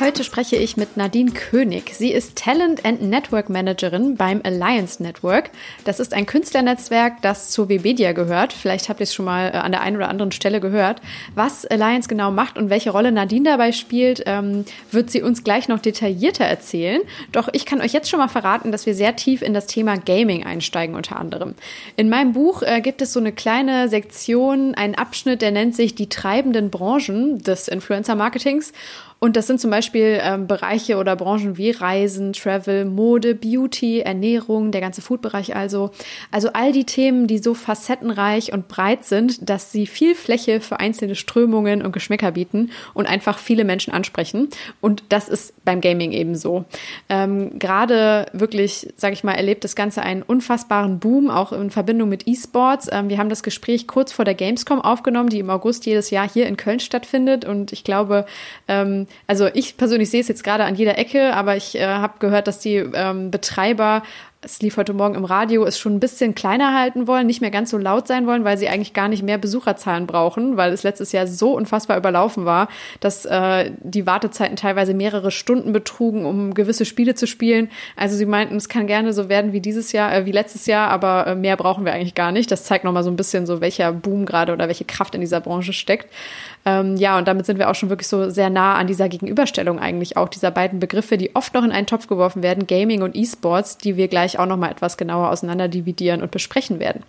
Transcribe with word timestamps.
Heute 0.00 0.22
spreche 0.22 0.54
ich 0.54 0.76
mit 0.76 0.96
Nadine 0.96 1.32
König. 1.32 1.92
Sie 1.92 2.12
ist 2.12 2.38
Talent 2.38 2.84
and 2.84 3.02
Network 3.02 3.50
Managerin 3.50 4.14
beim 4.14 4.40
Alliance 4.44 5.02
Network. 5.02 5.50
Das 5.84 5.98
ist 5.98 6.14
ein 6.14 6.24
Künstlernetzwerk, 6.24 7.20
das 7.20 7.50
zur 7.50 7.68
Webedia 7.68 8.12
gehört. 8.12 8.52
Vielleicht 8.52 8.88
habt 8.88 9.00
ihr 9.00 9.04
es 9.04 9.14
schon 9.14 9.24
mal 9.24 9.48
äh, 9.48 9.56
an 9.56 9.72
der 9.72 9.80
einen 9.80 9.96
oder 9.96 10.08
anderen 10.08 10.30
Stelle 10.30 10.60
gehört. 10.60 11.02
Was 11.34 11.66
Alliance 11.66 12.08
genau 12.08 12.30
macht 12.30 12.58
und 12.58 12.70
welche 12.70 12.90
Rolle 12.90 13.10
Nadine 13.10 13.50
dabei 13.50 13.72
spielt, 13.72 14.22
ähm, 14.26 14.64
wird 14.92 15.10
sie 15.10 15.20
uns 15.20 15.42
gleich 15.42 15.66
noch 15.66 15.80
detaillierter 15.80 16.44
erzählen. 16.44 17.00
Doch 17.32 17.48
ich 17.52 17.66
kann 17.66 17.80
euch 17.80 17.92
jetzt 17.92 18.08
schon 18.08 18.20
mal 18.20 18.28
verraten, 18.28 18.70
dass 18.70 18.86
wir 18.86 18.94
sehr 18.94 19.16
tief 19.16 19.42
in 19.42 19.52
das 19.52 19.66
Thema 19.66 19.96
Gaming 19.96 20.46
einsteigen 20.46 20.94
unter 20.94 21.16
anderem. 21.16 21.56
In 21.96 22.08
meinem 22.08 22.34
Buch 22.34 22.62
äh, 22.62 22.80
gibt 22.82 23.02
es 23.02 23.12
so 23.12 23.18
eine 23.18 23.32
kleine 23.32 23.88
Sektion, 23.88 24.76
einen 24.76 24.94
Abschnitt, 24.94 25.42
der 25.42 25.50
nennt 25.50 25.74
sich 25.74 25.96
die 25.96 26.08
treibenden 26.08 26.70
Branchen 26.70 27.42
des 27.42 27.66
Influencer-Marketings. 27.66 28.72
Und 29.20 29.36
das 29.36 29.48
sind 29.48 29.60
zum 29.60 29.70
Beispiel 29.70 30.20
ähm, 30.22 30.46
Bereiche 30.46 30.96
oder 30.96 31.16
Branchen 31.16 31.58
wie 31.58 31.72
Reisen, 31.72 32.32
Travel, 32.32 32.84
Mode, 32.84 33.34
Beauty, 33.34 34.00
Ernährung, 34.00 34.70
der 34.70 34.80
ganze 34.80 35.02
Food-Bereich 35.02 35.56
also. 35.56 35.90
Also 36.30 36.50
all 36.52 36.70
die 36.70 36.84
Themen, 36.84 37.26
die 37.26 37.38
so 37.38 37.54
facettenreich 37.54 38.52
und 38.52 38.68
breit 38.68 39.04
sind, 39.04 39.48
dass 39.48 39.72
sie 39.72 39.86
viel 39.86 40.14
Fläche 40.14 40.60
für 40.60 40.78
einzelne 40.78 41.16
Strömungen 41.16 41.82
und 41.82 41.90
Geschmäcker 41.90 42.30
bieten 42.30 42.70
und 42.94 43.06
einfach 43.06 43.38
viele 43.38 43.64
Menschen 43.64 43.92
ansprechen. 43.92 44.50
Und 44.80 45.02
das 45.08 45.28
ist 45.28 45.52
beim 45.64 45.80
Gaming 45.80 46.12
eben 46.12 46.36
so. 46.36 46.64
Ähm, 47.08 47.58
Gerade 47.58 48.26
wirklich, 48.32 48.92
sage 48.96 49.14
ich 49.14 49.24
mal, 49.24 49.32
erlebt 49.32 49.64
das 49.64 49.74
Ganze 49.74 50.02
einen 50.02 50.22
unfassbaren 50.22 51.00
Boom, 51.00 51.28
auch 51.28 51.52
in 51.52 51.70
Verbindung 51.70 52.08
mit 52.08 52.28
E-Sports. 52.28 52.88
Ähm, 52.92 53.08
wir 53.08 53.18
haben 53.18 53.30
das 53.30 53.42
Gespräch 53.42 53.88
kurz 53.88 54.12
vor 54.12 54.24
der 54.24 54.34
Gamescom 54.34 54.80
aufgenommen, 54.80 55.28
die 55.28 55.40
im 55.40 55.50
August 55.50 55.86
jedes 55.86 56.10
Jahr 56.10 56.28
hier 56.28 56.46
in 56.46 56.56
Köln 56.56 56.78
stattfindet. 56.78 57.44
Und 57.44 57.72
ich 57.72 57.82
glaube, 57.82 58.24
ähm, 58.68 59.07
also 59.26 59.48
ich 59.52 59.76
persönlich 59.76 60.10
sehe 60.10 60.20
es 60.20 60.28
jetzt 60.28 60.44
gerade 60.44 60.64
an 60.64 60.74
jeder 60.74 60.98
Ecke, 60.98 61.34
aber 61.34 61.56
ich 61.56 61.74
äh, 61.76 61.86
habe 61.86 62.14
gehört, 62.18 62.46
dass 62.46 62.60
die 62.60 62.76
ähm, 62.76 63.30
Betreiber 63.30 64.02
es 64.40 64.62
lief 64.62 64.76
heute 64.76 64.92
Morgen 64.92 65.16
im 65.16 65.24
Radio, 65.24 65.64
es 65.64 65.80
schon 65.80 65.96
ein 65.96 66.00
bisschen 66.00 66.32
kleiner 66.32 66.72
halten 66.72 67.08
wollen, 67.08 67.26
nicht 67.26 67.40
mehr 67.40 67.50
ganz 67.50 67.70
so 67.70 67.78
laut 67.78 68.06
sein 68.06 68.28
wollen, 68.28 68.44
weil 68.44 68.56
sie 68.56 68.68
eigentlich 68.68 68.92
gar 68.92 69.08
nicht 69.08 69.24
mehr 69.24 69.36
Besucherzahlen 69.36 70.06
brauchen, 70.06 70.56
weil 70.56 70.72
es 70.72 70.84
letztes 70.84 71.10
Jahr 71.10 71.26
so 71.26 71.54
unfassbar 71.54 71.98
überlaufen 71.98 72.44
war, 72.44 72.68
dass 73.00 73.24
äh, 73.24 73.72
die 73.80 74.06
Wartezeiten 74.06 74.54
teilweise 74.54 74.94
mehrere 74.94 75.32
Stunden 75.32 75.72
betrugen, 75.72 76.24
um 76.24 76.54
gewisse 76.54 76.84
Spiele 76.84 77.16
zu 77.16 77.26
spielen. 77.26 77.68
Also 77.96 78.14
sie 78.14 78.26
meinten, 78.26 78.54
es 78.56 78.68
kann 78.68 78.86
gerne 78.86 79.12
so 79.12 79.28
werden 79.28 79.52
wie 79.52 79.60
dieses 79.60 79.90
Jahr, 79.90 80.14
äh, 80.14 80.24
wie 80.24 80.32
letztes 80.32 80.66
Jahr, 80.66 80.88
aber 80.88 81.26
äh, 81.26 81.34
mehr 81.34 81.56
brauchen 81.56 81.84
wir 81.84 81.92
eigentlich 81.92 82.14
gar 82.14 82.30
nicht. 82.30 82.48
Das 82.52 82.62
zeigt 82.62 82.84
nochmal 82.84 83.02
so 83.02 83.10
ein 83.10 83.16
bisschen 83.16 83.44
so, 83.44 83.60
welcher 83.60 83.92
Boom 83.92 84.24
gerade 84.24 84.52
oder 84.52 84.68
welche 84.68 84.84
Kraft 84.84 85.16
in 85.16 85.20
dieser 85.20 85.40
Branche 85.40 85.72
steckt. 85.72 86.12
Ähm, 86.64 86.96
ja, 86.96 87.18
und 87.18 87.28
damit 87.28 87.46
sind 87.46 87.58
wir 87.58 87.70
auch 87.70 87.74
schon 87.74 87.88
wirklich 87.88 88.08
so 88.08 88.30
sehr 88.30 88.50
nah 88.50 88.74
an 88.74 88.86
dieser 88.86 89.08
Gegenüberstellung 89.08 89.78
eigentlich 89.78 90.16
auch 90.16 90.28
dieser 90.28 90.50
beiden 90.50 90.80
Begriffe, 90.80 91.16
die 91.16 91.34
oft 91.34 91.54
noch 91.54 91.64
in 91.64 91.72
einen 91.72 91.86
Topf 91.86 92.06
geworfen 92.06 92.42
werden, 92.42 92.66
Gaming 92.66 93.02
und 93.02 93.16
E-Sports, 93.16 93.78
die 93.78 93.96
wir 93.96 94.08
gleich 94.08 94.38
auch 94.38 94.46
noch 94.46 94.56
mal 94.56 94.70
etwas 94.70 94.96
genauer 94.96 95.30
auseinander 95.30 95.68
dividieren 95.68 96.22
und 96.22 96.30
besprechen 96.30 96.78
werden. 96.78 97.02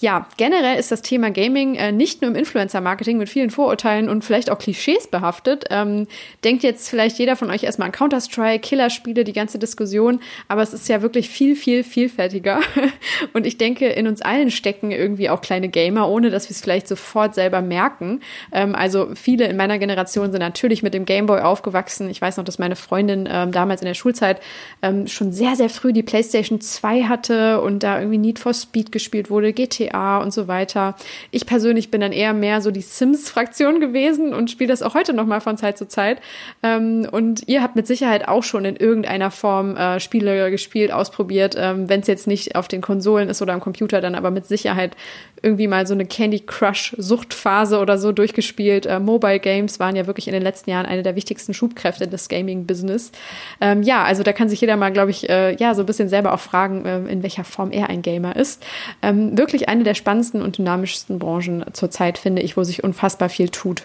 Ja, 0.00 0.26
generell 0.36 0.78
ist 0.78 0.90
das 0.90 1.02
Thema 1.02 1.30
Gaming 1.30 1.74
äh, 1.74 1.92
nicht 1.92 2.22
nur 2.22 2.30
im 2.30 2.36
Influencer-Marketing 2.36 3.18
mit 3.18 3.28
vielen 3.28 3.50
Vorurteilen 3.50 4.08
und 4.08 4.24
vielleicht 4.24 4.50
auch 4.50 4.58
Klischees 4.58 5.06
behaftet. 5.06 5.64
Ähm, 5.70 6.06
denkt 6.44 6.62
jetzt 6.62 6.88
vielleicht 6.88 7.18
jeder 7.18 7.36
von 7.36 7.50
euch 7.50 7.64
erstmal 7.64 7.86
an 7.86 7.92
Counter-Strike, 7.92 8.60
Killerspiele, 8.60 9.24
die 9.24 9.32
ganze 9.32 9.58
Diskussion, 9.58 10.20
aber 10.48 10.62
es 10.62 10.72
ist 10.72 10.88
ja 10.88 11.02
wirklich 11.02 11.28
viel, 11.28 11.56
viel 11.56 11.84
vielfältiger. 11.84 12.60
und 13.32 13.46
ich 13.46 13.58
denke, 13.58 13.88
in 13.88 14.06
uns 14.06 14.22
allen 14.22 14.50
stecken 14.50 14.90
irgendwie 14.90 15.30
auch 15.30 15.40
kleine 15.40 15.68
Gamer, 15.68 16.08
ohne 16.08 16.30
dass 16.30 16.48
wir 16.48 16.54
es 16.54 16.60
vielleicht 16.60 16.88
sofort 16.88 17.34
selber 17.34 17.60
merken. 17.60 18.20
Ähm, 18.52 18.74
also 18.84 19.08
viele 19.14 19.46
in 19.46 19.56
meiner 19.56 19.78
Generation 19.78 20.30
sind 20.30 20.40
natürlich 20.40 20.82
mit 20.82 20.92
dem 20.92 21.06
Gameboy 21.06 21.40
aufgewachsen. 21.40 22.10
Ich 22.10 22.20
weiß 22.20 22.36
noch, 22.36 22.44
dass 22.44 22.58
meine 22.58 22.76
Freundin 22.76 23.26
ähm, 23.32 23.50
damals 23.50 23.80
in 23.80 23.86
der 23.86 23.94
Schulzeit 23.94 24.42
ähm, 24.82 25.06
schon 25.06 25.32
sehr, 25.32 25.56
sehr 25.56 25.70
früh 25.70 25.94
die 25.94 26.02
PlayStation 26.02 26.60
2 26.60 27.04
hatte 27.04 27.62
und 27.62 27.82
da 27.82 27.98
irgendwie 27.98 28.18
Need 28.18 28.38
for 28.38 28.52
Speed 28.52 28.92
gespielt 28.92 29.30
wurde, 29.30 29.54
GTA 29.54 30.18
und 30.18 30.34
so 30.34 30.48
weiter. 30.48 30.96
Ich 31.30 31.46
persönlich 31.46 31.90
bin 31.90 32.02
dann 32.02 32.12
eher 32.12 32.34
mehr 32.34 32.60
so 32.60 32.70
die 32.70 32.82
Sims-Fraktion 32.82 33.80
gewesen 33.80 34.34
und 34.34 34.50
spiele 34.50 34.68
das 34.68 34.82
auch 34.82 34.94
heute 34.94 35.14
noch 35.14 35.24
mal 35.24 35.40
von 35.40 35.56
Zeit 35.56 35.78
zu 35.78 35.88
Zeit. 35.88 36.20
Ähm, 36.62 37.08
und 37.10 37.48
ihr 37.48 37.62
habt 37.62 37.76
mit 37.76 37.86
Sicherheit 37.86 38.28
auch 38.28 38.42
schon 38.42 38.66
in 38.66 38.76
irgendeiner 38.76 39.30
Form 39.30 39.78
äh, 39.78 39.98
Spiele 39.98 40.50
gespielt, 40.50 40.92
ausprobiert. 40.92 41.54
Ähm, 41.58 41.88
Wenn 41.88 42.00
es 42.00 42.06
jetzt 42.06 42.26
nicht 42.26 42.54
auf 42.54 42.68
den 42.68 42.82
Konsolen 42.82 43.30
ist 43.30 43.40
oder 43.40 43.54
am 43.54 43.60
Computer, 43.60 44.02
dann 44.02 44.14
aber 44.14 44.30
mit 44.30 44.44
Sicherheit 44.44 44.94
irgendwie 45.40 45.68
mal 45.68 45.86
so 45.86 45.94
eine 45.94 46.04
Candy 46.04 46.40
Crush 46.40 46.94
Suchtphase 46.98 47.78
oder 47.78 47.96
so 47.96 48.12
durchgespielt 48.12 48.73
gespielt. 48.74 48.86
Äh, 48.86 49.00
Mobile 49.00 49.38
Games 49.38 49.78
waren 49.80 49.96
ja 49.96 50.06
wirklich 50.06 50.26
in 50.26 50.32
den 50.32 50.42
letzten 50.42 50.70
Jahren 50.70 50.86
eine 50.86 51.02
der 51.02 51.16
wichtigsten 51.16 51.54
Schubkräfte 51.54 52.06
des 52.06 52.28
Gaming-Business. 52.28 53.12
Ähm, 53.60 53.82
ja, 53.82 54.04
also 54.04 54.22
da 54.22 54.32
kann 54.32 54.48
sich 54.48 54.60
jeder 54.60 54.76
mal, 54.76 54.92
glaube 54.92 55.10
ich, 55.10 55.28
äh, 55.28 55.54
ja, 55.56 55.74
so 55.74 55.82
ein 55.82 55.86
bisschen 55.86 56.08
selber 56.08 56.32
auch 56.34 56.40
fragen, 56.40 56.84
äh, 56.84 56.98
in 57.10 57.22
welcher 57.22 57.44
Form 57.44 57.70
er 57.72 57.88
ein 57.88 58.02
Gamer 58.02 58.36
ist. 58.36 58.62
Ähm, 59.02 59.36
wirklich 59.36 59.68
eine 59.68 59.84
der 59.84 59.94
spannendsten 59.94 60.42
und 60.42 60.58
dynamischsten 60.58 61.18
Branchen 61.18 61.64
zurzeit, 61.72 62.18
finde 62.18 62.42
ich, 62.42 62.56
wo 62.56 62.64
sich 62.64 62.84
unfassbar 62.84 63.28
viel 63.28 63.48
tut. 63.48 63.84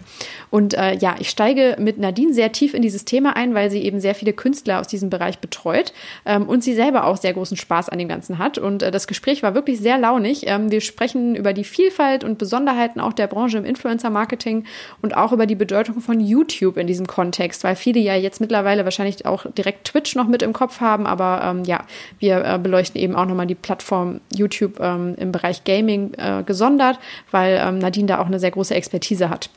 Und 0.50 0.73
äh, 0.73 0.95
ja, 0.95 1.16
ich 1.19 1.29
steige 1.29 1.75
mit 1.79 1.97
Nadine 1.97 2.33
sehr 2.33 2.51
tief 2.51 2.73
in 2.73 2.81
dieses 2.81 3.06
Thema 3.06 3.35
ein, 3.35 3.53
weil 3.53 3.69
sie 3.69 3.83
eben 3.83 4.00
sehr 4.00 4.16
viele 4.16 4.33
Künstler 4.33 4.79
aus 4.79 4.88
diesem 4.88 5.09
Bereich 5.09 5.39
betreut 5.39 5.94
ähm, 6.25 6.47
und 6.47 6.63
sie 6.63 6.73
selber 6.73 7.06
auch 7.06 7.17
sehr 7.17 7.33
großen 7.33 7.57
Spaß 7.57 7.89
an 7.89 8.00
dem 8.00 8.07
Ganzen 8.07 8.38
hat. 8.38 8.57
Und 8.57 8.83
äh, 8.83 8.91
das 8.91 9.07
Gespräch 9.07 9.44
war 9.44 9.53
wirklich 9.53 9.79
sehr 9.79 9.97
launig. 9.97 10.47
Ähm, 10.47 10.71
wir 10.71 10.81
sprechen 10.81 11.35
über 11.35 11.53
die 11.53 11.63
Vielfalt 11.63 12.23
und 12.23 12.38
Besonderheiten 12.38 13.00
auch 13.00 13.13
der 13.13 13.27
Branche 13.27 13.57
im 13.57 13.66
Influencer-Marketing 13.66 14.66
und 15.01 15.16
auch 15.16 15.31
über 15.31 15.45
die 15.45 15.56
Bedeutung 15.56 16.01
von 16.01 16.19
YouTube 16.19 16.78
in 16.78 16.88
diesem 16.88 17.07
Kontext, 17.07 17.63
weil 17.63 17.75
viele 17.75 18.00
ja 18.00 18.16
jetzt 18.16 18.41
mittlerweile 18.41 18.84
wahrscheinlich 18.84 19.25
auch 19.25 19.45
direkt 19.51 19.85
Twitch 19.85 20.16
noch 20.16 20.28
mit 20.28 20.41
im 20.41 20.53
Kopf 20.53 20.81
haben, 20.81 21.06
aber 21.06 21.41
ähm, 21.44 21.63
ja, 21.63 21.84
wir 22.19 22.44
äh, 22.44 22.59
beleuchten 22.59 23.00
eben 23.00 23.16
auch 23.16 23.25
nochmal 23.25 23.47
die 23.47 23.56
Plattform 23.56 24.22
YouTube 24.34 24.79
ähm, 24.79 25.16
im 25.18 25.31
Bereich 25.31 25.63
Gaming 25.63 26.13
äh, 26.16 26.44
gesondert, 26.45 27.00
weil 27.31 27.59
ähm, 27.62 27.79
Nadine 27.79 28.07
da 28.07 28.19
auch 28.19 28.28
eine 28.28 28.39
sehr 28.39 28.51
große 28.51 28.73
Expertise 28.75 29.29
hat. 29.29 29.50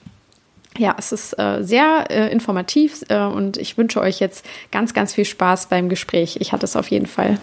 Ja, 0.79 0.95
es 0.99 1.13
ist 1.13 1.39
äh, 1.39 1.63
sehr 1.63 2.07
äh, 2.11 2.33
informativ 2.33 3.03
äh, 3.09 3.19
und 3.19 3.59
ich 3.59 3.77
wünsche 3.77 4.01
euch 4.01 4.21
jetzt 4.21 4.47
ganz, 4.71 4.95
ganz 4.95 5.13
viel 5.13 5.27
Spaß 5.27 5.67
beim 5.67 5.89
Gespräch. 5.89 6.39
Ich 6.41 6.53
hatte 6.53 6.65
es 6.65 6.77
auf 6.77 6.91
jeden 6.91 7.07
Fall. 7.07 7.39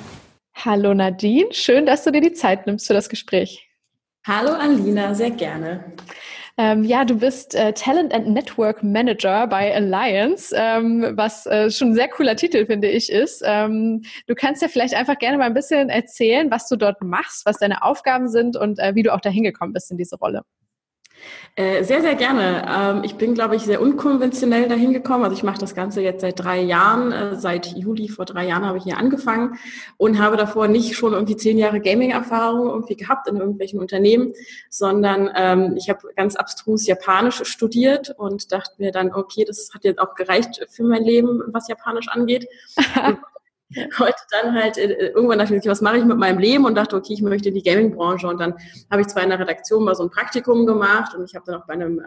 Hallo 0.56 0.94
Nadine, 0.94 1.54
schön, 1.54 1.86
dass 1.86 2.04
du 2.04 2.12
dir 2.12 2.22
die 2.22 2.34
Zeit 2.34 2.66
nimmst 2.66 2.88
für 2.88 2.94
das 2.94 3.08
Gespräch. 3.08 3.70
Hallo 4.28 4.52
Alina, 4.52 5.14
sehr 5.14 5.32
gerne. 5.32 5.94
Ähm, 6.60 6.84
ja, 6.84 7.06
du 7.06 7.16
bist 7.16 7.56
äh, 7.56 7.72
Talent 7.72 8.14
and 8.14 8.28
Network 8.28 8.84
Manager 8.84 9.48
bei 9.48 9.74
Alliance, 9.74 10.54
ähm, 10.54 11.14
was 11.14 11.46
äh, 11.46 11.72
schon 11.72 11.92
ein 11.92 11.96
sehr 11.96 12.10
cooler 12.10 12.36
Titel, 12.36 12.66
finde 12.66 12.90
ich, 12.90 13.10
ist. 13.10 13.42
Ähm, 13.46 14.02
du 14.28 14.36
kannst 14.36 14.62
ja 14.62 14.68
vielleicht 14.68 14.94
einfach 14.94 15.18
gerne 15.18 15.38
mal 15.38 15.46
ein 15.46 15.54
bisschen 15.54 15.88
erzählen, 15.88 16.52
was 16.52 16.68
du 16.68 16.76
dort 16.76 17.02
machst, 17.02 17.46
was 17.46 17.60
deine 17.60 17.82
Aufgaben 17.82 18.28
sind 18.28 18.58
und 18.58 18.78
äh, 18.78 18.94
wie 18.94 19.04
du 19.04 19.14
auch 19.14 19.22
dahin 19.22 19.44
gekommen 19.44 19.72
bist 19.72 19.90
in 19.90 19.96
diese 19.96 20.18
Rolle. 20.18 20.42
Äh, 21.56 21.84
sehr, 21.84 22.02
sehr 22.02 22.16
gerne. 22.16 22.66
Ähm, 22.70 23.04
ich 23.04 23.16
bin, 23.16 23.34
glaube 23.34 23.58
ich, 23.58 23.64
sehr 23.64 23.82
unkonventionell 23.82 24.70
dahin 24.70 24.94
gekommen. 24.94 25.26
Also 25.26 25.36
ich 25.36 25.44
mache 25.44 25.58
das 25.58 25.76
Ganze 25.76 26.02
jetzt 26.02 26.22
seit 26.22 26.40
drei 26.40 26.62
Jahren. 26.62 27.12
Äh, 27.12 27.36
seit 27.36 27.76
Juli 27.76 28.08
vor 28.08 28.24
drei 28.24 28.48
Jahren 28.48 28.66
habe 28.66 28.78
ich 28.78 28.86
hier 28.86 28.98
angefangen 28.98 29.58
und 29.98 30.20
habe 30.20 30.38
davor 30.38 30.70
nicht 30.70 30.96
schon 30.96 31.12
irgendwie 31.12 31.36
zehn 31.36 31.58
Jahre 31.58 31.82
Gaming-Erfahrung 31.82 32.68
irgendwie 32.70 32.96
gehabt 32.96 33.28
in 33.28 33.36
irgendwelchen 33.36 33.80
Unternehmen, 33.80 34.34
sondern 34.70 35.30
ähm, 35.36 35.76
ich 35.76 35.90
habe 35.90 36.08
ganz 36.16 36.38
abstrus 36.38 36.88
Japanisch 36.88 37.44
studiert 37.44 38.16
und 38.18 38.54
dachte 38.54 38.76
mir 38.78 38.92
dann, 38.92 39.14
okay, 39.14 39.44
das 39.44 39.72
hat 39.74 39.84
jetzt 39.84 40.00
auch 40.00 40.16
gereicht 40.16 40.66
für 40.70 40.84
mein 40.84 41.04
Leben, 41.04 41.42
was 41.48 41.68
Japanisch 41.68 42.08
angeht. 42.08 42.48
heute 44.00 44.18
dann 44.32 44.56
halt 44.56 44.78
äh, 44.78 45.10
irgendwann 45.10 45.40
dachte 45.40 45.56
ich, 45.56 45.66
was 45.68 45.82
mache 45.82 45.98
ich 45.98 46.06
mit 46.06 46.18
meinem 46.18 46.40
Leben 46.40 46.66
und 46.66 46.76
dachte, 46.76 46.96
okay, 46.96 47.14
ich 47.14 47.22
möchte 47.22 47.50
in 47.50 47.56
die 47.56 47.64
Gaming-Branche 47.64 48.28
und 48.28 48.40
dann 48.40 48.56
habe 48.90 49.02
ich 49.02 49.08
zwar 49.08 49.24
in 49.24 49.30
der 49.30 49.40
Redaktion 49.40 49.84
mal 49.84 49.96
so 49.96 50.04
ein 50.04 50.10
Praktikum 50.10 50.66
gemacht 50.66 51.14
und 51.16 51.24
ich 51.26 51.36
habe 51.36 51.46
dann 51.46 51.62
auch 51.62 51.68
bei 51.68 51.74
einem 51.74 52.00
äh, 52.00 52.04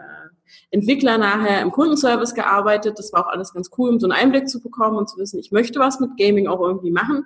Entwickler 0.71 1.17
nachher 1.17 1.61
im 1.61 1.71
Kundenservice 1.71 2.33
gearbeitet. 2.33 2.99
Das 2.99 3.13
war 3.13 3.25
auch 3.25 3.31
alles 3.31 3.53
ganz 3.53 3.69
cool, 3.77 3.89
um 3.89 3.99
so 3.99 4.07
einen 4.07 4.13
Einblick 4.13 4.49
zu 4.49 4.59
bekommen 4.61 4.97
und 4.97 5.09
zu 5.09 5.17
wissen, 5.17 5.39
ich 5.39 5.51
möchte 5.51 5.79
was 5.79 5.99
mit 5.99 6.17
Gaming 6.17 6.47
auch 6.47 6.59
irgendwie 6.59 6.91
machen. 6.91 7.25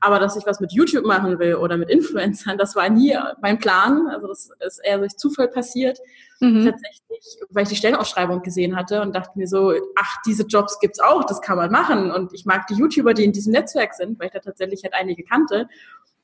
Aber 0.00 0.18
dass 0.18 0.36
ich 0.36 0.46
was 0.46 0.60
mit 0.60 0.72
YouTube 0.72 1.04
machen 1.04 1.38
will 1.38 1.54
oder 1.56 1.76
mit 1.76 1.90
Influencern, 1.90 2.58
das 2.58 2.76
war 2.76 2.88
nie 2.88 3.16
mein 3.40 3.58
Plan. 3.58 4.08
Also 4.08 4.26
das 4.26 4.50
ist 4.66 4.80
eher 4.84 4.98
durch 4.98 5.16
Zufall 5.16 5.48
passiert. 5.48 5.98
Mhm. 6.40 6.66
Tatsächlich, 6.66 7.38
weil 7.50 7.62
ich 7.62 7.70
die 7.70 7.76
Stellenausschreibung 7.76 8.42
gesehen 8.42 8.76
hatte 8.76 9.00
und 9.00 9.14
dachte 9.14 9.38
mir 9.38 9.48
so, 9.48 9.72
ach, 9.96 10.16
diese 10.26 10.44
Jobs 10.44 10.78
gibt's 10.80 11.00
auch, 11.00 11.24
das 11.24 11.40
kann 11.40 11.56
man 11.56 11.70
machen. 11.70 12.10
Und 12.10 12.32
ich 12.34 12.44
mag 12.44 12.66
die 12.66 12.74
YouTuber, 12.74 13.14
die 13.14 13.24
in 13.24 13.32
diesem 13.32 13.52
Netzwerk 13.52 13.94
sind, 13.94 14.18
weil 14.18 14.26
ich 14.26 14.32
da 14.32 14.40
tatsächlich 14.40 14.82
halt 14.84 14.94
einige 14.94 15.22
kannte. 15.22 15.68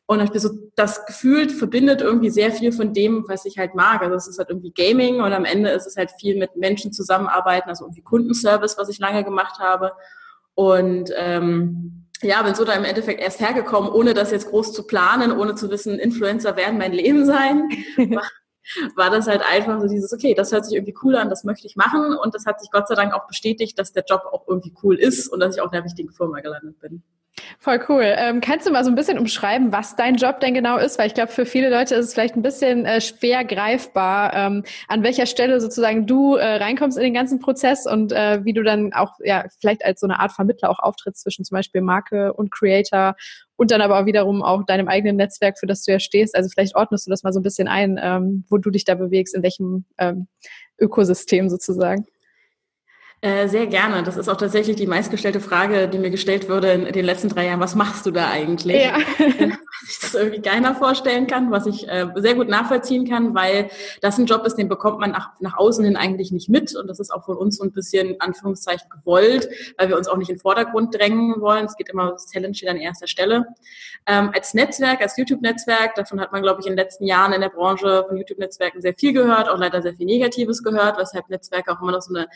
Und 0.07 0.21
ich 0.21 0.31
bin 0.31 0.41
so, 0.41 0.51
das 0.75 1.07
gefühlt 1.07 1.53
verbindet 1.53 2.03
irgendwie 2.03 2.29
sehr 2.29 2.53
viel 2.53 2.73
von 2.73 2.93
dem, 2.93 3.25
was 3.29 3.47
ich 3.47 3.57
halt 3.57 3.75
mag. 3.75 4.03
Also 4.03 4.17
es 4.17 4.29
ist 4.29 4.39
halt 4.39 4.51
irgendwie 4.51 4.73
Gaming 4.73 5.23
und 5.23 5.33
am 5.33 5.47
Ende 5.47 5.71
ist 5.71 5.87
es 5.87 5.97
halt 5.97 6.11
viel 6.21 6.39
mit 6.39 6.57
Menschen 6.57 6.93
zusammenarbeiten, 6.93 7.71
also 7.71 7.85
irgendwie 7.85 8.03
Kundenservice, 8.03 8.77
was 8.77 8.91
ich 8.91 8.99
lange 8.99 9.25
gemacht 9.25 9.59
habe. 9.59 9.93
Und 10.55 11.11
ähm, 11.17 12.02
ja, 12.23 12.43
bin 12.43 12.55
so 12.55 12.65
da 12.65 12.73
im 12.75 12.85
Endeffekt 12.85 13.21
erst 13.21 13.41
hergekommen, 13.41 13.91
ohne 13.91 14.15
das 14.15 14.31
jetzt 14.31 14.49
groß 14.49 14.73
zu 14.73 14.87
planen, 14.87 15.33
ohne 15.33 15.55
zu 15.55 15.71
wissen, 15.71 15.99
Influencer 15.99 16.57
werden 16.57 16.79
mein 16.79 16.93
Leben 16.93 17.27
sein. 17.27 17.69
War, 17.97 18.23
war 18.97 19.11
das 19.11 19.27
halt 19.27 19.43
einfach 19.43 19.81
so 19.81 19.89
dieses, 19.89 20.13
okay, 20.13 20.35
das 20.35 20.53
hört 20.53 20.65
sich 20.65 20.75
irgendwie 20.75 20.95
cool 21.03 21.17
an, 21.17 21.29
das 21.29 21.45
möchte 21.45 21.67
ich 21.67 21.77
machen. 21.77 22.17
Und 22.17 22.35
das 22.35 22.47
hat 22.47 22.61
sich 22.61 22.71
Gott 22.71 22.87
sei 22.87 22.95
Dank 22.95 23.13
auch 23.13 23.27
bestätigt, 23.27 23.79
dass 23.79 23.93
der 23.93 24.05
Job 24.09 24.23
auch 24.31 24.47
irgendwie 24.47 24.73
cool 24.83 24.97
ist 24.97 25.29
und 25.29 25.41
dass 25.41 25.57
ich 25.57 25.61
auch 25.61 25.67
in 25.67 25.73
der 25.73 25.85
richtigen 25.85 26.13
Firma 26.13 26.41
gelandet 26.41 26.79
bin. 26.79 27.03
Voll 27.59 27.81
cool. 27.89 28.05
Ähm, 28.05 28.41
kannst 28.43 28.67
du 28.67 28.71
mal 28.71 28.85
so 28.85 28.91
ein 28.91 28.95
bisschen 28.95 29.19
umschreiben, 29.19 29.73
was 29.73 29.97
dein 29.97 30.17
Job 30.17 30.41
denn 30.41 30.53
genau 30.53 30.77
ist? 30.77 30.99
Weil 30.99 31.07
ich 31.07 31.15
glaube, 31.15 31.33
für 31.33 31.47
viele 31.47 31.71
Leute 31.71 31.95
ist 31.95 32.07
es 32.07 32.13
vielleicht 32.13 32.37
ein 32.37 32.43
bisschen 32.43 32.85
äh, 32.85 33.01
schwer 33.01 33.45
greifbar, 33.45 34.35
ähm, 34.35 34.65
an 34.89 35.03
welcher 35.03 35.25
Stelle 35.25 35.61
sozusagen 35.61 36.07
du 36.07 36.37
äh, 36.37 36.57
reinkommst 36.57 36.99
in 36.99 37.05
den 37.05 37.15
ganzen 37.15 37.39
Prozess 37.39 37.87
und 37.87 38.13
äh, 38.13 38.45
wie 38.45 38.53
du 38.53 38.63
dann 38.63 38.93
auch 38.93 39.15
ja 39.25 39.47
vielleicht 39.61 39.85
als 39.85 40.01
so 40.01 40.07
eine 40.07 40.21
Art 40.21 40.33
Vermittler 40.33 40.69
auch 40.69 40.79
auftrittst 40.79 41.23
zwischen 41.23 41.45
zum 41.45 41.57
Beispiel 41.57 41.81
Marke 41.81 42.35
und 42.35 42.51
Creator 42.53 43.15
und 43.57 43.71
dann 43.71 43.81
aber 43.81 44.01
auch 44.01 44.07
wiederum 44.07 44.43
auch 44.43 44.65
deinem 44.67 44.89
eigenen 44.89 45.17
Netzwerk, 45.17 45.59
für 45.59 45.67
das 45.67 45.85
du 45.85 45.93
ja 45.93 46.01
stehst. 46.01 46.37
Also 46.37 46.51
vielleicht 46.51 46.77
ordnest 46.77 47.07
du 47.07 47.11
das 47.11 47.23
mal 47.23 47.33
so 47.33 47.41
ein 47.41 47.45
bisschen 47.45 47.69
ein, 47.69 47.99
ähm, 48.03 48.45
wo 48.51 48.59
du 48.59 48.71
dich 48.71 48.85
da 48.85 48.95
bewegst, 48.95 49.35
in 49.35 49.43
welchem 49.43 49.87
ähm, 49.99 50.27
Ökosystem 50.79 51.49
sozusagen. 51.49 52.05
Äh, 53.25 53.47
sehr 53.47 53.69
gerne. 53.69 54.03
Das 54.03 54.17
ist 54.17 54.29
auch 54.29 54.37
tatsächlich 54.37 54.75
die 54.75 54.89
meistgestellte 54.89 55.39
Frage, 55.39 55.87
die 55.87 55.99
mir 55.99 56.11
gestellt 56.11 56.51
wurde 56.51 56.73
in 56.73 56.93
den 56.93 57.05
letzten 57.05 57.29
drei 57.29 57.47
Jahren. 57.47 57.61
Was 57.61 57.77
machst 57.77 58.05
du 58.05 58.11
da 58.11 58.29
eigentlich? 58.29 58.83
Ja. 58.83 58.99
was 59.83 59.91
ich 59.91 59.99
das 60.01 60.15
irgendwie 60.15 60.43
keiner 60.43 60.75
vorstellen 60.75 61.29
kann, 61.29 61.53
was 61.53 61.67
ich 61.67 61.89
äh, 61.89 62.09
sehr 62.17 62.35
gut 62.35 62.49
nachvollziehen 62.49 63.09
kann, 63.09 63.33
weil 63.33 63.71
das 64.01 64.19
ein 64.19 64.27
Job 64.27 64.45
ist, 64.45 64.57
den 64.57 64.69
bekommt 64.69 64.99
man 64.99 65.13
nach, 65.13 65.31
nach 65.39 65.57
außen 65.57 65.85
hin 65.85 65.97
eigentlich 65.97 66.33
nicht 66.33 66.49
mit. 66.49 66.75
Und 66.75 66.89
das 66.89 66.99
ist 66.99 67.13
auch 67.13 67.25
von 67.25 67.37
uns 67.37 67.59
so 67.59 67.65
ein 67.65 67.71
bisschen, 67.71 68.17
Anführungszeichen, 68.21 68.89
gewollt, 68.91 69.49
weil 69.79 69.89
wir 69.89 69.97
uns 69.97 70.09
auch 70.09 70.17
nicht 70.17 70.29
in 70.29 70.37
den 70.37 70.41
Vordergrund 70.41 70.93
drängen 70.93 71.41
wollen. 71.41 71.67
Es 71.67 71.77
geht 71.77 71.91
immer, 71.91 72.11
das 72.11 72.27
Talent 72.27 72.57
steht 72.57 72.71
an 72.71 72.77
erster 72.77 73.07
Stelle. 73.07 73.47
Ähm, 74.07 74.31
als 74.35 74.53
Netzwerk, 74.53 75.01
als 75.01 75.17
YouTube-Netzwerk, 75.17 75.95
davon 75.95 76.21
hat 76.21 76.33
man, 76.33 76.43
glaube 76.43 76.61
ich, 76.61 76.67
in 76.67 76.73
den 76.73 76.79
letzten 76.79 77.07
Jahren 77.07 77.33
in 77.33 77.41
der 77.41 77.51
Branche 77.51 78.05
von 78.09 78.17
YouTube-Netzwerken 78.17 78.81
sehr 78.81 78.95
viel 78.95 79.13
gehört, 79.13 79.49
auch 79.49 79.59
leider 79.59 79.81
sehr 79.81 79.95
viel 79.95 80.07
Negatives 80.07 80.65
gehört, 80.65 80.99
weshalb 80.99 81.29
Netzwerke 81.29 81.73
auch 81.73 81.81
immer 81.81 81.93
noch 81.93 82.03
so 82.03 82.13
eine 82.15 82.27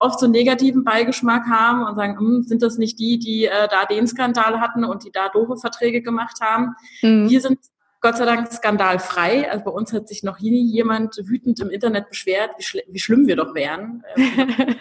oft 0.00 0.18
so 0.18 0.26
negativen 0.32 0.84
Beigeschmack 0.84 1.46
haben 1.48 1.84
und 1.84 1.96
sagen, 1.96 2.18
hm, 2.18 2.42
sind 2.42 2.62
das 2.62 2.78
nicht 2.78 2.98
die, 2.98 3.18
die 3.18 3.46
äh, 3.46 3.68
da 3.70 3.84
den 3.84 4.06
Skandal 4.06 4.60
hatten 4.60 4.84
und 4.84 5.04
die 5.04 5.12
da 5.12 5.28
doofe 5.28 5.56
Verträge 5.56 6.02
gemacht 6.02 6.40
haben? 6.40 6.74
Mhm. 7.02 7.30
Wir 7.30 7.40
sind 7.40 7.58
Gott 8.00 8.16
sei 8.16 8.24
Dank 8.24 8.52
skandalfrei. 8.52 9.50
Also 9.50 9.64
bei 9.64 9.70
uns 9.70 9.92
hat 9.92 10.08
sich 10.08 10.24
noch 10.24 10.40
nie 10.40 10.64
jemand 10.64 11.16
wütend 11.22 11.60
im 11.60 11.70
Internet 11.70 12.08
beschwert, 12.08 12.50
wie, 12.58 12.62
schl 12.64 12.82
wie 12.88 12.98
schlimm 12.98 13.26
wir 13.26 13.36
doch 13.36 13.54
wären. 13.54 14.02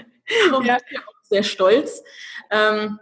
Ähm, 0.55 0.63
ja. 0.63 0.77
sind 0.77 0.91
wir 0.91 0.99
auch 1.01 1.23
sehr 1.23 1.43
stolz. 1.43 2.03
Ähm, 2.51 2.99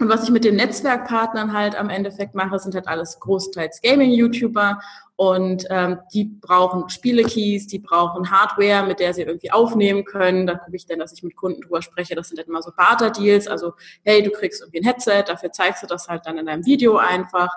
und 0.00 0.08
was 0.08 0.24
ich 0.24 0.30
mit 0.30 0.42
den 0.42 0.56
Netzwerkpartnern 0.56 1.52
halt 1.52 1.76
am 1.76 1.90
Endeffekt 1.90 2.34
mache, 2.34 2.58
sind 2.58 2.74
halt 2.74 2.88
alles 2.88 3.20
großteils 3.20 3.80
Gaming-YouTuber 3.82 4.80
und 5.16 5.66
ähm, 5.68 5.98
die 6.14 6.24
brauchen 6.24 6.88
Spielekeys, 6.88 7.66
die 7.66 7.78
brauchen 7.78 8.30
Hardware, 8.30 8.86
mit 8.86 8.98
der 8.98 9.12
sie 9.12 9.22
irgendwie 9.22 9.52
aufnehmen 9.52 10.04
können. 10.04 10.46
Da 10.46 10.54
gucke 10.54 10.74
ich 10.74 10.86
dann, 10.86 10.98
dass 10.98 11.12
ich 11.12 11.22
mit 11.22 11.36
Kunden 11.36 11.60
drüber 11.60 11.82
spreche. 11.82 12.14
Das 12.14 12.28
sind 12.28 12.38
dann 12.38 12.46
immer 12.46 12.62
so 12.62 12.70
Barter-Deals. 12.74 13.46
Also, 13.46 13.74
hey, 14.04 14.22
du 14.22 14.30
kriegst 14.30 14.62
irgendwie 14.62 14.80
ein 14.80 14.84
Headset, 14.84 15.24
dafür 15.26 15.52
zeigst 15.52 15.82
du 15.82 15.86
das 15.86 16.08
halt 16.08 16.24
dann 16.24 16.38
in 16.38 16.46
deinem 16.46 16.64
Video 16.64 16.96
einfach. 16.96 17.50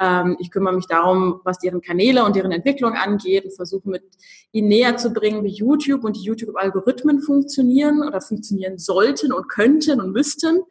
Ähm, 0.00 0.36
ich 0.40 0.50
kümmere 0.50 0.74
mich 0.74 0.86
darum, 0.86 1.40
was 1.44 1.58
deren 1.58 1.80
Kanäle 1.80 2.24
und 2.24 2.34
deren 2.34 2.52
Entwicklung 2.52 2.94
angeht 2.94 3.44
und 3.44 3.54
versuche 3.54 3.88
mit 3.88 4.02
ihnen 4.52 4.68
näher 4.68 4.96
zu 4.96 5.12
bringen, 5.12 5.44
wie 5.44 5.52
YouTube 5.52 6.02
und 6.02 6.16
die 6.16 6.22
YouTube-Algorithmen 6.22 7.20
funktionieren 7.20 8.02
oder 8.06 8.20
funktionieren 8.20 8.78
sollten 8.78 9.32
und 9.32 9.48
könnten 9.48 10.00
und 10.00 10.12
müssten. 10.12 10.62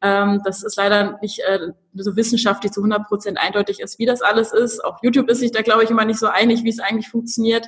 Ähm, 0.00 0.40
das 0.44 0.62
ist 0.62 0.76
leider 0.76 1.18
nicht 1.20 1.40
äh, 1.40 1.72
so 1.94 2.16
wissenschaftlich 2.16 2.72
zu 2.72 2.80
100 2.80 3.06
Prozent 3.06 3.38
eindeutig 3.38 3.80
ist, 3.80 3.98
wie 3.98 4.06
das 4.06 4.22
alles 4.22 4.52
ist. 4.52 4.84
Auch 4.84 4.98
YouTube 5.02 5.28
ist 5.28 5.40
sich 5.40 5.52
da, 5.52 5.62
glaube 5.62 5.84
ich, 5.84 5.90
immer 5.90 6.04
nicht 6.04 6.18
so 6.18 6.26
einig, 6.26 6.64
wie 6.64 6.70
es 6.70 6.80
eigentlich 6.80 7.08
funktioniert. 7.08 7.66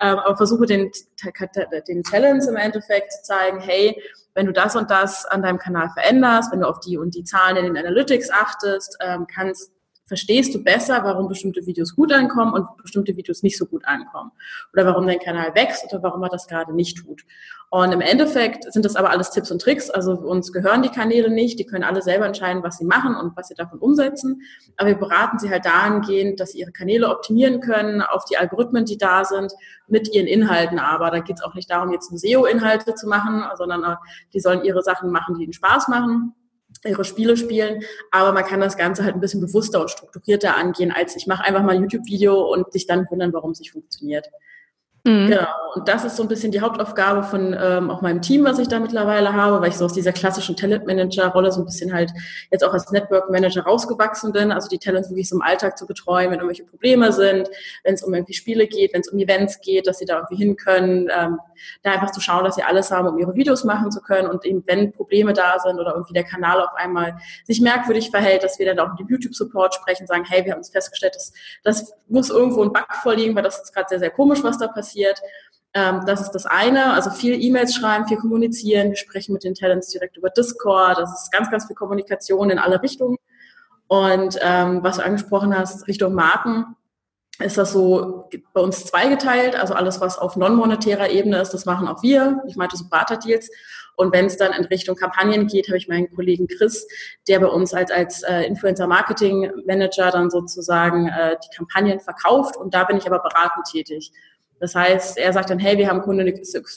Ähm, 0.00 0.18
aber 0.18 0.36
versuche 0.36 0.66
den, 0.66 0.90
den 1.88 2.02
Talents 2.02 2.46
im 2.46 2.56
Endeffekt 2.56 3.12
zu 3.12 3.22
zeigen, 3.22 3.60
hey, 3.60 4.00
wenn 4.34 4.46
du 4.46 4.52
das 4.52 4.76
und 4.76 4.90
das 4.90 5.24
an 5.26 5.42
deinem 5.42 5.58
Kanal 5.58 5.90
veränderst, 5.90 6.52
wenn 6.52 6.60
du 6.60 6.68
auf 6.68 6.80
die 6.80 6.98
und 6.98 7.14
die 7.14 7.24
Zahlen 7.24 7.56
in 7.56 7.64
den 7.64 7.76
Analytics 7.76 8.30
achtest, 8.30 8.96
ähm, 9.00 9.26
kannst 9.26 9.72
verstehst 10.06 10.54
du 10.54 10.62
besser, 10.62 11.02
warum 11.02 11.28
bestimmte 11.28 11.66
Videos 11.66 11.94
gut 11.94 12.12
ankommen 12.12 12.52
und 12.52 12.76
bestimmte 12.76 13.16
Videos 13.16 13.42
nicht 13.42 13.58
so 13.58 13.66
gut 13.66 13.84
ankommen. 13.86 14.30
Oder 14.72 14.86
warum 14.86 15.06
dein 15.06 15.18
Kanal 15.18 15.54
wächst 15.54 15.84
oder 15.92 16.02
warum 16.02 16.22
er 16.22 16.28
das 16.28 16.46
gerade 16.46 16.74
nicht 16.74 16.98
tut. 16.98 17.22
Und 17.70 17.92
im 17.92 18.00
Endeffekt 18.00 18.72
sind 18.72 18.84
das 18.84 18.94
aber 18.94 19.10
alles 19.10 19.30
Tipps 19.30 19.50
und 19.50 19.60
Tricks. 19.60 19.90
Also 19.90 20.12
uns 20.12 20.52
gehören 20.52 20.82
die 20.82 20.88
Kanäle 20.88 21.30
nicht. 21.30 21.58
Die 21.58 21.66
können 21.66 21.82
alle 21.82 22.00
selber 22.00 22.24
entscheiden, 22.24 22.62
was 22.62 22.78
sie 22.78 22.84
machen 22.84 23.16
und 23.16 23.36
was 23.36 23.48
sie 23.48 23.54
davon 23.54 23.80
umsetzen. 23.80 24.40
Aber 24.76 24.90
wir 24.90 24.96
beraten 24.96 25.38
sie 25.38 25.50
halt 25.50 25.66
dahingehend, 25.66 26.38
dass 26.38 26.52
sie 26.52 26.60
ihre 26.60 26.72
Kanäle 26.72 27.08
optimieren 27.08 27.60
können 27.60 28.02
auf 28.02 28.24
die 28.24 28.36
Algorithmen, 28.36 28.84
die 28.84 28.98
da 28.98 29.24
sind, 29.24 29.52
mit 29.88 30.14
ihren 30.14 30.28
Inhalten. 30.28 30.78
Aber 30.78 31.10
da 31.10 31.18
geht 31.18 31.36
es 31.36 31.42
auch 31.42 31.54
nicht 31.54 31.70
darum, 31.70 31.92
jetzt 31.92 32.16
SEO-Inhalte 32.16 32.94
zu 32.94 33.08
machen, 33.08 33.44
sondern 33.56 33.82
äh, 33.82 33.96
die 34.32 34.40
sollen 34.40 34.62
ihre 34.62 34.82
Sachen 34.82 35.10
machen, 35.10 35.34
die 35.36 35.44
ihnen 35.44 35.52
Spaß 35.52 35.88
machen 35.88 36.34
ihre 36.84 37.04
Spiele 37.04 37.36
spielen, 37.36 37.82
aber 38.10 38.32
man 38.32 38.44
kann 38.44 38.60
das 38.60 38.76
Ganze 38.76 39.04
halt 39.04 39.14
ein 39.14 39.20
bisschen 39.20 39.40
bewusster 39.40 39.80
und 39.80 39.90
strukturierter 39.90 40.56
angehen, 40.56 40.92
als 40.92 41.16
ich 41.16 41.26
mache 41.26 41.44
einfach 41.44 41.62
mal 41.62 41.80
YouTube-Video 41.80 42.52
und 42.52 42.72
sich 42.72 42.86
dann 42.86 43.06
wundern, 43.10 43.32
warum 43.32 43.52
es 43.52 43.60
nicht 43.60 43.72
funktioniert. 43.72 44.28
Mhm. 45.06 45.28
Genau. 45.28 45.46
Und 45.76 45.86
das 45.88 46.04
ist 46.04 46.16
so 46.16 46.22
ein 46.22 46.28
bisschen 46.28 46.50
die 46.50 46.60
Hauptaufgabe 46.60 47.22
von 47.22 47.54
ähm, 47.58 47.90
auch 47.90 48.00
meinem 48.00 48.22
Team, 48.22 48.44
was 48.44 48.58
ich 48.58 48.66
da 48.66 48.80
mittlerweile 48.80 49.34
habe, 49.34 49.60
weil 49.60 49.68
ich 49.68 49.76
so 49.76 49.84
aus 49.84 49.92
dieser 49.92 50.12
klassischen 50.12 50.56
Talent-Manager-Rolle 50.56 51.52
so 51.52 51.60
ein 51.60 51.66
bisschen 51.66 51.92
halt 51.92 52.10
jetzt 52.50 52.64
auch 52.64 52.72
als 52.72 52.90
Network-Manager 52.90 53.62
rausgewachsen 53.62 54.32
bin. 54.32 54.50
Also 54.50 54.68
die 54.68 54.78
Talents 54.78 55.10
wirklich 55.10 55.28
so 55.28 55.36
im 55.36 55.42
Alltag 55.42 55.78
zu 55.78 55.86
betreuen, 55.86 56.30
wenn 56.30 56.38
irgendwelche 56.38 56.64
Probleme 56.64 57.12
sind, 57.12 57.48
wenn 57.84 57.94
es 57.94 58.02
um 58.02 58.12
irgendwie 58.12 58.32
Spiele 58.32 58.66
geht, 58.66 58.94
wenn 58.94 59.02
es 59.02 59.08
um 59.08 59.18
Events 59.18 59.60
geht, 59.60 59.86
dass 59.86 59.98
sie 59.98 60.06
da 60.06 60.16
irgendwie 60.16 60.36
hin 60.36 60.56
können, 60.56 61.08
ähm, 61.16 61.38
da 61.82 61.92
einfach 61.92 62.10
zu 62.10 62.20
schauen, 62.20 62.44
dass 62.44 62.56
sie 62.56 62.62
alles 62.62 62.90
haben, 62.90 63.06
um 63.06 63.18
ihre 63.18 63.34
Videos 63.34 63.62
machen 63.64 63.90
zu 63.90 64.00
können 64.00 64.28
und 64.28 64.44
eben 64.44 64.64
wenn 64.66 64.92
Probleme 64.92 65.34
da 65.34 65.58
sind 65.58 65.78
oder 65.78 65.92
irgendwie 65.92 66.14
der 66.14 66.24
Kanal 66.24 66.60
auf 66.60 66.74
einmal 66.74 67.16
sich 67.44 67.60
merkwürdig 67.60 68.10
verhält, 68.10 68.42
dass 68.42 68.58
wir 68.58 68.66
dann 68.66 68.78
auch 68.78 68.90
mit 68.90 69.00
dem 69.00 69.08
YouTube-Support 69.08 69.74
sprechen, 69.74 70.06
sagen, 70.06 70.24
hey, 70.26 70.44
wir 70.44 70.52
haben 70.52 70.58
uns 70.58 70.70
festgestellt, 70.70 71.14
dass 71.14 71.32
das 71.62 71.94
muss 72.08 72.30
irgendwo 72.30 72.62
ein 72.62 72.72
Bug 72.72 72.86
vorliegen, 73.02 73.36
weil 73.36 73.42
das 73.42 73.62
ist 73.62 73.74
gerade 73.74 73.88
sehr, 73.88 73.98
sehr 73.98 74.10
komisch, 74.10 74.42
was 74.42 74.58
da 74.58 74.68
passiert. 74.68 74.95
Ähm, 75.74 76.02
das 76.06 76.22
ist 76.22 76.30
das 76.30 76.46
eine, 76.46 76.94
also 76.94 77.10
viel 77.10 77.34
E-Mails 77.42 77.74
schreiben, 77.74 78.06
viel 78.06 78.16
kommunizieren. 78.16 78.88
Wir 78.88 78.96
sprechen 78.96 79.32
mit 79.32 79.44
den 79.44 79.54
Talents 79.54 79.88
direkt 79.88 80.16
über 80.16 80.30
Discord. 80.30 80.96
Das 80.98 81.22
ist 81.22 81.32
ganz, 81.32 81.50
ganz 81.50 81.66
viel 81.66 81.76
Kommunikation 81.76 82.50
in 82.50 82.58
alle 82.58 82.82
Richtungen. 82.82 83.18
Und 83.88 84.38
ähm, 84.40 84.82
was 84.82 84.96
du 84.96 85.04
angesprochen 85.04 85.56
hast, 85.56 85.86
Richtung 85.86 86.14
Marken, 86.14 86.76
ist 87.38 87.58
das 87.58 87.72
so 87.72 88.30
bei 88.54 88.60
uns 88.60 88.86
zweigeteilt. 88.86 89.54
Also 89.54 89.74
alles, 89.74 90.00
was 90.00 90.18
auf 90.18 90.36
non-monetärer 90.36 91.10
Ebene 91.10 91.40
ist, 91.40 91.50
das 91.50 91.66
machen 91.66 91.86
auch 91.88 92.02
wir. 92.02 92.42
Ich 92.48 92.56
meinte 92.56 92.76
so 92.76 92.88
Barter-Deals. 92.88 93.50
Und 93.96 94.12
wenn 94.12 94.26
es 94.26 94.36
dann 94.36 94.52
in 94.52 94.64
Richtung 94.66 94.96
Kampagnen 94.96 95.46
geht, 95.46 95.68
habe 95.68 95.78
ich 95.78 95.88
meinen 95.88 96.14
Kollegen 96.14 96.46
Chris, 96.48 96.86
der 97.28 97.40
bei 97.40 97.46
uns 97.46 97.72
als, 97.72 97.90
als 97.90 98.22
äh, 98.22 98.42
Influencer-Marketing-Manager 98.42 100.10
dann 100.10 100.30
sozusagen 100.30 101.08
äh, 101.08 101.36
die 101.42 101.56
Kampagnen 101.56 102.00
verkauft. 102.00 102.56
Und 102.56 102.74
da 102.74 102.84
bin 102.84 102.98
ich 102.98 103.06
aber 103.06 103.20
beratend 103.20 103.66
tätig. 103.70 104.12
Das 104.58 104.74
heißt, 104.74 105.18
er 105.18 105.32
sagt 105.32 105.50
dann, 105.50 105.58
hey, 105.58 105.76
wir 105.76 105.88
haben 105.88 106.00
Kunden 106.00 106.32
XY, 106.32 106.72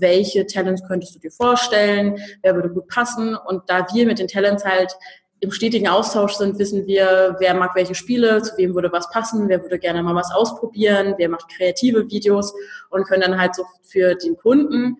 welche 0.00 0.46
Talents 0.46 0.82
könntest 0.86 1.14
du 1.14 1.18
dir 1.18 1.30
vorstellen, 1.30 2.18
wer 2.42 2.54
würde 2.54 2.70
gut 2.70 2.88
passen? 2.88 3.36
Und 3.36 3.62
da 3.68 3.86
wir 3.92 4.06
mit 4.06 4.18
den 4.18 4.28
Talents 4.28 4.64
halt 4.64 4.92
im 5.40 5.50
stetigen 5.50 5.88
Austausch 5.88 6.34
sind, 6.34 6.58
wissen 6.58 6.86
wir, 6.86 7.36
wer 7.38 7.54
mag 7.54 7.74
welche 7.74 7.94
Spiele, 7.94 8.42
zu 8.42 8.56
wem 8.56 8.74
würde 8.74 8.90
was 8.92 9.08
passen, 9.10 9.48
wer 9.48 9.62
würde 9.62 9.78
gerne 9.78 10.02
mal 10.02 10.14
was 10.14 10.32
ausprobieren, 10.32 11.14
wer 11.16 11.28
macht 11.28 11.48
kreative 11.56 12.10
Videos 12.10 12.52
und 12.90 13.04
können 13.04 13.22
dann 13.22 13.40
halt 13.40 13.54
so 13.54 13.64
für 13.82 14.14
den 14.16 14.36
Kunden 14.36 14.96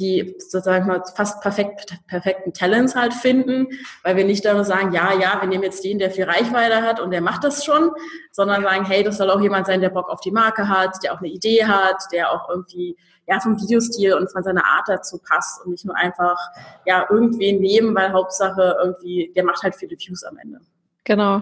die 0.00 0.34
sozusagen 0.38 0.86
mal 0.86 1.02
fast 1.14 1.40
perfekt, 1.42 1.96
perfekten 2.08 2.52
Talents 2.52 2.96
halt 2.96 3.14
finden, 3.14 3.68
weil 4.02 4.16
wir 4.16 4.24
nicht 4.24 4.44
nur 4.44 4.64
sagen, 4.64 4.92
ja, 4.92 5.12
ja, 5.12 5.38
wir 5.40 5.48
nehmen 5.48 5.64
jetzt 5.64 5.84
den, 5.84 5.98
der 5.98 6.10
viel 6.10 6.24
Reichweite 6.24 6.82
hat 6.82 6.98
und 6.98 7.10
der 7.10 7.20
macht 7.20 7.44
das 7.44 7.64
schon, 7.64 7.90
sondern 8.32 8.62
sagen, 8.62 8.84
hey, 8.84 9.04
das 9.04 9.18
soll 9.18 9.30
auch 9.30 9.40
jemand 9.40 9.66
sein, 9.66 9.80
der 9.80 9.90
Bock 9.90 10.08
auf 10.08 10.20
die 10.20 10.30
Marke 10.30 10.68
hat, 10.68 10.96
der 11.04 11.12
auch 11.12 11.18
eine 11.18 11.28
Idee 11.28 11.64
hat, 11.66 12.02
der 12.12 12.32
auch 12.32 12.48
irgendwie 12.48 12.96
ja, 13.28 13.38
vom 13.38 13.60
Videostil 13.60 14.14
und 14.14 14.32
von 14.32 14.42
seiner 14.42 14.64
Art 14.64 14.88
dazu 14.88 15.18
passt 15.18 15.64
und 15.64 15.70
nicht 15.70 15.84
nur 15.84 15.96
einfach 15.96 16.38
ja 16.84 17.06
irgendwen 17.08 17.60
nehmen, 17.60 17.94
weil 17.94 18.12
Hauptsache 18.12 18.76
irgendwie, 18.82 19.32
der 19.36 19.44
macht 19.44 19.62
halt 19.62 19.76
viele 19.76 19.96
Views 19.96 20.24
am 20.24 20.36
Ende. 20.38 20.60
Genau. 21.10 21.40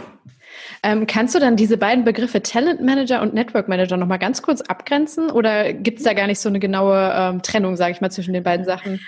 Ähm, 0.82 1.06
kannst 1.06 1.34
du 1.34 1.38
dann 1.40 1.54
diese 1.54 1.76
beiden 1.76 2.02
Begriffe 2.02 2.42
Talent 2.42 2.80
Manager 2.80 3.20
und 3.20 3.34
Network 3.34 3.68
Manager 3.68 3.98
nochmal 3.98 4.18
ganz 4.18 4.40
kurz 4.40 4.62
abgrenzen 4.62 5.30
oder 5.30 5.74
gibt 5.74 5.98
es 5.98 6.04
da 6.04 6.14
gar 6.14 6.26
nicht 6.26 6.40
so 6.40 6.48
eine 6.48 6.58
genaue 6.58 7.12
ähm, 7.14 7.42
Trennung, 7.42 7.76
sage 7.76 7.92
ich 7.92 8.00
mal, 8.00 8.10
zwischen 8.10 8.32
den 8.32 8.42
beiden 8.42 8.64
Sachen? 8.64 8.98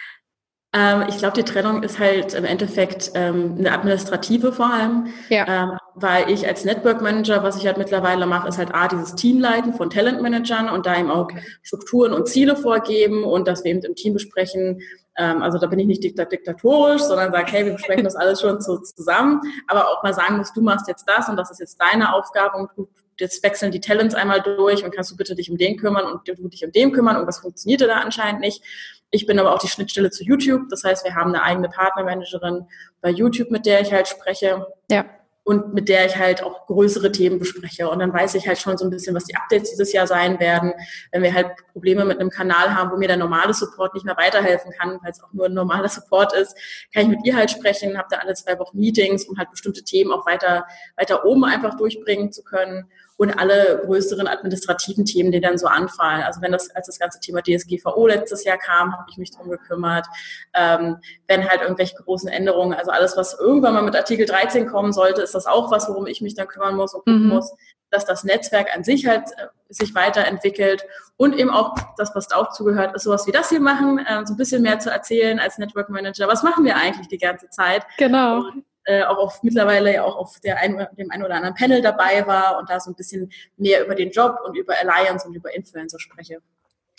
Ähm, 0.75 1.05
ich 1.09 1.17
glaube, 1.17 1.35
die 1.35 1.51
Trennung 1.51 1.83
ist 1.83 1.99
halt 1.99 2.35
im 2.35 2.45
Endeffekt 2.45 3.13
ähm, 3.15 3.57
eine 3.59 3.73
administrative 3.73 4.53
vor 4.53 4.71
allem, 4.71 5.07
ja. 5.31 5.47
ähm, 5.49 5.79
weil 5.95 6.31
ich 6.31 6.47
als 6.47 6.67
Network 6.67 7.01
Manager, 7.01 7.43
was 7.43 7.57
ich 7.57 7.67
halt 7.67 7.79
mittlerweile 7.79 8.27
mache, 8.27 8.47
ist 8.47 8.59
halt 8.59 8.75
A, 8.75 8.87
dieses 8.87 9.15
Teamleiten 9.15 9.73
von 9.73 9.89
Talent 9.89 10.21
Managern 10.21 10.69
und 10.69 10.85
da 10.85 10.99
eben 10.99 11.11
auch 11.11 11.29
Strukturen 11.63 12.13
und 12.13 12.29
Ziele 12.29 12.55
vorgeben 12.55 13.25
und 13.25 13.49
dass 13.49 13.65
wir 13.65 13.71
eben 13.71 13.81
im 13.81 13.95
Team 13.95 14.13
besprechen, 14.13 14.83
also 15.21 15.59
da 15.59 15.67
bin 15.67 15.79
ich 15.79 15.87
nicht 15.87 16.03
diktatorisch, 16.03 17.03
sondern 17.03 17.33
sage, 17.33 17.53
hey, 17.53 17.67
wir 17.67 17.73
besprechen 17.75 18.05
das 18.05 18.17
alles 18.17 18.41
schon 18.41 18.61
so 18.61 18.79
zusammen, 18.79 19.41
aber 19.67 19.89
auch 19.89 20.03
mal 20.03 20.15
sagen 20.15 20.39
muss, 20.39 20.53
du 20.53 20.63
machst 20.63 20.89
jetzt 20.89 21.05
das 21.07 21.29
und 21.29 21.37
das 21.37 21.51
ist 21.51 21.61
jetzt 21.61 21.79
deine 21.81 22.15
Aufgabe 22.15 22.57
und 22.57 22.71
du 22.77 22.89
jetzt 23.19 23.43
wechseln 23.43 23.71
die 23.71 23.81
Talents 23.81 24.15
einmal 24.15 24.41
durch 24.41 24.83
und 24.83 24.95
kannst 24.95 25.11
du 25.11 25.17
bitte 25.17 25.35
dich 25.35 25.51
um 25.51 25.59
den 25.59 25.77
kümmern 25.77 26.07
und 26.07 26.27
du 26.27 26.49
dich 26.49 26.65
um 26.65 26.73
den 26.73 26.91
kümmern 26.93 27.17
und 27.17 27.27
was 27.27 27.41
funktionierte 27.41 27.87
da 27.87 27.97
anscheinend 27.97 28.41
nicht. 28.41 28.65
Ich 29.11 29.27
bin 29.27 29.39
aber 29.39 29.55
auch 29.55 29.59
die 29.59 29.69
Schnittstelle 29.69 30.11
zu 30.11 30.25
YouTube. 30.25 30.69
Das 30.71 30.85
heißt, 30.85 31.05
wir 31.05 31.15
haben 31.15 31.35
eine 31.35 31.43
eigene 31.43 31.69
Partnermanagerin 31.69 32.67
bei 33.01 33.11
YouTube, 33.11 33.51
mit 33.51 33.67
der 33.67 33.83
ich 33.83 33.93
halt 33.93 34.09
spreche. 34.09 34.67
Ja. 34.91 35.05
Und 35.43 35.75
mit 35.75 35.89
der 35.89 36.07
ich 36.07 36.17
halt 36.17 36.43
auch 36.43 36.67
größere 36.67 37.11
Themen 37.13 37.39
bespreche. 37.39 37.89
Und 37.89 37.99
dann 37.99 38.13
weiß 38.13 38.35
ich 38.35 38.47
halt 38.47 38.59
schon 38.59 38.77
so 38.77 38.85
ein 38.85 38.91
bisschen, 38.91 39.17
was 39.17 39.25
die 39.25 39.35
Updates 39.35 39.71
dieses 39.71 39.93
Jahr 39.93 40.07
sein 40.07 40.39
werden. 40.39 40.73
Wenn 41.13 41.23
wir 41.23 41.33
halt 41.33 41.49
Probleme 41.73 42.05
mit 42.05 42.21
einem 42.21 42.31
Kanal 42.31 42.75
haben, 42.75 42.93
wo 42.93 42.97
mir 42.97 43.09
der 43.09 43.17
normale 43.17 43.55
Support 43.55 43.95
nicht 43.95 44.05
mehr 44.05 44.17
weiterhelfen 44.17 44.71
kann, 44.79 44.99
weil 45.03 45.11
es 45.11 45.23
auch 45.23 45.33
nur 45.33 45.47
ein 45.47 45.55
normaler 45.55 45.89
Support 45.89 46.35
ist, 46.35 46.55
kann 46.93 47.05
ich 47.05 47.09
mit 47.09 47.25
ihr 47.25 47.35
halt 47.35 47.51
sprechen, 47.51 47.97
habe 47.97 48.09
da 48.11 48.19
alle 48.19 48.35
zwei 48.35 48.59
Wochen 48.59 48.79
Meetings, 48.79 49.25
um 49.25 49.39
halt 49.39 49.51
bestimmte 49.51 49.83
Themen 49.83 50.13
auch 50.13 50.27
weiter, 50.27 50.67
weiter 50.97 51.25
oben 51.25 51.45
einfach 51.45 51.77
durchbringen 51.77 52.33
zu 52.33 52.45
können 52.45 52.89
und 53.21 53.39
alle 53.39 53.83
größeren 53.85 54.27
administrativen 54.27 55.05
Themen, 55.05 55.31
die 55.31 55.43
dann 55.43 55.59
so 55.59 55.67
anfallen. 55.67 56.23
Also 56.23 56.41
wenn 56.41 56.53
das, 56.53 56.75
als 56.75 56.87
das 56.87 56.99
ganze 56.99 57.21
Thema 57.21 57.43
DSGVO 57.43 58.07
letztes 58.07 58.45
Jahr 58.45 58.57
kam, 58.57 58.97
habe 58.97 59.05
ich 59.11 59.19
mich 59.19 59.31
drum 59.31 59.51
gekümmert. 59.51 60.07
Ähm, 60.55 60.97
wenn 61.29 61.47
halt 61.47 61.61
irgendwelche 61.61 61.97
großen 61.97 62.31
Änderungen, 62.31 62.73
also 62.73 62.91
alles, 62.91 63.19
was 63.19 63.39
irgendwann 63.39 63.75
mal 63.75 63.83
mit 63.83 63.95
Artikel 63.95 64.25
13 64.25 64.67
kommen 64.67 64.95
sollte, 64.95 65.21
ist 65.21 65.35
das 65.35 65.45
auch 65.45 65.71
was, 65.71 65.87
worum 65.87 66.07
ich 66.07 66.23
mich 66.23 66.33
dann 66.33 66.49
kümmern 66.49 66.77
muss 66.77 66.95
und 66.95 67.01
gucken 67.01 67.25
mhm. 67.25 67.29
muss, 67.29 67.53
dass 67.91 68.07
das 68.07 68.25
Netzwerk 68.25 68.75
an 68.75 68.85
sich 68.85 69.07
halt 69.07 69.25
äh, 69.37 69.49
sich 69.69 69.95
weiterentwickelt 69.95 70.87
und 71.19 71.39
eben 71.39 71.51
auch 71.51 71.75
das, 71.99 72.15
was 72.15 72.27
da 72.27 72.37
auch 72.37 72.53
zugehört, 72.53 72.97
ist 72.97 73.03
sowas 73.03 73.27
wie 73.27 73.33
das 73.33 73.51
hier 73.51 73.61
machen, 73.61 73.99
äh, 73.99 74.25
so 74.25 74.33
ein 74.33 74.39
bisschen 74.39 74.63
mehr 74.63 74.79
zu 74.79 74.91
erzählen 74.91 75.39
als 75.39 75.59
Network 75.59 75.91
Manager. 75.91 76.27
Was 76.27 76.43
machen 76.43 76.65
wir 76.65 76.77
eigentlich 76.77 77.09
die 77.09 77.19
ganze 77.19 77.51
Zeit? 77.51 77.85
Genau. 77.99 78.39
Und 78.39 78.65
äh, 78.85 79.03
auch 79.03 79.19
auf 79.19 79.43
mittlerweile 79.43 79.95
ja 79.95 80.05
auch 80.05 80.17
auf 80.17 80.41
der 80.41 80.59
ein, 80.59 80.87
dem 80.99 81.11
einen 81.11 81.25
oder 81.25 81.35
anderen 81.35 81.55
Panel 81.55 81.83
dabei 81.83 82.27
war 82.27 82.59
und 82.59 82.71
da 82.71 82.81
so 82.81 82.91
ein 82.91 82.97
bisschen 82.97 83.31
mehr 83.57 83.85
über 83.85 83.95
den 83.95 84.11
Job 84.11 84.39
und 84.45 84.57
über 84.57 84.75
Alliance 84.79 85.27
und 85.27 85.35
über 85.35 85.55
Influencer 85.55 85.99
spreche. 85.99 86.41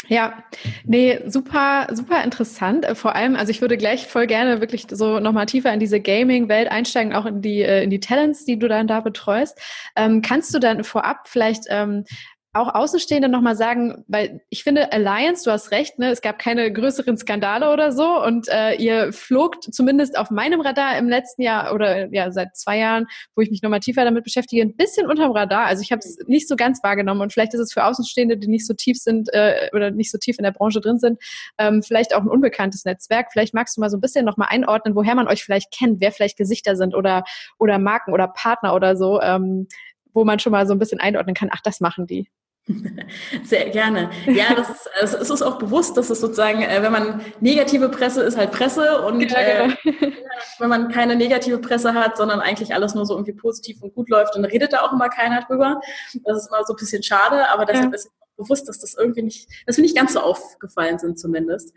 Ja, 0.08 0.44
nee, 0.84 1.20
super, 1.28 1.88
super 1.92 2.24
interessant. 2.24 2.86
Äh, 2.86 2.96
vor 2.96 3.16
allem, 3.16 3.36
also 3.36 3.52
ich 3.52 3.62
würde 3.62 3.78
gleich 3.78 4.08
voll 4.08 4.26
gerne 4.26 4.60
wirklich 4.60 4.88
so 4.90 5.20
nochmal 5.20 5.46
tiefer 5.46 5.72
in 5.72 5.80
diese 5.80 6.00
Gaming-Welt 6.00 6.72
einsteigen, 6.72 7.14
auch 7.14 7.26
in 7.26 7.42
die, 7.42 7.62
äh, 7.62 7.84
in 7.84 7.92
die 7.92 8.00
Talents, 8.00 8.46
die 8.46 8.58
du 8.58 8.68
dann 8.68 8.88
da 8.88 9.02
betreust. 9.02 9.60
Ähm, 9.96 10.22
kannst 10.22 10.54
du 10.56 10.60
dann 10.60 10.84
vorab 10.84 11.28
vielleicht 11.28 11.66
ähm, 11.70 12.06
auch 12.54 12.76
Außenstehende 12.76 13.30
nochmal 13.30 13.56
sagen, 13.56 14.04
weil 14.08 14.42
ich 14.50 14.64
finde, 14.64 14.92
Alliance, 14.92 15.46
du 15.46 15.52
hast 15.52 15.72
recht, 15.72 16.00
ne, 16.00 16.12
es 16.12 16.22
gab 16.22 16.38
keine 16.38 16.72
größeren 16.72 17.16
Skandale 17.18 17.72
oder 17.72 17.94
so 17.94 18.22
und 18.22 18.50
äh, 18.50 18.76
ihr 18.76 19.14
flogt 19.14 19.74
zumindest 19.74 20.18
auf 20.18 20.32
meinem 20.32 20.60
Radar 20.60 20.98
im 20.98 21.08
letzten 21.08 21.44
Jahr 21.44 21.74
oder 21.74 22.14
ja 22.14 22.30
seit 22.32 22.58
zwei 22.58 22.78
Jahren, 22.80 23.08
wo 23.36 23.42
ich 23.42 23.50
mich 23.52 23.62
nochmal 23.62 23.80
tiefer 23.80 24.04
damit 24.04 24.26
beschäftige, 24.26 24.62
ein 24.64 24.76
bisschen 24.76 25.08
unterm 25.08 25.32
Radar. 25.32 25.66
Also 25.66 25.82
ich 25.82 25.94
habe 25.94 26.00
es 26.00 26.18
nicht 26.28 26.50
so 26.50 26.58
ganz 26.58 26.84
wahrgenommen 26.84 27.22
und 27.22 27.32
vielleicht 27.32 27.54
ist 27.54 27.62
es 27.62 27.72
für 27.72 27.86
Außenstehende, 27.86 28.36
die 28.38 28.48
nicht 28.48 28.68
so 28.68 28.74
tief 28.74 28.98
sind 28.98 29.34
äh, 29.34 29.70
oder 29.74 29.92
nicht 29.92 30.12
so 30.12 30.18
tief 30.18 30.38
in 30.38 30.44
der 30.44 30.52
Branche 30.52 30.82
drin 30.82 31.00
sind, 31.00 31.20
ähm, 31.58 31.82
vielleicht 31.82 32.14
auch 32.14 32.22
ein 32.22 32.28
unbekanntes 32.28 32.84
Netzwerk. 32.84 33.32
Vielleicht 33.32 33.54
magst 33.54 33.78
du 33.78 33.82
mal 33.82 33.90
so 33.90 33.96
ein 33.96 34.02
bisschen 34.02 34.26
nochmal 34.26 34.50
einordnen, 34.52 34.94
woher 34.94 35.16
man 35.16 35.30
euch 35.30 35.42
vielleicht 35.42 35.72
kennt, 35.72 36.02
wer 36.02 36.12
vielleicht 36.12 36.38
Gesichter 36.38 36.76
sind 36.76 36.96
oder, 36.96 37.24
oder 37.60 37.80
Marken 37.80 38.12
oder 38.12 38.28
Partner 38.28 38.76
oder 38.76 38.98
so. 38.98 39.22
Ähm, 39.22 39.68
wo 40.14 40.26
man 40.26 40.40
schon 40.40 40.52
mal 40.52 40.68
so 40.68 40.74
ein 40.74 40.80
bisschen 40.80 41.00
einordnen 41.00 41.36
kann, 41.36 41.50
ach, 41.52 41.62
das 41.62 41.80
machen 41.80 42.06
die. 42.06 42.28
Sehr 43.44 43.70
gerne. 43.70 44.12
Ja, 44.28 44.54
das 44.56 44.70
ist, 44.70 44.90
also 45.00 45.18
es 45.18 45.30
ist 45.30 45.42
auch 45.42 45.58
bewusst, 45.58 45.98
dass 45.98 46.10
es 46.10 46.22
sozusagen, 46.22 46.62
äh, 46.62 46.82
wenn 46.82 46.92
man 46.92 47.22
negative 47.40 47.90
Presse 47.90 48.22
ist, 48.22 48.38
halt 48.38 48.52
Presse 48.52 49.02
und 49.02 49.22
ja, 49.22 49.68
genau. 49.68 49.74
äh, 49.84 50.12
wenn 50.60 50.70
man 50.70 50.90
keine 50.90 51.16
negative 51.16 51.58
Presse 51.58 51.94
hat, 51.94 52.18
sondern 52.18 52.40
eigentlich 52.40 52.74
alles 52.74 52.94
nur 52.94 53.06
so 53.06 53.16
irgendwie 53.16 53.34
positiv 53.34 53.82
und 53.82 53.96
gut 53.96 54.10
läuft, 54.10 54.36
dann 54.36 54.46
redet 54.46 54.74
da 54.74 54.82
auch 54.82 54.94
immer 54.94 55.10
keiner 55.10 55.42
drüber. 55.42 55.82
Das 56.24 56.38
ist 56.38 56.48
immer 56.50 56.64
so 56.66 56.74
ein 56.74 56.78
bisschen 56.78 57.04
schade, 57.04 57.50
aber 57.50 57.66
deshalb 57.66 57.90
ja. 57.90 57.96
ist 57.96 58.12
bewusst, 58.38 58.70
dass 58.70 58.80
das 58.80 58.94
irgendwie 58.94 59.24
nicht, 59.24 59.50
dass 59.66 59.78
wir 59.78 59.84
nicht 59.84 59.98
ganz 59.98 60.14
so 60.14 60.20
aufgefallen 60.20 61.00
sind 61.00 61.20
zumindest. 61.20 61.74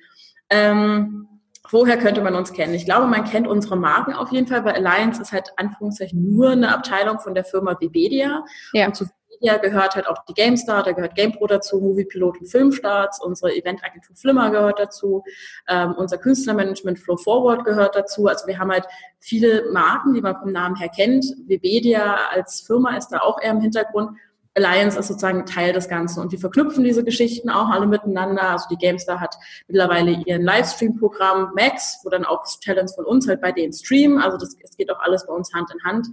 Ähm, 0.50 1.28
Woher 1.70 1.96
könnte 1.96 2.20
man 2.20 2.34
uns 2.34 2.52
kennen? 2.52 2.74
Ich 2.74 2.84
glaube, 2.84 3.06
man 3.06 3.24
kennt 3.24 3.46
unsere 3.46 3.76
Marken 3.76 4.12
auf 4.12 4.30
jeden 4.30 4.46
Fall, 4.46 4.66
weil 4.66 4.74
Alliance 4.74 5.20
ist 5.22 5.32
halt 5.32 5.50
Anführungszeichen 5.56 6.34
nur 6.36 6.50
eine 6.50 6.74
Abteilung 6.74 7.20
von 7.20 7.34
der 7.34 7.44
Firma 7.44 7.74
Webedia. 7.80 8.44
Ja. 8.74 8.86
Und 8.86 8.96
zu 8.96 9.06
Media 9.40 9.56
gehört 9.58 9.94
halt 9.94 10.06
auch 10.06 10.24
die 10.24 10.34
GameStar, 10.34 10.82
da 10.82 10.92
gehört 10.92 11.14
GamePro 11.14 11.46
dazu, 11.46 11.80
Moviepilot 11.80 12.40
und 12.40 12.46
Filmstarts, 12.46 13.20
unsere 13.22 13.54
Eventagentur 13.54 14.16
Flimmer 14.16 14.50
gehört 14.50 14.78
dazu, 14.78 15.22
ähm, 15.68 15.94
unser 15.96 16.18
Künstlermanagement 16.18 16.98
Flow 16.98 17.16
Forward 17.16 17.64
gehört 17.64 17.96
dazu. 17.96 18.26
Also 18.26 18.46
wir 18.46 18.58
haben 18.58 18.70
halt 18.70 18.86
viele 19.20 19.70
Marken, 19.72 20.14
die 20.14 20.20
man 20.20 20.36
vom 20.36 20.52
Namen 20.52 20.76
her 20.76 20.88
kennt. 20.88 21.24
Webedia 21.46 22.16
als 22.30 22.60
Firma 22.60 22.96
ist 22.96 23.08
da 23.08 23.18
auch 23.18 23.40
eher 23.40 23.52
im 23.52 23.60
Hintergrund. 23.60 24.16
Alliance 24.56 24.96
ist 24.98 25.08
sozusagen 25.08 25.46
Teil 25.46 25.72
des 25.72 25.88
Ganzen 25.88 26.20
und 26.20 26.30
wir 26.30 26.38
verknüpfen 26.38 26.84
diese 26.84 27.02
Geschichten 27.02 27.50
auch 27.50 27.70
alle 27.70 27.86
miteinander. 27.86 28.50
Also 28.50 28.66
die 28.70 28.76
GameStar 28.76 29.18
hat 29.18 29.34
mittlerweile 29.66 30.12
ihren 30.12 30.42
Livestream-Programm 30.42 31.52
Max, 31.56 32.00
wo 32.04 32.10
dann 32.10 32.24
auch 32.24 32.44
Talents 32.64 32.94
von 32.94 33.04
uns 33.04 33.26
halt 33.26 33.40
bei 33.40 33.50
denen 33.50 33.72
streamen. 33.72 34.18
Also 34.18 34.38
das, 34.38 34.56
das 34.62 34.76
geht 34.76 34.92
auch 34.92 35.00
alles 35.00 35.26
bei 35.26 35.34
uns 35.34 35.52
Hand 35.52 35.72
in 35.72 35.82
Hand. 35.82 36.06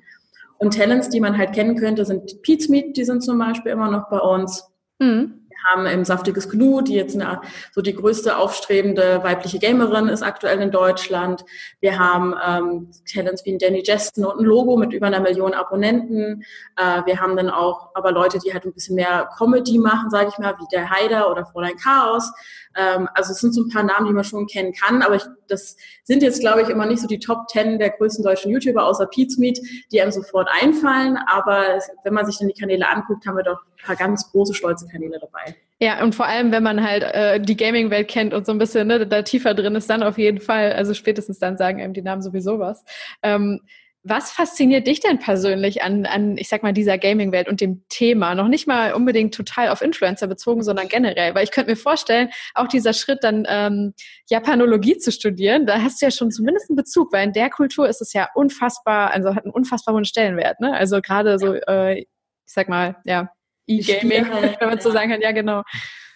Und 0.62 0.76
Talents, 0.76 1.10
die 1.10 1.20
man 1.20 1.38
halt 1.38 1.54
kennen 1.54 1.76
könnte, 1.76 2.06
sind 2.06 2.44
Meat, 2.70 2.96
die 2.96 3.04
sind 3.04 3.22
zum 3.24 3.38
Beispiel 3.38 3.72
immer 3.72 3.90
noch 3.92 4.10
bei 4.10 4.20
uns. 4.20 4.64
Mhm 5.00 5.41
haben 5.66 5.86
im 5.86 6.04
Saftiges 6.06 6.50
Gnu, 6.50 6.82
die 6.82 6.96
jetzt 6.96 7.16
eine, 7.16 7.42
so 7.72 7.82
die 7.82 7.96
größte 7.96 8.38
aufstrebende 8.38 9.24
weibliche 9.24 9.60
Gamerin 9.60 10.08
ist 10.08 10.24
aktuell 10.24 10.60
in 10.62 10.72
Deutschland. 10.72 11.44
Wir 11.80 12.00
haben 12.00 12.36
ähm, 12.46 12.92
Talents 13.12 13.46
wie 13.46 13.58
Danny 13.58 13.84
Jesten 13.86 14.26
und 14.26 14.40
ein 14.40 14.46
Logo 14.46 14.78
mit 14.78 14.94
über 14.94 15.08
einer 15.08 15.20
Million 15.20 15.54
Abonnenten. 15.54 16.44
Äh, 16.78 17.06
wir 17.06 17.20
haben 17.20 17.36
dann 17.36 17.50
auch 17.50 17.90
aber 17.94 18.12
Leute, 18.12 18.40
die 18.40 18.54
halt 18.54 18.66
ein 18.66 18.74
bisschen 18.74 18.96
mehr 18.96 19.30
Comedy 19.38 19.78
machen, 19.78 20.10
sage 20.10 20.30
ich 20.32 20.38
mal, 20.38 20.56
wie 20.60 20.68
der 20.72 20.90
Haider 20.90 21.30
oder 21.30 21.46
Fräulein 21.46 21.76
Chaos. 21.78 22.32
Ähm, 22.76 23.10
also 23.14 23.32
es 23.32 23.40
sind 23.40 23.54
so 23.54 23.64
ein 23.64 23.70
paar 23.70 23.84
Namen, 23.84 24.08
die 24.08 24.14
man 24.14 24.24
schon 24.24 24.48
kennen 24.48 24.74
kann, 24.74 25.02
aber 25.02 25.16
ich, 25.16 25.24
das 25.48 25.76
sind 26.04 26.24
jetzt, 26.24 26.40
glaube 26.40 26.62
ich, 26.62 26.70
immer 26.70 26.86
nicht 26.86 27.02
so 27.02 27.08
die 27.08 27.20
Top 27.20 27.48
Ten 27.48 27.80
der 27.80 27.90
größten 27.92 28.24
deutschen 28.24 28.52
YouTuber, 28.52 28.86
außer 28.86 29.10
Meat, 29.38 29.60
die 29.92 30.02
einem 30.02 30.12
sofort 30.12 30.50
einfallen. 30.62 31.18
Aber 31.28 31.80
wenn 32.04 32.14
man 32.14 32.26
sich 32.26 32.38
dann 32.38 32.48
die 32.48 32.60
Kanäle 32.60 32.88
anguckt, 32.88 33.26
haben 33.26 33.38
wir 33.38 33.44
doch 33.44 33.60
ein 33.60 33.86
paar 33.86 33.96
ganz 33.96 34.32
große, 34.32 34.54
stolze 34.54 34.88
Kanäle 34.88 35.20
dabei. 35.20 35.51
Ja, 35.80 36.04
und 36.04 36.14
vor 36.14 36.28
allem, 36.28 36.52
wenn 36.52 36.62
man 36.62 36.84
halt 36.84 37.02
äh, 37.02 37.40
die 37.40 37.58
Gaming-Welt 37.58 38.08
kennt 38.08 38.36
und 38.36 38.46
so 38.46 38.52
ein 38.52 38.60
bisschen 38.60 38.88
ne, 38.88 39.08
da 39.08 39.24
tiefer 39.24 39.56
drin 39.56 39.74
ist, 39.74 39.90
dann 39.90 40.04
auf 40.04 40.20
jeden 40.20 40.40
Fall, 40.40 40.74
also 40.74 40.94
spätestens 40.94 41.40
dann 41.40 41.58
sagen 41.58 41.82
einem 41.82 41.94
die 41.94 42.04
Namen 42.04 42.22
sowieso 42.22 42.60
was. 42.60 42.86
Ähm, 43.24 43.62
was 44.04 44.32
fasziniert 44.32 44.88
dich 44.88 45.00
denn 45.00 45.20
persönlich 45.20 45.84
an, 45.84 46.06
an 46.08 46.38
ich 46.38 46.50
sag 46.50 46.64
mal, 46.64 46.74
dieser 46.74 46.98
Gaming-Welt 46.98 47.48
und 47.48 47.62
dem 47.62 47.84
Thema? 47.90 48.34
Noch 48.34 48.48
nicht 48.48 48.68
mal 48.68 48.94
unbedingt 48.94 49.34
total 49.34 49.70
auf 49.70 49.82
Influencer 49.82 50.28
bezogen, 50.28 50.64
sondern 50.64 50.88
generell. 50.88 51.36
Weil 51.36 51.44
ich 51.44 51.52
könnte 51.52 51.72
mir 51.72 51.78
vorstellen, 51.78 52.30
auch 52.56 52.68
dieser 52.68 52.94
Schritt 52.94 53.24
dann 53.24 53.46
ähm, 53.48 53.94
Japanologie 54.28 54.98
zu 54.98 55.12
studieren, 55.12 55.68
da 55.68 55.82
hast 55.82 56.02
du 56.02 56.06
ja 56.08 56.12
schon 56.12 56.32
zumindest 56.32 56.70
einen 56.70 56.78
Bezug, 56.78 57.14
weil 57.14 57.28
in 57.28 57.34
der 57.34 57.50
Kultur 57.52 57.88
ist 57.88 58.02
es 58.02 58.14
ja 58.14 58.28
unfassbar, 58.34 59.12
also 59.12 59.36
hat 59.36 59.46
einen 59.46 59.54
unfassbar 59.54 59.94
hohen 59.94 60.06
Stellenwert. 60.06 60.60
Ne? 60.60 60.74
Also 60.74 61.02
gerade 61.02 61.38
so, 61.38 61.54
äh, 61.54 62.00
ich 62.00 62.08
sag 62.46 62.70
mal, 62.70 62.98
ja, 63.06 63.30
E-Gaming, 63.68 64.28
wenn 64.60 64.70
man 64.70 64.80
so 64.80 64.92
sagen 64.92 65.12
kann, 65.12 65.22
ja 65.22 65.32
genau. 65.32 65.64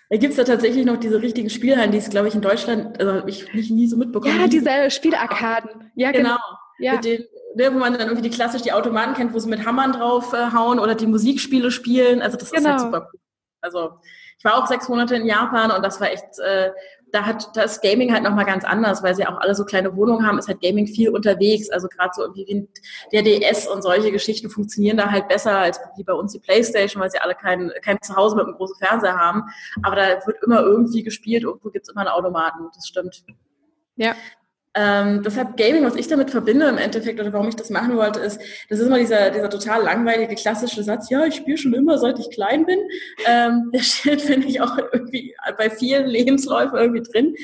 Da 0.09 0.17
gibt 0.17 0.31
es 0.31 0.37
da 0.37 0.43
tatsächlich 0.43 0.85
noch 0.85 0.97
diese 0.97 1.21
richtigen 1.21 1.49
Spielhallen, 1.49 1.91
die 1.91 1.97
es, 1.97 2.09
glaube 2.09 2.27
ich, 2.27 2.35
in 2.35 2.41
Deutschland, 2.41 2.99
also 2.99 3.25
ich 3.27 3.51
nicht 3.53 3.71
nie 3.71 3.87
so 3.87 3.97
mitbekommen. 3.97 4.39
Ja, 4.39 4.47
diese 4.47 4.91
Spielarkaden. 4.91 5.91
Ja, 5.95 6.11
genau. 6.11 6.35
genau. 6.35 6.57
Ja. 6.77 6.97
Den 6.97 7.25
ne, 7.55 7.73
wo 7.73 7.79
man 7.79 7.93
dann 7.93 8.07
irgendwie 8.07 8.29
die 8.29 8.35
klassisch 8.35 8.61
die 8.61 8.73
Automaten 8.73 9.13
kennt, 9.13 9.33
wo 9.33 9.39
sie 9.39 9.49
mit 9.49 9.65
Hammern 9.65 9.93
drauf 9.93 10.33
äh, 10.33 10.51
hauen 10.53 10.79
oder 10.79 10.93
die 10.93 11.07
Musikspiele 11.07 11.71
spielen. 11.71 12.21
Also 12.21 12.37
das 12.37 12.51
genau. 12.51 12.59
ist 12.59 12.65
halt 12.67 12.77
genau. 12.77 12.91
super 12.91 13.09
cool. 13.11 13.19
Also 13.61 13.91
ich 14.37 14.45
war 14.45 14.61
auch 14.61 14.67
sechs 14.67 14.89
Monate 14.89 15.15
in 15.15 15.25
Japan 15.25 15.71
und 15.71 15.83
das 15.83 15.99
war 15.99 16.11
echt, 16.11 16.37
äh, 16.39 16.71
da 17.15 17.25
hat 17.25 17.55
das 17.55 17.79
Gaming 17.79 18.12
halt 18.12 18.24
nochmal 18.24 18.43
ganz 18.43 18.65
anders, 18.65 19.01
weil 19.01 19.15
sie 19.15 19.25
auch 19.25 19.38
alle 19.38 19.55
so 19.55 19.63
kleine 19.63 19.95
Wohnungen 19.95 20.27
haben, 20.27 20.38
ist 20.38 20.50
halt 20.50 20.62
Gaming 20.62 20.86
viel 20.86 21.10
unterwegs. 21.10 21.69
Also 21.69 21.88
gerade 21.88 22.12
so 22.13 22.24
irgendwie 22.24 22.45
wie 22.45 22.67
der 23.13 23.24
DS 23.24 23.67
und 23.67 23.81
solche 23.81 24.12
Geschichten 24.12 24.50
funktionieren 24.50 24.98
da 24.98 25.10
halt 25.10 25.29
besser 25.29 25.57
als 25.57 25.79
wie 25.95 26.03
bei 26.03 26.12
uns 26.12 26.34
die 26.34 26.39
Playstation, 26.39 27.01
weil 27.01 27.10
sie 27.10 27.19
alle 27.19 27.34
kein, 27.34 27.72
kein 27.81 27.98
Zuhause 28.01 28.36
mit 28.36 28.45
einem 28.45 28.55
großen 28.55 28.75
Fernseher 28.75 29.15
haben. 29.15 29.43
Aber 29.81 29.95
da 29.95 30.27
wird 30.27 30.43
immer 30.45 30.60
irgendwie 30.60 31.03
gespielt, 31.03 31.43
irgendwo 31.43 31.69
gibt's 31.69 31.88
immer 31.88 32.01
einen 32.01 32.10
Automaten, 32.10 32.69
das 32.75 32.86
stimmt. 32.86 33.24
Ja. 33.95 34.13
Ähm, 34.75 35.24
deshalb 35.24 35.55
Gaming, 35.55 35.86
was 35.86 35.96
ich 35.96 36.08
damit 36.08 36.32
verbinde 36.32 36.67
im 36.67 36.77
Endeffekt 36.77 37.20
oder 37.20 37.32
warum 37.32 37.48
ich 37.48 37.55
das 37.55 37.70
machen 37.70 37.96
wollte, 37.96 38.20
ist, 38.20 38.41
das 38.70 38.79
ist 38.79 38.88
immer 38.88 39.00
dieser, 39.00 39.29
dieser 39.32 39.50
total 39.50 39.84
langweilige 39.84 40.36
klassische 40.36 40.84
Satz, 40.84 41.10
ja, 41.10 41.25
ich 41.25 41.36
spiele 41.36 41.58
schon 41.58 41.74
immer, 41.74 41.98
seit 41.98 42.20
ich 42.20 42.29
klein 42.29 42.65
bin. 42.65 42.79
Ähm, 43.25 43.70
der 43.74 43.79
steht, 43.79 44.22
finde 44.22 44.48
ich, 44.48 44.60
auch 44.60 44.77
irgendwie 44.77 45.34
bei 45.58 45.70
vielen 45.70 46.08
Lebensläufen 46.08 46.77
irgendwie 46.77 47.03
drin 47.03 47.36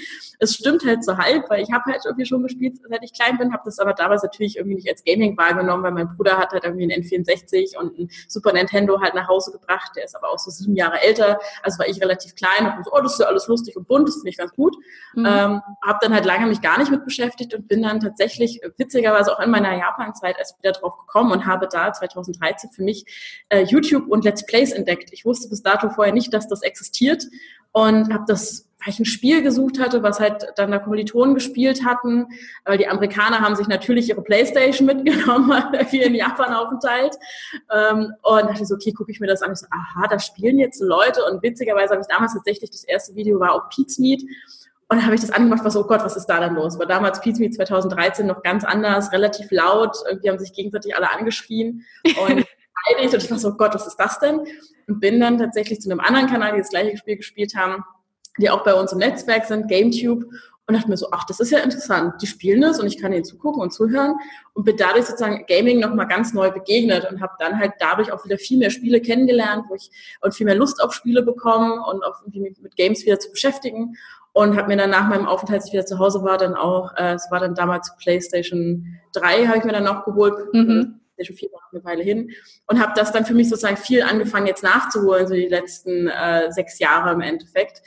es 0.42 0.56
stimmt 0.56 0.84
halt 0.84 1.04
so 1.04 1.16
halb, 1.18 1.48
weil 1.52 1.62
ich 1.62 1.72
habe 1.72 1.84
halt 1.86 2.02
irgendwie 2.04 2.26
schon 2.26 2.42
gespielt, 2.42 2.80
seit 2.90 3.04
ich 3.04 3.14
klein 3.14 3.38
bin, 3.38 3.54
habe 3.54 3.62
das 3.64 3.78
aber 3.78 3.94
damals 3.94 4.24
natürlich 4.24 4.58
irgendwie 4.58 4.76
nicht 4.76 4.90
als 4.90 5.04
Gaming 5.04 5.38
wahrgenommen, 5.38 5.84
weil 5.84 5.92
mein 5.92 6.16
Bruder 6.18 6.38
hat 6.38 6.52
halt 6.52 6.64
irgendwie 6.64 6.92
einen 6.92 7.04
N64 7.04 7.78
und 7.78 8.00
ein 8.00 8.10
Super 8.28 8.52
Nintendo 8.52 9.00
halt 9.00 9.14
nach 9.14 9.28
Hause 9.28 9.52
gebracht, 9.52 9.92
der 9.96 10.06
ist 10.06 10.16
aber 10.16 10.30
auch 10.30 10.40
so 10.40 10.50
sieben 10.50 10.76
Jahre 10.76 11.00
älter, 11.00 11.40
also 11.62 11.78
war 11.78 11.88
ich 11.88 12.02
relativ 12.02 12.34
klein 12.34 12.74
und 12.76 12.84
so, 12.84 12.92
oh, 12.92 13.02
das 13.02 13.14
ist 13.14 13.20
ja 13.20 13.28
alles 13.28 13.48
lustig 13.48 13.78
und 13.78 13.88
bunt, 13.88 14.08
das 14.08 14.16
finde 14.16 14.30
ich 14.30 14.38
ganz 14.38 14.52
gut. 14.54 14.76
Mhm. 15.14 15.26
Ähm, 15.28 15.62
habe 15.86 16.00
dann 16.02 16.14
halt 16.14 16.26
lange 16.26 16.48
mich 16.48 16.62
gar 16.62 16.80
nicht 16.80 16.90
mit 16.90 17.06
beschäftigt 17.06 17.21
und 17.54 17.68
bin 17.68 17.84
dann 17.84 18.00
tatsächlich 18.00 18.62
witzigerweise 18.78 19.36
auch 19.36 19.40
in 19.40 19.52
meiner 19.52 19.78
Japan-Zeit 19.78 20.38
erst 20.38 20.58
wieder 20.60 20.72
drauf 20.72 20.98
gekommen 20.98 21.32
und 21.32 21.46
habe 21.46 21.68
da 21.72 21.94
2013 21.94 22.72
für 22.72 22.84
mich 22.84 23.06
äh, 23.50 23.64
YouTube 23.64 24.08
und 24.08 24.26
Let's 24.26 24.46
Plays 24.46 24.72
entdeckt. 24.72 25.10
Ich 25.12 25.26
wusste 25.26 25.50
bis 25.50 25.62
dato 25.62 25.90
vorher 25.90 26.14
nicht, 26.14 26.34
dass 26.34 26.48
das 26.48 26.62
existiert 26.62 27.26
und 27.72 28.14
habe 28.14 28.26
das 28.28 28.72
weil 28.84 28.94
ich 28.94 29.00
ein 29.00 29.06
Spiel 29.06 29.44
gesucht 29.44 29.80
hatte, 29.80 30.02
was 30.02 30.20
halt 30.20 30.54
dann 30.56 30.72
da 30.72 30.80
Kommilitonen 30.80 31.36
gespielt 31.36 31.86
hatten, 31.86 32.28
weil 32.66 32.80
die 32.80 32.88
Amerikaner 32.88 33.40
haben 33.40 33.56
sich 33.56 33.68
natürlich 33.68 34.10
ihre 34.10 34.24
Playstation 34.24 34.86
mitgenommen, 34.88 35.50
wir 35.92 36.06
in 36.06 36.16
Japan 36.16 36.54
aufenteilt. 36.54 37.16
Ähm, 37.72 38.14
und 38.24 38.44
dachte 38.50 38.66
so, 38.66 38.76
okay, 38.76 38.92
gucke 38.92 39.12
ich 39.12 39.20
mir 39.20 39.28
das 39.28 39.42
an. 39.44 39.52
Ich 39.54 39.60
so, 39.60 39.68
aha, 39.70 40.08
da 40.08 40.18
spielen 40.18 40.58
jetzt 40.58 40.82
Leute. 40.82 41.24
Und 41.26 41.44
witzigerweise 41.44 41.92
habe 41.92 42.02
ich 42.02 42.08
damals 42.08 42.34
tatsächlich, 42.34 42.72
das 42.72 42.84
erste 42.84 43.16
Video 43.16 43.40
war 43.40 43.54
auf 43.54 43.70
Pete's 43.70 44.00
Meet. 44.00 44.24
Und 44.92 44.98
dann 44.98 45.06
habe 45.06 45.16
ich 45.16 45.22
das 45.22 45.32
angemacht, 45.32 45.64
war 45.64 45.72
so, 45.72 45.86
oh 45.86 45.88
Gott, 45.88 46.04
was 46.04 46.18
ist 46.18 46.26
da 46.26 46.42
denn 46.42 46.54
los? 46.54 46.78
War 46.78 46.86
damals 46.86 47.22
Pete's 47.22 47.40
Meet 47.40 47.56
2013 47.56 48.28
noch 48.28 48.44
ganz 48.44 48.66
anders, 48.66 49.14
relativ 49.14 49.50
laut. 49.50 49.96
Irgendwie 50.06 50.30
haben 50.30 50.38
sich 50.38 50.52
gegenseitig 50.52 50.94
alle 50.98 51.10
angeschrien. 51.10 51.86
Und 52.04 52.40
und 53.00 53.14
ich 53.14 53.32
war 53.32 53.40
so, 53.40 53.50
oh 53.50 53.54
Gott, 53.54 53.74
was 53.74 53.88
ist 53.88 53.96
das 53.96 54.20
denn? 54.20 54.42
Und 54.88 55.00
bin 55.00 55.22
dann 55.22 55.38
tatsächlich 55.38 55.80
zu 55.80 55.90
einem 55.90 56.02
anderen 56.02 56.28
Kanal, 56.28 56.52
die 56.52 56.58
das 56.60 56.72
gleiche 56.72 56.98
Spiel 56.98 57.16
gespielt 57.16 57.56
haben, 57.56 57.86
die 58.38 58.50
auch 58.50 58.66
bei 58.66 58.74
uns 58.74 58.92
im 58.92 58.98
Netzwerk 58.98 59.46
sind, 59.46 59.70
GameTube, 59.70 60.26
und 60.68 60.76
dachte 60.76 60.90
mir 60.90 60.98
so, 60.98 61.08
ach, 61.12 61.26
das 61.26 61.40
ist 61.40 61.52
ja 61.52 61.60
interessant. 61.60 62.22
Die 62.22 62.28
spielen 62.28 62.62
das 62.62 62.80
und 62.80 62.88
ich 62.88 62.98
kann 62.98 63.12
ihnen 63.12 63.26
zugucken 63.26 63.62
und 63.62 63.74
zuhören 63.74 64.16
und 64.54 64.64
bin 64.64 64.78
dadurch 64.78 65.06
sozusagen 65.06 65.46
Gaming 65.48 65.80
nochmal 65.80 66.08
ganz 66.08 66.34
neu 66.34 66.52
begegnet 66.52 67.10
und 67.10 67.22
habe 67.22 67.34
dann 67.40 67.60
halt 67.60 67.74
dadurch 67.80 68.12
auch 68.12 68.24
wieder 68.24 68.38
viel 68.38 68.58
mehr 68.58 68.70
Spiele 68.70 69.02
kennengelernt, 69.02 69.66
wo 69.68 69.76
ich 69.76 69.90
und 70.22 70.34
viel 70.34 70.46
mehr 70.46 70.56
Lust 70.56 70.82
auf 70.82 70.94
Spiele 70.94 71.24
bekommen 71.24 71.74
und 71.74 72.04
auch 72.04 72.22
irgendwie 72.22 72.56
mit 72.62 72.76
Games 72.76 73.06
wieder 73.06 73.20
zu 73.20 73.32
beschäftigen 73.32 73.98
und 74.34 74.58
habe 74.58 74.70
mir 74.70 74.78
dann 74.78 74.90
nach 74.90 75.08
meinem 75.08 75.28
Aufenthalt, 75.28 75.62
als 75.62 75.68
ich 75.68 75.74
wieder 75.74 75.86
zu 75.86 76.00
Hause 76.00 76.24
war, 76.24 76.38
dann 76.38 76.56
auch, 76.56 76.96
äh, 76.96 77.14
es 77.14 77.30
war 77.32 77.40
dann 77.40 77.56
damals 77.56 77.96
PlayStation 77.98 79.00
3, 79.14 79.48
habe 79.48 79.58
ich 79.58 79.64
mir 79.64 79.74
dann 79.74 79.84
noch 79.84 80.06
geholt. 80.06 80.34
Mhm. 80.54 81.00
PlayStation 81.16 81.38
4 81.38 81.52
war 81.52 81.62
eine 81.72 81.84
Weile 81.84 82.04
hin 82.04 82.32
und 82.68 82.82
habe 82.82 82.94
das 82.96 83.12
dann 83.12 83.26
für 83.26 83.34
mich 83.34 83.50
sozusagen 83.50 83.78
viel 83.78 84.02
angefangen 84.04 84.48
jetzt 84.48 84.64
nachzuholen, 84.64 85.28
so 85.28 85.34
die 85.34 85.48
letzten 85.48 86.08
äh, 86.08 86.52
sechs 86.52 86.80
Jahre 86.80 87.12
im 87.12 87.22
Endeffekt. 87.22 87.82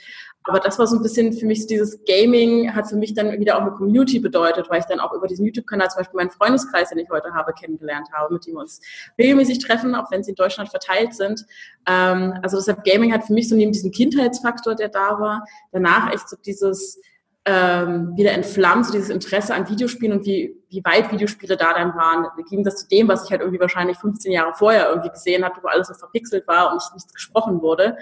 Aber 0.47 0.59
das 0.59 0.77
war 0.77 0.85
so 0.85 0.95
ein 0.95 1.01
bisschen 1.01 1.33
für 1.33 1.45
mich, 1.45 1.65
dieses 1.65 2.03
Gaming 2.05 2.73
hat 2.75 2.87
für 2.87 2.95
mich 2.95 3.13
dann 3.13 3.39
wieder 3.39 3.57
auch 3.57 3.61
eine 3.61 3.71
Community 3.71 4.19
bedeutet, 4.19 4.69
weil 4.69 4.79
ich 4.79 4.85
dann 4.85 4.99
auch 4.99 5.11
über 5.13 5.27
diesen 5.27 5.45
YouTube-Kanal 5.45 5.89
zum 5.89 5.99
Beispiel 5.99 6.17
meinen 6.17 6.29
Freundeskreis, 6.29 6.89
den 6.89 6.99
ich 6.99 7.09
heute 7.09 7.33
habe, 7.33 7.53
kennengelernt 7.53 8.09
habe, 8.13 8.35
mit 8.35 8.45
dem 8.45 8.53
wir 8.53 8.61
uns 8.61 8.79
regelmäßig 9.17 9.59
treffen, 9.59 9.95
auch 9.95 10.11
wenn 10.11 10.23
sie 10.23 10.31
in 10.31 10.35
Deutschland 10.35 10.69
verteilt 10.69 11.15
sind. 11.15 11.45
Ähm, 11.87 12.35
also 12.43 12.57
deshalb 12.57 12.83
Gaming 12.83 13.11
hat 13.11 13.23
für 13.23 13.33
mich 13.33 13.49
so 13.49 13.55
neben 13.55 13.71
diesem 13.71 13.91
Kindheitsfaktor, 13.91 14.75
der 14.75 14.89
da 14.89 15.19
war, 15.19 15.45
danach 15.71 16.13
echt 16.13 16.29
so 16.29 16.37
dieses 16.45 16.99
ähm, 17.47 18.17
wieder 18.17 18.31
entflammt, 18.31 18.87
so 18.87 18.91
dieses 18.91 19.09
Interesse 19.09 19.53
an 19.53 19.69
Videospielen 19.69 20.17
und 20.17 20.25
wie, 20.25 20.59
wie 20.69 20.83
weit 20.83 21.11
Videospiele 21.11 21.55
da 21.55 21.73
dann 21.73 21.95
waren. 21.95 22.25
Ging 22.49 22.63
das 22.63 22.77
zu 22.77 22.87
dem, 22.87 23.07
was 23.07 23.25
ich 23.25 23.31
halt 23.31 23.41
irgendwie 23.41 23.59
wahrscheinlich 23.59 23.97
15 23.97 24.31
Jahre 24.31 24.53
vorher 24.55 24.89
irgendwie 24.89 25.09
gesehen 25.09 25.45
habe, 25.45 25.55
wo 25.61 25.67
alles 25.67 25.87
so 25.87 25.93
verpixelt 25.93 26.47
war 26.47 26.69
und 26.69 26.75
nicht, 26.75 26.93
nichts 26.93 27.13
gesprochen 27.13 27.61
wurde. 27.61 27.97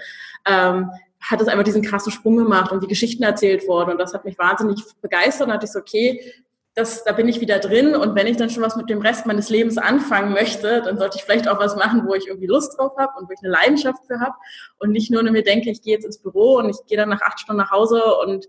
Ähm, 0.46 0.90
hat 1.30 1.40
es 1.40 1.48
einfach 1.48 1.64
diesen 1.64 1.82
krassen 1.82 2.12
Sprung 2.12 2.36
gemacht 2.36 2.72
und 2.72 2.82
die 2.82 2.88
Geschichten 2.88 3.22
erzählt 3.22 3.66
wurden. 3.66 3.92
Und 3.92 3.98
das 3.98 4.14
hat 4.14 4.24
mich 4.24 4.38
wahnsinnig 4.38 4.82
begeistert. 5.00 5.42
Und 5.42 5.48
da 5.48 5.54
hatte 5.54 5.66
ich 5.66 5.72
so, 5.72 5.78
okay, 5.78 6.32
das, 6.74 7.04
da 7.04 7.12
bin 7.12 7.28
ich 7.28 7.40
wieder 7.40 7.58
drin. 7.60 7.94
Und 7.94 8.14
wenn 8.14 8.26
ich 8.26 8.36
dann 8.36 8.50
schon 8.50 8.62
was 8.62 8.76
mit 8.76 8.90
dem 8.90 9.00
Rest 9.00 9.26
meines 9.26 9.48
Lebens 9.48 9.78
anfangen 9.78 10.32
möchte, 10.32 10.82
dann 10.82 10.98
sollte 10.98 11.16
ich 11.16 11.24
vielleicht 11.24 11.48
auch 11.48 11.58
was 11.58 11.76
machen, 11.76 12.02
wo 12.06 12.14
ich 12.14 12.26
irgendwie 12.26 12.48
Lust 12.48 12.76
drauf 12.78 12.92
habe 12.98 13.12
und 13.18 13.28
wo 13.28 13.32
ich 13.32 13.38
eine 13.42 13.52
Leidenschaft 13.52 14.04
für 14.06 14.20
habe. 14.20 14.34
Und 14.78 14.90
nicht 14.90 15.10
nur 15.10 15.22
mir 15.22 15.44
denke, 15.44 15.70
ich 15.70 15.82
gehe 15.82 15.94
jetzt 15.94 16.04
ins 16.04 16.18
Büro 16.18 16.56
und 16.56 16.68
ich 16.68 16.76
gehe 16.86 16.98
dann 16.98 17.08
nach 17.08 17.22
acht 17.22 17.40
Stunden 17.40 17.62
nach 17.62 17.70
Hause 17.70 18.02
und 18.26 18.46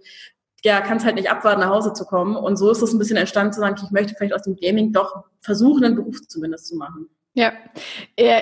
ja, 0.63 0.81
kann 0.81 0.97
es 0.97 1.05
halt 1.05 1.15
nicht 1.15 1.29
abwarten, 1.29 1.61
nach 1.61 1.69
Hause 1.69 1.93
zu 1.93 2.05
kommen. 2.05 2.35
Und 2.35 2.57
so 2.57 2.71
ist 2.71 2.81
es 2.81 2.91
ein 2.91 2.97
bisschen 2.97 3.17
entstanden 3.17 3.53
zu 3.53 3.59
sagen, 3.59 3.75
ich 3.81 3.91
möchte 3.91 4.15
vielleicht 4.17 4.33
aus 4.33 4.41
dem 4.41 4.55
Gaming 4.55 4.91
doch 4.91 5.23
versuchen, 5.41 5.85
einen 5.85 5.95
Beruf 5.95 6.19
zumindest 6.27 6.67
zu 6.67 6.75
machen. 6.75 7.07
Ja, 7.37 7.51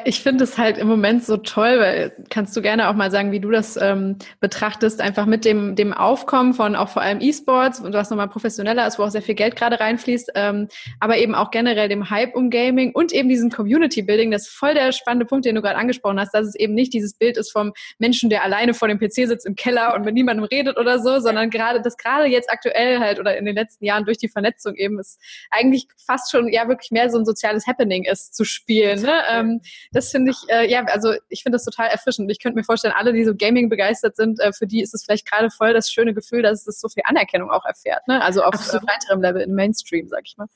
ich 0.05 0.21
finde 0.21 0.43
es 0.43 0.59
halt 0.59 0.77
im 0.77 0.87
Moment 0.87 1.23
so 1.23 1.37
toll, 1.37 1.79
weil 1.79 2.15
kannst 2.29 2.55
du 2.55 2.61
gerne 2.61 2.89
auch 2.89 2.93
mal 2.93 3.09
sagen, 3.09 3.31
wie 3.31 3.39
du 3.39 3.49
das 3.49 3.75
ähm, 3.75 4.17
betrachtest, 4.39 5.01
einfach 5.01 5.25
mit 5.25 5.45
dem, 5.45 5.75
dem 5.75 5.93
Aufkommen 5.93 6.53
von 6.53 6.75
auch 6.75 6.89
vor 6.89 7.01
allem 7.01 7.19
E-Sports 7.19 7.79
und 7.79 7.93
was 7.93 8.11
nochmal 8.11 8.29
professioneller 8.29 8.85
ist, 8.85 8.99
wo 8.99 9.03
auch 9.03 9.09
sehr 9.09 9.23
viel 9.23 9.33
Geld 9.33 9.55
gerade 9.55 9.79
reinfließt, 9.79 10.33
ähm, 10.35 10.67
aber 10.99 11.17
eben 11.17 11.33
auch 11.33 11.49
generell 11.49 11.89
dem 11.89 12.11
Hype 12.11 12.35
um 12.35 12.51
Gaming 12.51 12.91
und 12.93 13.11
eben 13.13 13.29
diesem 13.29 13.49
Community-Building, 13.49 14.29
das 14.29 14.43
ist 14.43 14.53
voll 14.53 14.75
der 14.75 14.91
spannende 14.91 15.25
Punkt, 15.25 15.45
den 15.45 15.55
du 15.55 15.63
gerade 15.63 15.77
angesprochen 15.77 16.19
hast, 16.19 16.31
dass 16.35 16.45
es 16.45 16.53
eben 16.53 16.75
nicht 16.75 16.93
dieses 16.93 17.15
Bild 17.15 17.35
ist 17.37 17.51
vom 17.51 17.73
Menschen, 17.97 18.29
der 18.29 18.43
alleine 18.43 18.75
vor 18.75 18.89
dem 18.89 18.99
PC 18.99 19.27
sitzt 19.27 19.47
im 19.47 19.55
Keller 19.55 19.95
und 19.95 20.05
mit 20.05 20.13
niemandem 20.13 20.45
redet 20.45 20.77
oder 20.77 20.99
so, 20.99 21.19
sondern 21.19 21.49
gerade, 21.49 21.81
das 21.81 21.97
gerade 21.97 22.27
jetzt 22.27 22.51
aktuell 22.51 22.99
halt 22.99 23.19
oder 23.19 23.35
in 23.35 23.45
den 23.45 23.55
letzten 23.55 23.85
Jahren 23.85 24.05
durch 24.05 24.19
die 24.19 24.29
Vernetzung 24.29 24.75
eben 24.75 24.99
ist 24.99 25.19
eigentlich 25.49 25.87
fast 26.05 26.29
schon 26.29 26.47
ja 26.47 26.67
wirklich 26.67 26.91
mehr 26.91 27.09
so 27.09 27.17
ein 27.17 27.25
soziales 27.25 27.65
Happening 27.65 28.03
ist 28.03 28.35
zu 28.35 28.45
spielen 28.45 28.82
spielen. 28.83 29.01
Ne? 29.01 29.21
Ähm, 29.29 29.61
das 29.91 30.11
finde 30.11 30.31
ich, 30.31 30.37
äh, 30.49 30.69
ja, 30.69 30.83
also 30.85 31.13
ich 31.29 31.43
finde 31.43 31.55
das 31.55 31.65
total 31.65 31.87
erfrischend. 31.87 32.31
Ich 32.31 32.41
könnte 32.41 32.57
mir 32.57 32.63
vorstellen, 32.63 32.93
alle, 32.97 33.13
die 33.13 33.23
so 33.23 33.35
Gaming 33.35 33.69
begeistert 33.69 34.15
sind, 34.15 34.39
äh, 34.39 34.51
für 34.53 34.67
die 34.67 34.81
ist 34.81 34.93
es 34.93 35.03
vielleicht 35.03 35.29
gerade 35.29 35.49
voll 35.49 35.73
das 35.73 35.91
schöne 35.91 36.13
Gefühl, 36.13 36.41
dass 36.41 36.67
es 36.67 36.79
so 36.79 36.87
viel 36.89 37.03
Anerkennung 37.05 37.49
auch 37.49 37.65
erfährt. 37.65 38.07
Ne? 38.07 38.21
Also 38.21 38.43
auf 38.43 38.53
Absolut. 38.53 38.87
weiterem 38.87 39.21
Level 39.21 39.41
im 39.41 39.53
Mainstream, 39.53 40.07
sag 40.07 40.21
ich 40.25 40.37
mal. 40.37 40.47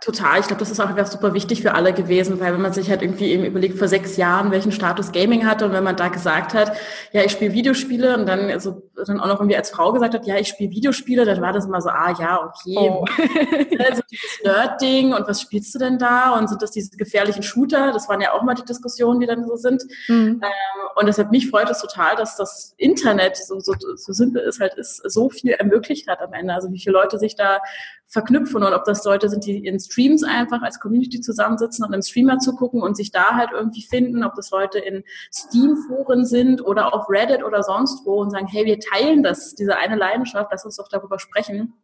Total. 0.00 0.40
Ich 0.40 0.46
glaube, 0.46 0.60
das 0.60 0.70
ist 0.70 0.80
auch 0.80 0.88
einfach 0.88 1.06
super 1.06 1.32
wichtig 1.34 1.62
für 1.62 1.74
alle 1.74 1.92
gewesen, 1.92 2.38
weil 2.38 2.52
wenn 2.52 2.60
man 2.60 2.72
sich 2.72 2.90
halt 2.90 3.02
irgendwie 3.02 3.32
eben 3.32 3.44
überlegt, 3.44 3.78
vor 3.78 3.88
sechs 3.88 4.16
Jahren, 4.16 4.50
welchen 4.50 4.72
Status 4.72 5.10
Gaming 5.10 5.46
hatte 5.46 5.64
und 5.64 5.72
wenn 5.72 5.84
man 5.84 5.96
da 5.96 6.08
gesagt 6.08 6.54
hat, 6.54 6.76
ja, 7.12 7.22
ich 7.22 7.32
spiele 7.32 7.52
Videospiele 7.52 8.16
und 8.16 8.26
dann, 8.26 8.50
also, 8.50 8.82
dann 9.06 9.20
auch 9.20 9.26
noch 9.26 9.40
irgendwie 9.40 9.56
als 9.56 9.70
Frau 9.70 9.92
gesagt 9.92 10.14
hat, 10.14 10.26
ja, 10.26 10.36
ich 10.36 10.48
spiele 10.48 10.70
Videospiele, 10.70 11.24
dann 11.24 11.40
war 11.40 11.52
das 11.52 11.66
immer 11.66 11.80
so, 11.80 11.88
ah, 11.88 12.14
ja, 12.18 12.40
okay. 12.44 12.76
Oh. 12.78 13.04
also 13.78 14.02
dieses 14.10 14.40
Nerd-Ding 14.44 15.14
und 15.14 15.26
was 15.26 15.40
spielst 15.40 15.74
du 15.74 15.78
denn 15.78 15.98
da? 15.98 16.36
Und 16.38 16.48
sind 16.48 16.62
das 16.62 16.72
diese 16.72 16.96
gefährlichen 16.96 17.42
Shooter? 17.42 17.92
Das 17.92 18.08
waren 18.08 18.20
ja 18.20 18.32
auch 18.32 18.42
mal 18.42 18.54
die 18.54 18.64
Diskussionen, 18.64 19.20
die 19.20 19.26
dann 19.26 19.46
so 19.46 19.56
sind. 19.56 19.82
Mhm. 20.08 20.40
Ähm, 20.42 20.86
und 20.96 21.06
deshalb 21.06 21.30
mich 21.30 21.48
freut 21.48 21.70
es 21.70 21.80
total, 21.80 22.16
dass 22.16 22.36
das 22.36 22.74
Internet, 22.76 23.36
so, 23.36 23.60
so, 23.60 23.74
so 23.96 24.12
simpel 24.12 24.42
ist 24.42 24.60
halt, 24.60 24.74
ist, 24.74 25.02
so 25.10 25.30
viel 25.30 25.50
ermöglicht 25.50 26.08
hat 26.08 26.20
am 26.20 26.32
Ende. 26.32 26.54
Also 26.54 26.70
wie 26.70 26.78
viele 26.78 26.94
Leute 26.94 27.18
sich 27.18 27.34
da 27.34 27.60
verknüpfen 28.08 28.62
und 28.62 28.72
ob 28.72 28.84
das 28.84 29.04
Leute 29.04 29.28
sind, 29.28 29.44
die 29.44 29.66
in 29.66 29.80
Streams 29.80 30.22
einfach 30.22 30.62
als 30.62 30.80
Community 30.80 31.20
zusammensitzen 31.20 31.84
und 31.84 31.92
einen 31.92 32.02
Streamer 32.02 32.38
zu 32.38 32.54
gucken 32.54 32.82
und 32.82 32.96
sich 32.96 33.10
da 33.10 33.34
halt 33.34 33.50
irgendwie 33.52 33.82
finden, 33.82 34.24
ob 34.24 34.34
das 34.34 34.50
Leute 34.50 34.78
in 34.78 35.02
Steam-Foren 35.32 36.24
sind 36.24 36.64
oder 36.64 36.94
auf 36.94 37.08
Reddit 37.08 37.42
oder 37.42 37.62
sonst 37.62 38.06
wo 38.06 38.20
und 38.20 38.30
sagen, 38.30 38.46
hey, 38.46 38.64
wir 38.64 38.78
teilen 38.78 39.22
das, 39.22 39.54
diese 39.54 39.76
eine 39.76 39.96
Leidenschaft, 39.96 40.50
lass 40.52 40.64
uns 40.64 40.76
doch 40.76 40.88
darüber 40.88 41.18
sprechen. 41.18 41.74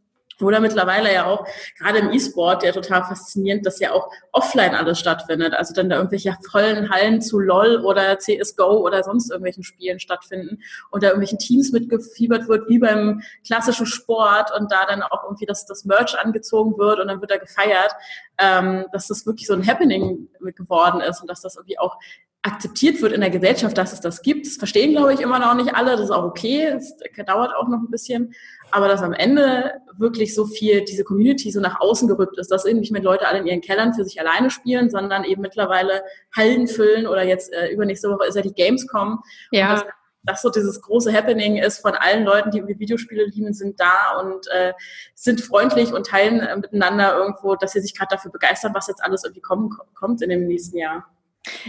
Oder 0.40 0.61
mittlerweile 0.61 1.12
ja 1.12 1.27
auch, 1.27 1.47
gerade 1.79 1.99
im 1.99 2.12
E-Sport, 2.12 2.64
ja 2.64 2.73
total 2.73 3.05
faszinierend, 3.05 3.66
dass 3.66 3.81
ja 3.81 3.92
auch 3.92 4.11
offline 4.33 4.75
alles 4.75 4.99
stattfindet. 4.99 5.55
Also 5.55 5.75
dann 5.75 5.90
da 5.90 5.97
irgendwelche 5.97 6.37
vollen 6.51 6.90
Hallen 6.90 7.21
zu 7.21 7.38
LOL 7.38 7.85
oder 7.85 8.18
CSGO 8.18 8.79
oder 8.79 9.03
sonst 9.03 9.31
irgendwelchen 9.31 9.62
Spielen 9.62 10.01
stattfinden 10.01 10.62
und 10.90 11.03
da 11.03 11.09
irgendwelchen 11.09 11.38
Teams 11.38 11.73
mitgefiebert 11.73 12.49
wird, 12.49 12.68
wie 12.68 12.79
beim 12.79 13.23
klassischen 13.47 13.87
Sport 13.87 14.51
und 14.59 14.71
da 14.73 14.87
dann 14.87 15.03
auch 15.03 15.25
irgendwie 15.25 15.47
das, 15.47 15.66
das 15.66 15.85
Merch 15.85 16.18
angezogen 16.18 16.79
wird 16.79 17.01
und 17.01 17.09
dann 17.09 17.21
wird 17.21 17.31
da 17.31 17.37
gefeiert, 17.37 17.92
ähm, 18.38 18.87
dass 18.92 19.09
das 19.09 19.27
wirklich 19.27 19.47
so 19.47 19.55
ein 19.55 19.66
Happening 19.66 20.29
geworden 20.57 21.01
ist 21.01 21.21
und 21.21 21.31
dass 21.31 21.40
das 21.40 21.57
irgendwie 21.57 21.79
auch 21.79 21.97
akzeptiert 22.42 23.01
wird 23.01 23.12
in 23.12 23.21
der 23.21 23.31
Gesellschaft, 23.31 23.79
dass 23.79 23.92
es 23.92 24.01
das 24.01 24.23
gibt. 24.23 24.47
Das 24.47 24.57
verstehen, 24.57 24.92
glaube 24.92 25.14
ich, 25.14 25.21
immer 25.21 25.38
noch 25.38 25.55
nicht 25.55 25.75
alle. 25.75 25.92
Das 25.92 26.01
ist 26.01 26.11
auch 26.11 26.25
okay. 26.25 26.64
Es 26.64 26.97
dauert 27.25 27.55
auch 27.55 27.68
noch 27.68 27.79
ein 27.79 27.90
bisschen 27.90 28.35
aber 28.72 28.88
dass 28.88 29.02
am 29.02 29.12
Ende 29.12 29.72
wirklich 29.96 30.35
so 30.35 30.46
viel 30.46 30.85
diese 30.85 31.04
Community 31.04 31.50
so 31.50 31.61
nach 31.61 31.80
außen 31.80 32.08
gerückt 32.08 32.38
ist, 32.38 32.50
dass 32.50 32.64
eben 32.64 32.80
nicht 32.80 32.92
mehr 32.92 33.02
Leute 33.02 33.26
alle 33.26 33.38
in 33.38 33.46
ihren 33.46 33.61
Kellern 33.61 33.94
für 33.94 34.04
sich 34.04 34.20
alleine 34.20 34.50
spielen, 34.50 34.90
sondern 34.90 35.24
eben 35.24 35.42
mittlerweile 35.42 36.02
Hallen 36.37 36.66
füllen 36.66 37.06
oder 37.06 37.22
jetzt 37.22 37.52
äh, 37.52 37.68
übernächste 37.68 38.11
Woche 38.11 38.26
ist 38.26 38.35
ja 38.35 38.42
die 38.42 38.54
Gamescom. 38.54 39.22
Ja. 39.50 39.70
Und 39.70 39.80
das 39.80 39.85
das 40.24 40.42
so 40.42 40.50
dieses 40.50 40.80
große 40.80 41.12
Happening 41.12 41.56
ist 41.56 41.80
von 41.80 41.94
allen 41.94 42.24
Leuten, 42.24 42.50
die 42.50 42.58
irgendwie 42.58 42.78
Videospiele 42.78 43.24
lieben, 43.24 43.52
sind 43.54 43.80
da 43.80 44.20
und 44.20 44.46
äh, 44.48 44.72
sind 45.14 45.40
freundlich 45.40 45.92
und 45.92 46.06
teilen 46.06 46.40
äh, 46.40 46.56
miteinander 46.56 47.16
irgendwo, 47.16 47.56
dass 47.56 47.72
sie 47.72 47.80
sich 47.80 47.96
gerade 47.96 48.14
dafür 48.14 48.30
begeistern, 48.30 48.72
was 48.74 48.87
jetzt 48.87 49.02
alles 49.02 49.24
irgendwie 49.24 49.40
kommen, 49.40 49.70
kommt 49.94 50.22
in 50.22 50.30
dem 50.30 50.46
nächsten 50.46 50.78
Jahr. 50.78 51.06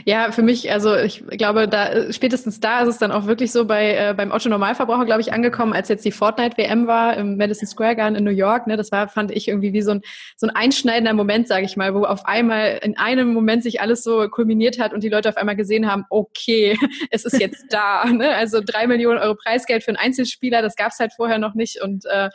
Ja, 0.05 0.31
für 0.31 0.43
mich, 0.43 0.71
also 0.71 0.95
ich 0.95 1.23
glaube, 1.31 1.67
da 1.67 2.13
spätestens 2.13 2.59
da 2.59 2.81
ist 2.81 2.89
es 2.89 2.97
dann 2.99 3.11
auch 3.11 3.25
wirklich 3.25 3.51
so 3.51 3.65
bei 3.65 3.95
äh, 3.95 4.13
beim 4.15 4.31
Otto 4.31 4.47
Normalverbraucher, 4.47 5.05
glaube 5.05 5.21
ich, 5.21 5.33
angekommen, 5.33 5.73
als 5.73 5.89
jetzt 5.89 6.05
die 6.05 6.11
Fortnite 6.11 6.57
WM 6.57 6.85
war 6.85 7.17
im 7.17 7.37
Madison 7.37 7.67
Square 7.67 7.95
Garden 7.95 8.15
in 8.15 8.23
New 8.23 8.31
York. 8.31 8.67
Ne, 8.67 8.77
das 8.77 8.91
war, 8.91 9.07
fand 9.07 9.31
ich 9.31 9.47
irgendwie 9.47 9.73
wie 9.73 9.81
so 9.81 9.91
ein 9.91 10.01
so 10.35 10.45
ein 10.45 10.55
einschneidender 10.55 11.13
Moment, 11.13 11.47
sage 11.47 11.65
ich 11.65 11.75
mal, 11.75 11.95
wo 11.95 12.03
auf 12.05 12.25
einmal 12.25 12.81
in 12.83 12.97
einem 12.97 13.33
Moment 13.33 13.63
sich 13.63 13.81
alles 13.81 14.03
so 14.03 14.29
kulminiert 14.29 14.79
hat 14.79 14.93
und 14.93 15.03
die 15.03 15.09
Leute 15.09 15.29
auf 15.29 15.37
einmal 15.37 15.55
gesehen 15.55 15.89
haben, 15.89 16.05
okay, 16.11 16.77
es 17.09 17.25
ist 17.25 17.39
jetzt 17.39 17.65
da. 17.69 18.05
Ne? 18.05 18.29
Also 18.35 18.61
drei 18.63 18.85
Millionen 18.85 19.17
Euro 19.17 19.33
Preisgeld 19.35 19.83
für 19.83 19.89
einen 19.89 19.97
Einzelspieler, 19.97 20.61
das 20.61 20.75
gab 20.75 20.91
es 20.91 20.99
halt 20.99 21.13
vorher 21.13 21.39
noch 21.39 21.55
nicht 21.55 21.81
und 21.81 22.05
äh, 22.05 22.29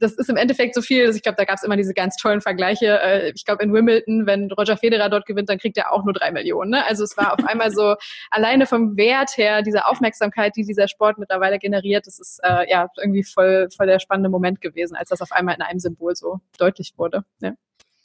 das 0.00 0.14
ist 0.14 0.30
im 0.30 0.36
Endeffekt 0.36 0.74
so 0.74 0.82
viel, 0.82 1.06
dass 1.06 1.14
ich 1.14 1.22
glaube, 1.22 1.36
da 1.36 1.44
gab 1.44 1.56
es 1.56 1.62
immer 1.62 1.76
diese 1.76 1.94
ganz 1.94 2.16
tollen 2.16 2.40
Vergleiche. 2.40 3.00
Äh, 3.00 3.32
ich 3.34 3.44
glaube, 3.44 3.62
in 3.62 3.72
Wimbledon, 3.72 4.26
wenn 4.26 4.50
Roger 4.50 4.76
Federer 4.76 5.08
dort 5.10 5.26
gewinnt, 5.26 5.48
dann 5.48 5.58
kriegt 5.58 5.76
er 5.76 5.92
auch 5.92 6.04
nur 6.04 6.14
drei 6.14 6.32
Millionen. 6.32 6.70
Ne? 6.70 6.84
Also 6.86 7.04
es 7.04 7.16
war 7.16 7.34
auf 7.34 7.44
einmal 7.46 7.70
so 7.70 7.94
alleine 8.30 8.66
vom 8.66 8.96
Wert 8.96 9.36
her, 9.36 9.62
diese 9.62 9.86
Aufmerksamkeit, 9.86 10.56
die 10.56 10.64
dieser 10.64 10.88
Sport 10.88 11.18
mittlerweile 11.18 11.58
generiert, 11.58 12.06
das 12.06 12.18
ist 12.18 12.40
äh, 12.42 12.68
ja 12.70 12.88
irgendwie 12.96 13.22
voll, 13.22 13.68
voll 13.76 13.86
der 13.86 13.98
spannende 13.98 14.30
Moment 14.30 14.60
gewesen, 14.60 14.96
als 14.96 15.10
das 15.10 15.20
auf 15.20 15.32
einmal 15.32 15.54
in 15.54 15.62
einem 15.62 15.78
Symbol 15.78 16.16
so 16.16 16.40
deutlich 16.58 16.94
wurde. 16.96 17.24
Ja. 17.40 17.52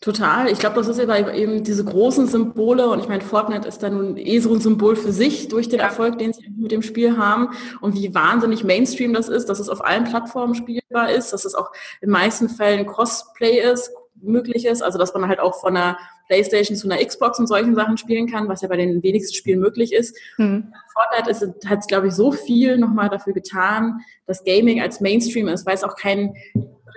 Total. 0.02 0.52
Ich 0.52 0.60
glaube, 0.60 0.76
das 0.76 0.88
ist 0.88 1.00
eben 1.00 1.64
diese 1.64 1.84
großen 1.84 2.28
Symbole 2.28 2.90
und 2.90 3.00
ich 3.00 3.08
meine, 3.08 3.24
Fortnite 3.24 3.68
ist 3.68 3.82
da 3.82 3.90
nun 3.90 4.18
eh 4.18 4.40
so 4.40 4.54
ein 4.54 4.62
Symbol 4.62 4.96
für 4.96 5.12
sich 5.12 5.48
durch 5.48 5.68
den 5.68 5.80
ja. 5.80 5.86
Erfolg, 5.86 6.20
den 6.20 6.32
sie 6.32 6.48
mit 6.56 6.72
dem 6.72 6.84
Spiel 6.84 7.18
haben 7.18 7.50
und 7.82 7.96
wie 7.96 8.14
wahnsinnig 8.14 8.64
Mainstream 8.64 9.14
das 9.14 9.30
ist, 9.30 9.48
dass 9.50 9.60
es 9.60 9.70
auf 9.70 9.84
allen 9.84 10.04
Plattformen 10.04 10.54
spielbar 10.54 11.10
ist, 11.10 11.34
dass 11.34 11.46
es 11.46 11.56
auch 11.56 11.72
in 12.02 12.10
meisten 12.12 12.50
Fällen 12.50 12.86
Crossplay 12.86 13.60
ist, 13.60 13.90
möglich 14.22 14.66
ist, 14.66 14.84
also 14.84 15.00
dass 15.00 15.14
man 15.14 15.28
halt 15.28 15.40
auch 15.40 15.60
von 15.60 15.76
einer 15.76 15.98
Playstation 16.28 16.78
zu 16.78 16.90
einer 16.90 17.04
Xbox 17.04 17.40
und 17.40 17.48
solchen 17.48 17.76
Sachen 17.76 17.98
spielen 17.98 18.28
kann, 18.28 18.48
was 18.48 18.62
ja 18.62 18.68
bei 18.68 18.78
den 18.78 19.04
wenigsten 19.04 19.36
Spielen 19.36 19.60
möglich 19.60 19.94
ist. 19.94 20.18
Mhm. 20.38 20.74
Fortnite 20.94 21.54
hat 21.68 21.80
es, 21.80 21.88
glaube 21.88 22.08
ich, 22.08 22.14
so 22.14 22.32
viel 22.32 22.78
nochmal 22.78 23.10
dafür 23.10 23.34
getan, 23.34 24.00
dass 24.26 24.44
Gaming 24.44 24.82
als 24.82 25.02
Mainstream 25.02 25.48
ist, 25.48 25.66
weil 25.66 25.76
es 25.76 25.84
auch 25.84 25.96
kein 25.96 26.34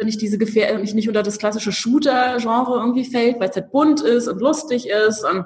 nicht 0.05 0.21
diese 0.21 0.39
Gefähr 0.39 0.79
nicht, 0.79 0.95
nicht 0.95 1.09
unter 1.09 1.25
das 1.25 1.39
klassische 1.39 1.73
Shooter-Genre 1.73 2.79
irgendwie 2.79 3.05
fällt, 3.05 3.41
weil 3.41 3.51
es 3.51 3.57
halt 3.57 3.73
bunt 3.73 4.01
ist 4.01 4.29
und 4.29 4.41
lustig 4.41 4.89
ist 4.89 5.25
und 5.25 5.45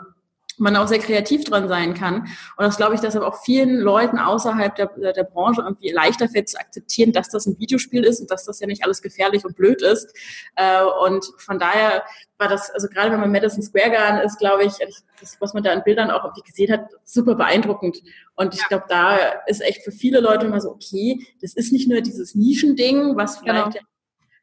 man 0.63 0.77
auch 0.77 0.89
sehr 0.89 0.99
kreativ 0.99 1.45
dran 1.45 1.69
sein 1.69 1.95
kann. 1.95 2.23
Und 2.57 2.65
das 2.65 2.77
glaube 2.77 2.95
ich, 2.95 3.01
deshalb 3.01 3.25
auch 3.25 3.43
vielen 3.43 3.81
Leuten 3.81 4.19
außerhalb 4.19 4.75
der, 4.77 4.87
der 5.13 5.25
Branche 5.25 5.63
irgendwie 5.63 5.91
leichter 5.91 6.29
fällt 6.29 6.49
zu 6.49 6.59
akzeptieren, 6.59 7.13
dass 7.13 7.29
das 7.29 7.47
ein 7.47 7.59
Videospiel 7.59 8.05
ist 8.05 8.21
und 8.21 8.31
dass 8.31 8.45
das 8.45 8.61
ja 8.61 8.67
nicht 8.67 8.85
alles 8.85 9.03
gefährlich 9.03 9.45
und 9.45 9.57
blöd 9.57 9.83
ist. 9.83 10.15
Äh, 10.57 10.83
und 11.05 11.25
von 11.39 11.59
daher 11.59 12.03
war 12.39 12.49
das, 12.49 12.71
also 12.71 12.89
gerade 12.89 13.11
wenn 13.11 13.21
man 13.21 13.31
Madison 13.31 13.63
Square 13.63 13.91
Garden 13.91 14.21
ist, 14.21 14.39
glaube 14.39 14.65
ich, 14.65 14.73
das, 15.21 15.37
was 15.41 15.55
man 15.55 15.63
da 15.63 15.73
an 15.73 15.83
Bildern 15.85 16.11
auch 16.11 16.25
irgendwie 16.25 16.43
gesehen 16.43 16.73
hat, 16.73 16.89
super 17.05 17.35
beeindruckend. 17.35 18.03
Und 18.35 18.55
ich 18.55 18.67
glaube, 18.69 18.85
da 18.89 19.17
ist 19.47 19.61
echt 19.61 19.83
für 19.83 19.93
viele 19.93 20.21
Leute 20.21 20.47
immer 20.47 20.61
so, 20.61 20.71
okay, 20.71 21.27
das 21.41 21.55
ist 21.55 21.73
nicht 21.73 21.89
nur 21.89 22.01
dieses 22.01 22.35
Nischending, 22.35 23.17
was 23.17 23.39
vielleicht 23.39 23.75
genau 23.75 23.87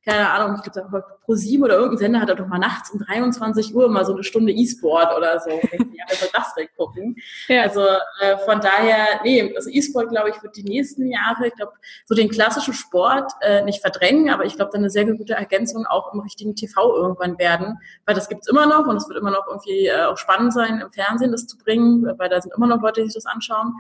keine 0.10 0.30
Ahnung, 0.32 0.62
ich 0.63 0.72
glaube, 0.72 1.04
pro 1.24 1.36
sieben 1.36 1.63
oder 1.63 1.76
irgendein 1.76 1.98
Sender 1.98 2.19
hat 2.22 2.30
er 2.30 2.36
doch 2.36 2.48
mal 2.48 2.58
nachts 2.58 2.89
um 2.91 3.00
23 3.00 3.76
Uhr 3.76 3.89
mal 3.89 4.06
so 4.06 4.13
eine 4.13 4.24
Stunde 4.24 4.52
E-Sport 4.52 5.15
oder 5.15 5.39
so. 5.39 5.50
ja, 5.52 6.06
wer 6.08 6.15
soll 6.17 6.30
das 6.34 6.54
denn 6.56 6.67
gucken? 6.76 7.15
Ja. 7.48 7.63
Also 7.63 7.82
äh, 8.22 8.38
von 8.45 8.60
daher, 8.60 9.22
nee, 9.24 9.54
also 9.56 9.69
E-Sport, 9.69 10.10
glaube 10.10 10.30
ich, 10.30 10.41
wird 10.41 10.56
die 10.56 10.63
nächsten 10.63 11.08
Jahre, 11.08 11.48
ich 11.48 11.56
glaube, 11.56 11.74
so 12.06 12.15
den 12.15 12.30
klassischen 12.30 12.74
Sport 12.74 13.32
äh, 13.41 13.63
nicht 13.63 13.82
verdrängen, 13.82 14.30
aber 14.30 14.45
ich 14.45 14.56
glaube, 14.56 14.72
dann 14.72 14.82
eine 14.82 14.89
sehr 14.89 15.06
gute 15.06 15.34
Ergänzung 15.34 15.86
auch 15.86 16.13
im 16.13 16.22
richtigen 16.22 16.56
TV 16.56 16.95
irgendwann 16.95 17.38
werden, 17.38 17.80
weil 18.06 18.15
das 18.15 18.30
gibt's 18.30 18.48
immer 18.48 18.65
noch 18.65 18.88
und 18.88 18.98
es 18.98 19.08
wird 19.08 19.19
immer 19.19 19.32
noch 19.32 19.48
irgendwie 19.48 19.88
äh, 19.88 20.06
auch 20.06 20.17
spannend 20.17 20.54
sein, 20.54 20.82
im 20.82 20.91
Fernsehen 20.91 21.32
das 21.32 21.45
zu 21.45 21.58
bringen, 21.58 22.06
weil 22.17 22.30
da 22.30 22.41
sind 22.41 22.54
immer 22.56 22.67
noch 22.67 22.82
Leute, 22.82 23.02
die 23.02 23.08
sich 23.08 23.15
das 23.15 23.26
anschauen. 23.26 23.76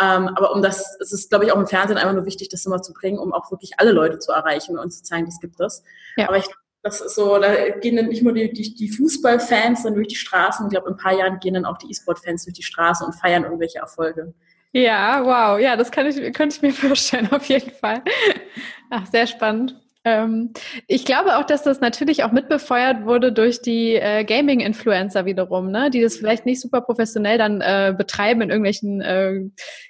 Ähm, 0.00 0.28
aber 0.28 0.52
um 0.52 0.62
das, 0.62 0.96
es 1.00 1.12
ist, 1.12 1.30
glaube 1.30 1.44
ich, 1.44 1.52
auch 1.52 1.58
im 1.58 1.66
Fernsehen 1.66 1.98
einfach 1.98 2.14
nur 2.14 2.26
wichtig, 2.26 2.48
das 2.48 2.66
immer 2.66 2.82
zu 2.82 2.92
bringen, 2.92 3.18
um 3.18 3.32
auch 3.32 3.50
wirklich 3.50 3.78
alle 3.78 3.92
Leute 3.92 4.18
zu 4.18 4.32
erreichen 4.32 4.78
und 4.78 4.90
zu 4.90 5.02
zeigen, 5.02 5.26
das 5.26 5.40
gibt 5.40 5.60
es. 5.60 5.84
Ja. 6.16 6.28
Aber 6.28 6.36
ich 6.36 6.46
das 6.84 7.00
ist 7.00 7.14
so, 7.14 7.38
da 7.38 7.70
gehen 7.70 7.96
dann 7.96 8.08
nicht 8.08 8.22
nur 8.22 8.34
die, 8.34 8.52
die, 8.52 8.74
die 8.74 8.90
Fußballfans 8.90 9.84
dann 9.84 9.94
durch 9.94 10.08
die 10.08 10.16
Straßen, 10.16 10.66
ich 10.66 10.70
glaube, 10.70 10.88
in 10.88 10.94
ein 10.94 10.98
paar 10.98 11.16
Jahren 11.16 11.40
gehen 11.40 11.54
dann 11.54 11.64
auch 11.64 11.78
die 11.78 11.90
E-Sport-Fans 11.90 12.44
durch 12.44 12.54
die 12.54 12.62
Straße 12.62 13.02
und 13.04 13.14
feiern 13.14 13.44
irgendwelche 13.44 13.78
Erfolge. 13.78 14.34
Ja, 14.72 15.24
wow, 15.24 15.58
ja, 15.58 15.76
das 15.76 15.90
kann 15.90 16.06
ich, 16.06 16.16
könnte 16.34 16.56
ich 16.56 16.62
mir 16.62 16.72
vorstellen, 16.72 17.32
auf 17.32 17.46
jeden 17.46 17.70
Fall. 17.70 18.02
Ach, 18.90 19.06
sehr 19.06 19.26
spannend. 19.26 19.80
Ähm, 20.04 20.52
ich 20.86 21.04
glaube 21.06 21.38
auch, 21.38 21.44
dass 21.44 21.62
das 21.62 21.80
natürlich 21.80 22.24
auch 22.24 22.32
mitbefeuert 22.32 23.06
wurde 23.06 23.32
durch 23.32 23.62
die 23.62 23.94
äh, 23.94 24.24
Gaming-Influencer 24.24 25.24
wiederum, 25.24 25.70
ne? 25.70 25.90
die 25.90 26.02
das 26.02 26.16
vielleicht 26.16 26.44
nicht 26.44 26.60
super 26.60 26.82
professionell 26.82 27.38
dann 27.38 27.62
äh, 27.62 27.94
betreiben 27.96 28.42
in 28.42 28.50
irgendwelchen, 28.50 29.00
äh, 29.00 29.40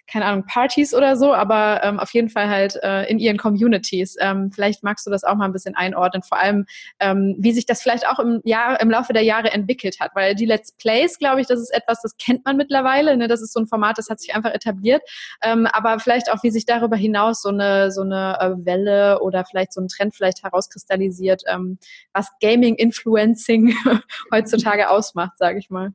keine 0.07 0.27
Ahnung, 0.27 0.45
Partys 0.47 0.95
oder 0.95 1.17
so, 1.17 1.33
aber 1.33 1.83
ähm, 1.83 1.99
auf 1.99 2.13
jeden 2.13 2.29
Fall 2.29 2.49
halt 2.49 2.79
äh, 2.83 3.05
in 3.05 3.19
ihren 3.19 3.39
Communities. 3.39 4.17
Ähm, 4.21 4.51
vielleicht 4.53 4.83
magst 4.83 5.07
du 5.07 5.11
das 5.11 5.25
auch 5.25 5.35
mal 5.35 5.47
ein 5.47 5.53
bisschen 5.53 5.75
einordnen, 5.75 6.23
vor 6.23 6.39
allem, 6.39 6.67
ähm, 7.01 7.37
wie 7.39 7.53
sich 7.53 7.67
das 7.67 7.83
vielleicht 7.83 8.07
auch 8.07 8.19
im, 8.19 8.41
Jahr, 8.45 8.81
im 8.81 8.91
Laufe 8.91 9.13
der 9.13 9.23
Jahre 9.23 9.53
entwickelt 9.53 10.01
hat, 10.01 10.13
weil 10.15 10.35
die 10.35 10.47
Let's 10.47 10.73
Plays, 10.73 11.19
glaube 11.19 11.41
ich, 11.41 11.47
das 11.47 11.61
ist 11.61 11.75
etwas, 11.75 12.03
das 12.03 12.17
kennt 12.17 12.45
man 12.45 12.57
mittlerweile, 12.57 13.17
ne? 13.17 13.29
das 13.29 13.41
ist 13.41 13.53
so 13.53 13.61
ein 13.61 13.67
Format, 13.67 13.99
das 13.99 14.11
hat 14.11 14.21
sich 14.21 14.35
einfach 14.35 14.53
etabliert, 14.53 15.03
ähm, 15.43 15.67
aber 15.67 15.99
vielleicht 15.99 16.31
auch, 16.31 16.43
wie 16.43 16.51
sich 16.51 16.67
darüber 16.67 16.97
hinaus 16.97 17.43
so 17.43 17.49
eine, 17.49 17.91
so 17.91 18.03
eine 18.03 18.39
äh, 18.41 18.67
Welle 18.67 19.21
oder 19.21 19.45
vielleicht 19.45 19.73
so 19.73 19.81
ein 19.81 19.89
Trend 19.89 20.15
vielleicht 20.15 20.43
herauskristallisiert, 20.43 21.43
ähm, 21.47 21.79
was 22.13 22.29
Gaming-Influencing 22.41 23.75
heutzutage 24.33 24.91
ausmacht, 24.91 25.39
sage 25.39 25.59
ich 25.59 25.71
mal. 25.71 25.93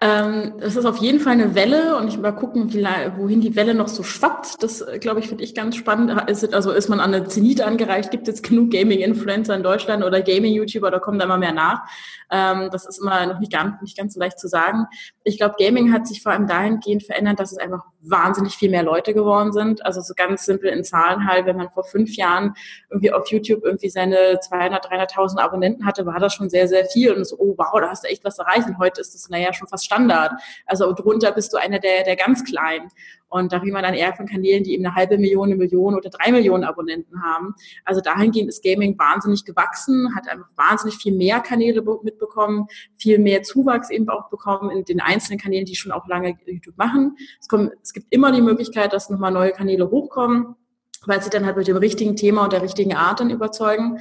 Ähm, 0.00 0.54
das 0.58 0.74
ist 0.74 0.84
auf 0.84 0.96
jeden 0.96 1.20
Fall 1.20 1.34
eine 1.34 1.54
Welle 1.54 1.96
und 1.96 2.08
ich 2.08 2.18
mal 2.18 2.32
gucken, 2.32 2.72
wohin 3.16 3.40
die 3.40 3.54
Welle 3.54 3.74
noch 3.74 3.88
so 3.88 4.02
schwappt. 4.02 4.62
Das, 4.62 4.80
äh, 4.80 4.98
glaube 4.98 5.20
ich, 5.20 5.28
finde 5.28 5.44
ich 5.44 5.54
ganz 5.54 5.76
spannend. 5.76 6.28
Ist, 6.28 6.52
also 6.54 6.72
ist 6.72 6.88
man 6.88 6.98
an 6.98 7.14
eine 7.14 7.28
Zenit 7.28 7.60
angereicht? 7.60 8.10
Gibt 8.10 8.26
es 8.26 8.42
genug 8.42 8.70
Gaming-Influencer 8.70 9.54
in 9.54 9.62
Deutschland 9.62 10.04
oder 10.04 10.20
Gaming-YouTuber 10.20 10.90
da 10.90 10.98
kommen 10.98 11.18
da 11.18 11.26
immer 11.26 11.38
mehr 11.38 11.52
nach? 11.52 11.82
Ähm, 12.30 12.68
das 12.72 12.86
ist 12.86 13.00
immer 13.00 13.26
noch 13.26 13.38
nicht 13.38 13.52
ganz, 13.52 13.80
nicht 13.80 13.96
ganz 13.96 14.14
so 14.14 14.20
leicht 14.20 14.40
zu 14.40 14.48
sagen. 14.48 14.86
Ich 15.24 15.38
glaube, 15.38 15.54
Gaming 15.58 15.92
hat 15.92 16.06
sich 16.08 16.22
vor 16.22 16.32
allem 16.32 16.46
dahingehend 16.48 17.04
verändert, 17.04 17.38
dass 17.38 17.52
es 17.52 17.58
einfach 17.58 17.84
wahnsinnig 18.02 18.54
viel 18.54 18.70
mehr 18.70 18.82
Leute 18.82 19.14
geworden 19.14 19.52
sind. 19.52 19.84
Also 19.84 20.00
so 20.00 20.14
ganz 20.14 20.44
simpel 20.44 20.70
in 20.70 20.84
Zahlen 20.84 21.26
halt, 21.26 21.46
wenn 21.46 21.56
man 21.56 21.70
vor 21.70 21.84
fünf 21.84 22.16
Jahren 22.16 22.54
irgendwie 22.90 23.12
auf 23.12 23.28
YouTube 23.28 23.64
irgendwie 23.64 23.88
seine 23.88 24.40
200, 24.40 24.86
300.000 24.86 25.38
Abonnenten 25.38 25.86
hatte, 25.86 26.04
war 26.04 26.18
das 26.18 26.34
schon 26.34 26.50
sehr, 26.50 26.68
sehr 26.68 26.84
viel. 26.86 27.12
Und 27.12 27.24
so, 27.24 27.36
oh 27.38 27.54
wow, 27.56 27.80
da 27.80 27.90
hast 27.90 28.04
du 28.04 28.08
echt 28.08 28.24
was 28.24 28.38
erreicht. 28.38 28.66
Und 28.66 28.78
heute 28.78 29.00
ist 29.00 29.14
das, 29.14 29.28
naja, 29.28 29.52
schon 29.52 29.68
fast 29.68 29.84
Standard. 29.84 30.32
Also 30.66 30.92
drunter 30.92 31.32
bist 31.32 31.52
du 31.52 31.58
einer 31.58 31.78
der, 31.78 32.04
der 32.04 32.16
ganz 32.16 32.44
Kleinen. 32.44 32.88
Und 33.32 33.52
da 33.52 33.58
reden 33.58 33.74
wir 33.74 33.82
dann 33.82 33.94
eher 33.94 34.14
von 34.14 34.26
Kanälen, 34.26 34.62
die 34.62 34.74
eben 34.74 34.84
eine 34.84 34.94
halbe 34.94 35.16
Million, 35.16 35.48
eine 35.48 35.56
Million 35.56 35.94
oder 35.94 36.10
drei 36.10 36.30
Millionen 36.30 36.64
Abonnenten 36.64 37.22
haben. 37.22 37.54
Also 37.84 38.00
dahingehend 38.00 38.48
ist 38.48 38.62
Gaming 38.62 38.98
wahnsinnig 38.98 39.44
gewachsen, 39.44 40.14
hat 40.14 40.28
einfach 40.28 40.48
wahnsinnig 40.56 40.96
viel 40.96 41.14
mehr 41.14 41.40
Kanäle 41.40 41.82
mitbekommen, 42.02 42.66
viel 42.98 43.18
mehr 43.18 43.42
Zuwachs 43.42 43.90
eben 43.90 44.08
auch 44.08 44.28
bekommen 44.28 44.70
in 44.70 44.84
den 44.84 45.00
einzelnen 45.00 45.38
Kanälen, 45.40 45.64
die 45.64 45.74
schon 45.74 45.92
auch 45.92 46.06
lange 46.06 46.36
YouTube 46.46 46.76
machen. 46.76 47.16
Es, 47.40 47.48
kommen, 47.48 47.70
es 47.82 47.92
gibt 47.92 48.06
immer 48.10 48.32
die 48.32 48.42
Möglichkeit, 48.42 48.92
dass 48.92 49.08
nochmal 49.08 49.32
neue 49.32 49.52
Kanäle 49.52 49.90
hochkommen 49.90 50.56
weil 51.04 51.20
sie 51.20 51.30
dann 51.30 51.44
halt 51.44 51.56
mit 51.56 51.66
dem 51.66 51.76
richtigen 51.76 52.14
Thema 52.14 52.44
und 52.44 52.52
der 52.52 52.62
richtigen 52.62 52.94
Art 52.94 53.18
dann 53.18 53.30
überzeugen 53.30 53.98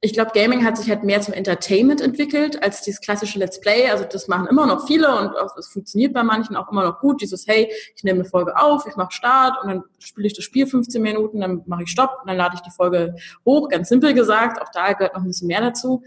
ich 0.00 0.12
glaube, 0.12 0.30
Gaming 0.32 0.64
hat 0.64 0.76
sich 0.76 0.88
halt 0.88 1.02
mehr 1.02 1.20
zum 1.20 1.34
Entertainment 1.34 2.00
entwickelt 2.00 2.62
als 2.62 2.82
dieses 2.82 3.00
klassische 3.00 3.38
Let's 3.38 3.60
Play. 3.60 3.90
Also 3.90 4.04
das 4.04 4.28
machen 4.28 4.46
immer 4.46 4.64
noch 4.64 4.86
viele 4.86 5.12
und 5.18 5.32
es 5.58 5.66
funktioniert 5.66 6.12
bei 6.12 6.22
manchen 6.22 6.54
auch 6.54 6.70
immer 6.70 6.84
noch 6.84 7.00
gut. 7.00 7.20
Dieses, 7.20 7.48
hey, 7.48 7.72
ich 7.96 8.04
nehme 8.04 8.20
eine 8.20 8.28
Folge 8.28 8.56
auf, 8.56 8.86
ich 8.86 8.94
mache 8.94 9.10
Start 9.10 9.60
und 9.60 9.68
dann 9.68 9.82
spiele 9.98 10.28
ich 10.28 10.34
das 10.34 10.44
Spiel 10.44 10.68
15 10.68 11.02
Minuten, 11.02 11.40
dann 11.40 11.62
mache 11.66 11.82
ich 11.82 11.90
Stopp 11.90 12.18
und 12.20 12.28
dann 12.28 12.36
lade 12.36 12.54
ich 12.54 12.60
die 12.60 12.70
Folge 12.70 13.16
hoch. 13.44 13.68
Ganz 13.68 13.88
simpel 13.88 14.14
gesagt, 14.14 14.62
auch 14.62 14.70
da 14.72 14.92
gehört 14.92 15.14
noch 15.14 15.22
ein 15.22 15.28
bisschen 15.28 15.48
mehr 15.48 15.62
dazu. 15.62 16.04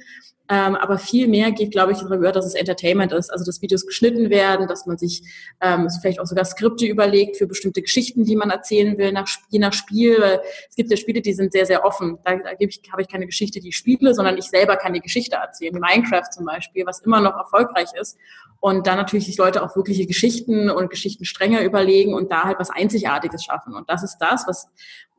Ähm, 0.51 0.75
aber 0.75 0.97
viel 0.97 1.29
mehr 1.29 1.53
geht, 1.53 1.71
glaube 1.71 1.93
ich, 1.93 1.99
darüber, 1.99 2.33
dass 2.33 2.45
es 2.45 2.55
Entertainment 2.55 3.13
ist, 3.13 3.29
also 3.29 3.45
dass 3.45 3.61
Videos 3.61 3.85
geschnitten 3.85 4.29
werden, 4.29 4.67
dass 4.67 4.85
man 4.85 4.97
sich 4.97 5.23
ähm, 5.61 5.87
vielleicht 6.01 6.19
auch 6.19 6.25
sogar 6.25 6.43
Skripte 6.43 6.85
überlegt 6.85 7.37
für 7.37 7.47
bestimmte 7.47 7.81
Geschichten, 7.81 8.25
die 8.25 8.35
man 8.35 8.49
erzählen 8.49 8.97
will, 8.97 9.13
nach, 9.13 9.29
je 9.49 9.59
nach 9.59 9.71
Spiel. 9.71 10.41
Es 10.69 10.75
gibt 10.75 10.91
ja 10.91 10.97
Spiele, 10.97 11.21
die 11.21 11.31
sind 11.31 11.53
sehr, 11.53 11.65
sehr 11.65 11.85
offen. 11.85 12.17
Da, 12.25 12.35
da 12.35 12.49
habe 12.49 12.57
ich, 12.59 12.81
hab 12.91 12.99
ich 12.99 13.07
keine 13.07 13.27
Geschichte, 13.27 13.61
die 13.61 13.69
ich 13.69 13.77
spiele, 13.77 14.13
sondern 14.13 14.37
ich 14.37 14.43
selber 14.43 14.75
kann 14.75 14.91
die 14.91 14.99
Geschichte 14.99 15.37
erzählen. 15.37 15.73
Minecraft 15.73 16.29
zum 16.33 16.45
Beispiel, 16.45 16.85
was 16.85 16.99
immer 16.99 17.21
noch 17.21 17.37
erfolgreich 17.37 17.87
ist. 17.97 18.17
Und 18.59 18.87
dann 18.87 18.97
natürlich 18.97 19.27
sich 19.27 19.37
Leute 19.37 19.63
auch 19.63 19.77
wirkliche 19.77 20.05
Geschichten 20.05 20.69
und 20.69 20.89
Geschichtenstränge 20.89 21.63
überlegen 21.63 22.13
und 22.13 22.29
da 22.29 22.43
halt 22.43 22.59
was 22.59 22.69
Einzigartiges 22.69 23.45
schaffen. 23.45 23.73
Und 23.73 23.89
das 23.89 24.03
ist 24.03 24.17
das, 24.17 24.45
was 24.47 24.67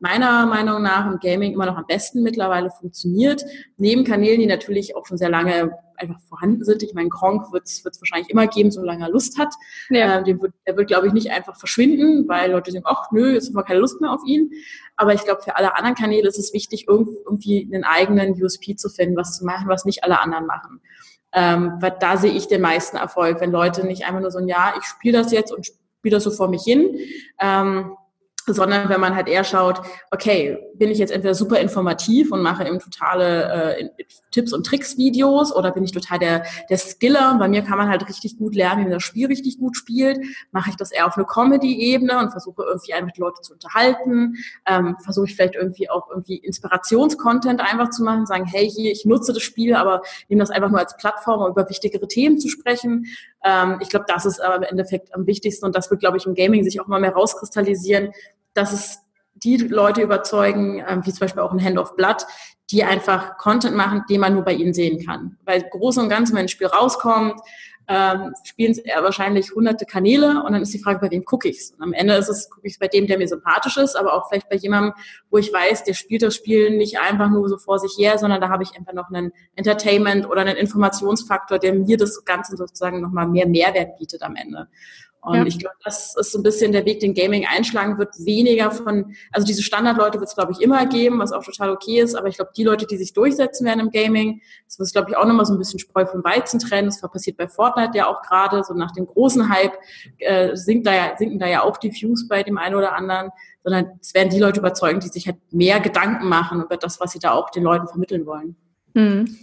meiner 0.03 0.47
Meinung 0.47 0.83
nach 0.83 1.07
im 1.07 1.21
Gaming 1.21 1.53
immer 1.53 1.67
noch 1.67 1.77
am 1.77 1.87
besten 1.87 2.23
mittlerweile 2.23 2.71
funktioniert. 2.71 3.45
Neben 3.77 4.03
Kanälen, 4.03 4.41
die 4.41 4.47
natürlich 4.47 4.97
auch 4.97 5.07
schon 5.07 5.17
sehr 5.17 5.31
lange 5.31 5.79
einfach 5.97 6.21
vorhanden 6.29 6.65
sind. 6.65 6.83
Ich 6.83 6.93
meine, 6.93 7.09
Gronk 7.09 7.53
wird 7.53 7.67
es 7.67 7.85
wahrscheinlich 7.85 8.29
immer 8.29 8.49
geben, 8.49 8.73
solange 8.73 9.05
er 9.05 9.11
Lust 9.11 9.39
hat. 9.39 9.55
Ja. 9.91 10.19
Ähm, 10.27 10.43
wird, 10.43 10.53
der 10.67 10.77
wird, 10.77 10.89
glaube 10.89 11.07
ich, 11.07 11.13
nicht 11.13 11.31
einfach 11.31 11.57
verschwinden, 11.57 12.29
weil 12.29 12.51
Leute 12.51 12.73
sagen, 12.73 12.85
ach 12.87 13.13
nö, 13.13 13.33
jetzt 13.33 13.49
haben 13.49 13.55
wir 13.55 13.63
keine 13.63 13.79
Lust 13.79 14.01
mehr 14.01 14.11
auf 14.11 14.23
ihn. 14.27 14.51
Aber 14.97 15.15
ich 15.15 15.23
glaube, 15.23 15.43
für 15.43 15.55
alle 15.55 15.77
anderen 15.77 15.95
Kanäle 15.95 16.29
ist 16.29 16.39
es 16.39 16.53
wichtig, 16.53 16.87
irgendwie 16.89 17.71
einen 17.73 17.85
eigenen 17.85 18.43
USP 18.43 18.75
zu 18.75 18.89
finden, 18.89 19.17
was 19.17 19.39
zu 19.39 19.45
machen, 19.45 19.69
was 19.69 19.85
nicht 19.85 20.03
alle 20.03 20.21
anderen 20.21 20.47
machen. 20.47 20.81
Ähm, 21.33 21.75
weil 21.81 21.97
da 22.01 22.17
sehe 22.17 22.33
ich 22.33 22.49
den 22.49 22.61
meisten 22.61 22.97
Erfolg, 22.97 23.41
wenn 23.41 23.53
Leute 23.53 23.87
nicht 23.87 24.05
einfach 24.05 24.21
nur 24.21 24.33
so 24.33 24.39
ein 24.39 24.49
Ja, 24.49 24.75
ich 24.79 24.85
spiele 24.85 25.19
das 25.23 25.31
jetzt 25.31 25.53
und 25.53 25.65
spiele 25.65 26.17
das 26.17 26.25
so 26.25 26.33
vor 26.33 26.49
mich 26.49 26.65
hin. 26.65 26.99
Ähm, 27.41 27.97
sondern 28.47 28.89
wenn 28.89 29.01
man 29.01 29.15
halt 29.15 29.29
eher 29.29 29.45
schaut, 29.45 29.83
okay, 30.11 30.59
bin 30.75 30.91
ich 30.91 30.99
jetzt 30.99 31.13
entweder 31.13 31.35
super 31.35 31.59
informativ 31.61 32.33
und 32.33 32.43
mache 32.43 32.67
eben 32.67 32.79
totale 32.79 33.77
äh, 33.79 33.89
Tipps 34.31 34.53
und 34.53 34.67
Tricks 34.67 34.97
Videos 34.97 35.55
oder 35.55 35.71
bin 35.71 35.85
ich 35.85 35.93
total 35.93 36.19
der 36.19 36.45
der 36.69 36.79
Skiller 36.79 37.33
und 37.33 37.39
bei 37.39 37.49
mir 37.49 37.63
kann 37.63 37.79
man 37.79 37.89
halt 37.89 38.09
richtig 38.09 38.39
gut 38.39 38.55
lernen, 38.55 38.81
wie 38.81 38.85
man 38.85 38.93
das 38.93 39.03
Spiel 39.03 39.27
richtig 39.27 39.59
gut 39.59 39.77
spielt. 39.77 40.19
Mache 40.51 40.71
ich 40.71 40.77
das 40.77 40.91
eher 40.91 41.07
auf 41.07 41.17
eine 41.17 41.27
Comedy-Ebene 41.27 42.19
und 42.19 42.31
versuche 42.31 42.63
irgendwie 42.63 42.95
einfach 42.95 43.17
Leute 43.17 43.43
zu 43.43 43.53
unterhalten, 43.53 44.37
ähm, 44.67 44.97
versuche 45.03 45.27
ich 45.27 45.37
vielleicht 45.37 45.55
irgendwie 45.55 45.91
auch 45.91 46.09
irgendwie 46.11 46.37
Inspirationscontent 46.37 47.61
einfach 47.61 47.91
zu 47.91 48.03
machen, 48.03 48.27
sagen, 48.27 48.45
hey, 48.45 48.69
hier, 48.69 48.91
ich 48.93 49.05
nutze 49.05 49.33
das 49.33 49.43
Spiel, 49.43 49.75
aber 49.75 50.03
nehme 50.29 50.41
das 50.41 50.51
einfach 50.51 50.71
nur 50.71 50.81
als 50.81 50.97
Plattform, 50.97 51.43
um 51.43 51.51
über 51.51 51.69
wichtigere 51.69 52.09
Themen 52.09 52.39
zu 52.39 52.49
sprechen. 52.49 53.07
Ähm, 53.45 53.79
ich 53.81 53.89
glaube, 53.89 54.07
das 54.09 54.27
ist 54.27 54.41
aber 54.41 54.57
im 54.57 54.63
Endeffekt 54.63 55.15
am 55.15 55.27
wichtigsten 55.27 55.67
und 55.67 55.75
das 55.75 55.91
wird, 55.91 56.01
glaube 56.01 56.17
ich, 56.17 56.27
im 56.27 56.35
Gaming 56.35 56.65
sich 56.65 56.81
auch 56.81 56.87
mal 56.87 57.01
mehr 57.01 57.13
rauskristallisieren, 57.13 58.13
dass 58.55 58.73
es 58.73 58.99
die 59.35 59.57
Leute 59.57 60.03
überzeugen, 60.03 60.85
ähm, 60.87 61.05
wie 61.05 61.11
zum 61.13 61.21
Beispiel 61.21 61.43
auch 61.43 61.53
ein 61.53 61.63
Hand 61.63 61.79
of 61.79 61.97
Blood, 61.97 62.27
die 62.71 62.85
einfach 62.85 63.37
Content 63.39 63.77
machen, 63.77 64.05
den 64.09 64.21
man 64.21 64.35
nur 64.35 64.45
bei 64.45 64.53
ihnen 64.53 64.73
sehen 64.73 65.05
kann. 65.05 65.39
Weil 65.45 65.63
groß 65.63 65.99
und 65.99 66.09
ganz, 66.09 66.31
wenn 66.31 66.39
ein 66.39 66.49
Spiel 66.49 66.69
rauskommt, 66.69 67.41
ähm, 67.89 68.33
spielen 68.45 68.77
wahrscheinlich 69.01 69.53
hunderte 69.55 69.87
Kanäle 69.87 70.43
und 70.45 70.53
dann 70.53 70.63
ist 70.63 70.73
die 70.73 70.79
Frage, 70.79 71.01
bei 71.01 71.11
wem 71.11 71.25
gucke 71.25 71.49
ich's? 71.49 71.73
Und 71.73 71.83
am 71.83 71.93
Ende 71.93 72.15
ist 72.15 72.29
es, 72.29 72.49
gucke 72.49 72.67
ich 72.67 72.79
bei 72.79 72.89
dem, 72.89 73.07
der 73.07 73.19
mir 73.19 73.29
sympathisch 73.29 73.77
ist, 73.77 73.97
aber 73.97 74.15
auch 74.15 74.29
vielleicht 74.29 74.49
bei 74.49 74.57
jemandem, 74.57 74.93
wo 75.31 75.39
ich 75.39 75.53
weiß, 75.53 75.85
der 75.85 75.95
spielt 75.95 76.23
das 76.23 76.35
Spiel 76.35 76.77
nicht 76.77 76.99
einfach 76.99 77.29
nur 77.31 77.49
so 77.49 77.59
vor 77.59 77.79
sich 77.79 77.95
her, 77.99 78.19
sondern 78.19 78.41
da 78.41 78.49
habe 78.49 78.63
ich 78.63 78.77
einfach 78.77 78.93
noch 78.93 79.09
einen 79.11 79.33
Entertainment 79.57 80.29
oder 80.29 80.43
einen 80.43 80.57
Informationsfaktor, 80.57 81.59
der 81.59 81.75
mir 81.75 81.97
das 81.97 82.25
Ganze 82.25 82.57
sozusagen 82.57 83.01
nochmal 83.01 83.27
mehr 83.27 83.47
Mehrwert 83.49 83.97
bietet 83.99 84.23
am 84.23 84.37
Ende. 84.37 84.69
Und 85.23 85.37
ja. 85.37 85.47
ich 85.47 85.59
glaube, 85.61 85.77
das 85.85 86.17
ist 86.17 86.33
so 86.33 86.39
ein 86.41 86.43
bisschen 86.43 86.73
der 86.73 86.85
Weg, 86.85 86.99
den 86.99 87.15
Gaming 87.15 87.47
einschlagen 87.47 87.97
wird. 87.97 88.13
Weniger 88.19 88.73
von, 88.73 89.15
also 89.31 89.47
diese 89.47 89.63
Standardleute 89.63 90.19
wird 90.19 90.29
es, 90.29 90.35
glaube 90.35 90.51
ich, 90.51 90.61
immer 90.61 90.85
geben, 90.87 91.21
was 91.21 91.31
auch 91.31 91.45
total 91.45 91.71
okay 91.71 92.01
ist. 92.01 92.17
Aber 92.17 92.27
ich 92.27 92.35
glaube, 92.35 92.51
die 92.57 92.65
Leute, 92.65 92.89
die 92.89 92.97
sich 92.97 93.13
durchsetzen 93.13 93.65
werden 93.65 93.79
im 93.79 93.91
Gaming, 93.93 94.43
das 94.67 94.81
wird, 94.81 94.91
glaube 94.91 95.11
ich, 95.11 95.17
auch 95.17 95.25
nochmal 95.25 95.47
so 95.47 95.55
ein 95.55 95.59
bisschen 95.59 95.79
Spreu 95.79 96.07
vom 96.07 96.25
Weizen 96.25 96.59
trennen. 96.59 96.89
Das 96.89 97.01
passiert 97.01 97.37
bei 97.37 97.47
Fortnite 97.47 97.97
ja 97.97 98.09
auch 98.09 98.21
gerade. 98.23 98.65
So 98.65 98.75
nach 98.75 98.91
dem 98.91 99.07
großen 99.07 99.49
Hype 99.49 99.75
äh, 100.19 100.57
sinkt 100.57 100.89
da 100.89 100.95
ja, 100.95 101.17
sinken 101.17 101.39
da 101.39 101.47
ja 101.47 101.63
auch 101.63 101.77
die 101.77 101.93
Views 101.93 102.27
bei 102.27 102.43
dem 102.43 102.59
einen 102.59 102.75
oder 102.75 102.97
anderen. 102.97 103.31
Sondern 103.63 103.93
es 104.01 104.13
werden 104.15 104.31
die 104.31 104.41
Leute 104.41 104.59
überzeugen, 104.59 104.99
die 104.99 105.09
sich 105.09 105.29
halt 105.29 105.37
mehr 105.53 105.79
Gedanken 105.79 106.29
machen 106.29 106.63
über 106.65 106.77
das, 106.77 106.99
was 106.99 107.13
sie 107.13 107.21
da 107.21 107.31
auch 107.31 107.51
den 107.51 107.63
Leuten 107.63 107.87
vermitteln 107.87 108.27
wollen. 108.27 108.57
Mhm. 108.95 109.39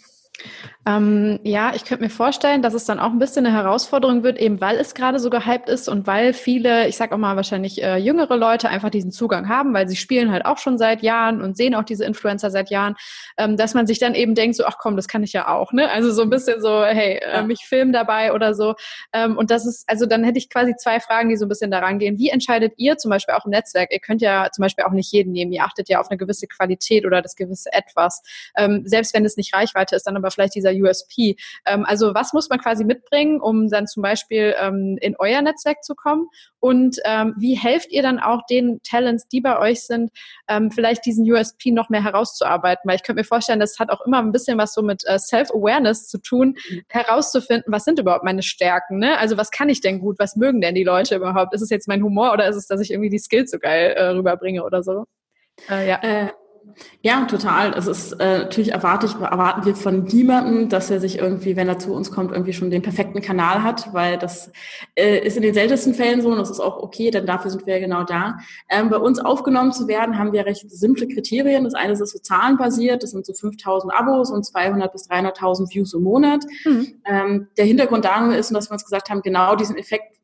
Ähm, 0.89 1.39
ja, 1.43 1.73
ich 1.75 1.86
könnte 1.86 2.04
mir 2.04 2.10
vorstellen, 2.10 2.63
dass 2.63 2.73
es 2.73 2.86
dann 2.86 2.99
auch 2.99 3.12
ein 3.12 3.19
bisschen 3.19 3.45
eine 3.45 3.56
Herausforderung 3.56 4.23
wird, 4.23 4.39
eben 4.39 4.60
weil 4.60 4.78
es 4.78 4.95
gerade 4.95 5.19
so 5.19 5.30
gehypt 5.30 5.69
ist 5.69 5.88
und 5.88 6.08
weil 6.08 6.34
viele, 6.34 6.88
ich 6.88 6.97
sag 6.97 7.12
auch 7.12 7.17
mal 7.17 7.36
wahrscheinlich 7.36 7.84
äh, 7.84 7.97
jüngere 7.97 8.38
Leute 8.38 8.69
einfach 8.69 8.89
diesen 8.89 9.12
Zugang 9.12 9.49
haben, 9.49 9.73
weil 9.73 9.88
sie 9.88 9.95
spielen 9.95 10.32
halt 10.32 10.45
auch 10.45 10.58
schon 10.58 10.80
seit 10.80 11.04
Jahren 11.04 11.41
und 11.41 11.56
sehen 11.56 11.75
auch 11.75 11.84
diese 11.84 12.06
Influencer 12.06 12.49
seit 12.49 12.71
Jahren, 12.71 12.95
ähm, 13.38 13.56
dass 13.56 13.75
man 13.75 13.86
sich 13.86 13.99
dann 13.99 14.15
eben 14.15 14.34
denkt, 14.34 14.56
so, 14.56 14.65
ach 14.65 14.78
komm, 14.80 14.95
das 14.95 15.08
kann 15.08 15.21
ich 15.21 15.32
ja 15.32 15.47
auch, 15.47 15.73
ne? 15.73 15.91
Also 15.91 16.12
so 16.12 16.23
ein 16.23 16.30
bisschen 16.32 16.60
so, 16.60 16.84
hey, 16.84 17.19
äh, 17.21 17.43
mich 17.43 17.65
filmen 17.67 17.93
dabei 17.93 18.34
oder 18.34 18.56
so. 18.56 18.73
Ähm, 19.13 19.38
und 19.38 19.52
das 19.52 19.67
ist, 19.67 19.88
also 19.88 20.08
dann 20.08 20.23
hätte 20.23 20.39
ich 20.39 20.49
quasi 20.49 20.75
zwei 20.75 20.99
Fragen, 20.99 21.30
die 21.30 21.38
so 21.38 21.45
ein 21.45 21.49
bisschen 21.49 21.69
daran 21.69 21.99
gehen. 21.99 22.17
Wie 22.17 22.30
entscheidet 22.30 22.73
ihr 22.78 22.97
zum 22.97 23.10
Beispiel 23.10 23.36
auch 23.36 23.45
im 23.45 23.52
Netzwerk? 23.52 23.91
Ihr 23.91 23.99
könnt 23.99 24.21
ja 24.21 24.49
zum 24.52 24.63
Beispiel 24.63 24.86
auch 24.86 24.91
nicht 24.91 25.12
jeden 25.12 25.34
nehmen. 25.34 25.52
Ihr 25.52 25.63
achtet 25.63 25.88
ja 25.88 25.99
auf 25.99 26.10
eine 26.10 26.17
gewisse 26.17 26.47
Qualität 26.47 27.06
oder 27.06 27.21
das 27.21 27.36
gewisse 27.36 27.71
Etwas. 27.73 28.23
Ähm, 28.58 28.84
selbst 28.86 29.13
wenn 29.13 29.23
es 29.23 29.38
nicht 29.38 29.54
Reichweite 29.54 29.95
ist, 29.95 30.08
dann 30.08 30.17
aber 30.17 30.32
vielleicht 30.32 30.56
dieser 30.56 30.79
USP. 30.82 31.36
Ähm, 31.65 31.86
also 31.86 32.13
was 32.13 32.34
muss 32.34 32.50
man 32.50 32.60
quasi 32.60 32.84
mitbringen, 32.84 33.42
um 33.42 33.70
dann 33.70 33.88
zum 33.88 34.04
Beispiel 34.04 34.56
ähm, 34.60 34.98
in 35.02 35.15
euer 35.18 35.42
Netzwerk 35.42 35.84
zu 35.84 35.96
kommen? 35.96 36.28
Und 36.60 36.98
ähm, 37.06 37.36
wie 37.38 37.56
helft 37.56 37.92
ihr 37.92 38.02
dann 38.02 38.20
auch 38.20 38.42
den 38.50 38.82
Talents, 38.84 39.28
die 39.28 39.42
bei 39.42 39.58
euch 39.60 39.82
sind, 39.82 40.12
ähm, 40.48 40.72
vielleicht 40.72 41.06
diesen 41.06 41.30
USP 41.30 41.72
noch 41.72 41.89
mehr 41.89 42.04
herauszuarbeiten? 42.04 42.88
Weil 42.88 42.96
ich 42.96 43.04
könnte 43.04 43.22
mir 43.22 43.26
vorstellen, 43.26 43.60
das 43.60 43.80
hat 43.80 43.89
auch 43.89 44.06
immer 44.06 44.20
ein 44.20 44.32
bisschen 44.32 44.58
was 44.58 44.74
so 44.74 44.82
mit 44.82 45.04
äh, 45.06 45.18
Self-Awareness 45.18 46.08
zu 46.08 46.20
tun, 46.20 46.56
mhm. 46.70 46.82
herauszufinden, 46.89 47.72
was 47.72 47.86
sind 47.86 48.00
überhaupt 48.00 48.24
meine 48.24 48.44
Stärken? 48.44 49.00
Ne? 49.00 49.18
Also 49.18 49.38
was 49.38 49.52
kann 49.52 49.70
ich 49.70 49.82
denn 49.82 50.00
gut? 50.00 50.18
Was 50.20 50.36
mögen 50.36 50.62
denn 50.62 50.76
die 50.76 50.84
Leute 50.84 51.15
überhaupt? 51.15 51.54
Ist 51.54 51.62
es 51.62 51.70
jetzt 51.70 51.88
mein 51.88 52.04
Humor 52.04 52.34
oder 52.34 52.48
ist 52.48 52.56
es, 52.56 52.68
dass 52.68 52.82
ich 52.82 52.92
irgendwie 52.92 53.10
die 53.10 53.20
Skills 53.20 53.52
so 53.52 53.60
geil 53.60 53.94
äh, 53.96 54.10
rüberbringe 54.10 54.63
oder 54.63 54.84
so? 54.84 55.06
Äh, 55.70 55.88
ja. 55.88 56.00
Äh, 56.02 56.30
ja, 57.02 57.26
total. 57.26 57.74
Es 57.78 57.88
ist 57.88 58.14
äh, 58.14 58.40
natürlich 58.40 58.72
erwarte 58.72 59.06
ich, 59.06 59.16
erwarten 59.16 59.66
wir 59.66 59.76
von 59.76 60.04
niemandem, 60.04 60.70
dass 60.70 60.90
er 60.90 61.00
sich 61.00 61.20
irgendwie, 61.20 61.56
wenn 61.56 61.68
er 61.68 61.80
zu 61.80 61.94
uns 61.94 62.12
kommt, 62.12 62.32
irgendwie 62.32 62.54
schon 62.54 62.70
den 62.70 62.82
perfekten 62.82 63.22
Kanal 63.22 63.64
hat, 63.64 63.94
weil 63.94 64.18
das 64.18 64.52
äh, 64.96 65.20
ist 65.26 65.38
in 65.38 65.44
den 65.44 65.54
seltensten 65.54 65.94
Fällen 65.94 66.22
so 66.22 66.30
und 66.30 66.38
das 66.38 66.50
ist 66.50 66.60
auch 66.60 66.78
okay, 66.78 67.12
denn 67.12 67.26
dafür 67.26 67.52
sind 67.52 67.66
wir 67.66 67.76
ja 67.76 67.80
genau 67.80 68.04
da. 68.04 68.38
Ähm, 68.70 68.90
bei 68.90 68.98
uns 68.98 69.20
aufgenommen 69.20 69.72
zu 69.72 69.88
werden, 69.88 70.18
haben 70.18 70.34
wir 70.34 70.46
recht 70.46 70.70
simple 70.70 71.08
Kriterien. 71.08 71.64
Das 71.64 71.74
eine 71.74 71.94
ist 71.94 72.06
so 72.06 72.20
zahlenbasiert, 72.20 73.04
das 73.04 73.12
sind 73.12 73.26
so 73.26 73.34
5000 73.34 73.94
Abos 73.94 74.32
und 74.32 74.46
200 74.46 74.92
bis 74.92 75.10
300.000 75.10 75.74
Views 75.74 75.94
im 75.94 76.04
Monat. 76.04 76.44
Mhm. 76.66 77.02
Ähm, 77.06 77.48
der 77.58 77.66
Hintergrund 77.66 78.06
darum 78.06 78.32
ist, 78.32 78.54
dass 78.54 78.70
wir 78.70 78.74
uns 78.74 78.84
gesagt 78.84 79.10
haben, 79.10 79.22
genau 79.22 79.56
diesen 79.56 79.78
Effekt, 79.78 80.18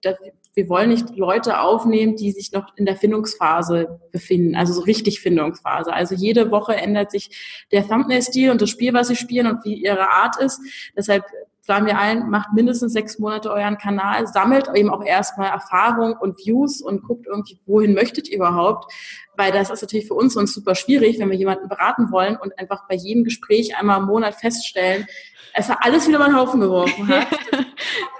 wir 0.55 0.69
wollen 0.69 0.89
nicht 0.89 1.15
Leute 1.17 1.59
aufnehmen, 1.59 2.15
die 2.15 2.31
sich 2.31 2.51
noch 2.53 2.75
in 2.77 2.85
der 2.85 2.95
Findungsphase 2.95 3.99
befinden, 4.11 4.55
also 4.55 4.73
so 4.73 4.81
richtig 4.81 5.19
Findungsphase. 5.19 5.93
Also 5.93 6.15
jede 6.15 6.49
Woche 6.49 6.75
ändert 6.75 7.11
sich 7.11 7.65
der 7.71 7.87
Thumbnail-Stil 7.87 8.49
und 8.49 8.61
das 8.61 8.69
Spiel, 8.69 8.93
was 8.93 9.09
sie 9.09 9.17
spielen 9.17 9.47
und 9.47 9.65
wie 9.65 9.75
ihre 9.75 10.09
Art 10.09 10.37
ist. 10.37 10.61
Deshalb 10.97 11.25
sagen 11.65 11.87
wir 11.87 11.97
allen, 11.97 12.29
macht 12.29 12.53
mindestens 12.53 12.93
sechs 12.93 13.17
Monate 13.17 13.51
euren 13.51 13.77
Kanal, 13.77 14.27
sammelt 14.27 14.69
eben 14.75 14.91
auch 14.91 15.03
erstmal 15.03 15.49
Erfahrung 15.49 16.15
und 16.15 16.37
Views 16.37 16.79
und 16.79 17.03
guckt 17.03 17.25
irgendwie, 17.25 17.59
wohin 17.65 17.95
möchtet 17.95 18.29
ihr 18.29 18.37
überhaupt? 18.37 18.93
Weil 19.35 19.51
das 19.51 19.71
ist 19.71 19.81
natürlich 19.81 20.07
für 20.07 20.13
uns 20.13 20.37
uns 20.37 20.53
super 20.53 20.75
schwierig, 20.75 21.17
wenn 21.19 21.31
wir 21.31 21.37
jemanden 21.37 21.67
beraten 21.67 22.11
wollen 22.11 22.37
und 22.37 22.57
einfach 22.59 22.87
bei 22.87 22.95
jedem 22.95 23.23
Gespräch 23.23 23.77
einmal 23.77 23.99
im 23.99 24.05
Monat 24.05 24.35
feststellen, 24.35 25.07
es 25.57 25.69
hat 25.69 25.77
alles 25.81 26.07
wieder 26.07 26.17
über 26.17 26.27
den 26.27 26.35
Haufen 26.35 26.59
geworfen 26.59 27.07
hat, 27.09 27.27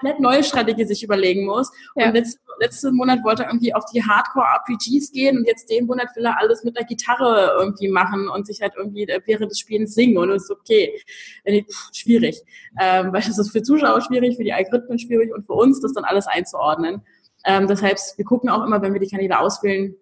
komplett 0.05 0.19
neue 0.19 0.43
Strategie 0.43 0.85
sich 0.85 1.03
überlegen 1.03 1.45
muss. 1.45 1.71
Ja. 1.95 2.07
Und 2.07 2.13
letzten, 2.13 2.41
letzten 2.59 2.95
Monat 2.95 3.23
wollte 3.23 3.43
er 3.43 3.49
irgendwie 3.49 3.73
auf 3.73 3.83
die 3.91 4.01
Hardcore-RPGs 4.01 5.11
gehen 5.11 5.37
und 5.37 5.45
jetzt 5.45 5.69
den 5.69 5.85
Monat 5.85 6.07
will 6.15 6.25
er 6.25 6.39
alles 6.39 6.63
mit 6.63 6.77
der 6.77 6.85
Gitarre 6.85 7.55
irgendwie 7.59 7.89
machen 7.89 8.29
und 8.29 8.47
sich 8.47 8.61
halt 8.61 8.73
irgendwie 8.77 9.07
während 9.25 9.51
des 9.51 9.59
Spielens 9.59 9.93
singen. 9.93 10.17
Und 10.17 10.29
es 10.29 10.43
ist 10.43 10.51
okay. 10.51 11.01
Pff, 11.45 11.89
schwierig. 11.93 12.41
Ähm, 12.79 13.11
weil 13.11 13.21
das 13.21 13.37
ist 13.37 13.51
für 13.51 13.61
Zuschauer 13.61 14.01
schwierig, 14.01 14.37
für 14.37 14.43
die 14.43 14.53
Algorithmen 14.53 14.97
schwierig 14.97 15.33
und 15.33 15.45
für 15.45 15.53
uns, 15.53 15.81
das 15.81 15.93
dann 15.93 16.05
alles 16.05 16.27
einzuordnen. 16.27 17.01
Ähm, 17.45 17.67
das 17.67 17.81
heißt, 17.81 18.17
wir 18.17 18.25
gucken 18.25 18.49
auch 18.49 18.65
immer, 18.65 18.81
wenn 18.81 18.93
wir 18.93 19.01
die 19.01 19.09
Kanäle 19.09 19.39
auswählen, 19.39 19.95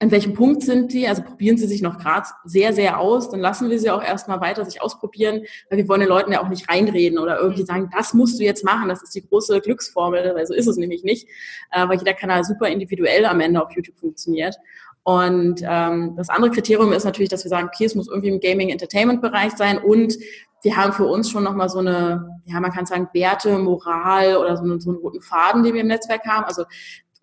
an 0.00 0.10
welchem 0.10 0.34
Punkt 0.34 0.62
sind 0.62 0.92
die? 0.92 1.06
Also 1.08 1.22
probieren 1.22 1.56
sie 1.56 1.66
sich 1.66 1.80
noch 1.80 1.98
gerade 1.98 2.26
sehr, 2.44 2.72
sehr 2.72 2.98
aus, 2.98 3.30
dann 3.30 3.40
lassen 3.40 3.70
wir 3.70 3.78
sie 3.78 3.90
auch 3.90 4.02
erstmal 4.02 4.40
weiter 4.40 4.64
sich 4.64 4.82
ausprobieren, 4.82 5.42
weil 5.70 5.78
wir 5.78 5.88
wollen 5.88 6.00
den 6.00 6.08
Leuten 6.08 6.32
ja 6.32 6.42
auch 6.42 6.48
nicht 6.48 6.68
reinreden 6.68 7.18
oder 7.18 7.38
irgendwie 7.38 7.62
mhm. 7.62 7.66
sagen, 7.66 7.90
das 7.96 8.14
musst 8.14 8.38
du 8.38 8.44
jetzt 8.44 8.64
machen, 8.64 8.88
das 8.88 9.02
ist 9.02 9.14
die 9.14 9.26
große 9.26 9.60
Glücksformel, 9.60 10.34
weil 10.34 10.46
so 10.46 10.54
ist 10.54 10.66
es 10.66 10.76
nämlich 10.76 11.04
nicht, 11.04 11.28
äh, 11.70 11.88
weil 11.88 11.98
jeder 11.98 12.14
Kanal 12.14 12.44
super 12.44 12.68
individuell 12.68 13.24
am 13.26 13.40
Ende 13.40 13.62
auf 13.62 13.72
YouTube 13.72 13.98
funktioniert. 13.98 14.56
Und 15.04 15.60
ähm, 15.62 16.14
das 16.16 16.30
andere 16.30 16.50
Kriterium 16.50 16.92
ist 16.92 17.04
natürlich, 17.04 17.28
dass 17.28 17.44
wir 17.44 17.50
sagen, 17.50 17.68
okay, 17.72 17.84
es 17.84 17.94
muss 17.94 18.08
irgendwie 18.08 18.30
im 18.30 18.40
Gaming-Entertainment-Bereich 18.40 19.52
sein 19.52 19.78
und 19.78 20.16
wir 20.64 20.76
haben 20.78 20.94
für 20.94 21.04
uns 21.04 21.30
schon 21.30 21.44
nochmal 21.44 21.68
so 21.68 21.78
eine, 21.78 22.40
ja, 22.46 22.58
man 22.58 22.72
kann 22.72 22.86
sagen, 22.86 23.08
Werte, 23.12 23.58
Moral 23.58 24.38
oder 24.38 24.56
so 24.56 24.62
einen, 24.62 24.80
so 24.80 24.90
einen 24.90 24.98
roten 24.98 25.20
Faden, 25.20 25.62
den 25.62 25.74
wir 25.74 25.82
im 25.82 25.88
Netzwerk 25.88 26.24
haben. 26.26 26.44
Also 26.46 26.64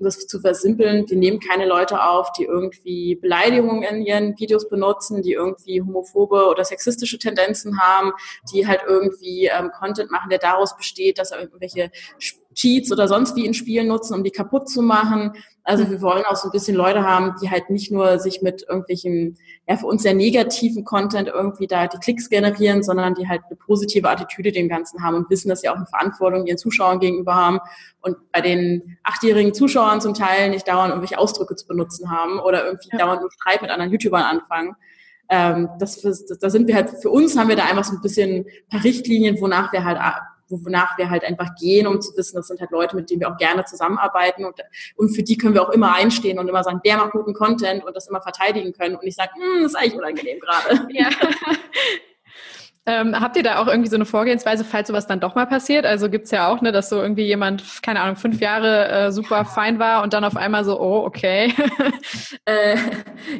um 0.01 0.05
das 0.05 0.25
zu 0.25 0.39
versimpeln, 0.39 1.07
wir 1.07 1.17
nehmen 1.17 1.39
keine 1.39 1.67
Leute 1.67 2.03
auf, 2.03 2.31
die 2.33 2.43
irgendwie 2.43 3.15
Beleidigungen 3.15 3.83
in 3.83 4.01
ihren 4.01 4.39
Videos 4.39 4.67
benutzen, 4.67 5.21
die 5.21 5.33
irgendwie 5.33 5.79
homophobe 5.81 6.47
oder 6.47 6.65
sexistische 6.65 7.19
Tendenzen 7.19 7.79
haben, 7.79 8.11
die 8.51 8.65
halt 8.67 8.81
irgendwie 8.87 9.45
ähm, 9.45 9.69
Content 9.71 10.09
machen, 10.09 10.29
der 10.31 10.39
daraus 10.39 10.75
besteht, 10.75 11.19
dass 11.19 11.31
irgendwelche 11.31 11.91
Cheats 12.53 12.91
oder 12.91 13.07
sonst 13.07 13.35
wie 13.35 13.45
in 13.45 13.53
Spielen 13.53 13.87
nutzen, 13.87 14.13
um 14.13 14.23
die 14.23 14.31
kaputt 14.31 14.69
zu 14.69 14.81
machen. 14.81 15.33
Also 15.63 15.89
wir 15.89 16.01
wollen 16.01 16.25
auch 16.25 16.35
so 16.35 16.47
ein 16.47 16.51
bisschen 16.51 16.75
Leute 16.75 17.03
haben, 17.03 17.35
die 17.41 17.49
halt 17.49 17.69
nicht 17.69 17.91
nur 17.91 18.19
sich 18.19 18.41
mit 18.41 18.65
irgendwelchen, 18.67 19.37
ja, 19.67 19.77
für 19.77 19.85
uns 19.85 20.03
sehr 20.03 20.13
negativen 20.13 20.83
Content 20.83 21.27
irgendwie 21.27 21.67
da 21.67 21.87
die 21.87 21.97
Klicks 21.99 22.29
generieren, 22.29 22.83
sondern 22.83 23.13
die 23.13 23.27
halt 23.27 23.41
eine 23.47 23.55
positive 23.55 24.09
Attitüde 24.09 24.51
dem 24.51 24.69
Ganzen 24.69 25.03
haben 25.03 25.15
und 25.15 25.29
wissen, 25.29 25.49
dass 25.49 25.61
sie 25.61 25.69
auch 25.69 25.75
eine 25.75 25.85
Verantwortung 25.85 26.47
ihren 26.47 26.57
Zuschauern 26.57 26.99
gegenüber 26.99 27.35
haben 27.35 27.59
und 28.01 28.17
bei 28.31 28.41
den 28.41 28.97
achtjährigen 29.03 29.53
Zuschauern 29.53 30.01
zum 30.01 30.13
Teil 30.13 30.49
nicht 30.49 30.67
dauernd 30.67 30.89
irgendwelche 30.89 31.19
Ausdrücke 31.19 31.55
zu 31.55 31.67
benutzen 31.67 32.09
haben 32.09 32.39
oder 32.39 32.65
irgendwie 32.65 32.89
ja. 32.91 32.97
dauernd 32.97 33.21
nur 33.21 33.31
Streit 33.31 33.61
mit 33.61 33.69
anderen 33.69 33.91
YouTubern 33.91 34.23
anfangen. 34.23 34.75
Ähm, 35.29 35.69
das, 35.79 36.01
das, 36.01 36.25
da 36.25 36.49
sind 36.49 36.67
wir 36.67 36.75
halt, 36.75 36.89
für 37.01 37.09
uns 37.09 37.37
haben 37.37 37.47
wir 37.47 37.55
da 37.55 37.63
einfach 37.63 37.85
so 37.85 37.93
ein 37.93 38.01
bisschen 38.01 38.45
ein 38.45 38.69
paar 38.69 38.83
Richtlinien, 38.83 39.39
wonach 39.39 39.71
wir 39.71 39.85
halt 39.85 39.97
wonach 40.63 40.97
wir 40.97 41.09
halt 41.09 41.23
einfach 41.23 41.55
gehen, 41.59 41.87
um 41.87 42.01
zu 42.01 42.15
wissen, 42.17 42.35
das 42.35 42.47
sind 42.47 42.59
halt 42.59 42.71
Leute, 42.71 42.95
mit 42.95 43.09
denen 43.09 43.21
wir 43.21 43.31
auch 43.31 43.37
gerne 43.37 43.65
zusammenarbeiten 43.65 44.45
und, 44.45 44.55
und 44.95 45.15
für 45.15 45.23
die 45.23 45.37
können 45.37 45.53
wir 45.53 45.61
auch 45.61 45.71
immer 45.71 45.93
einstehen 45.95 46.39
und 46.39 46.47
immer 46.47 46.63
sagen, 46.63 46.81
der 46.85 46.97
macht 46.97 47.11
guten 47.11 47.33
Content 47.33 47.83
und 47.85 47.95
das 47.95 48.07
immer 48.07 48.21
verteidigen 48.21 48.73
können 48.73 48.95
und 48.95 49.03
nicht 49.03 49.17
sagen, 49.17 49.31
hm, 49.35 49.63
das 49.63 49.73
ist 49.73 49.77
eigentlich 49.77 49.95
unangenehm 49.95 50.39
gerade. 50.39 50.87
Ja. 50.91 51.09
Ähm, 52.87 53.19
habt 53.19 53.37
ihr 53.37 53.43
da 53.43 53.59
auch 53.59 53.67
irgendwie 53.67 53.89
so 53.89 53.95
eine 53.95 54.05
Vorgehensweise, 54.05 54.65
falls 54.65 54.87
sowas 54.87 55.05
dann 55.05 55.19
doch 55.19 55.35
mal 55.35 55.45
passiert? 55.45 55.85
Also 55.85 56.09
gibt's 56.09 56.31
ja 56.31 56.47
auch, 56.47 56.61
ne, 56.61 56.71
dass 56.71 56.89
so 56.89 56.99
irgendwie 56.99 57.25
jemand, 57.25 57.83
keine 57.83 58.01
Ahnung, 58.01 58.15
fünf 58.15 58.41
Jahre 58.41 58.87
äh, 58.87 59.11
super 59.11 59.45
fein 59.45 59.77
war 59.77 60.01
und 60.01 60.13
dann 60.13 60.23
auf 60.23 60.35
einmal 60.35 60.65
so, 60.65 60.81
oh, 60.81 61.05
okay. 61.05 61.53
äh, 62.45 62.75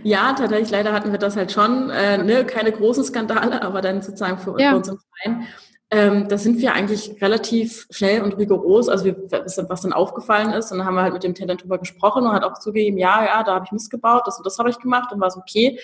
ja, 0.04 0.34
tatsächlich, 0.34 0.70
leider 0.70 0.94
hatten 0.94 1.12
wir 1.12 1.18
das 1.18 1.36
halt 1.36 1.52
schon. 1.52 1.90
Äh, 1.90 2.20
ne, 2.20 2.46
keine 2.46 2.72
großen 2.72 3.04
Skandale, 3.04 3.64
aber 3.64 3.82
dann 3.82 4.04
sozusagen 4.04 4.38
für, 4.38 4.60
ja. 4.60 4.72
für 4.72 4.78
uns 4.78 4.88
im 4.90 5.00
Verein. 5.00 5.48
Ähm, 5.94 6.30
da 6.30 6.38
sind 6.38 6.60
wir 6.60 6.74
eigentlich 6.74 7.22
relativ 7.22 7.86
schnell 7.90 8.22
und 8.22 8.38
rigoros. 8.38 8.88
Also 8.88 9.04
wir, 9.04 9.18
was 9.30 9.82
dann 9.82 9.92
aufgefallen 9.92 10.54
ist, 10.54 10.72
und 10.72 10.78
dann 10.78 10.88
haben 10.88 10.96
wir 10.96 11.02
halt 11.02 11.12
mit 11.12 11.24
dem 11.24 11.36
Talent 11.36 11.64
drüber 11.64 11.78
gesprochen 11.80 12.24
und 12.24 12.32
hat 12.32 12.46
auch 12.46 12.58
zugegeben, 12.60 12.98
ja, 12.98 13.26
ja, 13.26 13.44
da 13.44 13.56
habe 13.56 13.66
ich 13.66 13.74
missgebaut, 13.74 14.26
das 14.26 14.38
und 14.38 14.46
das 14.46 14.58
habe 14.58 14.70
ich 14.70 14.80
gemacht 14.80 15.12
und 15.12 15.20
war 15.20 15.28
es 15.28 15.36
okay. 15.36 15.78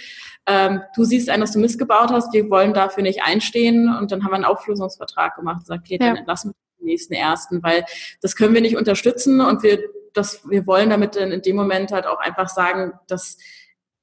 Ähm, 0.46 0.82
du 0.96 1.04
siehst 1.04 1.30
ein, 1.30 1.41
dass 1.41 1.52
du 1.52 1.60
missgebaut 1.60 2.10
hast, 2.10 2.32
wir 2.32 2.50
wollen 2.50 2.74
dafür 2.74 3.04
nicht 3.04 3.22
einstehen 3.22 3.93
und 4.00 4.10
dann 4.13 4.24
haben 4.24 4.32
wir 4.32 4.36
einen 4.36 4.46
Auflösungsvertrag 4.46 5.36
gemacht 5.36 5.58
und 5.58 5.63
gesagt, 5.63 5.82
okay, 5.86 5.98
dann 5.98 6.15
ja. 6.15 6.20
entlassen 6.20 6.52
wir 6.52 6.80
den 6.80 6.86
nächsten 6.86 7.13
ersten, 7.13 7.62
weil 7.62 7.84
das 8.22 8.38
können 8.38 8.54
wir 8.54 8.62
nicht 8.62 8.78
unterstützen 8.78 9.41
und 9.41 9.62
wir, 9.62 9.80
das, 10.13 10.50
wir 10.50 10.65
wollen 10.65 10.89
damit 10.89 11.17
in, 11.17 11.34
in 11.34 11.41
dem 11.41 11.58
Moment 11.58 11.91
halt 11.91 12.08
auch 12.08 12.20
einfach 12.20 12.48
sagen, 12.48 12.93
dass 13.08 13.38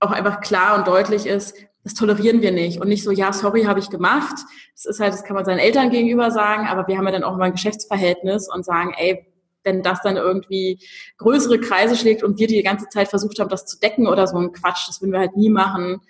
auch 0.00 0.10
einfach 0.10 0.42
klar 0.42 0.76
und 0.76 0.86
deutlich 0.86 1.24
ist, 1.24 1.56
das 1.84 1.94
tolerieren 1.94 2.40
wir 2.40 2.50
nicht. 2.50 2.80
Und 2.80 2.88
nicht 2.88 3.04
so, 3.04 3.10
ja, 3.10 3.32
sorry, 3.32 3.64
habe 3.64 3.78
ich 3.78 3.90
gemacht. 3.90 4.34
Das 4.74 4.86
ist 4.86 5.00
halt, 5.00 5.12
das 5.12 5.22
kann 5.22 5.36
man 5.36 5.44
seinen 5.44 5.58
Eltern 5.58 5.90
gegenüber 5.90 6.30
sagen, 6.30 6.66
aber 6.66 6.88
wir 6.88 6.96
haben 6.96 7.04
ja 7.04 7.12
dann 7.12 7.24
auch 7.24 7.34
immer 7.34 7.44
ein 7.44 7.52
Geschäftsverhältnis 7.52 8.48
und 8.52 8.64
sagen, 8.64 8.94
ey, 8.96 9.26
wenn 9.64 9.82
das 9.82 10.00
dann 10.02 10.16
irgendwie 10.16 10.78
größere 11.18 11.60
Kreise 11.60 11.96
schlägt 11.96 12.22
und 12.22 12.38
wir 12.38 12.46
die 12.46 12.62
ganze 12.62 12.88
Zeit 12.88 13.08
versucht 13.08 13.38
haben, 13.38 13.48
das 13.48 13.66
zu 13.66 13.78
decken 13.78 14.06
oder 14.06 14.26
so 14.26 14.38
ein 14.38 14.52
Quatsch, 14.52 14.88
das 14.88 15.00
würden 15.00 15.12
wir 15.12 15.20
halt 15.20 15.36
nie 15.36 15.50
machen. 15.50 16.00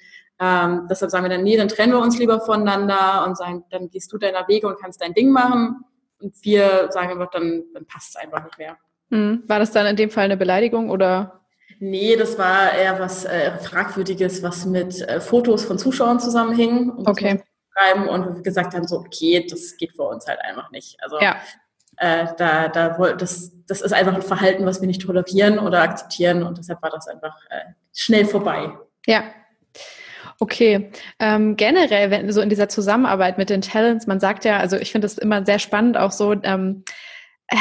Ähm, 0.40 0.86
deshalb 0.88 1.10
sagen 1.10 1.24
wir 1.24 1.30
dann, 1.30 1.44
nee, 1.44 1.56
dann 1.56 1.68
trennen 1.68 1.92
wir 1.92 2.00
uns 2.00 2.18
lieber 2.18 2.40
voneinander 2.40 3.24
und 3.26 3.36
sagen, 3.36 3.64
dann 3.70 3.90
gehst 3.90 4.12
du 4.12 4.18
deiner 4.18 4.46
Wege 4.48 4.66
und 4.66 4.78
kannst 4.80 5.00
dein 5.00 5.14
Ding 5.14 5.30
machen. 5.30 5.84
Und 6.20 6.34
wir 6.42 6.88
sagen 6.90 7.10
einfach, 7.10 7.30
dann, 7.30 7.64
dann 7.72 7.86
passt 7.86 8.10
es 8.10 8.16
einfach 8.16 8.44
nicht 8.44 8.58
mehr. 8.58 8.76
Hm. 9.10 9.42
War 9.46 9.58
das 9.58 9.72
dann 9.72 9.86
in 9.86 9.96
dem 9.96 10.10
Fall 10.10 10.24
eine 10.24 10.36
Beleidigung 10.36 10.90
oder? 10.90 11.43
Nee, 11.90 12.16
das 12.16 12.38
war 12.38 12.72
eher 12.72 12.98
was 12.98 13.26
äh, 13.26 13.58
Fragwürdiges, 13.58 14.42
was 14.42 14.64
mit 14.64 15.02
äh, 15.02 15.20
Fotos 15.20 15.64
von 15.64 15.78
Zuschauern 15.78 16.18
zusammenhing. 16.18 16.90
Um 16.90 17.06
okay. 17.06 17.42
Schreiben 17.76 18.08
und 18.08 18.36
wir 18.36 18.42
gesagt 18.42 18.74
haben, 18.74 18.86
so, 18.86 18.98
okay, 18.98 19.46
das 19.48 19.76
geht 19.76 19.92
für 19.94 20.04
uns 20.04 20.26
halt 20.26 20.40
einfach 20.40 20.70
nicht. 20.70 20.96
Also 21.02 21.18
ja. 21.20 21.36
äh, 21.98 22.26
da, 22.38 22.68
da 22.68 22.88
das, 23.14 23.52
das 23.66 23.82
ist 23.82 23.92
einfach 23.92 24.14
ein 24.14 24.22
Verhalten, 24.22 24.64
was 24.64 24.80
wir 24.80 24.86
nicht 24.86 25.02
tolerieren 25.02 25.58
oder 25.58 25.82
akzeptieren 25.82 26.42
und 26.42 26.56
deshalb 26.56 26.80
war 26.80 26.90
das 26.90 27.06
einfach 27.06 27.36
äh, 27.50 27.72
schnell 27.92 28.24
vorbei. 28.24 28.72
Ja, 29.06 29.24
Okay, 30.40 30.90
ähm, 31.20 31.56
generell, 31.56 32.10
wenn 32.10 32.32
so 32.32 32.40
in 32.40 32.48
dieser 32.48 32.68
Zusammenarbeit 32.68 33.38
mit 33.38 33.50
den 33.50 33.60
Talents, 33.60 34.08
man 34.08 34.18
sagt 34.18 34.44
ja, 34.44 34.58
also 34.58 34.76
ich 34.76 34.90
finde 34.90 35.04
das 35.04 35.16
immer 35.16 35.44
sehr 35.46 35.60
spannend, 35.60 35.96
auch 35.96 36.10
so, 36.10 36.34
ähm, 36.42 36.82
äh, 37.46 37.56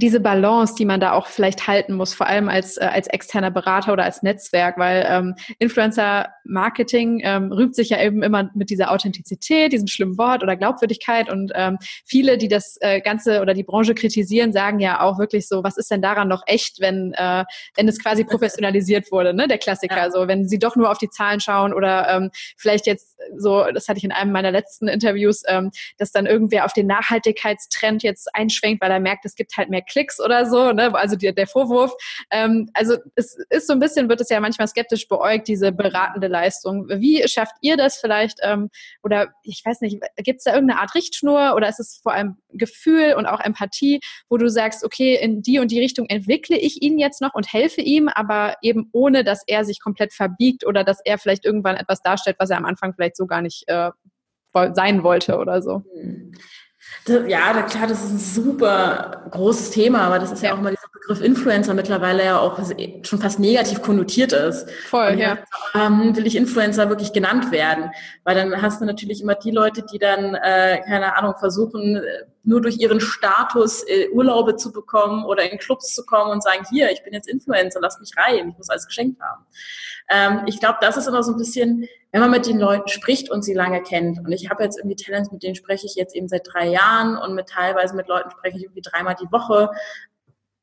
diese 0.00 0.20
Balance, 0.20 0.74
die 0.76 0.84
man 0.84 1.00
da 1.00 1.12
auch 1.12 1.26
vielleicht 1.26 1.66
halten 1.66 1.94
muss, 1.94 2.14
vor 2.14 2.26
allem 2.26 2.48
als, 2.48 2.76
äh, 2.76 2.84
als 2.84 3.06
externer 3.06 3.50
Berater 3.50 3.92
oder 3.92 4.04
als 4.04 4.22
Netzwerk, 4.22 4.78
weil 4.78 5.06
ähm, 5.08 5.34
Influencer-Marketing 5.58 7.20
ähm, 7.22 7.52
rühmt 7.52 7.74
sich 7.74 7.90
ja 7.90 8.02
eben 8.02 8.22
immer 8.22 8.50
mit 8.54 8.70
dieser 8.70 8.90
Authentizität, 8.90 9.72
diesem 9.72 9.86
schlimmen 9.86 10.18
Wort 10.18 10.42
oder 10.42 10.56
Glaubwürdigkeit 10.56 11.30
und 11.30 11.52
ähm, 11.54 11.78
viele, 12.04 12.38
die 12.38 12.48
das 12.48 12.76
äh, 12.80 13.00
Ganze 13.00 13.40
oder 13.42 13.54
die 13.54 13.62
Branche 13.62 13.94
kritisieren, 13.94 14.52
sagen 14.52 14.80
ja 14.80 15.00
auch 15.00 15.18
wirklich 15.18 15.46
so, 15.46 15.62
was 15.62 15.76
ist 15.76 15.90
denn 15.90 16.02
daran 16.02 16.28
noch 16.28 16.42
echt, 16.46 16.80
wenn, 16.80 17.12
äh, 17.14 17.44
wenn 17.76 17.88
es 17.88 18.02
quasi 18.02 18.24
professionalisiert 18.30 19.12
wurde, 19.12 19.34
ne? 19.34 19.48
der 19.48 19.58
Klassiker, 19.58 19.96
ja. 19.96 20.10
so 20.10 20.26
wenn 20.26 20.48
sie 20.48 20.58
doch 20.58 20.76
nur 20.76 20.90
auf 20.90 20.98
die 20.98 21.10
Zahlen 21.10 21.40
schauen 21.40 21.72
oder 21.72 22.08
ähm, 22.08 22.30
vielleicht 22.56 22.86
jetzt 22.86 23.09
so, 23.36 23.64
das 23.72 23.88
hatte 23.88 23.98
ich 23.98 24.04
in 24.04 24.12
einem 24.12 24.32
meiner 24.32 24.50
letzten 24.50 24.88
Interviews, 24.88 25.42
ähm, 25.46 25.70
dass 25.98 26.12
dann 26.12 26.26
irgendwer 26.26 26.64
auf 26.64 26.72
den 26.72 26.86
Nachhaltigkeitstrend 26.86 28.02
jetzt 28.02 28.34
einschwenkt, 28.34 28.82
weil 28.82 28.90
er 28.90 29.00
merkt, 29.00 29.24
es 29.24 29.34
gibt 29.34 29.56
halt 29.56 29.70
mehr 29.70 29.82
Klicks 29.82 30.20
oder 30.20 30.46
so, 30.46 30.72
ne? 30.72 30.94
also 30.94 31.16
die, 31.16 31.34
der 31.34 31.46
Vorwurf. 31.46 31.92
Ähm, 32.30 32.70
also 32.74 32.96
es 33.14 33.36
ist 33.50 33.66
so 33.66 33.72
ein 33.72 33.80
bisschen, 33.80 34.08
wird 34.08 34.20
es 34.20 34.28
ja 34.28 34.40
manchmal 34.40 34.68
skeptisch 34.68 35.08
beäugt, 35.08 35.48
diese 35.48 35.72
beratende 35.72 36.28
Leistung. 36.28 36.88
Wie 36.88 37.26
schafft 37.28 37.56
ihr 37.60 37.76
das 37.76 37.96
vielleicht? 37.96 38.38
Ähm, 38.42 38.70
oder 39.02 39.28
ich 39.42 39.62
weiß 39.64 39.80
nicht, 39.80 40.00
gibt 40.16 40.38
es 40.38 40.44
da 40.44 40.54
irgendeine 40.54 40.80
Art 40.80 40.94
Richtschnur 40.94 41.54
oder 41.54 41.68
ist 41.68 41.80
es 41.80 42.00
vor 42.02 42.12
allem 42.12 42.36
Gefühl 42.52 43.14
und 43.16 43.26
auch 43.26 43.40
Empathie, 43.40 44.00
wo 44.28 44.36
du 44.36 44.48
sagst, 44.48 44.84
okay, 44.84 45.16
in 45.20 45.42
die 45.42 45.58
und 45.58 45.70
die 45.70 45.80
Richtung 45.80 46.06
entwickle 46.06 46.56
ich 46.56 46.82
ihn 46.82 46.98
jetzt 46.98 47.20
noch 47.20 47.34
und 47.34 47.52
helfe 47.52 47.80
ihm, 47.80 48.08
aber 48.08 48.56
eben 48.62 48.88
ohne, 48.92 49.24
dass 49.24 49.42
er 49.46 49.64
sich 49.64 49.80
komplett 49.80 50.12
verbiegt 50.12 50.66
oder 50.66 50.84
dass 50.84 51.00
er 51.04 51.18
vielleicht 51.18 51.44
irgendwann 51.44 51.76
etwas 51.76 52.02
darstellt, 52.02 52.36
was 52.38 52.50
er 52.50 52.56
am 52.56 52.64
Anfang 52.64 52.94
vielleicht 52.94 53.09
so 53.16 53.26
gar 53.26 53.42
nicht 53.42 53.64
äh, 53.66 53.90
sein 54.74 55.02
wollte 55.02 55.38
oder 55.38 55.62
so. 55.62 55.84
Hm. 55.94 56.32
Ja, 57.28 57.62
klar, 57.62 57.86
das 57.86 58.04
ist 58.04 58.10
ein 58.10 58.18
super 58.18 59.26
großes 59.30 59.70
Thema, 59.70 60.02
aber 60.02 60.18
das 60.18 60.32
ist 60.32 60.42
ja, 60.42 60.50
ja 60.50 60.54
auch 60.54 60.60
dieser 60.70 60.79
Begriff 60.92 61.20
Influencer 61.20 61.72
mittlerweile 61.74 62.24
ja 62.24 62.40
auch 62.40 62.58
schon 63.02 63.18
fast 63.20 63.38
negativ 63.38 63.80
konnotiert 63.80 64.32
ist. 64.32 64.68
Voll, 64.70 65.18
ja. 65.18 65.38
Ähm, 65.74 66.16
will 66.16 66.26
ich 66.26 66.36
Influencer 66.36 66.88
wirklich 66.88 67.12
genannt 67.12 67.52
werden? 67.52 67.90
Weil 68.24 68.34
dann 68.34 68.60
hast 68.60 68.80
du 68.80 68.84
natürlich 68.84 69.22
immer 69.22 69.36
die 69.36 69.52
Leute, 69.52 69.82
die 69.82 69.98
dann, 69.98 70.34
äh, 70.34 70.80
keine 70.84 71.16
Ahnung, 71.16 71.34
versuchen, 71.38 71.96
äh, 71.96 72.02
nur 72.42 72.60
durch 72.60 72.78
ihren 72.78 73.00
Status 73.00 73.84
äh, 73.84 74.08
Urlaube 74.10 74.56
zu 74.56 74.72
bekommen 74.72 75.24
oder 75.24 75.50
in 75.50 75.58
Clubs 75.58 75.94
zu 75.94 76.04
kommen 76.04 76.32
und 76.32 76.42
sagen, 76.42 76.64
hier, 76.70 76.90
ich 76.90 77.04
bin 77.04 77.12
jetzt 77.12 77.28
Influencer, 77.28 77.80
lass 77.80 78.00
mich 78.00 78.10
rein, 78.16 78.48
ich 78.48 78.58
muss 78.58 78.70
alles 78.70 78.86
geschenkt 78.86 79.20
haben. 79.20 79.46
Ähm, 80.10 80.42
ich 80.46 80.58
glaube, 80.58 80.78
das 80.80 80.96
ist 80.96 81.06
immer 81.06 81.22
so 81.22 81.32
ein 81.32 81.38
bisschen, 81.38 81.86
wenn 82.10 82.20
man 82.20 82.32
mit 82.32 82.46
den 82.46 82.58
Leuten 82.58 82.88
spricht 82.88 83.30
und 83.30 83.44
sie 83.44 83.54
lange 83.54 83.80
kennt. 83.82 84.18
Und 84.18 84.32
ich 84.32 84.50
habe 84.50 84.64
jetzt 84.64 84.76
irgendwie 84.76 84.96
Talents, 84.96 85.30
mit 85.30 85.44
denen 85.44 85.54
spreche 85.54 85.86
ich 85.86 85.94
jetzt 85.94 86.16
eben 86.16 86.28
seit 86.28 86.48
drei 86.52 86.66
Jahren 86.66 87.16
und 87.16 87.36
mit 87.36 87.48
teilweise 87.48 87.94
mit 87.94 88.08
Leuten 88.08 88.30
spreche 88.30 88.56
ich 88.56 88.64
irgendwie 88.64 88.82
dreimal 88.82 89.14
die 89.14 89.30
Woche 89.30 89.70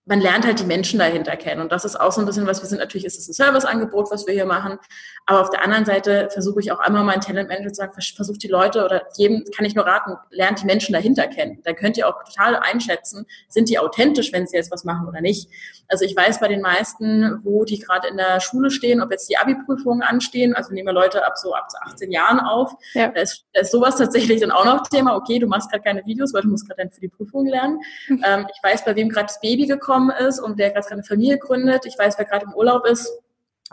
man 0.07 0.21
lernt 0.21 0.45
halt 0.45 0.59
die 0.59 0.65
Menschen 0.65 0.99
dahinter 0.99 1.35
kennen. 1.35 1.61
Und 1.61 1.71
das 1.71 1.85
ist 1.85 1.99
auch 1.99 2.11
so 2.11 2.21
ein 2.21 2.25
bisschen 2.25 2.47
was, 2.47 2.61
wir 2.61 2.69
sind 2.69 2.79
natürlich, 2.79 3.05
ist 3.05 3.19
es 3.19 3.27
ein 3.27 3.33
Serviceangebot, 3.33 4.09
was 4.09 4.25
wir 4.25 4.33
hier 4.33 4.45
machen. 4.45 4.79
Aber 5.25 5.41
auf 5.41 5.49
der 5.49 5.61
anderen 5.61 5.83
Seite 5.83 6.29
versuche 6.31 6.61
ich 6.61 6.71
auch 6.71 6.79
einmal 6.79 7.03
meinen 7.03 7.19
Talentmanager 7.19 7.69
zu 7.69 7.75
sagen, 7.75 7.93
versucht 8.15 8.41
die 8.41 8.47
Leute 8.47 8.85
oder 8.85 9.03
jedem 9.17 9.43
kann 9.55 9.65
ich 9.65 9.75
nur 9.75 9.85
raten, 9.85 10.15
lernt 10.29 10.61
die 10.61 10.65
Menschen 10.65 10.93
dahinter 10.93 11.27
kennen. 11.27 11.59
Dann 11.65 11.75
könnt 11.75 11.97
ihr 11.97 12.07
auch 12.07 12.23
total 12.23 12.55
einschätzen, 12.55 13.25
sind 13.49 13.67
die 13.67 13.77
authentisch, 13.77 14.31
wenn 14.31 14.47
sie 14.47 14.55
jetzt 14.55 14.71
was 14.71 14.85
machen 14.85 15.07
oder 15.07 15.19
nicht. 15.19 15.49
Also 15.89 16.05
ich 16.05 16.15
weiß 16.15 16.39
bei 16.39 16.47
den 16.47 16.61
meisten, 16.61 17.41
wo 17.43 17.65
die 17.65 17.79
gerade 17.79 18.07
in 18.07 18.15
der 18.15 18.39
Schule 18.39 18.71
stehen, 18.71 19.01
ob 19.01 19.11
jetzt 19.11 19.29
die 19.29 19.37
Abi-Prüfungen 19.37 20.01
anstehen, 20.01 20.55
also 20.55 20.73
nehmen 20.73 20.87
wir 20.87 20.93
Leute 20.93 21.25
ab 21.25 21.37
so 21.37 21.53
ab 21.53 21.67
18 21.81 22.11
Jahren 22.11 22.39
auf. 22.39 22.71
Ja. 22.93 23.09
Da, 23.09 23.21
ist, 23.21 23.45
da 23.53 23.61
ist 23.61 23.71
sowas 23.71 23.97
tatsächlich 23.97 24.39
dann 24.39 24.51
auch 24.51 24.65
noch 24.65 24.87
Thema. 24.87 25.17
Okay, 25.17 25.39
du 25.39 25.47
machst 25.47 25.69
gerade 25.69 25.83
keine 25.83 26.05
Videos, 26.05 26.33
weil 26.33 26.43
du 26.43 26.49
musst 26.49 26.67
gerade 26.67 26.83
dann 26.83 26.91
für 26.91 27.01
die 27.01 27.09
Prüfung 27.09 27.45
lernen. 27.45 27.79
Mhm. 28.07 28.23
Ähm, 28.25 28.47
ich 28.53 28.63
weiß, 28.63 28.85
bei 28.85 28.95
wem 28.95 29.09
gerade 29.09 29.27
das 29.27 29.41
Baby 29.41 29.65
gekommen 29.65 29.96
ist 30.19 30.39
und 30.39 30.57
wer 30.57 30.71
gerade 30.71 30.89
eine 30.91 31.03
Familie 31.03 31.37
gründet. 31.37 31.85
Ich 31.85 31.97
weiß, 31.97 32.17
wer 32.17 32.25
gerade 32.25 32.45
im 32.45 32.53
Urlaub 32.53 32.85
ist 32.85 33.11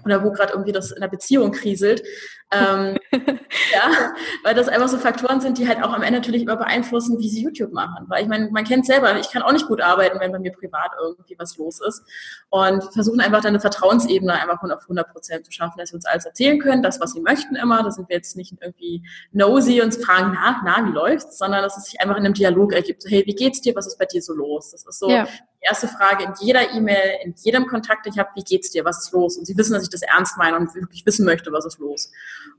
oder 0.05 0.25
wo 0.25 0.33
gerade 0.33 0.53
irgendwie 0.53 0.73
das 0.73 0.91
in 0.91 1.01
der 1.01 1.09
Beziehung 1.09 1.53
kriselt. 1.53 2.03
Ähm, 2.51 2.97
ja, 3.13 4.13
weil 4.43 4.55
das 4.55 4.69
einfach 4.69 4.89
so 4.89 4.99
Faktoren 4.99 5.41
sind, 5.41 5.59
die 5.59 5.69
halt 5.69 5.83
auch 5.83 5.93
am 5.93 6.03
Ende 6.03 6.19
natürlich 6.19 6.43
immer 6.43 6.57
beeinflussen, 6.57 7.19
wie 7.19 7.29
sie 7.29 7.43
YouTube 7.43 7.73
machen. 7.73 8.07
Weil 8.09 8.23
ich 8.23 8.29
meine, 8.29 8.51
man 8.51 8.65
kennt 8.65 8.87
selber, 8.87 9.19
ich 9.19 9.31
kann 9.31 9.43
auch 9.43 9.53
nicht 9.53 9.67
gut 9.67 9.81
arbeiten, 9.81 10.21
wenn 10.21 10.33
bei 10.33 10.39
mir 10.39 10.53
privat 10.53 10.91
irgendwie 11.01 11.37
was 11.39 11.57
los 11.57 11.81
ist. 11.81 12.03
Und 12.51 12.83
versuchen 12.93 13.21
einfach 13.21 13.41
dann 13.41 13.51
eine 13.51 13.61
Vertrauensebene 13.61 14.33
einfach 14.33 14.63
auf 14.63 14.83
100 14.83 15.13
Prozent 15.13 15.47
zu 15.47 15.53
schaffen, 15.53 15.79
dass 15.79 15.93
wir 15.93 15.97
uns 15.97 16.07
alles 16.07 16.27
erzählen 16.27 16.59
können, 16.59 16.83
das, 16.83 17.01
was 17.01 17.13
sie 17.13 17.21
möchten 17.21 17.55
immer. 17.57 17.83
Da 17.83 17.91
sind 17.91 18.09
wir 18.09 18.17
jetzt 18.17 18.37
nicht 18.37 18.55
irgendwie 18.61 19.03
nosy 19.33 19.81
und 19.81 19.95
fragen 19.95 20.33
nach, 20.33 20.63
na, 20.65 20.87
wie 20.87 20.93
läuft's, 20.93 21.39
sondern 21.39 21.63
dass 21.63 21.77
es 21.77 21.85
sich 21.85 22.01
einfach 22.01 22.17
in 22.17 22.25
einem 22.25 22.35
Dialog 22.35 22.73
ergibt. 22.73 23.03
So, 23.03 23.09
hey, 23.09 23.23
wie 23.27 23.35
geht's 23.35 23.61
dir? 23.61 23.75
Was 23.77 23.87
ist 23.87 23.99
bei 23.99 24.07
dir 24.07 24.23
so 24.23 24.35
los? 24.35 24.73
Das 24.73 24.85
ist 24.87 24.99
so 24.99 25.09
ja. 25.09 25.27
Erste 25.65 25.89
Frage 25.89 26.25
in 26.25 26.33
jeder 26.41 26.73
E-Mail, 26.73 27.19
in 27.25 27.35
jedem 27.43 27.67
Kontakt, 27.67 28.07
den 28.07 28.13
ich 28.13 28.19
habe, 28.19 28.31
wie 28.35 28.45
geht's 28.45 28.71
dir? 28.71 28.85
Was 28.85 29.05
ist 29.05 29.13
los? 29.13 29.37
Und 29.37 29.47
sie 29.47 29.57
wissen, 29.57 29.73
dass 29.73 29.83
ich 29.83 29.91
das 29.91 30.03
ernst 30.03 30.37
meine 30.37 30.57
und 30.57 30.75
wirklich 30.75 31.05
wissen 31.07 31.25
möchte, 31.25 31.53
was 31.53 31.65
ist 31.65 31.79
los. 31.79 32.11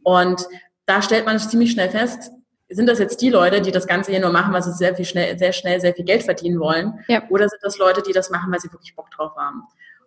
Und 0.03 0.47
da 0.85 1.01
stellt 1.01 1.25
man 1.25 1.39
ziemlich 1.39 1.71
schnell 1.71 1.89
fest, 1.89 2.31
sind 2.69 2.87
das 2.87 2.99
jetzt 2.99 3.21
die 3.21 3.29
Leute, 3.29 3.61
die 3.61 3.71
das 3.71 3.87
Ganze 3.87 4.11
hier 4.11 4.19
nur 4.19 4.31
machen, 4.31 4.51
weil 4.51 4.63
sie 4.63 4.73
sehr 4.73 4.95
viel 4.95 5.05
schnell, 5.05 5.37
sehr 5.37 5.53
schnell, 5.53 5.79
sehr 5.79 5.93
viel 5.93 6.05
Geld 6.05 6.23
verdienen 6.23 6.59
wollen? 6.59 6.99
Ja. 7.07 7.21
Oder 7.29 7.47
sind 7.47 7.61
das 7.61 7.77
Leute, 7.77 8.01
die 8.01 8.11
das 8.11 8.31
machen, 8.31 8.51
weil 8.51 8.59
sie 8.59 8.71
wirklich 8.71 8.95
Bock 8.95 9.11
drauf 9.11 9.35
haben? 9.37 9.63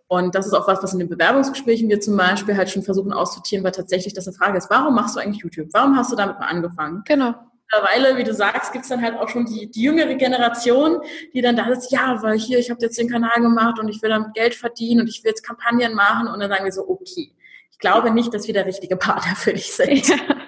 Und 0.09 0.35
das 0.35 0.47
ist 0.47 0.55
auch 0.55 0.67
was, 0.67 0.83
was 0.83 0.95
in 0.95 0.99
den 0.99 1.09
Bewerbungsgesprächen 1.09 1.89
wir 1.89 2.01
zum 2.01 2.17
Beispiel 2.17 2.57
halt 2.57 2.71
schon 2.71 2.83
versuchen 2.83 3.13
auszutieren, 3.13 3.63
weil 3.63 3.73
tatsächlich 3.73 4.15
das 4.15 4.27
eine 4.27 4.35
Frage 4.35 4.59
ist, 4.59 4.71
warum 4.71 4.95
machst 4.95 5.15
du 5.15 5.21
eigentlich 5.21 5.43
YouTube? 5.43 5.69
Warum 5.73 5.97
hast 5.97 6.11
du 6.11 6.17
damit 6.17 6.39
mal 6.41 6.47
angefangen? 6.47 7.03
Genau. 7.05 7.35
Mittlerweile, 7.71 8.17
wie 8.17 8.25
du 8.25 8.33
sagst, 8.33 8.73
gibt 8.73 8.85
es 8.85 8.89
dann 8.89 9.03
halt 9.03 9.17
auch 9.19 9.29
schon 9.29 9.45
die, 9.45 9.71
die 9.71 9.83
jüngere 9.83 10.15
Generation, 10.15 11.03
die 11.35 11.43
dann 11.43 11.55
da 11.55 11.69
ist, 11.69 11.93
ja, 11.93 12.23
weil 12.23 12.39
hier, 12.39 12.59
ich 12.59 12.71
habe 12.71 12.81
jetzt 12.81 12.99
den 12.99 13.11
Kanal 13.11 13.41
gemacht 13.43 13.79
und 13.79 13.89
ich 13.89 14.01
will 14.01 14.09
damit 14.09 14.33
Geld 14.33 14.55
verdienen 14.55 15.03
und 15.03 15.09
ich 15.09 15.23
will 15.23 15.31
jetzt 15.31 15.43
Kampagnen 15.43 15.95
machen 15.95 16.29
und 16.29 16.41
dann 16.41 16.49
sagen 16.51 16.65
wir 16.65 16.73
so, 16.73 16.89
okay, 16.89 17.31
ich 17.71 17.79
glaube 17.79 18.11
nicht, 18.11 18.33
dass 18.33 18.47
wir 18.47 18.55
der 18.55 18.67
richtige 18.67 18.97
Partner 18.97 19.37
für 19.37 19.53
dich 19.53 19.73
sind. 19.73 20.09
Ja. 20.09 20.17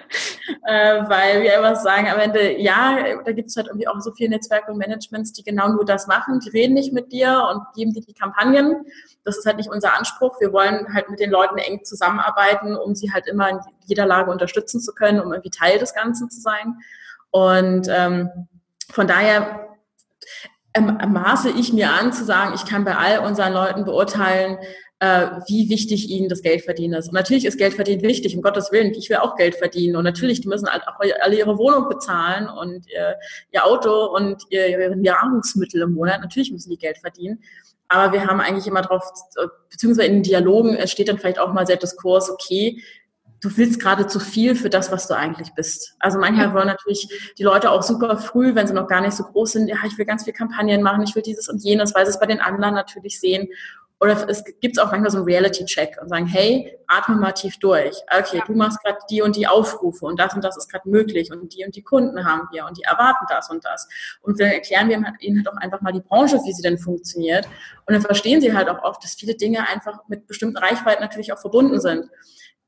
äh, 0.65 1.09
weil 1.09 1.43
wir 1.43 1.53
immer 1.53 1.75
sagen, 1.75 2.07
am 2.09 2.19
Ende, 2.19 2.57
ja, 2.59 3.21
da 3.23 3.31
gibt 3.31 3.49
es 3.49 3.55
halt 3.55 3.67
irgendwie 3.67 3.87
auch 3.87 3.99
so 3.99 4.11
viele 4.11 4.31
Netzwerke 4.31 4.71
und 4.71 4.77
Managements, 4.77 5.31
die 5.31 5.43
genau 5.43 5.69
nur 5.69 5.85
das 5.85 6.07
machen. 6.07 6.39
Die 6.39 6.49
reden 6.49 6.73
nicht 6.73 6.91
mit 6.91 7.11
dir 7.11 7.47
und 7.51 7.61
geben 7.75 7.93
dir 7.93 8.01
die 8.01 8.13
Kampagnen. 8.13 8.85
Das 9.23 9.37
ist 9.37 9.45
halt 9.45 9.57
nicht 9.57 9.69
unser 9.69 9.97
Anspruch. 9.97 10.41
Wir 10.41 10.51
wollen 10.51 10.93
halt 10.93 11.09
mit 11.09 11.19
den 11.19 11.29
Leuten 11.29 11.57
eng 11.57 11.83
zusammenarbeiten, 11.83 12.75
um 12.75 12.95
sie 12.95 13.11
halt 13.13 13.27
immer 13.27 13.49
in 13.49 13.59
jeder 13.85 14.05
Lage 14.05 14.31
unterstützen 14.31 14.81
zu 14.81 14.93
können, 14.93 15.21
um 15.21 15.31
irgendwie 15.31 15.51
Teil 15.51 15.79
des 15.79 15.93
Ganzen 15.93 16.29
zu 16.29 16.41
sein. 16.41 16.77
Und 17.31 17.87
ähm, 17.89 18.29
von 18.89 19.07
daher 19.07 19.67
ähm, 20.73 20.97
maße 21.07 21.49
ich 21.49 21.73
mir 21.73 21.91
an 21.91 22.13
zu 22.13 22.23
sagen, 22.23 22.53
ich 22.55 22.65
kann 22.65 22.85
bei 22.85 22.95
all 22.95 23.19
unseren 23.19 23.53
Leuten 23.53 23.83
beurteilen, 23.85 24.57
äh, 24.99 25.27
wie 25.47 25.69
wichtig 25.69 26.09
ihnen 26.09 26.29
das 26.29 26.43
Geldverdienen 26.43 26.99
ist. 26.99 27.07
Und 27.07 27.15
natürlich 27.15 27.45
ist 27.45 27.57
Geldverdienen 27.57 28.03
wichtig, 28.03 28.35
um 28.35 28.43
Gottes 28.43 28.71
Willen. 28.71 28.93
Ich 28.93 29.09
will 29.09 29.17
auch 29.17 29.35
Geld 29.35 29.55
verdienen. 29.55 29.95
Und 29.95 30.03
natürlich, 30.03 30.41
die 30.41 30.47
müssen 30.47 30.69
halt 30.69 30.83
auch 30.87 30.99
alle 31.21 31.35
ihre 31.35 31.57
Wohnung 31.57 31.89
bezahlen 31.89 32.47
und 32.47 32.87
ihr, 32.87 33.15
ihr 33.51 33.65
Auto 33.65 34.15
und 34.15 34.43
ihr, 34.49 34.67
ihre 34.67 34.95
Nahrungsmittel 34.95 35.81
im 35.81 35.93
Monat. 35.93 36.21
Natürlich 36.21 36.51
müssen 36.51 36.69
die 36.69 36.77
Geld 36.77 36.99
verdienen. 36.99 37.41
Aber 37.87 38.13
wir 38.13 38.25
haben 38.25 38.39
eigentlich 38.39 38.67
immer 38.67 38.83
drauf, 38.83 39.03
beziehungsweise 39.69 40.07
in 40.07 40.17
den 40.17 40.23
Dialogen 40.23 40.87
steht 40.87 41.09
dann 41.09 41.17
vielleicht 41.17 41.39
auch 41.39 41.51
mal 41.51 41.67
sehr 41.67 41.75
Diskurs, 41.75 42.29
okay, 42.29 42.81
du 43.41 43.57
willst 43.57 43.79
gerade 43.79 44.07
zu 44.07 44.19
viel 44.19 44.55
für 44.55 44.69
das, 44.69 44.91
was 44.91 45.07
du 45.07 45.15
eigentlich 45.15 45.53
bist. 45.53 45.95
Also 45.99 46.19
manchmal 46.19 46.53
wollen 46.53 46.67
natürlich 46.67 47.33
die 47.37 47.43
Leute 47.43 47.71
auch 47.71 47.81
super 47.81 48.17
früh, 48.17 48.55
wenn 48.55 48.67
sie 48.67 48.73
noch 48.73 48.87
gar 48.87 49.01
nicht 49.01 49.13
so 49.13 49.23
groß 49.23 49.53
sind, 49.53 49.67
ja, 49.67 49.77
ich 49.85 49.97
will 49.97 50.05
ganz 50.05 50.23
viel 50.23 50.33
Kampagnen 50.33 50.83
machen, 50.83 51.03
ich 51.03 51.15
will 51.15 51.23
dieses 51.23 51.49
und 51.49 51.63
jenes, 51.63 51.93
weil 51.95 52.05
sie 52.05 52.11
es 52.11 52.19
bei 52.19 52.27
den 52.27 52.39
anderen 52.39 52.75
natürlich 52.75 53.19
sehen. 53.19 53.49
Oder 53.99 54.27
es 54.27 54.43
gibt 54.61 54.79
auch 54.79 54.89
manchmal 54.89 55.11
so 55.11 55.17
einen 55.17 55.27
Reality-Check 55.27 55.99
und 56.01 56.09
sagen, 56.09 56.25
hey, 56.25 56.75
atme 56.87 57.17
mal 57.17 57.33
tief 57.33 57.59
durch. 57.59 57.95
Okay, 58.07 58.37
ja. 58.37 58.43
du 58.45 58.53
machst 58.53 58.81
gerade 58.83 58.97
die 59.11 59.21
und 59.21 59.35
die 59.35 59.45
Aufrufe 59.45 60.07
und 60.07 60.19
das 60.19 60.33
und 60.33 60.43
das 60.43 60.57
ist 60.57 60.71
gerade 60.71 60.89
möglich 60.89 61.31
und 61.31 61.53
die 61.53 61.63
und 61.63 61.75
die 61.75 61.83
Kunden 61.83 62.25
haben 62.25 62.47
wir 62.51 62.65
und 62.65 62.77
die 62.77 62.81
erwarten 62.81 63.25
das 63.29 63.51
und 63.51 63.63
das. 63.63 63.87
Und 64.23 64.39
dann 64.39 64.47
erklären 64.47 64.89
wir 64.89 64.97
ihnen 65.19 65.37
halt 65.37 65.49
auch 65.49 65.57
einfach 65.61 65.81
mal 65.81 65.91
die 65.91 66.01
Branche, 66.01 66.39
wie 66.43 66.51
sie 66.51 66.63
denn 66.63 66.79
funktioniert. 66.79 67.45
Und 67.85 67.93
dann 67.93 68.01
verstehen 68.01 68.41
sie 68.41 68.55
halt 68.55 68.69
auch 68.69 68.81
oft, 68.81 69.03
dass 69.03 69.13
viele 69.13 69.35
Dinge 69.35 69.67
einfach 69.69 69.99
mit 70.07 70.25
bestimmten 70.25 70.57
Reichweiten 70.57 71.03
natürlich 71.03 71.31
auch 71.31 71.39
verbunden 71.39 71.79
sind 71.79 72.09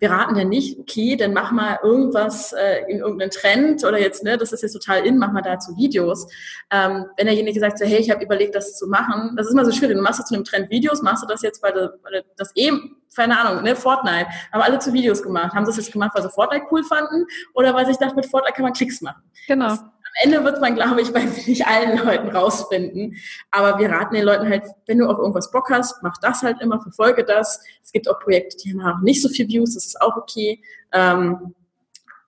wir 0.03 0.11
raten 0.11 0.35
ja 0.35 0.43
nicht, 0.43 0.77
okay, 0.77 1.15
dann 1.15 1.31
mach 1.31 1.53
mal 1.53 1.79
irgendwas 1.81 2.51
äh, 2.51 2.81
in 2.89 2.99
irgendeinen 2.99 3.31
Trend 3.31 3.85
oder 3.85 3.97
jetzt, 3.97 4.21
ne, 4.21 4.37
das 4.37 4.51
ist 4.51 4.61
jetzt 4.61 4.73
total 4.73 5.05
in, 5.05 5.17
mach 5.17 5.31
mal 5.31 5.41
dazu 5.41 5.77
Videos. 5.77 6.27
Ähm, 6.71 7.05
wenn 7.15 7.25
derjenige 7.25 7.57
sagt 7.57 7.79
so, 7.79 7.85
hey, 7.85 7.99
ich 7.99 8.11
habe 8.11 8.21
überlegt, 8.21 8.53
das 8.53 8.77
zu 8.77 8.87
machen, 8.87 9.33
das 9.37 9.47
ist 9.47 9.53
immer 9.53 9.63
so 9.63 9.71
schwierig. 9.71 9.95
Du 9.95 10.01
machst 10.01 10.19
du 10.19 10.25
zu 10.25 10.35
einem 10.35 10.43
Trend 10.43 10.69
Videos, 10.69 11.01
machst 11.01 11.23
du 11.23 11.27
das 11.27 11.41
jetzt, 11.41 11.63
weil, 11.63 11.71
du, 11.71 11.97
weil 12.03 12.25
das 12.35 12.53
eben, 12.55 12.97
keine 13.15 13.39
Ahnung, 13.39 13.63
ne, 13.63 13.77
Fortnite, 13.77 14.27
haben 14.51 14.61
alle 14.61 14.77
zu 14.77 14.91
Videos 14.91 15.23
gemacht. 15.23 15.53
Haben 15.53 15.65
sie 15.65 15.69
das 15.69 15.77
jetzt 15.77 15.93
gemacht, 15.93 16.11
weil 16.15 16.23
sie 16.23 16.29
Fortnite 16.29 16.65
cool 16.69 16.83
fanden 16.83 17.25
oder 17.53 17.73
weil 17.73 17.85
sie 17.85 17.93
dachten, 17.93 18.17
mit 18.17 18.25
Fortnite 18.25 18.55
kann 18.55 18.63
man 18.63 18.73
Klicks 18.73 18.99
machen. 18.99 19.23
Genau. 19.47 19.69
Das, 19.69 19.85
Ende 20.21 20.43
wird 20.43 20.61
man, 20.61 20.75
glaube 20.75 21.01
ich, 21.01 21.11
bei 21.13 21.23
nicht 21.23 21.65
allen 21.65 21.97
Leuten 21.97 22.29
rausfinden. 22.29 23.15
Aber 23.51 23.79
wir 23.79 23.89
raten 23.89 24.15
den 24.15 24.25
Leuten 24.25 24.49
halt, 24.49 24.63
wenn 24.85 24.99
du 24.99 25.07
auf 25.07 25.17
irgendwas 25.17 25.51
Bock 25.51 25.69
hast, 25.69 26.01
mach 26.03 26.17
das 26.21 26.41
halt 26.43 26.61
immer, 26.61 26.81
verfolge 26.81 27.23
das. 27.23 27.63
Es 27.83 27.91
gibt 27.91 28.09
auch 28.09 28.19
Projekte, 28.19 28.57
die 28.57 28.71
haben 28.73 28.99
auch 28.99 29.01
nicht 29.01 29.21
so 29.21 29.29
viel 29.29 29.47
Views, 29.47 29.73
das 29.73 29.85
ist 29.85 30.01
auch 30.01 30.15
okay. 30.17 30.61
Ähm, 30.91 31.53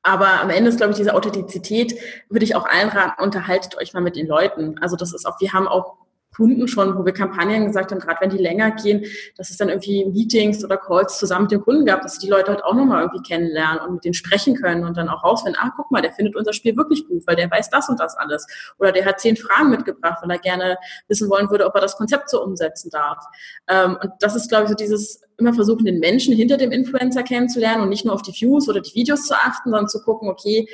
aber 0.03 0.39
am 0.39 0.51
Ende 0.51 0.69
ist, 0.69 0.77
glaube 0.77 0.91
ich, 0.91 0.97
diese 0.97 1.15
Authentizität, 1.15 1.99
würde 2.29 2.45
ich 2.45 2.55
auch 2.55 2.67
allen 2.67 2.89
raten, 2.89 3.23
unterhaltet 3.23 3.75
euch 3.77 3.93
mal 3.93 4.01
mit 4.01 4.15
den 4.15 4.27
Leuten. 4.27 4.77
Also 4.79 4.95
das 4.95 5.13
ist 5.13 5.25
auch, 5.25 5.39
wir 5.41 5.51
haben 5.51 5.67
auch 5.67 5.95
Kunden 6.36 6.67
schon, 6.67 6.97
wo 6.97 7.05
wir 7.05 7.13
Kampagnen 7.13 7.65
gesagt 7.65 7.91
haben, 7.91 7.99
gerade 7.99 8.19
wenn 8.21 8.29
die 8.29 8.38
länger 8.38 8.71
gehen, 8.71 9.05
dass 9.38 9.49
es 9.49 9.57
dann 9.57 9.69
irgendwie 9.69 10.05
Meetings 10.05 10.63
oder 10.63 10.77
Calls 10.77 11.17
zusammen 11.17 11.43
mit 11.43 11.51
dem 11.51 11.61
Kunden 11.61 11.86
gab, 11.86 12.01
dass 12.01 12.19
die 12.19 12.29
Leute 12.29 12.51
halt 12.51 12.63
auch 12.63 12.73
nochmal 12.73 13.03
irgendwie 13.03 13.23
kennenlernen 13.23 13.79
und 13.79 13.93
mit 13.95 14.05
denen 14.05 14.13
sprechen 14.13 14.55
können 14.55 14.83
und 14.83 14.97
dann 14.97 15.09
auch 15.09 15.23
rausfinden, 15.23 15.59
ah, 15.61 15.71
guck 15.75 15.91
mal, 15.91 16.01
der 16.01 16.13
findet 16.13 16.36
unser 16.36 16.53
Spiel 16.53 16.75
wirklich 16.75 17.07
gut, 17.07 17.25
weil 17.27 17.36
der 17.36 17.49
weiß 17.49 17.69
das 17.69 17.89
und 17.89 17.99
das 17.99 18.15
alles. 18.17 18.45
Oder 18.79 18.91
der 18.91 19.05
hat 19.05 19.19
zehn 19.19 19.38
Fragen 19.38 19.69
mitgebracht, 19.69 20.19
weil 20.21 20.31
er 20.31 20.39
gerne 20.39 20.77
wissen 21.07 21.29
wollen 21.29 21.49
würde, 21.49 21.65
ob 21.65 21.75
er 21.75 21.81
das 21.81 21.95
Konzept 21.95 22.29
so 22.29 22.43
umsetzen 22.43 22.89
darf. 22.89 23.23
Ähm, 23.67 23.97
und 24.01 24.11
das 24.19 24.36
ist, 24.36 24.49
glaube 24.49 24.65
ich, 24.65 24.69
so 24.69 24.75
dieses 24.75 25.21
immer 25.38 25.53
versuchen, 25.53 25.86
den 25.86 25.99
Menschen 25.99 26.33
hinter 26.33 26.57
dem 26.57 26.71
Influencer 26.71 27.23
kennenzulernen 27.23 27.83
und 27.83 27.89
nicht 27.89 28.05
nur 28.05 28.13
auf 28.13 28.21
die 28.21 28.31
Views 28.31 28.69
oder 28.69 28.79
die 28.79 28.95
Videos 28.95 29.25
zu 29.25 29.36
achten, 29.36 29.69
sondern 29.69 29.89
zu 29.89 30.01
gucken, 30.01 30.29
okay, 30.29 30.67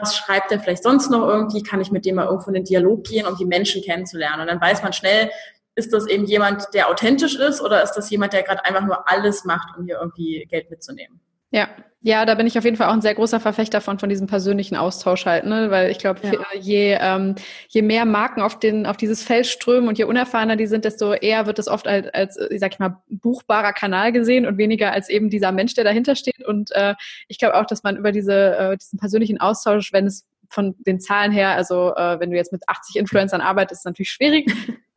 was 0.00 0.16
schreibt 0.16 0.52
er 0.52 0.60
vielleicht 0.60 0.82
sonst 0.82 1.10
noch 1.10 1.26
irgendwie, 1.26 1.62
kann 1.62 1.80
ich 1.80 1.90
mit 1.90 2.04
dem 2.04 2.16
mal 2.16 2.26
irgendwo 2.26 2.48
in 2.48 2.54
den 2.54 2.64
Dialog 2.64 3.04
gehen, 3.04 3.26
um 3.26 3.36
die 3.36 3.44
Menschen 3.44 3.82
kennenzulernen. 3.82 4.42
Und 4.42 4.46
dann 4.48 4.60
weiß 4.60 4.82
man 4.82 4.92
schnell, 4.92 5.30
ist 5.74 5.92
das 5.92 6.06
eben 6.06 6.24
jemand, 6.24 6.74
der 6.74 6.88
authentisch 6.88 7.36
ist 7.36 7.60
oder 7.60 7.82
ist 7.82 7.92
das 7.92 8.10
jemand, 8.10 8.32
der 8.32 8.42
gerade 8.42 8.64
einfach 8.64 8.84
nur 8.84 9.08
alles 9.08 9.44
macht, 9.44 9.76
um 9.78 9.84
hier 9.84 9.98
irgendwie 10.00 10.46
Geld 10.50 10.70
mitzunehmen? 10.70 11.20
Ja, 11.50 11.68
ja, 12.00 12.24
da 12.24 12.36
bin 12.36 12.46
ich 12.46 12.56
auf 12.56 12.64
jeden 12.64 12.76
Fall 12.76 12.88
auch 12.88 12.92
ein 12.92 13.00
sehr 13.00 13.16
großer 13.16 13.40
Verfechter 13.40 13.80
von, 13.80 13.98
von 13.98 14.08
diesem 14.08 14.28
persönlichen 14.28 14.76
Austausch 14.76 15.26
halt, 15.26 15.44
ne? 15.44 15.70
Weil 15.72 15.90
ich 15.90 15.98
glaube, 15.98 16.20
ja. 16.22 16.32
je, 16.58 16.96
ähm, 17.00 17.34
je 17.68 17.82
mehr 17.82 18.04
Marken 18.04 18.40
auf 18.40 18.58
den, 18.60 18.86
auf 18.86 18.96
dieses 18.96 19.24
Feld 19.24 19.46
strömen 19.46 19.88
und 19.88 19.98
je 19.98 20.04
unerfahrener 20.04 20.54
die 20.54 20.68
sind, 20.68 20.84
desto 20.84 21.12
eher 21.12 21.46
wird 21.46 21.58
es 21.58 21.66
oft 21.66 21.88
als, 21.88 22.06
als, 22.14 22.36
ich 22.50 22.60
sag 22.60 22.72
ich 22.72 22.78
mal, 22.78 23.02
buchbarer 23.08 23.72
Kanal 23.72 24.12
gesehen 24.12 24.46
und 24.46 24.58
weniger 24.58 24.92
als 24.92 25.08
eben 25.08 25.28
dieser 25.28 25.50
Mensch, 25.50 25.74
der 25.74 25.82
dahinter 25.82 26.14
steht. 26.14 26.46
Und 26.46 26.70
äh, 26.70 26.94
ich 27.26 27.38
glaube 27.38 27.56
auch, 27.56 27.66
dass 27.66 27.82
man 27.82 27.96
über 27.96 28.12
diese, 28.12 28.56
äh, 28.56 28.76
diesen 28.76 29.00
persönlichen 29.00 29.40
Austausch, 29.40 29.92
wenn 29.92 30.06
es 30.06 30.24
von 30.50 30.76
den 30.78 31.00
Zahlen 31.00 31.32
her, 31.32 31.50
also 31.50 31.94
äh, 31.96 32.20
wenn 32.20 32.30
du 32.30 32.36
jetzt 32.36 32.52
mit 32.52 32.62
80 32.68 32.96
Influencern 32.96 33.40
arbeitest, 33.40 33.80
ist 33.80 33.86
natürlich 33.86 34.10
schwierig. 34.10 34.50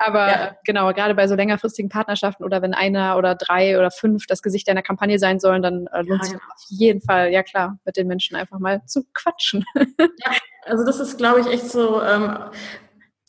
Aber 0.04 0.28
ja. 0.28 0.46
äh, 0.48 0.52
genau, 0.66 0.92
gerade 0.94 1.14
bei 1.14 1.28
so 1.28 1.36
längerfristigen 1.36 1.90
Partnerschaften 1.90 2.44
oder 2.44 2.62
wenn 2.62 2.74
einer 2.74 3.18
oder 3.18 3.36
drei 3.36 3.78
oder 3.78 3.92
fünf 3.92 4.26
das 4.26 4.42
Gesicht 4.42 4.68
deiner 4.68 4.82
Kampagne 4.82 5.20
sein 5.20 5.40
sollen, 5.40 5.62
dann 5.62 5.88
äh, 5.88 6.02
lohnt 6.02 6.24
ja, 6.24 6.30
sich 6.30 6.36
auf 6.36 6.66
jeden 6.70 7.02
Fall, 7.02 7.32
ja 7.32 7.44
klar, 7.44 7.78
mit 7.86 7.98
den 7.98 8.08
Menschen 8.08 8.36
einfach 8.36 8.60
mal 8.60 8.84
zu 8.86 9.04
quatschen. 9.14 9.64
ja, 9.76 10.32
also 10.66 10.84
das 10.84 11.00
ist, 11.00 11.18
glaube 11.18 11.42
ich, 11.42 11.48
echt 11.48 11.70
so, 11.70 12.02
ähm, 12.02 12.36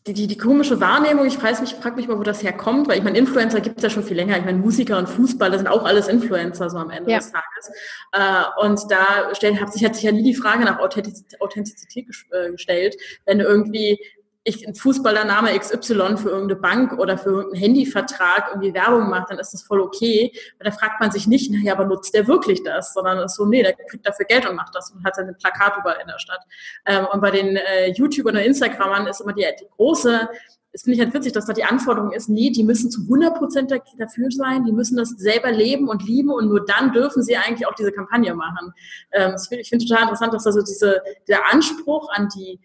die, 0.07 0.15
die, 0.15 0.27
die 0.27 0.37
komische 0.37 0.81
Wahrnehmung, 0.81 1.27
ich 1.27 1.39
frage 1.39 1.61
mich, 1.61 1.75
frag 1.75 1.95
mich 1.95 2.09
mal, 2.09 2.19
wo 2.19 2.25
das 2.25 2.43
herkommt, 2.43 2.89
weil 2.89 2.99
ich 2.99 3.05
meine, 3.05 3.19
Influencer 3.19 3.61
gibt 3.61 3.77
es 3.77 3.85
ja 3.85 3.91
schon 3.91 4.03
viel 4.03 4.17
länger. 4.17 4.37
Ich 4.37 4.45
meine, 4.45 4.59
Musiker 4.59 4.99
und 4.99 5.09
Fußballer 5.09 5.59
sind 5.59 5.69
auch 5.69 5.85
alles 5.85 6.09
Influencer 6.09 6.71
so 6.71 6.79
am 6.79 6.91
Ende 6.91 7.11
ja. 7.11 7.19
des 7.19 7.31
Tages. 7.31 7.71
Äh, 8.13 8.65
und 8.67 8.81
da 8.91 9.33
stellt, 9.35 9.61
hat 9.61 9.73
sich, 9.73 9.85
hat 9.85 9.95
sich 9.95 10.05
ja 10.05 10.11
nie 10.11 10.25
die 10.25 10.35
Frage 10.35 10.65
nach 10.65 10.81
Authentizität, 10.81 11.41
Authentizität 11.41 12.07
äh, 12.31 12.51
gestellt, 12.51 12.97
wenn 13.27 13.39
irgendwie 13.39 14.01
ich 14.45 14.67
ein 14.67 14.75
Fußballername 14.75 15.57
XY 15.57 16.17
für 16.17 16.31
irgendeine 16.31 16.57
Bank 16.57 16.99
oder 16.99 17.17
für 17.17 17.31
irgendeinen 17.31 17.63
Handyvertrag 17.63 18.49
irgendwie 18.51 18.75
Werbung 18.75 19.09
macht, 19.09 19.31
dann 19.31 19.39
ist 19.39 19.53
das 19.53 19.63
voll 19.63 19.81
okay. 19.81 20.33
Weil 20.59 20.71
da 20.71 20.77
fragt 20.77 21.01
man 21.01 21.13
sich 21.13 21.29
nicht, 21.29 21.51
naja, 21.53 21.75
aber 21.75 21.85
nutzt 21.85 22.13
der 22.15 22.27
wirklich 22.27 22.63
das? 22.65 22.93
Sondern 22.93 23.19
ist 23.19 23.37
so, 23.37 23.45
nee, 23.45 23.63
der 23.63 23.75
kriegt 23.75 24.07
dafür 24.07 24.27
Geld 24.27 24.49
und 24.49 24.57
macht 24.57 24.75
das 24.75 24.91
und 24.91 25.05
hat 25.05 25.15
seine 25.15 25.35
Plakat 25.35 25.77
überall 25.79 26.01
in 26.01 26.09
der 26.09 26.19
Stadt. 26.19 26.41
Ähm, 26.87 27.07
und 27.13 27.21
bei 27.21 27.31
den 27.31 27.57
äh, 27.57 27.93
YouTubern 27.93 28.35
oder 28.35 28.45
Instagramern 28.45 29.07
ist 29.07 29.21
immer 29.21 29.33
die, 29.33 29.47
die 29.61 29.67
große, 29.77 30.29
das 30.73 30.83
finde 30.83 30.97
ich 30.97 31.05
halt 31.05 31.15
witzig, 31.15 31.35
dass 31.35 31.47
da 31.47 31.53
die 31.53 31.65
Anforderung 31.65 32.13
ist, 32.13 32.29
nee, 32.29 32.51
die 32.51 32.65
müssen 32.65 32.91
zu 32.91 33.03
100 33.03 33.37
Prozent 33.37 33.71
dafür 33.71 34.31
sein, 34.31 34.65
die 34.65 34.73
müssen 34.73 34.97
das 34.97 35.11
selber 35.11 35.53
leben 35.53 35.89
und 35.89 36.03
lieben 36.03 36.31
und 36.31 36.49
nur 36.49 36.65
dann 36.65 36.93
dürfen 36.93 37.23
sie 37.23 37.37
eigentlich 37.37 37.67
auch 37.69 37.75
diese 37.75 37.93
Kampagne 37.93 38.35
machen. 38.35 38.73
Ähm, 39.13 39.35
ich 39.51 39.69
finde 39.69 39.85
total 39.85 40.05
interessant, 40.05 40.35
dass 40.35 40.47
also 40.47 40.63
diese, 40.63 41.03
dieser 41.29 41.53
Anspruch 41.53 42.09
an 42.13 42.29
die 42.35 42.59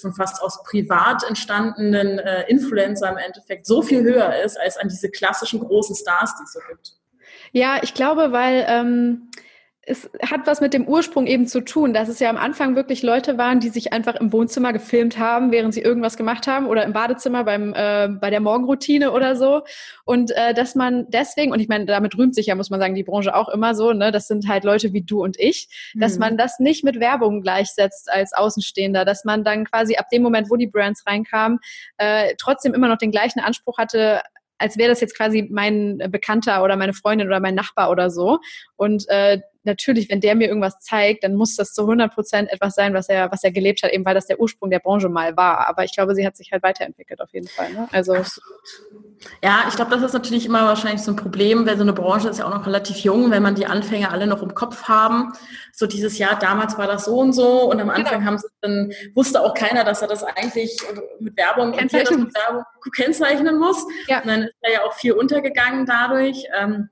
von 0.00 0.12
fast 0.12 0.42
aus 0.42 0.62
privat 0.64 1.22
entstandenen 1.24 2.18
äh, 2.18 2.48
Influencer 2.48 3.10
im 3.10 3.16
Endeffekt 3.16 3.66
so 3.66 3.82
viel 3.82 4.02
höher 4.02 4.42
ist 4.44 4.58
als 4.60 4.76
an 4.76 4.88
diese 4.88 5.10
klassischen 5.10 5.60
großen 5.60 5.96
Stars, 5.96 6.34
die 6.38 6.44
es 6.44 6.52
so 6.52 6.60
gibt. 6.68 6.92
Ja, 7.52 7.80
ich 7.82 7.94
glaube, 7.94 8.32
weil 8.32 8.66
ähm, 8.68 9.30
es 9.88 10.10
hat 10.20 10.48
was 10.48 10.60
mit 10.60 10.74
dem 10.74 10.86
Ursprung 10.88 11.28
eben 11.28 11.46
zu 11.46 11.60
tun, 11.60 11.94
dass 11.94 12.08
es 12.08 12.18
ja 12.18 12.28
am 12.28 12.36
Anfang 12.36 12.74
wirklich 12.74 13.04
Leute 13.04 13.38
waren, 13.38 13.60
die 13.60 13.68
sich 13.68 13.92
einfach 13.92 14.16
im 14.16 14.32
Wohnzimmer 14.32 14.72
gefilmt 14.72 15.16
haben, 15.16 15.52
während 15.52 15.72
sie 15.72 15.80
irgendwas 15.80 16.16
gemacht 16.16 16.48
haben 16.48 16.66
oder 16.66 16.82
im 16.84 16.92
Badezimmer 16.92 17.44
beim 17.44 17.72
äh, 17.72 18.08
bei 18.08 18.30
der 18.30 18.40
Morgenroutine 18.40 19.12
oder 19.12 19.36
so 19.36 19.62
und 20.04 20.32
äh, 20.32 20.54
dass 20.54 20.74
man 20.74 21.06
deswegen 21.08 21.52
und 21.52 21.60
ich 21.60 21.68
meine, 21.68 21.86
damit 21.86 22.18
rühmt 22.18 22.34
sich 22.34 22.46
ja 22.46 22.56
muss 22.56 22.68
man 22.68 22.80
sagen 22.80 22.96
die 22.96 23.04
Branche 23.04 23.32
auch 23.34 23.48
immer 23.48 23.76
so, 23.76 23.92
ne, 23.92 24.10
das 24.10 24.26
sind 24.26 24.48
halt 24.48 24.64
Leute 24.64 24.92
wie 24.92 25.02
du 25.02 25.22
und 25.22 25.38
ich, 25.38 25.68
mhm. 25.94 26.00
dass 26.00 26.18
man 26.18 26.36
das 26.36 26.58
nicht 26.58 26.82
mit 26.82 26.98
Werbung 26.98 27.40
gleichsetzt 27.40 28.10
als 28.10 28.32
Außenstehender, 28.32 29.04
dass 29.04 29.24
man 29.24 29.44
dann 29.44 29.64
quasi 29.64 29.96
ab 29.96 30.08
dem 30.10 30.22
Moment, 30.22 30.50
wo 30.50 30.56
die 30.56 30.66
Brands 30.66 31.06
reinkamen, 31.06 31.60
äh, 31.98 32.34
trotzdem 32.38 32.74
immer 32.74 32.88
noch 32.88 32.98
den 32.98 33.12
gleichen 33.12 33.38
Anspruch 33.38 33.78
hatte 33.78 34.20
als 34.58 34.78
wäre 34.78 34.88
das 34.88 35.00
jetzt 35.00 35.16
quasi 35.16 35.46
mein 35.50 35.98
Bekannter 36.08 36.62
oder 36.62 36.76
meine 36.76 36.94
Freundin 36.94 37.26
oder 37.26 37.40
mein 37.40 37.54
Nachbar 37.54 37.90
oder 37.90 38.08
so. 38.08 38.38
Und 38.76 39.06
äh, 39.08 39.40
natürlich, 39.66 40.08
wenn 40.10 40.20
der 40.20 40.34
mir 40.34 40.48
irgendwas 40.48 40.78
zeigt, 40.80 41.24
dann 41.24 41.34
muss 41.34 41.56
das 41.56 41.74
zu 41.74 41.82
100 41.82 42.14
Prozent 42.14 42.52
etwas 42.52 42.74
sein, 42.74 42.94
was 42.94 43.08
er, 43.08 43.30
was 43.30 43.44
er 43.44 43.50
gelebt 43.50 43.82
hat, 43.82 43.92
eben 43.92 44.04
weil 44.04 44.14
das 44.14 44.26
der 44.26 44.40
Ursprung 44.40 44.70
der 44.70 44.78
Branche 44.78 45.08
mal 45.08 45.36
war. 45.36 45.68
Aber 45.68 45.84
ich 45.84 45.92
glaube, 45.92 46.14
sie 46.14 46.26
hat 46.26 46.36
sich 46.36 46.52
halt 46.52 46.62
weiterentwickelt 46.62 47.20
auf 47.20 47.32
jeden 47.32 47.48
Fall. 47.48 47.72
Ne? 47.72 47.88
Also 47.92 48.14
ja, 49.42 49.64
ich 49.68 49.76
glaube, 49.76 49.90
das 49.90 50.02
ist 50.02 50.12
natürlich 50.12 50.46
immer 50.46 50.64
wahrscheinlich 50.64 51.02
so 51.02 51.12
ein 51.12 51.16
Problem, 51.16 51.66
weil 51.66 51.76
so 51.76 51.82
eine 51.82 51.92
Branche 51.92 52.28
ist 52.28 52.38
ja 52.38 52.46
auch 52.46 52.54
noch 52.54 52.66
relativ 52.66 52.98
jung, 52.98 53.30
wenn 53.30 53.42
man 53.42 53.54
die 53.54 53.66
Anfänger 53.66 54.12
alle 54.12 54.26
noch 54.26 54.42
im 54.42 54.54
Kopf 54.54 54.84
haben. 54.84 55.32
So 55.72 55.86
dieses 55.86 56.18
Jahr, 56.18 56.38
damals 56.38 56.78
war 56.78 56.86
das 56.86 57.06
so 57.06 57.18
und 57.18 57.32
so 57.32 57.70
und 57.70 57.80
am. 57.80 57.90
Anfang 57.96 58.18
genau. 58.18 58.26
haben 58.26 58.38
sie 58.38 58.48
dann 58.60 58.92
wusste 59.14 59.40
auch 59.42 59.54
keiner, 59.54 59.84
dass 59.84 60.02
er 60.02 60.08
das 60.08 60.22
eigentlich 60.22 60.76
mit 61.18 61.36
Werbung, 61.36 61.72
kennzeichnen, 61.72 62.24
mit 62.24 62.34
Werbung 62.34 62.64
kennzeichnen 62.94 63.58
muss. 63.58 63.86
Ja. 64.06 64.20
Und 64.20 64.26
dann 64.28 64.42
ist 64.42 64.54
da 64.60 64.70
ja 64.70 64.84
auch 64.84 64.92
viel 64.92 65.12
untergegangen 65.12 65.86
dadurch. 65.86 66.44
Ähm, 66.58 66.90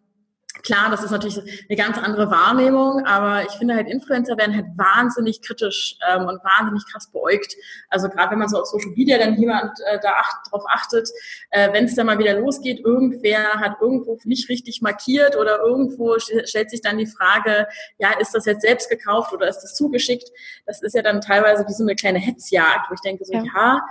Klar, 0.65 0.91
das 0.91 1.05
ist 1.05 1.11
natürlich 1.11 1.39
eine 1.69 1.77
ganz 1.77 1.99
andere 1.99 2.31
Wahrnehmung, 2.31 3.05
aber 3.05 3.43
ich 3.43 3.53
finde 3.53 3.75
halt, 3.75 3.87
Influencer 3.87 4.39
werden 4.39 4.57
halt 4.57 4.67
wahnsinnig 4.77 5.43
kritisch 5.43 5.99
ähm, 6.09 6.27
und 6.27 6.43
wahnsinnig 6.43 6.85
krass 6.91 7.13
beäugt. 7.13 7.55
Also 7.91 8.09
gerade 8.09 8.31
wenn 8.31 8.39
man 8.39 8.49
so 8.49 8.59
auf 8.59 8.67
Social 8.67 8.91
Media 8.97 9.19
dann 9.19 9.35
jemand 9.35 9.79
äh, 9.87 9.99
da 10.03 10.13
acht, 10.13 10.51
drauf 10.51 10.65
achtet, 10.69 11.11
äh, 11.51 11.71
wenn 11.75 11.85
es 11.85 11.95
dann 11.95 12.07
mal 12.07 12.19
wieder 12.19 12.41
losgeht, 12.41 12.81
irgendwer 12.83 13.61
hat 13.61 13.77
irgendwo 13.83 14.19
nicht 14.25 14.49
richtig 14.49 14.81
markiert 14.81 15.37
oder 15.37 15.59
irgendwo 15.59 16.19
stellt 16.19 16.71
sich 16.71 16.81
dann 16.81 16.97
die 16.97 17.07
Frage, 17.07 17.67
ja, 17.99 18.13
ist 18.19 18.35
das 18.35 18.47
jetzt 18.47 18.63
selbst 18.63 18.89
gekauft 18.89 19.35
oder 19.35 19.47
ist 19.49 19.61
das 19.61 19.75
zugeschickt? 19.75 20.31
Das 20.65 20.81
ist 20.81 20.95
ja 20.95 21.03
dann 21.03 21.21
teilweise 21.21 21.67
wie 21.69 21.75
so 21.75 21.85
eine 21.85 21.95
kleine 21.95 22.21
Hetzjagd, 22.21 22.89
wo 22.89 22.95
ich 22.95 23.01
denke 23.01 23.27
so, 23.27 23.35
ja, 23.35 23.43
ja 23.55 23.83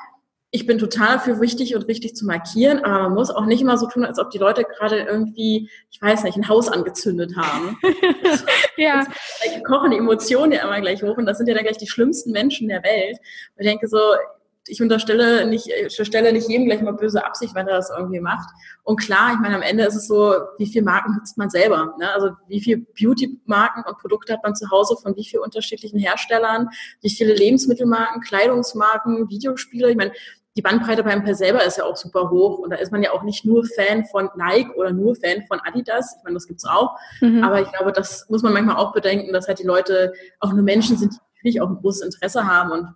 ich 0.56 0.68
bin 0.68 0.78
total 0.78 1.20
für 1.20 1.42
wichtig 1.42 1.76
und 1.76 1.88
richtig 1.88 2.16
zu 2.16 2.28
markieren, 2.28 2.86
aber 2.86 3.06
man 3.06 3.16
muss 3.16 3.32
auch 3.32 3.48
nicht 3.48 3.60
immer 3.60 3.76
so 3.76 3.88
tun, 3.88 4.06
als 4.06 4.20
ob 4.20 4.30
die 4.30 4.38
Leute 4.38 4.64
gerade 4.64 5.00
irgendwie, 5.00 5.68
ich 5.90 6.00
weiß 6.00 6.24
nicht, 6.24 6.38
ein 6.38 6.48
Haus 6.48 6.68
angezündet 6.68 7.36
haben. 7.36 7.76
ja. 8.78 9.04
Das, 9.04 9.64
kochen 9.64 9.90
die 9.90 9.98
Emotionen 9.98 10.52
ja 10.52 10.62
immer 10.62 10.80
gleich 10.80 11.02
hoch 11.02 11.18
und 11.18 11.26
das 11.26 11.40
sind 11.40 11.48
ja 11.48 11.56
dann 11.56 11.64
gleich 11.64 11.80
die 11.80 11.88
schlimmsten 11.88 12.32
Menschen 12.32 12.68
der 12.68 12.84
Welt. 12.84 13.18
Und 13.56 13.66
ich 13.66 13.68
denke 13.68 13.88
so, 13.88 13.98
ich 14.68 14.80
unterstelle 14.80 15.48
nicht, 15.48 15.68
ich 15.68 15.84
unterstelle 15.86 16.32
nicht 16.32 16.48
jedem 16.48 16.68
gleich 16.68 16.82
mal 16.82 16.94
böse 16.94 17.26
Absicht, 17.26 17.56
wenn 17.56 17.68
er 17.68 17.78
das 17.78 17.90
irgendwie 17.90 18.20
macht. 18.20 18.48
Und 18.84 18.98
klar, 18.98 19.34
ich 19.34 19.40
meine, 19.40 19.56
am 19.56 19.64
Ende 19.64 19.86
ist 19.86 19.96
es 19.96 20.08
so, 20.08 20.36
wie 20.60 20.68
viele 20.68 20.86
Marken 20.86 21.16
nutzt 21.16 21.36
man 21.36 21.50
selber? 21.50 21.96
Ne? 22.00 22.12
Also 22.14 22.30
wie 22.48 22.62
viele 22.62 22.78
Beauty-Marken 22.78 23.84
und 23.88 23.98
Produkte 23.98 24.34
hat 24.34 24.44
man 24.44 24.56
zu 24.56 24.70
Hause 24.70 24.98
von 25.02 25.16
wie 25.16 25.26
vielen 25.26 25.42
unterschiedlichen 25.42 25.98
Herstellern? 25.98 26.70
Wie 27.02 27.10
viele 27.10 27.34
Lebensmittelmarken, 27.34 28.22
Kleidungsmarken, 28.22 29.28
Videospiele? 29.30 29.90
Ich 29.90 29.98
meine, 29.98 30.14
die 30.56 30.62
Bandbreite 30.62 31.04
beim 31.04 31.24
Per 31.24 31.36
selber 31.36 31.64
ist 31.64 31.78
ja 31.78 31.86
auch 31.86 31.96
super 31.96 32.30
hoch 32.30 32.60
und 32.60 32.70
da 32.70 32.76
ist 32.76 32.92
man 32.92 33.02
ja 33.02 33.12
auch 33.12 33.24
nicht 33.24 33.46
nur 33.46 33.64
Fan 33.66 34.06
von 34.06 34.30
Nike 34.36 34.70
oder 34.76 34.92
nur 34.92 35.16
Fan 35.16 35.44
von 35.48 35.60
Adidas. 35.62 36.16
Ich 36.18 36.24
meine, 36.24 36.36
das 36.36 36.48
gibt's 36.48 36.66
auch. 36.66 36.96
Mhm. 37.22 37.44
Aber 37.44 37.62
ich 37.62 37.72
glaube, 37.72 37.92
das 37.92 38.30
muss 38.30 38.44
man 38.44 38.54
manchmal 38.54 38.76
auch 38.76 38.94
bedenken, 38.94 39.34
dass 39.34 39.48
halt 39.48 39.60
die 39.60 39.68
Leute 39.68 40.14
auch 40.40 40.54
nur 40.54 40.64
Menschen 40.64 40.98
sind, 40.98 41.14
die 41.14 41.20
natürlich 41.38 41.62
auch 41.62 41.70
ein 41.70 41.78
großes 41.78 42.02
Interesse 42.02 42.46
haben 42.46 42.72
und 42.72 42.88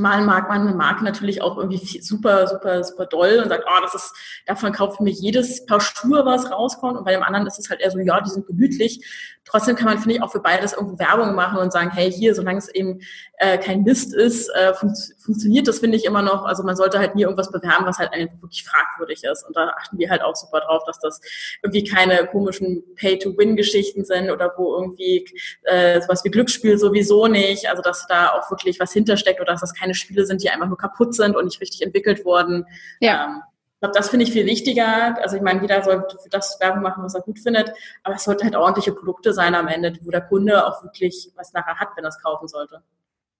mal 0.00 0.24
mag 0.24 0.48
man 0.48 0.66
eine 0.66 0.74
Marke 0.74 1.04
natürlich 1.04 1.42
auch 1.42 1.56
irgendwie 1.58 2.00
super, 2.00 2.46
super, 2.46 2.82
super 2.84 3.06
doll 3.06 3.40
und 3.42 3.48
sagt, 3.48 3.64
oh, 3.66 3.80
das 3.82 3.94
ist, 3.94 4.14
davon 4.46 4.72
kauft 4.72 5.00
mir 5.00 5.10
jedes 5.10 5.66
Paar 5.66 5.80
Schuhe, 5.80 6.24
was 6.24 6.50
rauskommt. 6.50 6.96
Und 6.96 7.04
bei 7.04 7.12
dem 7.12 7.22
anderen 7.22 7.46
ist 7.46 7.58
es 7.58 7.70
halt 7.70 7.80
eher 7.80 7.90
so, 7.90 7.98
ja, 7.98 8.20
die 8.20 8.30
sind 8.30 8.46
gemütlich. 8.46 9.04
Trotzdem 9.50 9.74
kann 9.74 9.86
man, 9.86 9.98
finde 9.98 10.14
ich, 10.14 10.22
auch 10.22 10.30
für 10.30 10.40
beides 10.40 10.74
irgendwo 10.74 10.98
Werbung 10.98 11.34
machen 11.34 11.58
und 11.58 11.72
sagen, 11.72 11.90
hey, 11.90 12.10
hier, 12.10 12.34
solange 12.36 12.58
es 12.58 12.68
eben 12.68 13.00
äh, 13.38 13.58
kein 13.58 13.82
Mist 13.82 14.14
ist, 14.14 14.48
äh, 14.50 14.74
fun 14.74 14.94
funktioniert 15.18 15.66
das, 15.66 15.80
finde 15.80 15.96
ich, 15.96 16.04
immer 16.04 16.22
noch. 16.22 16.44
Also 16.44 16.62
man 16.62 16.76
sollte 16.76 16.98
halt 16.98 17.14
nie 17.14 17.22
irgendwas 17.22 17.50
bewerben, 17.50 17.84
was 17.84 17.98
halt 17.98 18.12
einfach 18.12 18.40
wirklich 18.40 18.64
fragwürdig 18.64 19.24
ist. 19.24 19.44
Und 19.44 19.56
da 19.56 19.70
achten 19.70 19.98
wir 19.98 20.08
halt 20.08 20.22
auch 20.22 20.36
super 20.36 20.60
drauf, 20.60 20.84
dass 20.86 21.00
das 21.00 21.20
irgendwie 21.62 21.84
keine 21.84 22.26
komischen 22.26 22.82
Pay-to-Win-Geschichten 22.96 24.04
sind 24.04 24.30
oder 24.30 24.52
wo 24.56 24.76
irgendwie 24.76 25.26
äh, 25.64 26.00
sowas 26.00 26.24
wie 26.24 26.30
Glücksspiel 26.30 26.78
sowieso 26.78 27.26
nicht. 27.26 27.68
Also 27.68 27.82
dass 27.82 28.06
da 28.06 28.28
auch 28.28 28.50
wirklich 28.50 28.78
was 28.78 28.92
hintersteckt 28.92 29.40
oder 29.40 29.52
dass 29.52 29.60
das 29.60 29.74
keine 29.74 29.94
Spiele 29.94 30.26
sind, 30.26 30.42
die 30.42 30.50
einfach 30.50 30.68
nur 30.68 30.78
kaputt 30.78 31.14
sind 31.14 31.36
und 31.36 31.44
nicht 31.44 31.60
richtig 31.60 31.82
entwickelt 31.82 32.24
wurden. 32.24 32.66
Ja. 33.00 33.24
Ähm, 33.24 33.42
ich 33.80 33.82
glaube, 33.82 33.96
das 33.96 34.10
finde 34.10 34.26
ich 34.26 34.32
viel 34.32 34.44
wichtiger. 34.44 35.16
Also 35.22 35.36
ich 35.36 35.42
meine, 35.42 35.62
jeder 35.62 35.82
sollte 35.82 36.18
für 36.18 36.28
das 36.28 36.60
Werbung 36.60 36.82
machen, 36.82 37.02
was 37.02 37.14
er 37.14 37.22
gut 37.22 37.38
findet, 37.38 37.72
aber 38.02 38.16
es 38.16 38.24
sollte 38.24 38.44
halt 38.44 38.54
ordentliche 38.54 38.92
Produkte 38.92 39.32
sein 39.32 39.54
am 39.54 39.68
Ende, 39.68 39.98
wo 40.02 40.10
der 40.10 40.20
Kunde 40.20 40.66
auch 40.66 40.82
wirklich 40.82 41.32
was 41.34 41.54
nachher 41.54 41.76
hat, 41.76 41.88
wenn 41.96 42.04
er 42.04 42.10
es 42.10 42.20
kaufen 42.20 42.46
sollte. 42.46 42.82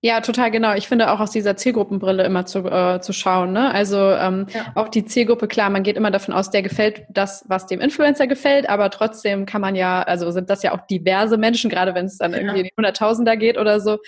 Ja, 0.03 0.23
total 0.23 0.51
genau. 0.51 0.75
Ich 0.75 0.89
finde 0.89 1.11
auch 1.11 1.21
aus 1.21 1.31
dieser 1.31 1.57
Zielgruppenbrille 1.57 2.25
immer 2.25 2.47
zu, 2.47 2.61
äh, 2.61 3.03
zu 3.03 3.13
schauen. 3.13 3.53
Ne? 3.53 3.71
Also 3.71 3.99
ähm, 3.99 4.47
ja. 4.49 4.73
auch 4.75 4.89
die 4.89 5.05
Zielgruppe, 5.05 5.47
klar, 5.47 5.69
man 5.69 5.83
geht 5.83 5.99
immer 5.99 6.11
davon 6.11 6.33
aus, 6.33 6.49
der 6.49 6.63
gefällt 6.63 7.05
das, 7.11 7.45
was 7.49 7.67
dem 7.67 7.81
Influencer 7.81 8.27
gefällt, 8.27 8.67
aber 8.67 8.89
trotzdem 8.89 9.45
kann 9.45 9.61
man 9.61 9.75
ja, 9.75 10.03
also 10.03 10.31
sind 10.31 10.49
das 10.49 10.63
ja 10.63 10.73
auch 10.73 10.87
diverse 10.87 11.37
Menschen, 11.37 11.69
gerade 11.69 11.95
wenn 11.95 12.07
es 12.07 12.17
dann 12.17 12.33
ja. 12.33 12.39
irgendwie 12.39 12.61
in 12.61 12.67
die 12.67 12.75
Hunderttausender 12.79 13.37
geht 13.37 13.59
oder 13.59 13.79
so 13.79 13.99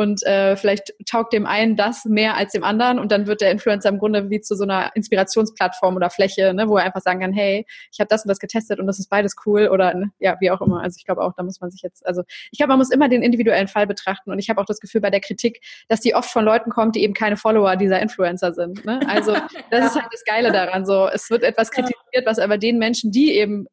und 0.00 0.24
äh, 0.24 0.56
vielleicht 0.56 0.94
taugt 1.04 1.32
dem 1.32 1.46
einen 1.46 1.76
das 1.76 2.06
mehr 2.06 2.36
als 2.36 2.52
dem 2.52 2.64
anderen 2.64 2.98
und 2.98 3.12
dann 3.12 3.26
wird 3.26 3.42
der 3.42 3.50
Influencer 3.50 3.90
im 3.90 3.98
Grunde 3.98 4.30
wie 4.30 4.40
zu 4.40 4.56
so 4.56 4.64
einer 4.64 4.96
Inspirationsplattform 4.96 5.94
oder 5.94 6.08
Fläche, 6.08 6.54
ne, 6.54 6.68
wo 6.68 6.78
er 6.78 6.84
einfach 6.84 7.02
sagen 7.02 7.20
kann, 7.20 7.32
hey, 7.34 7.66
ich 7.92 8.00
habe 8.00 8.08
das 8.08 8.24
und 8.24 8.28
das 8.28 8.38
getestet 8.38 8.80
und 8.80 8.86
das 8.86 8.98
ist 8.98 9.10
beides 9.10 9.34
cool 9.44 9.68
oder 9.68 9.92
ne, 9.94 10.10
ja, 10.18 10.36
wie 10.40 10.50
auch 10.50 10.62
immer. 10.62 10.80
Also 10.80 10.96
ich 10.96 11.04
glaube 11.04 11.22
auch, 11.22 11.34
da 11.36 11.42
muss 11.42 11.60
man 11.60 11.70
sich 11.70 11.82
jetzt, 11.82 12.06
also 12.06 12.22
ich 12.50 12.58
glaube, 12.58 12.68
man 12.68 12.78
muss 12.78 12.90
immer 12.90 13.10
den 13.10 13.22
individuellen 13.22 13.68
Fall 13.68 13.86
betrachten 13.86 14.30
und 14.30 14.38
ich 14.38 14.48
habe 14.48 14.60
auch 14.60 14.64
das 14.64 14.80
Gefühl 14.80 15.02
bei 15.02 15.10
der 15.10 15.20
Kritik, 15.20 15.39
dass 15.88 16.00
die 16.00 16.14
oft 16.14 16.30
von 16.30 16.44
Leuten 16.44 16.70
kommt, 16.70 16.96
die 16.96 17.02
eben 17.02 17.14
keine 17.14 17.36
Follower 17.36 17.76
dieser 17.76 18.00
Influencer 18.00 18.52
sind. 18.52 18.84
Ne? 18.84 19.00
Also 19.08 19.32
das 19.70 19.86
ist 19.86 19.94
halt 19.94 20.12
das 20.12 20.24
Geile 20.24 20.52
daran. 20.52 20.86
So, 20.86 21.08
es 21.08 21.30
wird 21.30 21.42
etwas 21.42 21.70
kritisiert, 21.70 22.24
was 22.24 22.38
aber 22.38 22.58
den 22.58 22.78
Menschen, 22.78 23.10
die 23.10 23.32
eben 23.32 23.66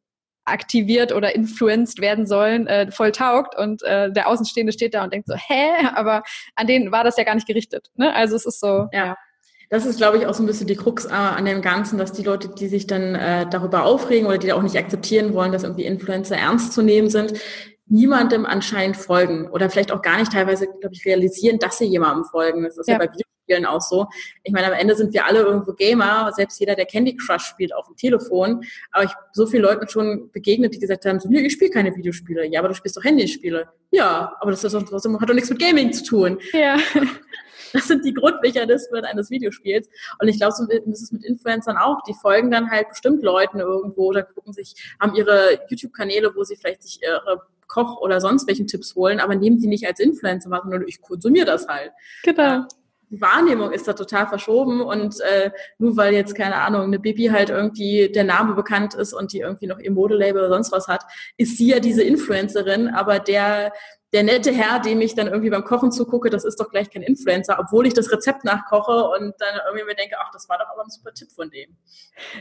aktiviert 0.46 1.12
oder 1.12 1.36
influenced 1.36 2.00
werden 2.00 2.26
sollen, 2.26 2.68
äh, 2.68 2.90
voll 2.92 3.12
taugt 3.12 3.58
und 3.58 3.84
äh, 3.84 4.12
der 4.12 4.28
Außenstehende 4.30 4.72
steht 4.72 4.94
da 4.94 5.04
und 5.04 5.14
denkt 5.14 5.28
so, 5.28 5.36
hä? 5.36 5.88
Aber 5.94 6.24
an 6.56 6.68
denen 6.68 6.92
war 6.92 7.04
das 7.04 7.18
ja 7.18 7.24
gar 7.24 7.36
nicht 7.36 7.48
gerichtet. 7.48 7.88
Ne? 7.96 8.14
Also 8.14 8.36
es 8.36 8.46
ist 8.46 8.60
so, 8.60 8.88
ja. 8.94 9.06
ja. 9.08 9.16
Das 9.70 9.86
ist, 9.86 9.98
glaube 9.98 10.18
ich, 10.18 10.26
auch 10.26 10.34
so 10.34 10.44
ein 10.44 10.46
bisschen 10.46 10.68
die 10.68 10.78
Krux 10.78 11.06
äh, 11.06 11.10
an 11.10 11.44
dem 11.44 11.62
Ganzen, 11.62 11.98
dass 11.98 12.14
die 12.14 12.24
Leute, 12.24 12.48
die 12.48 12.70
sich 12.70 12.88
dann 12.88 13.16
äh, 13.16 13.46
darüber 13.50 13.84
aufregen 13.84 14.26
oder 14.26 14.38
die 14.38 14.54
auch 14.54 14.62
nicht 14.62 14.78
akzeptieren 14.78 15.34
wollen, 15.34 15.52
dass 15.52 15.64
irgendwie 15.64 15.84
Influencer 15.84 16.38
ernst 16.38 16.72
zu 16.72 16.82
nehmen 16.82 17.10
sind, 17.10 17.34
niemandem 17.90 18.46
anscheinend 18.46 18.98
folgen 18.98 19.48
oder 19.50 19.70
vielleicht 19.70 19.92
auch 19.92 20.02
gar 20.02 20.18
nicht 20.18 20.32
teilweise, 20.32 20.68
glaube 20.68 20.94
ich, 20.94 21.06
realisieren, 21.06 21.60
dass 21.60 21.78
sie 21.78 21.86
jemandem 21.86 22.26
folgen. 22.26 22.64
Das 22.64 22.78
ist 22.78 22.88
ja, 22.88 22.94
ja 22.94 23.00
bei 23.00 23.12
Videospielen 23.12 23.66
auch 23.66 23.82
so. 23.82 24.08
Ich 24.44 24.52
meine, 24.52 24.68
am 24.68 24.74
Ende 24.74 24.96
sind 24.96 25.14
wir 25.14 25.26
alle 25.26 25.40
irgendwo 25.40 25.74
Gamer, 25.74 26.32
selbst 26.36 26.60
jeder, 26.60 26.76
der 26.76 26.86
Candy 26.86 27.16
Crush 27.16 27.44
spielt 27.44 27.74
auf 27.74 27.88
dem 27.88 27.96
Telefon. 27.96 28.64
Aber 28.92 29.06
ich 29.06 29.12
so 29.32 29.46
vielen 29.46 29.64
Leuten 29.64 29.88
schon 29.88 30.30
begegnet, 30.32 30.74
die 30.76 30.80
gesagt 30.80 31.06
haben, 31.06 31.20
so, 31.20 31.30
nee, 31.30 31.40
ich 31.40 31.54
spiele 31.54 31.72
keine 31.72 31.96
Videospiele. 31.96 32.46
Ja, 32.48 32.60
aber 32.60 32.70
du 32.70 32.76
spielst 32.76 32.98
doch 32.98 33.04
Handyspiele. 33.04 33.70
Ja, 33.92 34.36
aber 34.40 34.52
das 34.52 34.64
ist 34.64 34.74
doch 34.74 34.84
trotzdem, 34.84 35.20
hat 35.20 35.30
doch 35.30 35.34
nichts 35.34 35.50
mit 35.50 35.60
Gaming 35.60 35.94
zu 35.94 36.04
tun. 36.04 36.40
Ja. 36.54 36.78
Das 37.74 37.88
sind 37.88 38.06
die 38.06 38.14
Grundmechanismen 38.14 39.04
eines 39.04 39.30
Videospiels. 39.30 39.90
Und 40.20 40.30
ich 40.30 40.38
glaube, 40.38 40.54
so 40.54 40.66
ist 40.70 41.04
es 41.04 41.12
mit 41.12 41.26
Influencern 41.26 41.76
auch. 41.76 42.02
Die 42.08 42.14
folgen 42.14 42.50
dann 42.50 42.72
halt 42.72 42.88
bestimmt 42.90 43.24
Leuten 43.24 43.60
irgendwo 43.60 44.06
oder 44.06 44.24
gucken 44.24 44.54
sich, 44.54 44.74
haben 45.02 45.16
ihre 45.16 45.60
YouTube-Kanäle, 45.70 46.34
wo 46.34 46.44
sie 46.44 46.56
vielleicht 46.56 46.84
sich 46.84 47.02
ihre 47.02 47.42
Koch 47.68 48.02
oder 48.02 48.22
sonst 48.22 48.48
welchen 48.48 48.68
Tipps 48.68 48.96
holen, 48.96 49.20
aber 49.20 49.36
nehmen 49.36 49.60
die 49.60 49.68
nicht 49.68 49.88
als 49.88 50.00
Influencer 50.00 50.50
wahr, 50.50 50.62
sondern 50.64 50.86
ich 50.88 51.02
konsumiere 51.02 51.46
das 51.46 51.68
halt. 51.68 51.92
Genau. 52.24 52.66
Die 53.10 53.22
Wahrnehmung 53.22 53.72
ist 53.72 53.88
da 53.88 53.94
total 53.94 54.28
verschoben 54.28 54.82
und 54.82 55.22
äh, 55.22 55.52
nur 55.78 55.96
weil 55.96 56.14
jetzt, 56.14 56.36
keine 56.36 56.56
Ahnung, 56.56 56.82
eine 56.82 57.00
Bibi 57.00 57.28
halt 57.28 57.50
irgendwie 57.50 58.12
der 58.12 58.26
Name 58.26 58.54
bekannt 58.54 58.96
ist 58.96 59.14
und 59.14 59.32
die 59.32 59.40
irgendwie 59.40 59.68
noch 59.68 59.80
ihr 59.80 59.92
Modelabel 59.92 60.42
oder 60.42 60.50
sonst 60.50 60.74
was 60.74 60.90
hat, 60.90 61.06
ist 61.38 61.58
sie 61.58 61.70
ja 61.70 61.80
diese 61.80 62.04
Influencerin, 62.04 62.90
aber 62.90 63.20
der 63.20 63.72
der 64.14 64.24
nette 64.24 64.54
Herr, 64.54 64.80
dem 64.80 65.02
ich 65.02 65.16
dann 65.16 65.28
irgendwie 65.28 65.50
beim 65.50 65.66
Kochen 65.66 65.92
zugucke, 65.92 66.30
das 66.30 66.46
ist 66.46 66.60
doch 66.60 66.70
gleich 66.70 66.90
kein 66.90 67.02
Influencer, 67.02 67.58
obwohl 67.60 67.86
ich 67.88 67.94
das 67.94 68.10
Rezept 68.12 68.46
nachkoche 68.46 69.10
und 69.10 69.34
dann 69.40 69.60
irgendwie 69.66 69.86
mir 69.86 69.96
denke, 69.96 70.16
ach, 70.20 70.32
das 70.32 70.48
war 70.48 70.58
doch 70.58 70.68
aber 70.72 70.84
ein 70.84 70.90
super 70.90 71.14
Tipp 71.14 71.30
von 71.32 71.50
dem. 71.50 71.76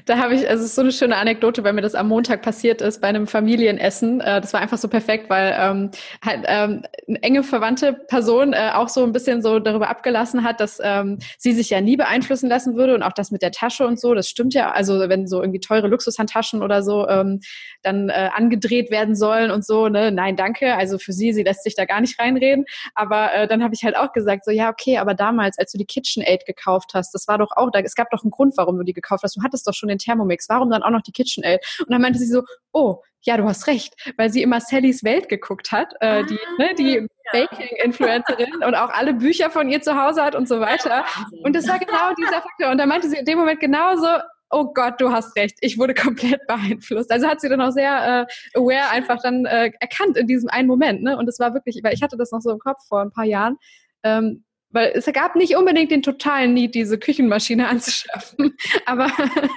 Da 0.04 0.18
habe 0.18 0.34
ich, 0.34 0.48
also 0.48 0.62
es 0.62 0.70
ist 0.70 0.74
so 0.76 0.82
eine 0.82 0.92
schöne 0.92 1.16
Anekdote, 1.16 1.64
weil 1.64 1.72
mir 1.72 1.82
das 1.82 1.96
am 1.96 2.06
Montag 2.06 2.42
passiert 2.42 2.80
ist 2.80 3.00
bei 3.00 3.08
einem 3.08 3.26
Familienessen. 3.26 4.20
Äh, 4.20 4.40
das 4.40 4.52
war 4.52 4.60
einfach 4.60 4.78
so 4.78 4.86
perfekt, 4.86 5.28
weil 5.28 5.56
ähm, 5.58 5.90
halt, 6.24 6.44
ähm, 6.46 6.82
eine 7.08 7.22
enge 7.22 7.42
verwandte 7.42 7.92
Person 7.92 8.52
äh, 8.52 8.70
auch 8.74 8.88
so 8.88 9.02
ein 9.02 9.12
bisschen 9.12 9.42
so 9.42 9.58
darüber 9.58 9.88
abgelassen 9.88 10.44
hat, 10.44 10.60
dass 10.60 10.78
ähm, 10.80 11.18
sie 11.36 11.52
sich 11.52 11.70
ja 11.70 11.80
nie 11.80 11.96
beeinflussen 11.96 12.48
lassen 12.48 12.76
würde 12.76 12.94
und 12.94 13.02
auch 13.02 13.12
das 13.12 13.32
mit 13.32 13.42
der 13.42 13.50
Tasche 13.50 13.86
und 13.86 13.98
so, 13.98 14.14
das 14.14 14.28
stimmt 14.28 14.54
ja. 14.54 14.70
Also 14.70 15.08
wenn 15.08 15.26
so 15.26 15.40
irgendwie 15.40 15.60
teure 15.60 15.88
Luxushandtaschen 15.88 16.62
oder 16.62 16.84
so 16.84 17.08
ähm, 17.08 17.40
dann 17.82 18.08
äh, 18.08 18.30
angedreht 18.32 18.92
werden 18.92 19.16
sollen 19.16 19.50
und 19.50 19.64
so, 19.66 19.88
ne, 19.88 20.12
nein, 20.12 20.36
danke. 20.36 20.76
Also 20.76 20.98
für 20.98 21.12
sie, 21.12 21.32
sie 21.32 21.42
lässt 21.42 21.55
sich 21.62 21.74
da 21.74 21.84
gar 21.84 22.00
nicht 22.00 22.18
reinreden. 22.18 22.64
Aber 22.94 23.32
äh, 23.32 23.48
dann 23.48 23.62
habe 23.62 23.74
ich 23.74 23.84
halt 23.84 23.96
auch 23.96 24.12
gesagt, 24.12 24.44
so 24.44 24.50
ja, 24.50 24.70
okay, 24.70 24.98
aber 24.98 25.14
damals, 25.14 25.58
als 25.58 25.72
du 25.72 25.78
die 25.78 25.86
KitchenAid 25.86 26.46
gekauft 26.46 26.92
hast, 26.94 27.12
das 27.14 27.28
war 27.28 27.38
doch 27.38 27.50
auch, 27.56 27.70
da, 27.70 27.80
es 27.80 27.94
gab 27.94 28.10
doch 28.10 28.22
einen 28.22 28.30
Grund, 28.30 28.56
warum 28.56 28.76
du 28.78 28.84
die 28.84 28.92
gekauft 28.92 29.22
hast. 29.22 29.36
Du 29.36 29.42
hattest 29.42 29.66
doch 29.66 29.74
schon 29.74 29.88
den 29.88 29.98
Thermomix. 29.98 30.48
Warum 30.48 30.70
dann 30.70 30.82
auch 30.82 30.90
noch 30.90 31.02
die 31.02 31.12
KitchenAid? 31.12 31.64
Und 31.80 31.90
dann 31.90 32.00
meinte 32.00 32.18
sie 32.18 32.26
so, 32.26 32.42
oh, 32.72 33.02
ja, 33.22 33.36
du 33.36 33.44
hast 33.44 33.66
recht, 33.66 33.94
weil 34.16 34.30
sie 34.30 34.42
immer 34.42 34.60
Sallys 34.60 35.02
Welt 35.02 35.28
geguckt 35.28 35.72
hat, 35.72 35.92
äh, 36.00 36.24
die, 36.24 36.38
ah, 36.38 36.62
ne, 36.62 36.74
die 36.78 36.94
ja. 36.94 37.06
Baking-Influencerin 37.32 38.62
und 38.64 38.74
auch 38.74 38.90
alle 38.90 39.14
Bücher 39.14 39.50
von 39.50 39.68
ihr 39.68 39.82
zu 39.82 40.00
Hause 40.00 40.22
hat 40.22 40.36
und 40.36 40.46
so 40.46 40.60
weiter. 40.60 41.04
Und 41.42 41.56
das 41.56 41.66
war 41.66 41.78
genau 41.78 42.14
dieser 42.16 42.40
Faktor. 42.40 42.70
Und 42.70 42.78
da 42.78 42.86
meinte 42.86 43.08
sie 43.08 43.16
in 43.16 43.24
dem 43.24 43.38
Moment 43.38 43.58
genauso, 43.58 44.06
oh 44.50 44.72
Gott, 44.72 45.00
du 45.00 45.10
hast 45.10 45.36
recht, 45.36 45.56
ich 45.60 45.78
wurde 45.78 45.94
komplett 45.94 46.46
beeinflusst. 46.46 47.10
Also 47.10 47.26
hat 47.26 47.40
sie 47.40 47.48
dann 47.48 47.60
auch 47.60 47.72
sehr 47.72 48.26
äh, 48.54 48.58
aware 48.58 48.90
einfach 48.90 49.20
dann 49.22 49.44
äh, 49.46 49.70
erkannt 49.80 50.16
in 50.16 50.26
diesem 50.26 50.48
einen 50.48 50.68
Moment. 50.68 51.02
Ne? 51.02 51.16
Und 51.16 51.28
es 51.28 51.38
war 51.38 51.54
wirklich, 51.54 51.80
weil 51.82 51.94
ich 51.94 52.02
hatte 52.02 52.16
das 52.16 52.32
noch 52.32 52.40
so 52.40 52.50
im 52.50 52.58
Kopf 52.58 52.86
vor 52.88 53.00
ein 53.00 53.10
paar 53.10 53.24
Jahren. 53.24 53.56
Ähm, 54.02 54.44
weil 54.70 54.92
es 54.94 55.06
gab 55.06 55.36
nicht 55.36 55.56
unbedingt 55.56 55.90
den 55.90 56.02
totalen 56.02 56.52
Need, 56.52 56.74
diese 56.74 56.98
Küchenmaschine 56.98 57.68
anzuschaffen. 57.68 58.54
Aber 58.84 59.10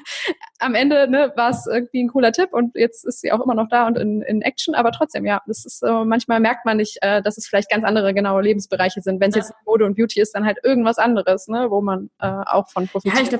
am 0.60 0.76
Ende 0.76 1.10
ne, 1.10 1.34
war 1.36 1.50
es 1.50 1.68
irgendwie 1.68 2.04
ein 2.04 2.10
cooler 2.10 2.32
Tipp 2.32 2.50
und 2.54 2.76
jetzt 2.76 3.06
ist 3.06 3.22
sie 3.22 3.32
auch 3.32 3.44
immer 3.44 3.56
noch 3.56 3.68
da 3.70 3.88
und 3.88 3.98
in, 3.98 4.22
in 4.22 4.42
Action. 4.42 4.76
Aber 4.76 4.92
trotzdem, 4.92 5.26
ja, 5.26 5.42
das 5.46 5.66
ist 5.66 5.84
äh, 5.84 6.06
manchmal 6.06 6.40
merkt 6.40 6.66
man 6.66 6.78
nicht, 6.78 6.98
äh, 7.02 7.22
dass 7.22 7.38
es 7.38 7.48
vielleicht 7.48 7.70
ganz 7.70 7.84
andere 7.84 8.14
genaue 8.14 8.42
Lebensbereiche 8.42 9.02
sind. 9.02 9.20
Wenn 9.20 9.30
es 9.30 9.36
ja. 9.36 9.42
jetzt 9.42 9.54
Mode 9.66 9.86
und 9.86 9.96
Beauty 9.96 10.22
ist, 10.22 10.34
dann 10.36 10.46
halt 10.46 10.60
irgendwas 10.64 10.98
anderes, 10.98 11.48
ne, 11.48 11.68
wo 11.70 11.82
man 11.82 12.10
äh, 12.20 12.28
auch 12.28 12.70
von 12.70 12.88
profitiert. 12.88 13.32
Ja, 13.32 13.40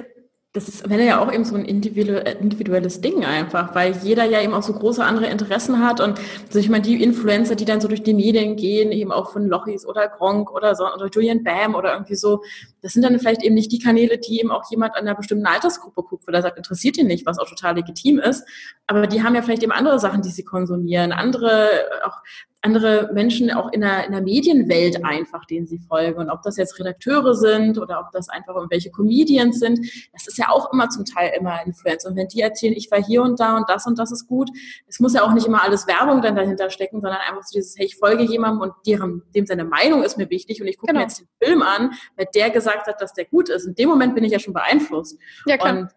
das 0.54 0.68
ist 0.68 0.84
am 0.84 0.90
Ende 0.92 1.06
ja 1.06 1.22
auch 1.22 1.32
eben 1.32 1.46
so 1.46 1.56
ein 1.56 1.64
individuelles 1.64 3.02
Ding 3.02 3.24
einfach, 3.24 3.76
weil 3.76 3.96
jeder 3.98 4.24
ja 4.26 4.42
eben 4.42 4.56
auch 4.56 4.64
so 4.64 4.74
große 4.74 5.04
andere 5.04 5.28
Interessen 5.28 5.86
hat 5.86 6.02
und 6.02 6.20
also 6.48 6.58
ich 6.58 6.70
meine, 6.70 6.82
die 6.82 7.04
Influencer, 7.04 7.56
die 7.56 7.66
dann 7.66 7.82
so 7.82 7.88
durch 7.88 8.02
die 8.02 8.16
Medien 8.16 8.56
gehen, 8.56 8.92
eben 8.92 9.12
auch 9.12 9.32
von 9.32 9.48
Lochis 9.48 9.86
oder 9.86 10.08
Gronk 10.08 10.52
oder 10.52 10.74
so, 10.74 10.86
oder 10.86 11.08
Julian 11.08 11.44
Bam 11.44 11.76
oder 11.76 11.94
irgendwie 11.94 12.16
so, 12.16 12.42
das 12.82 12.94
sind 12.94 13.04
dann 13.04 13.18
vielleicht 13.20 13.44
eben 13.44 13.56
nicht 13.56 13.72
die 13.72 13.80
Kanäle, 13.80 14.18
die 14.18 14.40
eben 14.40 14.52
auch 14.52 14.70
jemand 14.72 14.96
an 14.96 15.02
einer 15.02 15.16
bestimmten 15.16 15.46
Altersgruppe 15.46 16.04
guckt, 16.04 16.28
weil 16.28 16.36
er 16.36 16.42
sagt, 16.42 16.58
interessiert 16.58 16.98
ihn 16.98 17.08
nicht, 17.08 17.26
was 17.26 17.40
auch 17.40 17.48
total 17.48 17.76
legitim 17.76 18.20
ist, 18.20 18.46
aber 18.88 19.08
die 19.08 19.24
haben 19.24 19.36
ja 19.36 19.42
vielleicht 19.42 19.64
eben 19.64 19.72
andere 19.72 20.00
Sachen, 20.00 20.22
die 20.22 20.30
sie 20.30 20.44
konsumieren, 20.44 21.12
andere, 21.12 21.70
auch 22.04 22.22
andere 22.62 23.10
Menschen 23.14 23.52
auch 23.52 23.72
in 23.72 23.82
der, 23.82 24.06
in 24.06 24.12
der 24.12 24.22
Medienwelt 24.22 25.04
einfach, 25.06 25.46
denen 25.46 25.66
sie 25.66 25.80
folgen. 25.80 26.20
Und 26.20 26.30
ob 26.30 26.42
das 26.42 26.58
jetzt 26.58 26.78
Redakteure 26.78 27.34
sind 27.34 27.78
oder 27.78 28.02
ob 28.02 28.12
das 28.12 28.28
einfach 28.28 28.56
irgendwelche 28.56 28.92
Comedians 28.92 29.60
sind, 29.60 29.80
das 30.12 30.28
ist 30.28 30.38
ja 30.38 30.50
auch 30.50 30.74
immer 30.74 30.90
zum 30.90 31.06
Teil 31.06 31.32
immer 31.40 31.66
Influencer. 31.66 32.10
Und 32.10 32.18
wenn 32.18 32.28
die 32.28 32.42
erzählen, 32.42 32.74
ich 32.74 32.92
war 32.92 33.02
hier 33.02 33.22
und 33.22 33.40
da 33.40 33.56
und 33.56 33.70
das 33.70 33.86
und 33.88 33.98
das 33.98 34.12
ist 34.12 34.28
gut, 34.28 34.50
es 34.88 35.00
muss 35.00 35.14
ja 35.14 35.24
auch 35.24 35.34
nicht 35.34 35.48
immer 35.48 35.64
alles 35.64 35.88
Werbung 35.88 36.22
dann 36.22 36.36
dahinter 36.36 36.70
stecken, 36.70 37.00
sondern 37.00 37.20
einfach 37.22 37.44
so 37.44 37.58
dieses, 37.58 37.78
hey, 37.78 37.86
ich 37.86 37.96
folge 37.96 38.24
jemandem 38.24 38.62
und 38.62 38.74
deren, 38.86 39.24
dem 39.34 39.46
seine 39.46 39.64
Meinung 39.64 40.04
ist 40.04 40.18
mir 40.18 40.30
wichtig 40.30 40.62
und 40.62 40.68
ich 40.68 40.78
gucke 40.78 40.92
genau. 40.92 41.00
mir 41.00 41.06
jetzt 41.06 41.22
den 41.22 41.28
Film 41.42 41.62
an, 41.62 41.92
weil 42.18 42.28
der 42.36 42.50
gesagt 42.50 42.69
hat, 42.88 43.02
dass 43.02 43.14
der 43.14 43.26
gut 43.26 43.50
ist. 43.50 43.66
In 43.66 43.76
dem 43.76 43.90
Moment 43.90 44.16
bin 44.16 44.24
ich 44.24 44.32
ja 44.32 44.40
schon 44.40 44.54
beeinflusst. 44.54 45.18
Ja, 45.46 45.58
klar. 45.58 45.78
Und 45.78 45.90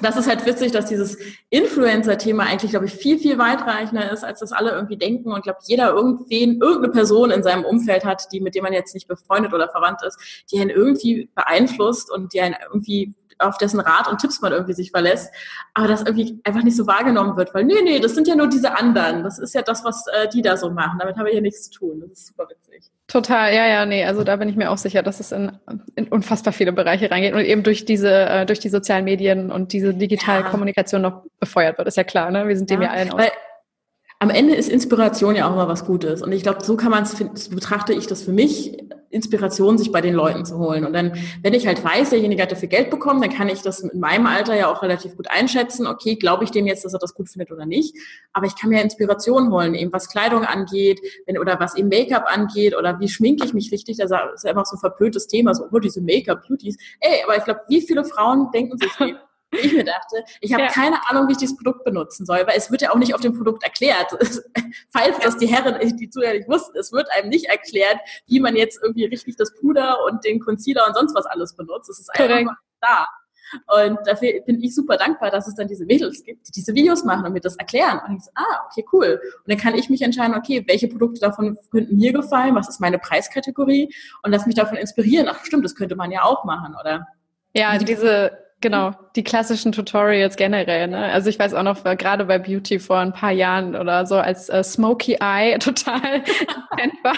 das 0.00 0.16
ist 0.16 0.28
halt 0.28 0.46
witzig, 0.46 0.72
dass 0.72 0.86
dieses 0.86 1.18
Influencer-Thema 1.50 2.44
eigentlich, 2.44 2.70
glaube 2.70 2.86
ich, 2.86 2.94
viel, 2.94 3.18
viel 3.18 3.38
weitreichender 3.38 4.10
ist, 4.12 4.24
als 4.24 4.40
das 4.40 4.52
alle 4.52 4.70
irgendwie 4.70 4.96
denken. 4.96 5.32
Und 5.32 5.42
glaube, 5.42 5.58
jeder 5.64 5.90
irgendwen, 5.92 6.60
irgendeine 6.60 6.92
Person 6.92 7.30
in 7.30 7.42
seinem 7.42 7.64
Umfeld 7.64 8.04
hat, 8.04 8.30
die, 8.32 8.40
mit 8.40 8.54
dem 8.54 8.62
man 8.62 8.72
jetzt 8.72 8.94
nicht 8.94 9.08
befreundet 9.08 9.52
oder 9.52 9.68
verwandt 9.68 10.02
ist, 10.06 10.44
die 10.52 10.60
einen 10.60 10.70
irgendwie 10.70 11.30
beeinflusst 11.34 12.10
und 12.10 12.32
die 12.32 12.40
einen 12.40 12.56
irgendwie 12.70 13.14
auf 13.38 13.58
dessen 13.58 13.80
Rat 13.80 14.08
und 14.08 14.20
Tipps 14.20 14.40
man 14.40 14.52
irgendwie 14.52 14.74
sich 14.74 14.90
verlässt, 14.90 15.32
aber 15.74 15.88
das 15.88 16.02
irgendwie 16.02 16.40
einfach 16.44 16.62
nicht 16.62 16.76
so 16.76 16.86
wahrgenommen 16.86 17.36
wird, 17.36 17.54
weil 17.54 17.64
nee, 17.64 17.82
nee, 17.82 18.00
das 18.00 18.14
sind 18.14 18.28
ja 18.28 18.34
nur 18.34 18.48
diese 18.48 18.76
anderen. 18.76 19.22
Das 19.22 19.38
ist 19.38 19.54
ja 19.54 19.62
das, 19.62 19.84
was 19.84 20.06
äh, 20.08 20.28
die 20.28 20.42
da 20.42 20.56
so 20.56 20.70
machen. 20.70 20.98
Damit 20.98 21.16
habe 21.16 21.28
ich 21.28 21.34
ja 21.34 21.40
nichts 21.40 21.70
zu 21.70 21.78
tun. 21.78 22.00
Das 22.00 22.10
ist 22.18 22.26
super 22.28 22.48
witzig. 22.48 22.90
Total, 23.06 23.54
ja, 23.54 23.66
ja, 23.66 23.86
nee, 23.86 24.04
also 24.04 24.22
da 24.22 24.36
bin 24.36 24.50
ich 24.50 24.56
mir 24.56 24.70
auch 24.70 24.76
sicher, 24.76 25.02
dass 25.02 25.18
es 25.18 25.32
in, 25.32 25.52
in 25.94 26.08
unfassbar 26.08 26.52
viele 26.52 26.72
Bereiche 26.72 27.10
reingeht 27.10 27.32
und 27.32 27.40
eben 27.40 27.62
durch 27.62 27.86
diese, 27.86 28.10
äh, 28.10 28.44
durch 28.44 28.58
die 28.58 28.68
sozialen 28.68 29.04
Medien 29.04 29.50
und 29.50 29.72
diese 29.72 29.94
digitale 29.94 30.44
ja. 30.44 30.50
Kommunikation 30.50 31.00
noch 31.00 31.22
befeuert 31.40 31.78
wird, 31.78 31.88
ist 31.88 31.96
ja 31.96 32.04
klar, 32.04 32.30
ne? 32.30 32.46
Wir 32.46 32.56
sind 32.56 32.68
dem 32.68 32.82
ja, 32.82 32.90
allen 32.90 33.10
aus. 33.10 33.22
Am 34.20 34.30
Ende 34.30 34.54
ist 34.54 34.68
Inspiration 34.68 35.36
ja 35.36 35.48
auch 35.48 35.52
immer 35.52 35.68
was 35.68 35.84
Gutes. 35.84 36.22
Und 36.22 36.32
ich 36.32 36.42
glaube, 36.42 36.64
so 36.64 36.76
kann 36.76 36.90
man 36.90 37.04
es, 37.04 37.48
betrachte 37.50 37.92
ich 37.92 38.08
das 38.08 38.22
für 38.22 38.32
mich, 38.32 38.76
Inspiration 39.10 39.78
sich 39.78 39.92
bei 39.92 40.00
den 40.00 40.12
Leuten 40.12 40.44
zu 40.44 40.58
holen. 40.58 40.84
Und 40.84 40.92
dann, 40.92 41.12
wenn 41.42 41.54
ich 41.54 41.66
halt 41.66 41.82
weiß, 41.82 42.10
derjenige 42.10 42.42
hat 42.42 42.52
dafür 42.52 42.68
Geld 42.68 42.90
bekommen, 42.90 43.22
dann 43.22 43.30
kann 43.30 43.48
ich 43.48 43.62
das 43.62 43.80
in 43.80 44.00
meinem 44.00 44.26
Alter 44.26 44.54
ja 44.54 44.70
auch 44.70 44.82
relativ 44.82 45.16
gut 45.16 45.30
einschätzen. 45.30 45.86
Okay, 45.86 46.16
glaube 46.16 46.44
ich 46.44 46.50
dem 46.50 46.66
jetzt, 46.66 46.84
dass 46.84 46.92
er 46.92 46.98
das 46.98 47.14
gut 47.14 47.28
findet 47.28 47.52
oder 47.52 47.64
nicht. 47.64 47.96
Aber 48.32 48.46
ich 48.46 48.56
kann 48.56 48.70
mir 48.70 48.82
Inspiration 48.82 49.50
holen, 49.50 49.74
eben 49.74 49.92
was 49.92 50.08
Kleidung 50.08 50.44
angeht, 50.44 51.00
wenn, 51.26 51.38
oder 51.38 51.58
was 51.60 51.76
eben 51.76 51.88
Make-up 51.88 52.24
angeht, 52.26 52.76
oder 52.76 52.98
wie 53.00 53.08
schminke 53.08 53.46
ich 53.46 53.54
mich 53.54 53.72
richtig. 53.72 53.98
Das 53.98 54.10
ist 54.34 54.44
ja 54.44 54.50
immer 54.50 54.64
so 54.64 54.76
ein 54.76 54.80
verpöntes 54.80 55.28
Thema, 55.28 55.54
so, 55.54 55.64
oh, 55.70 55.78
diese 55.78 56.02
Make-up-Beauties. 56.02 56.76
Ey, 57.00 57.22
aber 57.24 57.36
ich 57.36 57.44
glaube, 57.44 57.60
wie 57.68 57.80
viele 57.80 58.04
Frauen 58.04 58.50
denken 58.52 58.76
sich, 58.78 58.90
ich 59.50 59.72
mir 59.72 59.84
dachte, 59.84 60.24
ich 60.40 60.52
habe 60.52 60.64
ja. 60.64 60.68
keine 60.68 61.08
Ahnung, 61.08 61.28
wie 61.28 61.32
ich 61.32 61.38
dieses 61.38 61.56
Produkt 61.56 61.84
benutzen 61.84 62.26
soll, 62.26 62.46
weil 62.46 62.56
es 62.56 62.70
wird 62.70 62.82
ja 62.82 62.90
auch 62.90 62.98
nicht 62.98 63.14
auf 63.14 63.20
dem 63.20 63.34
Produkt 63.34 63.62
erklärt. 63.62 64.10
Falls 64.90 65.18
das 65.20 65.38
die 65.38 65.46
Herren, 65.46 65.78
die 65.96 66.10
Zuhörer 66.10 66.34
nicht 66.34 66.48
wussten, 66.48 66.76
es 66.78 66.92
wird 66.92 67.08
einem 67.12 67.28
nicht 67.28 67.46
erklärt, 67.46 67.98
wie 68.26 68.40
man 68.40 68.56
jetzt 68.56 68.80
irgendwie 68.82 69.06
richtig 69.06 69.36
das 69.36 69.54
Puder 69.54 70.04
und 70.06 70.24
den 70.24 70.40
Concealer 70.40 70.86
und 70.86 70.94
sonst 70.94 71.14
was 71.14 71.26
alles 71.26 71.56
benutzt. 71.56 71.88
Es 71.88 71.98
ist 71.98 72.10
einfach 72.10 72.42
mal 72.42 72.56
da. 72.80 73.06
Und 73.66 73.98
dafür 74.04 74.40
bin 74.44 74.62
ich 74.62 74.74
super 74.74 74.98
dankbar, 74.98 75.30
dass 75.30 75.46
es 75.46 75.54
dann 75.54 75.68
diese 75.68 75.86
Mädels 75.86 76.22
gibt, 76.22 76.48
die 76.48 76.52
diese 76.52 76.74
Videos 76.74 77.04
machen 77.04 77.24
und 77.24 77.32
mir 77.32 77.40
das 77.40 77.56
erklären. 77.56 78.00
Und 78.06 78.16
ich 78.16 78.24
so, 78.24 78.30
ah, 78.34 78.66
okay, 78.66 78.84
cool. 78.92 79.20
Und 79.22 79.50
dann 79.50 79.56
kann 79.56 79.74
ich 79.74 79.88
mich 79.88 80.02
entscheiden, 80.02 80.36
okay, 80.36 80.64
welche 80.66 80.88
Produkte 80.88 81.20
davon 81.20 81.56
könnten 81.70 81.96
mir 81.96 82.12
gefallen, 82.12 82.54
was 82.54 82.68
ist 82.68 82.80
meine 82.80 82.98
Preiskategorie 82.98 83.94
und 84.22 84.32
lass 84.32 84.44
mich 84.44 84.54
davon 84.54 84.76
inspirieren. 84.76 85.28
Ach 85.30 85.42
stimmt, 85.44 85.64
das 85.64 85.74
könnte 85.74 85.96
man 85.96 86.10
ja 86.10 86.24
auch 86.24 86.44
machen, 86.44 86.76
oder? 86.78 87.06
Ja, 87.54 87.78
diese, 87.78 88.36
Genau, 88.60 88.90
die 89.14 89.22
klassischen 89.22 89.70
Tutorials 89.70 90.34
generell. 90.34 90.88
Ne? 90.88 90.98
Also 90.98 91.30
ich 91.30 91.38
weiß 91.38 91.54
auch 91.54 91.62
noch, 91.62 91.84
gerade 91.84 92.24
bei 92.24 92.40
Beauty 92.40 92.80
vor 92.80 92.98
ein 92.98 93.12
paar 93.12 93.30
Jahren 93.30 93.76
oder 93.76 94.04
so 94.04 94.16
als 94.16 94.48
äh, 94.48 94.64
Smoky 94.64 95.18
Eye 95.20 95.58
total 95.60 96.24
war. 97.04 97.16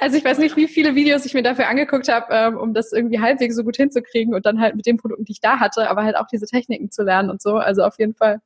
Also 0.00 0.16
ich 0.16 0.24
weiß 0.24 0.38
nicht, 0.38 0.56
wie 0.56 0.66
viele 0.66 0.96
Videos 0.96 1.24
ich 1.26 1.34
mir 1.34 1.44
dafür 1.44 1.68
angeguckt 1.68 2.08
habe, 2.08 2.26
ähm, 2.30 2.56
um 2.56 2.74
das 2.74 2.92
irgendwie 2.92 3.20
halbwegs 3.20 3.54
so 3.54 3.62
gut 3.62 3.76
hinzukriegen 3.76 4.34
und 4.34 4.44
dann 4.46 4.60
halt 4.60 4.74
mit 4.74 4.86
den 4.86 4.96
Produkten, 4.96 5.24
die 5.24 5.32
ich 5.32 5.40
da 5.40 5.60
hatte, 5.60 5.88
aber 5.88 6.02
halt 6.02 6.16
auch 6.16 6.26
diese 6.26 6.46
Techniken 6.46 6.90
zu 6.90 7.04
lernen 7.04 7.30
und 7.30 7.40
so. 7.40 7.54
Also 7.54 7.84
auf 7.84 7.96
jeden 7.98 8.14
Fall 8.14 8.40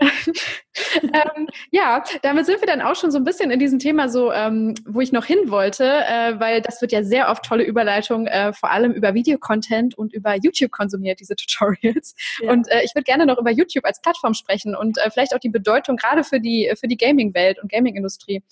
ähm, 0.00 1.48
ja, 1.70 2.02
damit 2.22 2.46
sind 2.46 2.60
wir 2.60 2.66
dann 2.66 2.82
auch 2.82 2.96
schon 2.96 3.12
so 3.12 3.18
ein 3.18 3.24
bisschen 3.24 3.50
in 3.50 3.60
diesem 3.60 3.78
Thema 3.78 4.08
so, 4.08 4.32
ähm, 4.32 4.74
wo 4.86 5.00
ich 5.00 5.12
noch 5.12 5.24
hin 5.24 5.38
wollte, 5.46 5.84
äh, 5.84 6.38
weil 6.40 6.60
das 6.62 6.80
wird 6.80 6.90
ja 6.90 7.04
sehr 7.04 7.28
oft 7.28 7.44
tolle 7.44 7.64
Überleitung, 7.64 8.26
äh, 8.26 8.52
vor 8.52 8.70
allem 8.70 8.92
über 8.92 9.14
Videocontent 9.14 9.96
und 9.96 10.12
über 10.12 10.34
YouTube 10.34 10.72
konsumiert, 10.72 11.20
diese 11.20 11.36
Tutorials. 11.36 12.14
Ja. 12.40 12.50
Und 12.50 12.68
äh, 12.70 12.82
ich 12.84 12.94
würde 12.94 13.04
gerne 13.04 13.26
noch 13.26 13.38
über 13.38 13.50
YouTube 13.50 13.84
als 13.84 14.00
Plattform 14.00 14.34
sprechen 14.34 14.74
und 14.74 14.98
äh, 14.98 15.10
vielleicht 15.10 15.34
auch 15.34 15.38
die 15.38 15.48
Bedeutung 15.48 15.96
gerade 15.96 16.24
für 16.24 16.40
die, 16.40 16.72
für 16.78 16.88
die 16.88 16.96
Gaming-Welt 16.96 17.62
und 17.62 17.70
Gaming-Industrie. 17.70 18.42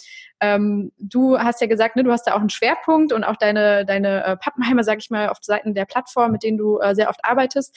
Ähm, 0.40 0.92
du 0.98 1.38
hast 1.38 1.60
ja 1.60 1.66
gesagt, 1.66 1.96
ne, 1.96 2.04
du 2.04 2.12
hast 2.12 2.26
da 2.26 2.34
auch 2.34 2.40
einen 2.40 2.50
Schwerpunkt 2.50 3.12
und 3.12 3.24
auch 3.24 3.36
deine, 3.36 3.84
deine 3.84 4.24
äh, 4.24 4.36
Pappenheimer, 4.36 4.84
sag 4.84 4.98
ich 4.98 5.10
mal, 5.10 5.28
auf 5.28 5.38
Seiten 5.40 5.74
der 5.74 5.86
Plattform, 5.86 6.32
mit 6.32 6.44
denen 6.44 6.58
du 6.58 6.78
äh, 6.78 6.94
sehr 6.94 7.08
oft 7.08 7.24
arbeitest. 7.24 7.76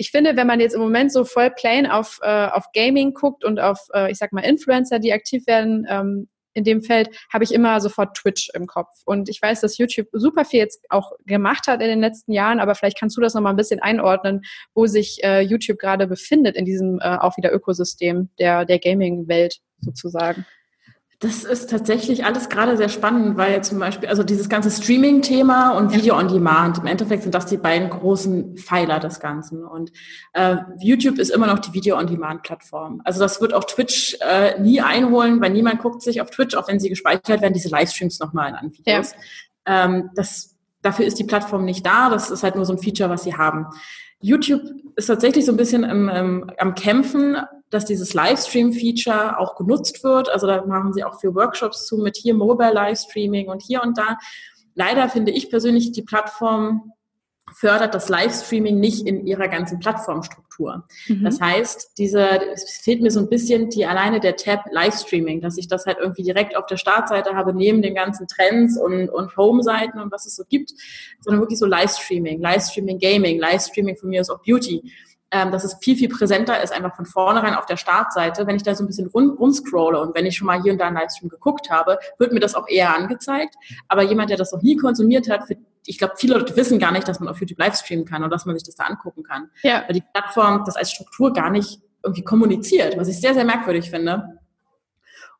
Ich 0.00 0.10
finde, 0.10 0.34
wenn 0.34 0.46
man 0.46 0.60
jetzt 0.60 0.74
im 0.74 0.80
Moment 0.80 1.12
so 1.12 1.24
voll 1.26 1.50
plain 1.50 1.86
auf, 1.86 2.20
äh, 2.22 2.46
auf 2.46 2.72
Gaming 2.72 3.12
guckt 3.12 3.44
und 3.44 3.60
auf, 3.60 3.78
äh, 3.92 4.10
ich 4.10 4.16
sag 4.16 4.32
mal, 4.32 4.40
Influencer, 4.40 4.98
die 4.98 5.12
aktiv 5.12 5.46
werden, 5.46 5.86
ähm, 5.90 6.28
in 6.54 6.64
dem 6.64 6.80
Feld 6.80 7.10
habe 7.30 7.44
ich 7.44 7.52
immer 7.52 7.82
sofort 7.82 8.16
Twitch 8.16 8.48
im 8.54 8.66
Kopf. 8.66 8.88
Und 9.04 9.28
ich 9.28 9.42
weiß, 9.42 9.60
dass 9.60 9.76
YouTube 9.76 10.08
super 10.12 10.46
viel 10.46 10.60
jetzt 10.60 10.86
auch 10.88 11.12
gemacht 11.26 11.66
hat 11.66 11.82
in 11.82 11.88
den 11.88 12.00
letzten 12.00 12.32
Jahren, 12.32 12.60
aber 12.60 12.74
vielleicht 12.74 12.98
kannst 12.98 13.14
du 13.18 13.20
das 13.20 13.34
nochmal 13.34 13.52
ein 13.52 13.58
bisschen 13.58 13.80
einordnen, 13.80 14.40
wo 14.74 14.86
sich 14.86 15.22
äh, 15.22 15.42
YouTube 15.42 15.78
gerade 15.78 16.06
befindet 16.06 16.56
in 16.56 16.64
diesem 16.64 16.98
äh, 17.00 17.18
auch 17.18 17.36
wieder 17.36 17.52
Ökosystem 17.52 18.30
der, 18.38 18.64
der 18.64 18.78
Gaming-Welt 18.78 19.58
sozusagen. 19.80 20.46
Das 21.22 21.44
ist 21.44 21.68
tatsächlich 21.68 22.24
alles 22.24 22.48
gerade 22.48 22.78
sehr 22.78 22.88
spannend, 22.88 23.36
weil 23.36 23.62
zum 23.62 23.78
Beispiel, 23.78 24.08
also 24.08 24.22
dieses 24.22 24.48
ganze 24.48 24.70
Streaming-Thema 24.70 25.76
und 25.76 25.92
Video 25.92 26.16
on 26.16 26.28
Demand, 26.28 26.78
im 26.78 26.86
Endeffekt 26.86 27.24
sind 27.24 27.34
das 27.34 27.44
die 27.44 27.58
beiden 27.58 27.90
großen 27.90 28.56
Pfeiler 28.56 28.98
des 29.00 29.20
Ganzen. 29.20 29.66
Und 29.66 29.92
äh, 30.32 30.56
YouTube 30.78 31.18
ist 31.18 31.28
immer 31.28 31.46
noch 31.46 31.58
die 31.58 31.74
Video 31.74 31.98
on 31.98 32.06
Demand-Plattform. 32.06 33.02
Also 33.04 33.20
das 33.20 33.38
wird 33.42 33.52
auch 33.52 33.64
Twitch 33.64 34.16
äh, 34.22 34.58
nie 34.62 34.80
einholen, 34.80 35.42
weil 35.42 35.50
niemand 35.50 35.82
guckt 35.82 36.00
sich 36.00 36.22
auf 36.22 36.30
Twitch, 36.30 36.56
auch 36.56 36.68
wenn 36.68 36.80
sie 36.80 36.88
gespeichert 36.88 37.42
werden, 37.42 37.52
diese 37.52 37.68
Livestreams 37.68 38.18
nochmal 38.18 38.54
an 38.54 38.72
Videos. 38.72 39.12
Ja. 39.66 39.84
Ähm, 39.84 40.08
das, 40.14 40.56
dafür 40.80 41.04
ist 41.04 41.18
die 41.18 41.24
Plattform 41.24 41.66
nicht 41.66 41.84
da. 41.84 42.08
Das 42.08 42.30
ist 42.30 42.42
halt 42.42 42.56
nur 42.56 42.64
so 42.64 42.72
ein 42.72 42.78
Feature, 42.78 43.10
was 43.10 43.24
sie 43.24 43.36
haben. 43.36 43.66
YouTube 44.20 44.62
ist 44.96 45.06
tatsächlich 45.06 45.44
so 45.44 45.52
ein 45.52 45.58
bisschen 45.58 45.84
im, 45.84 46.08
im, 46.08 46.50
am 46.56 46.74
Kämpfen, 46.74 47.36
dass 47.70 47.84
dieses 47.84 48.14
Livestream-Feature 48.14 49.38
auch 49.38 49.56
genutzt 49.56 50.02
wird. 50.04 50.28
Also 50.28 50.46
da 50.46 50.64
machen 50.66 50.92
sie 50.92 51.04
auch 51.04 51.20
für 51.20 51.34
Workshops 51.34 51.86
zu 51.86 51.98
mit 51.98 52.16
hier 52.16 52.34
Mobile 52.34 52.72
Livestreaming 52.72 53.48
und 53.48 53.62
hier 53.62 53.82
und 53.82 53.96
da. 53.96 54.18
Leider 54.74 55.08
finde 55.08 55.32
ich 55.32 55.50
persönlich 55.50 55.92
die 55.92 56.02
Plattform 56.02 56.92
fördert 57.52 57.94
das 57.94 58.08
Livestreaming 58.08 58.78
nicht 58.78 59.06
in 59.06 59.26
ihrer 59.26 59.48
ganzen 59.48 59.78
Plattformstruktur. 59.78 60.86
Mhm. 61.08 61.24
Das 61.24 61.40
heißt, 61.40 61.98
diese, 61.98 62.26
es 62.52 62.80
fehlt 62.82 63.02
mir 63.02 63.10
so 63.10 63.20
ein 63.20 63.28
bisschen 63.28 63.70
die 63.70 63.86
alleine 63.86 64.20
der 64.20 64.36
Tab 64.36 64.64
Livestreaming, 64.70 65.40
dass 65.40 65.58
ich 65.58 65.68
das 65.68 65.86
halt 65.86 65.98
irgendwie 66.00 66.22
direkt 66.22 66.56
auf 66.56 66.66
der 66.66 66.76
Startseite 66.76 67.34
habe, 67.34 67.52
neben 67.54 67.82
den 67.82 67.94
ganzen 67.94 68.26
Trends 68.28 68.78
und, 68.78 69.08
und 69.08 69.36
Home-Seiten 69.36 70.00
und 70.00 70.12
was 70.12 70.26
es 70.26 70.36
so 70.36 70.44
gibt, 70.48 70.72
sondern 71.20 71.40
wirklich 71.40 71.58
so 71.58 71.66
Livestreaming, 71.66 72.40
Livestreaming 72.40 72.98
Gaming, 72.98 73.38
Livestreaming 73.38 73.96
von 73.96 74.10
mir 74.10 74.20
aus 74.20 74.30
auch 74.30 74.42
Beauty. 74.42 74.82
Ähm, 75.30 75.50
dass 75.50 75.64
es 75.64 75.76
viel, 75.80 75.96
viel 75.96 76.08
präsenter 76.08 76.62
ist, 76.62 76.72
einfach 76.72 76.96
von 76.96 77.06
vornherein 77.06 77.54
auf 77.54 77.66
der 77.66 77.76
Startseite. 77.76 78.46
Wenn 78.46 78.56
ich 78.56 78.62
da 78.62 78.74
so 78.74 78.82
ein 78.84 78.86
bisschen 78.86 79.08
rum, 79.08 79.36
rumscrolle 79.38 80.00
und 80.00 80.14
wenn 80.14 80.26
ich 80.26 80.36
schon 80.36 80.46
mal 80.46 80.60
hier 80.60 80.72
und 80.72 80.78
da 80.78 80.86
einen 80.86 80.96
Livestream 80.96 81.28
geguckt 81.28 81.70
habe, 81.70 81.98
wird 82.18 82.32
mir 82.32 82.40
das 82.40 82.54
auch 82.54 82.68
eher 82.68 82.94
angezeigt. 82.94 83.54
Aber 83.88 84.02
jemand, 84.02 84.30
der 84.30 84.36
das 84.36 84.52
noch 84.52 84.62
nie 84.62 84.76
konsumiert 84.76 85.30
hat, 85.30 85.46
für, 85.46 85.56
ich 85.86 85.98
glaube, 85.98 86.14
viele 86.16 86.34
Leute 86.34 86.56
wissen 86.56 86.78
gar 86.78 86.92
nicht, 86.92 87.06
dass 87.06 87.20
man 87.20 87.28
auf 87.28 87.40
YouTube 87.40 87.58
live 87.58 87.76
streamen 87.76 88.04
kann 88.04 88.24
und 88.24 88.30
dass 88.30 88.44
man 88.44 88.56
sich 88.56 88.64
das 88.64 88.74
da 88.74 88.84
angucken 88.84 89.22
kann. 89.22 89.50
Ja. 89.62 89.84
Weil 89.86 89.94
die 89.94 90.04
Plattform 90.12 90.64
das 90.64 90.76
als 90.76 90.90
Struktur 90.90 91.32
gar 91.32 91.50
nicht 91.50 91.80
irgendwie 92.02 92.24
kommuniziert, 92.24 92.96
was 92.98 93.08
ich 93.08 93.20
sehr, 93.20 93.34
sehr 93.34 93.44
merkwürdig 93.44 93.90
finde. 93.90 94.40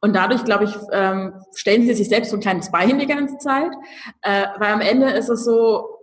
Und 0.00 0.14
dadurch, 0.14 0.44
glaube 0.44 0.64
ich, 0.64 0.74
ähm, 0.92 1.34
stellen 1.54 1.82
sie 1.82 1.94
sich 1.94 2.08
selbst 2.08 2.30
so 2.30 2.36
ein 2.36 2.40
kleines 2.40 2.70
Bein 2.70 2.98
die 2.98 3.06
ganze 3.06 3.36
Zeit. 3.38 3.70
Äh, 4.22 4.46
weil 4.58 4.72
am 4.72 4.80
Ende 4.80 5.10
ist 5.10 5.28
es 5.28 5.44
so, 5.44 5.99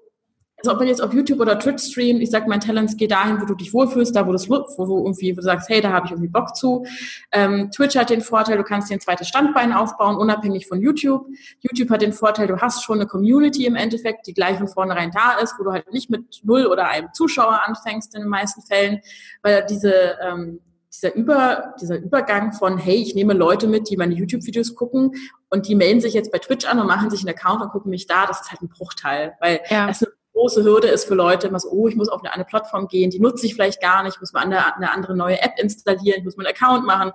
also 0.58 0.72
ob 0.72 0.80
man 0.80 0.88
jetzt 0.88 1.04
auf 1.04 1.14
YouTube 1.14 1.40
oder 1.40 1.60
Twitch 1.60 1.84
streamt, 1.84 2.22
ich 2.22 2.32
sag, 2.32 2.48
mein 2.48 2.60
Talents 2.60 2.98
geht 2.98 3.12
dahin, 3.12 3.40
wo 3.40 3.46
du 3.46 3.54
dich 3.54 3.74
wohlfühlst, 3.74 4.16
da 4.16 4.26
wo, 4.26 4.32
wo 4.32 4.86
du 4.86 4.98
irgendwie, 5.06 5.32
wo 5.34 5.36
du 5.36 5.44
sagst, 5.44 5.70
hey, 5.70 5.82
da 5.82 5.92
habe 5.92 6.08
ich 6.08 6.12
irgendwie 6.12 6.30
Bock 6.30 6.56
zu. 6.56 6.84
Ähm, 7.32 7.70
Twitch 7.70 7.96
hat 7.96 8.10
den 8.10 8.22
Vorteil, 8.22 8.58
du 8.58 8.64
kannst 8.64 8.90
dir 8.90 8.96
ein 8.96 9.00
zweites 9.00 9.28
Standbein 9.28 9.72
aufbauen, 9.72 10.18
unabhängig 10.18 10.66
von 10.68 10.82
YouTube. 10.82 11.28
YouTube 11.62 11.92
hat 11.92 12.02
den 12.02 12.12
Vorteil, 12.12 12.48
du 12.48 12.58
hast 12.58 12.84
schon 12.84 13.00
eine 13.00 13.08
Community 13.08 13.68
im 13.68 13.76
Endeffekt, 13.76 14.26
die 14.26 14.34
gleich 14.34 14.58
von 14.58 14.68
vornherein 14.68 15.12
da 15.12 15.38
ist, 15.38 15.56
wo 15.60 15.64
du 15.64 15.72
halt 15.72 15.94
nicht 15.94 16.10
mit 16.10 16.42
null 16.44 16.66
oder 16.66 16.88
einem 16.88 17.10
Zuschauer 17.14 17.62
anfängst 17.66 18.16
in 18.16 18.22
den 18.22 18.30
meisten 18.30 18.64
Fällen, 18.64 19.02
weil 19.44 19.64
diese 19.70 20.18
ähm, 20.22 20.60
dieser, 20.98 21.14
Über, 21.14 21.76
dieser 21.80 21.98
Übergang 21.98 22.54
von, 22.54 22.78
hey, 22.78 22.96
ich 22.96 23.14
nehme 23.14 23.34
Leute 23.34 23.68
mit, 23.68 23.90
die 23.90 23.98
meine 23.98 24.16
YouTube-Videos 24.16 24.74
gucken 24.74 25.12
und 25.50 25.68
die 25.68 25.76
melden 25.76 26.02
sich 26.02 26.14
jetzt 26.14 26.32
bei 26.32 26.40
Twitch 26.40 26.66
an 26.66 26.80
und 26.80 26.88
machen 26.88 27.12
sich 27.12 27.20
einen 27.20 27.30
Account 27.30 27.62
und 27.62 27.70
gucken 27.70 27.92
mich 27.92 28.08
da, 28.08 28.26
das 28.26 28.42
ist 28.42 28.52
halt 28.52 28.62
ein 28.62 28.70
Bruchteil, 28.70 29.34
weil 29.40 29.60
ja. 29.70 29.86
das 29.86 30.02
eine 30.02 30.12
große 30.38 30.64
Hürde 30.64 30.88
ist 30.88 31.06
für 31.06 31.16
Leute, 31.16 31.48
immer 31.48 31.60
so, 31.60 31.70
oh, 31.72 31.88
ich 31.88 31.96
muss 31.96 32.10
auf 32.10 32.24
eine, 32.24 32.34
eine 32.34 32.46
Plattform 32.46 32.88
gehen, 32.88 33.10
die 33.10 33.20
nutze 33.20 33.46
ich 33.46 33.56
vielleicht 33.56 33.82
gar 33.82 34.04
nicht, 34.04 34.16
ich 34.16 34.20
muss 34.22 34.34
mal 34.34 34.44
eine, 34.44 34.76
eine 34.76 34.92
andere 34.92 35.16
neue 35.16 35.42
App 35.42 35.54
installieren, 35.58 36.20
ich 36.20 36.24
muss 36.24 36.38
meinen 36.38 36.48
Account 36.48 36.86
machen. 36.86 37.12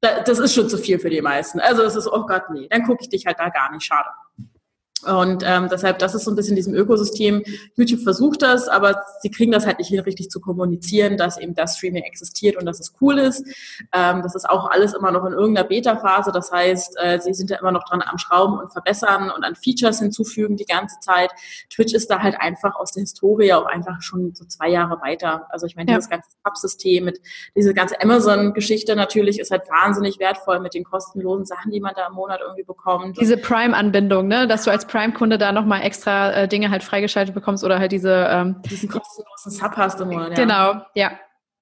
Das 0.00 0.38
ist 0.38 0.54
schon 0.54 0.68
zu 0.68 0.78
viel 0.78 0.98
für 0.98 1.10
die 1.10 1.20
meisten. 1.20 1.60
Also 1.60 1.82
es 1.82 1.96
ist, 1.96 2.06
oh 2.06 2.24
Gott, 2.26 2.50
nee, 2.50 2.68
dann 2.70 2.84
gucke 2.84 3.02
ich 3.02 3.08
dich 3.08 3.26
halt 3.26 3.38
da 3.38 3.48
gar 3.48 3.72
nicht, 3.72 3.84
schade. 3.84 4.08
Und 5.06 5.44
ähm, 5.46 5.68
deshalb, 5.70 5.98
das 5.98 6.14
ist 6.14 6.24
so 6.24 6.30
ein 6.30 6.36
bisschen 6.36 6.56
diesem 6.56 6.74
Ökosystem. 6.74 7.42
YouTube 7.76 8.00
versucht 8.00 8.42
das, 8.42 8.68
aber 8.68 9.02
sie 9.20 9.30
kriegen 9.30 9.52
das 9.52 9.66
halt 9.66 9.78
nicht 9.78 9.88
hin, 9.88 10.00
richtig 10.00 10.28
zu 10.30 10.40
kommunizieren, 10.40 11.16
dass 11.16 11.38
eben 11.38 11.54
das 11.54 11.76
Streaming 11.76 12.02
existiert 12.02 12.56
und 12.56 12.66
dass 12.66 12.80
es 12.80 12.94
cool 13.00 13.18
ist. 13.18 13.44
Ähm, 13.92 14.22
das 14.22 14.34
ist 14.34 14.48
auch 14.48 14.70
alles 14.70 14.94
immer 14.94 15.12
noch 15.12 15.24
in 15.24 15.32
irgendeiner 15.32 15.68
Beta-Phase. 15.68 16.32
Das 16.32 16.50
heißt, 16.50 16.96
äh, 17.00 17.20
sie 17.20 17.32
sind 17.32 17.50
ja 17.50 17.58
immer 17.58 17.70
noch 17.70 17.84
dran 17.84 18.02
am 18.02 18.18
Schrauben 18.18 18.58
und 18.58 18.72
verbessern 18.72 19.30
und 19.30 19.44
an 19.44 19.54
Features 19.54 20.00
hinzufügen 20.00 20.56
die 20.56 20.64
ganze 20.64 20.98
Zeit. 21.00 21.30
Twitch 21.70 21.94
ist 21.94 22.10
da 22.10 22.20
halt 22.20 22.36
einfach 22.40 22.74
aus 22.74 22.90
der 22.90 23.02
Historie 23.02 23.52
auch 23.52 23.66
einfach 23.66 24.02
schon 24.02 24.34
so 24.34 24.44
zwei 24.46 24.68
Jahre 24.68 25.00
weiter. 25.00 25.46
Also 25.50 25.66
ich 25.66 25.76
meine, 25.76 25.90
ja. 25.90 25.96
dieses 25.96 26.10
ganze 26.10 26.28
Subsystem 26.44 27.04
mit 27.04 27.20
diese 27.54 27.72
ganze 27.72 28.00
Amazon-Geschichte 28.00 28.96
natürlich 28.96 29.38
ist 29.38 29.50
halt 29.52 29.68
wahnsinnig 29.68 30.18
wertvoll 30.18 30.58
mit 30.60 30.74
den 30.74 30.82
kostenlosen 30.82 31.46
Sachen, 31.46 31.70
die 31.70 31.80
man 31.80 31.92
da 31.94 32.08
im 32.08 32.14
Monat 32.14 32.40
irgendwie 32.42 32.64
bekommt. 32.64 33.20
Diese 33.20 33.36
Prime-Anbindung, 33.36 34.26
ne? 34.26 34.48
dass 34.48 34.64
du 34.64 34.70
als 34.70 34.87
Prime-Kunde 34.88 35.38
da 35.38 35.52
nochmal 35.52 35.82
extra 35.82 36.32
äh, 36.32 36.48
Dinge 36.48 36.70
halt 36.70 36.82
freigeschaltet 36.82 37.34
bekommst 37.34 37.62
oder 37.62 37.78
halt 37.78 37.92
diese 37.92 38.26
ähm, 38.28 38.56
diesen 38.62 38.88
kostenlosen 38.88 39.52
Sub 39.52 39.76
hast 39.76 40.00
im 40.00 40.08
Monat. 40.08 40.30
Ja. 40.30 40.34
Genau, 40.34 40.82
ja. 40.94 41.12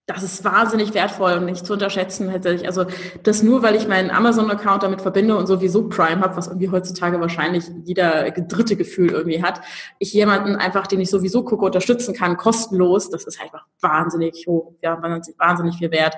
Das 0.09 0.22
ist 0.22 0.45
wahnsinnig 0.45 0.95
wertvoll 0.95 1.33
und 1.33 1.47
nicht 1.47 1.66
zu 1.66 1.72
unterschätzen 1.72 2.29
hätte 2.29 2.53
ich. 2.53 2.64
Also 2.64 2.87
das 3.24 3.43
nur, 3.43 3.64
weil 3.64 3.74
ich 3.74 3.89
meinen 3.89 4.12
Amazon-Account 4.12 4.85
damit 4.85 5.03
verbinde 5.03 5.37
und 5.37 5.49
sowieso 5.49 5.89
Prime 5.89 6.20
habe, 6.20 6.37
was 6.37 6.47
irgendwie 6.47 6.70
heutzutage 6.70 7.20
wahrscheinlich 7.20 7.64
jeder 7.83 8.31
dritte 8.31 8.77
Gefühl 8.77 9.11
irgendwie 9.11 9.43
hat. 9.43 9.61
Ich 9.99 10.12
jemanden 10.12 10.55
einfach, 10.55 10.87
den 10.87 11.01
ich 11.01 11.11
sowieso 11.11 11.43
gucke, 11.43 11.64
unterstützen 11.64 12.14
kann, 12.14 12.37
kostenlos, 12.37 13.11
das 13.11 13.24
ist 13.24 13.43
einfach 13.43 13.66
wahnsinnig 13.81 14.45
hoch, 14.47 14.74
ja, 14.81 14.97
wahnsinnig 15.39 15.77
viel 15.77 15.91
wert. 15.91 16.14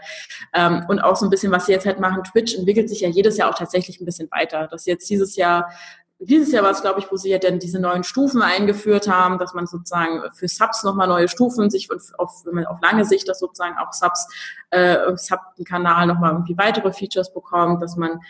Ähm, 0.52 0.84
und 0.88 0.98
auch 0.98 1.16
so 1.16 1.24
ein 1.24 1.30
bisschen, 1.30 1.50
was 1.50 1.64
sie 1.64 1.72
jetzt 1.72 1.86
halt 1.86 1.98
machen, 1.98 2.22
Twitch 2.24 2.58
entwickelt 2.58 2.90
sich 2.90 3.00
ja 3.00 3.08
jedes 3.08 3.38
Jahr 3.38 3.48
auch 3.48 3.56
tatsächlich 3.56 4.02
ein 4.02 4.04
bisschen 4.04 4.30
weiter. 4.30 4.66
Dass 4.66 4.84
jetzt 4.84 5.08
dieses 5.08 5.34
Jahr 5.36 5.70
dieses 6.20 6.52
Jahr 6.52 6.64
war 6.64 6.72
es, 6.72 6.80
glaube 6.80 6.98
ich, 6.98 7.10
wo 7.12 7.16
sie 7.16 7.30
ja 7.30 7.38
dann 7.38 7.60
diese 7.60 7.78
neuen 7.78 8.02
Stufen 8.02 8.42
eingeführt 8.42 9.08
haben, 9.08 9.38
dass 9.38 9.54
man 9.54 9.66
sozusagen 9.66 10.22
für 10.34 10.48
Subs 10.48 10.82
nochmal 10.82 11.06
neue 11.06 11.28
Stufen 11.28 11.70
sich 11.70 11.90
und 11.90 12.02
auf, 12.18 12.42
wenn 12.44 12.56
man 12.56 12.66
auf 12.66 12.80
lange 12.82 13.04
Sicht, 13.04 13.28
dass 13.28 13.38
sozusagen 13.38 13.76
auch 13.78 13.92
Subs, 13.92 14.26
äh, 14.70 15.16
Sub-Kanal 15.16 16.08
nochmal 16.08 16.32
irgendwie 16.32 16.58
weitere 16.58 16.92
Features 16.92 17.32
bekommt, 17.32 17.82
dass 17.82 17.96
man 17.96 18.20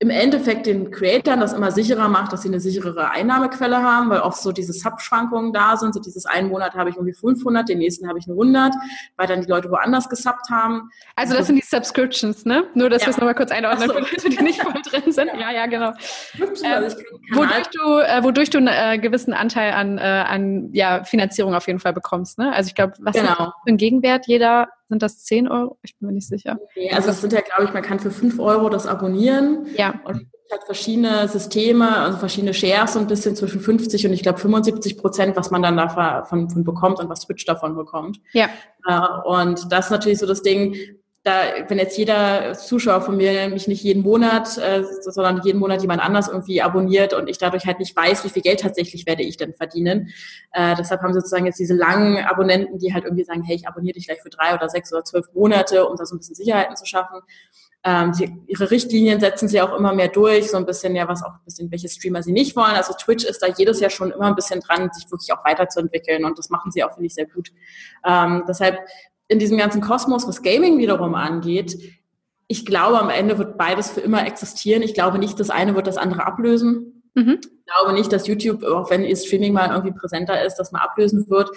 im 0.00 0.10
Endeffekt 0.10 0.66
den 0.66 0.90
Creatoren 0.90 1.38
das 1.40 1.52
immer 1.52 1.70
sicherer 1.70 2.08
macht, 2.08 2.32
dass 2.32 2.42
sie 2.42 2.48
eine 2.48 2.58
sicherere 2.58 3.10
Einnahmequelle 3.10 3.80
haben, 3.80 4.10
weil 4.10 4.20
oft 4.20 4.42
so 4.42 4.50
diese 4.50 4.72
Sub-Schwankungen 4.72 5.52
da 5.52 5.76
sind. 5.76 5.94
So 5.94 6.00
dieses 6.00 6.26
einen 6.26 6.48
Monat 6.48 6.74
habe 6.74 6.90
ich 6.90 6.96
irgendwie 6.96 7.14
500, 7.14 7.68
den 7.68 7.78
nächsten 7.78 8.08
habe 8.08 8.18
ich 8.18 8.26
eine 8.26 8.34
100, 8.34 8.74
weil 9.16 9.26
dann 9.28 9.40
die 9.40 9.46
Leute 9.46 9.70
woanders 9.70 10.08
gesubbt 10.08 10.50
haben. 10.50 10.90
Also 11.14 11.34
das 11.34 11.46
sind 11.46 11.56
die 11.56 11.64
Subscriptions, 11.64 12.44
ne? 12.44 12.64
Nur, 12.74 12.90
dass 12.90 13.02
ja. 13.02 13.06
wir 13.06 13.10
es 13.12 13.18
nochmal 13.18 13.36
kurz 13.36 13.52
einordnen 13.52 13.88
so. 13.88 13.94
für 13.94 14.00
Leute, 14.00 14.28
die 14.30 14.42
nicht 14.42 14.60
voll 14.60 14.82
drin 14.82 15.12
sind. 15.12 15.30
Ja, 15.38 15.52
ja, 15.52 15.66
genau. 15.66 15.92
Ähm, 16.40 16.92
wodurch 17.32 17.68
du, 17.68 17.98
äh, 18.00 18.24
wodurch 18.24 18.50
du 18.50 18.58
einen 18.58 18.68
äh, 18.68 18.98
gewissen 18.98 19.32
Anteil 19.32 19.72
an, 19.72 19.98
äh, 19.98 20.00
an 20.00 20.70
ja, 20.72 21.04
Finanzierung 21.04 21.54
auf 21.54 21.68
jeden 21.68 21.78
Fall 21.78 21.92
bekommst, 21.92 22.38
ne? 22.38 22.52
Also 22.52 22.66
ich 22.66 22.74
glaube, 22.74 22.94
was 22.98 23.14
genau. 23.14 23.34
für 23.34 23.52
einen 23.68 23.76
Gegenwert 23.76 24.26
jeder 24.26 24.68
sind 24.88 25.02
das 25.02 25.24
10 25.24 25.48
Euro? 25.48 25.78
Ich 25.82 25.96
bin 25.98 26.08
mir 26.08 26.14
nicht 26.14 26.28
sicher. 26.28 26.58
Okay, 26.60 26.90
also 26.92 27.10
es 27.10 27.20
sind 27.20 27.32
ja, 27.32 27.40
glaube 27.40 27.64
ich, 27.64 27.72
man 27.72 27.82
kann 27.82 27.98
für 27.98 28.10
5 28.10 28.38
Euro 28.38 28.68
das 28.68 28.86
abonnieren. 28.86 29.66
Ja. 29.76 30.00
Und 30.04 30.26
es 30.46 30.52
hat 30.52 30.64
verschiedene 30.64 31.26
Systeme, 31.28 31.96
also 31.96 32.18
verschiedene 32.18 32.52
Shares, 32.52 32.92
so 32.92 32.98
ein 32.98 33.06
bisschen 33.06 33.34
zwischen 33.34 33.60
50 33.60 34.06
und 34.06 34.12
ich 34.12 34.22
glaube 34.22 34.38
75 34.38 34.98
Prozent, 34.98 35.36
was 35.36 35.50
man 35.50 35.62
dann 35.62 35.76
davon 35.76 36.64
bekommt 36.64 37.00
und 37.00 37.08
was 37.08 37.20
Twitch 37.20 37.44
davon 37.46 37.74
bekommt. 37.74 38.20
Ja. 38.32 38.50
Äh, 38.86 39.28
und 39.28 39.72
das 39.72 39.86
ist 39.86 39.90
natürlich 39.90 40.18
so 40.18 40.26
das 40.26 40.42
Ding, 40.42 40.76
da, 41.24 41.40
wenn 41.68 41.78
jetzt 41.78 41.96
jeder 41.96 42.52
Zuschauer 42.52 43.00
von 43.00 43.16
mir 43.16 43.48
mich 43.48 43.66
nicht 43.66 43.82
jeden 43.82 44.02
Monat, 44.02 44.58
äh, 44.58 44.84
sondern 45.00 45.40
jeden 45.42 45.58
Monat 45.58 45.80
jemand 45.80 46.02
anders 46.02 46.28
irgendwie 46.28 46.60
abonniert 46.60 47.14
und 47.14 47.28
ich 47.28 47.38
dadurch 47.38 47.64
halt 47.64 47.78
nicht 47.78 47.96
weiß, 47.96 48.24
wie 48.24 48.28
viel 48.28 48.42
Geld 48.42 48.60
tatsächlich 48.60 49.06
werde 49.06 49.22
ich 49.22 49.38
denn 49.38 49.54
verdienen. 49.54 50.10
Äh, 50.52 50.76
deshalb 50.76 51.00
haben 51.00 51.14
sozusagen 51.14 51.46
jetzt 51.46 51.58
diese 51.58 51.74
langen 51.74 52.18
Abonnenten, 52.18 52.78
die 52.78 52.92
halt 52.92 53.04
irgendwie 53.04 53.24
sagen, 53.24 53.42
hey, 53.42 53.56
ich 53.56 53.66
abonniere 53.66 53.94
dich 53.94 54.06
gleich 54.06 54.20
für 54.20 54.28
drei 54.28 54.54
oder 54.54 54.68
sechs 54.68 54.92
oder 54.92 55.02
zwölf 55.02 55.26
Monate, 55.32 55.88
um 55.88 55.96
da 55.96 56.04
so 56.04 56.14
ein 56.14 56.18
bisschen 56.18 56.34
Sicherheiten 56.34 56.76
zu 56.76 56.84
schaffen. 56.84 57.20
Ähm, 57.84 58.12
sie, 58.12 58.30
ihre 58.46 58.70
Richtlinien 58.70 59.18
setzen 59.18 59.48
sie 59.48 59.62
auch 59.62 59.74
immer 59.74 59.94
mehr 59.94 60.08
durch, 60.08 60.50
so 60.50 60.58
ein 60.58 60.66
bisschen 60.66 60.94
ja, 60.94 61.08
was 61.08 61.22
auch 61.22 61.32
ein 61.32 61.44
bisschen, 61.46 61.70
welche 61.70 61.88
Streamer 61.88 62.22
sie 62.22 62.32
nicht 62.32 62.54
wollen. 62.54 62.72
Also 62.72 62.92
Twitch 62.94 63.24
ist 63.24 63.42
da 63.42 63.46
jedes 63.46 63.80
Jahr 63.80 63.90
schon 63.90 64.10
immer 64.10 64.26
ein 64.26 64.34
bisschen 64.34 64.60
dran, 64.60 64.90
sich 64.92 65.10
wirklich 65.10 65.32
auch 65.32 65.44
weiterzuentwickeln 65.44 66.26
und 66.26 66.38
das 66.38 66.50
machen 66.50 66.70
sie 66.70 66.84
auch, 66.84 66.92
finde 66.92 67.06
ich, 67.06 67.14
sehr 67.14 67.26
gut. 67.26 67.50
Ähm, 68.06 68.44
deshalb 68.46 68.78
in 69.28 69.38
diesem 69.38 69.58
ganzen 69.58 69.80
Kosmos, 69.80 70.28
was 70.28 70.42
Gaming 70.42 70.78
wiederum 70.78 71.14
angeht, 71.14 71.78
ich 72.46 72.66
glaube, 72.66 73.00
am 73.00 73.10
Ende 73.10 73.38
wird 73.38 73.56
beides 73.56 73.90
für 73.90 74.00
immer 74.00 74.26
existieren. 74.26 74.82
Ich 74.82 74.94
glaube 74.94 75.18
nicht, 75.18 75.40
das 75.40 75.50
eine 75.50 75.74
wird 75.74 75.86
das 75.86 75.96
andere 75.96 76.26
ablösen. 76.26 77.02
Mhm. 77.14 77.40
Ich 77.42 77.72
glaube 77.72 77.94
nicht, 77.94 78.12
dass 78.12 78.26
YouTube, 78.26 78.62
auch 78.64 78.90
wenn 78.90 79.04
ihr 79.04 79.16
Streaming 79.16 79.54
mal 79.54 79.70
irgendwie 79.70 79.98
präsenter 79.98 80.44
ist, 80.44 80.56
das 80.56 80.72
mal 80.72 80.80
ablösen 80.80 81.28
wird, 81.30 81.50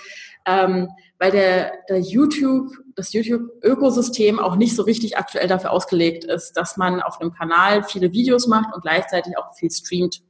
ähm, 0.46 0.88
weil 1.20 1.32
der, 1.32 1.74
der 1.90 2.00
YouTube, 2.00 2.72
das 2.96 3.12
YouTube-Ökosystem 3.12 4.40
auch 4.40 4.56
nicht 4.56 4.76
so 4.76 4.84
richtig 4.84 5.18
aktuell 5.18 5.48
dafür 5.48 5.72
ausgelegt 5.72 6.24
ist, 6.24 6.54
dass 6.54 6.78
man 6.78 7.02
auf 7.02 7.20
einem 7.20 7.34
Kanal 7.34 7.84
viele 7.84 8.14
Videos 8.14 8.48
macht 8.48 8.74
und 8.74 8.82
gleichzeitig 8.82 9.38
auch 9.38 9.54
viel 9.56 9.72
streamt. 9.72 10.22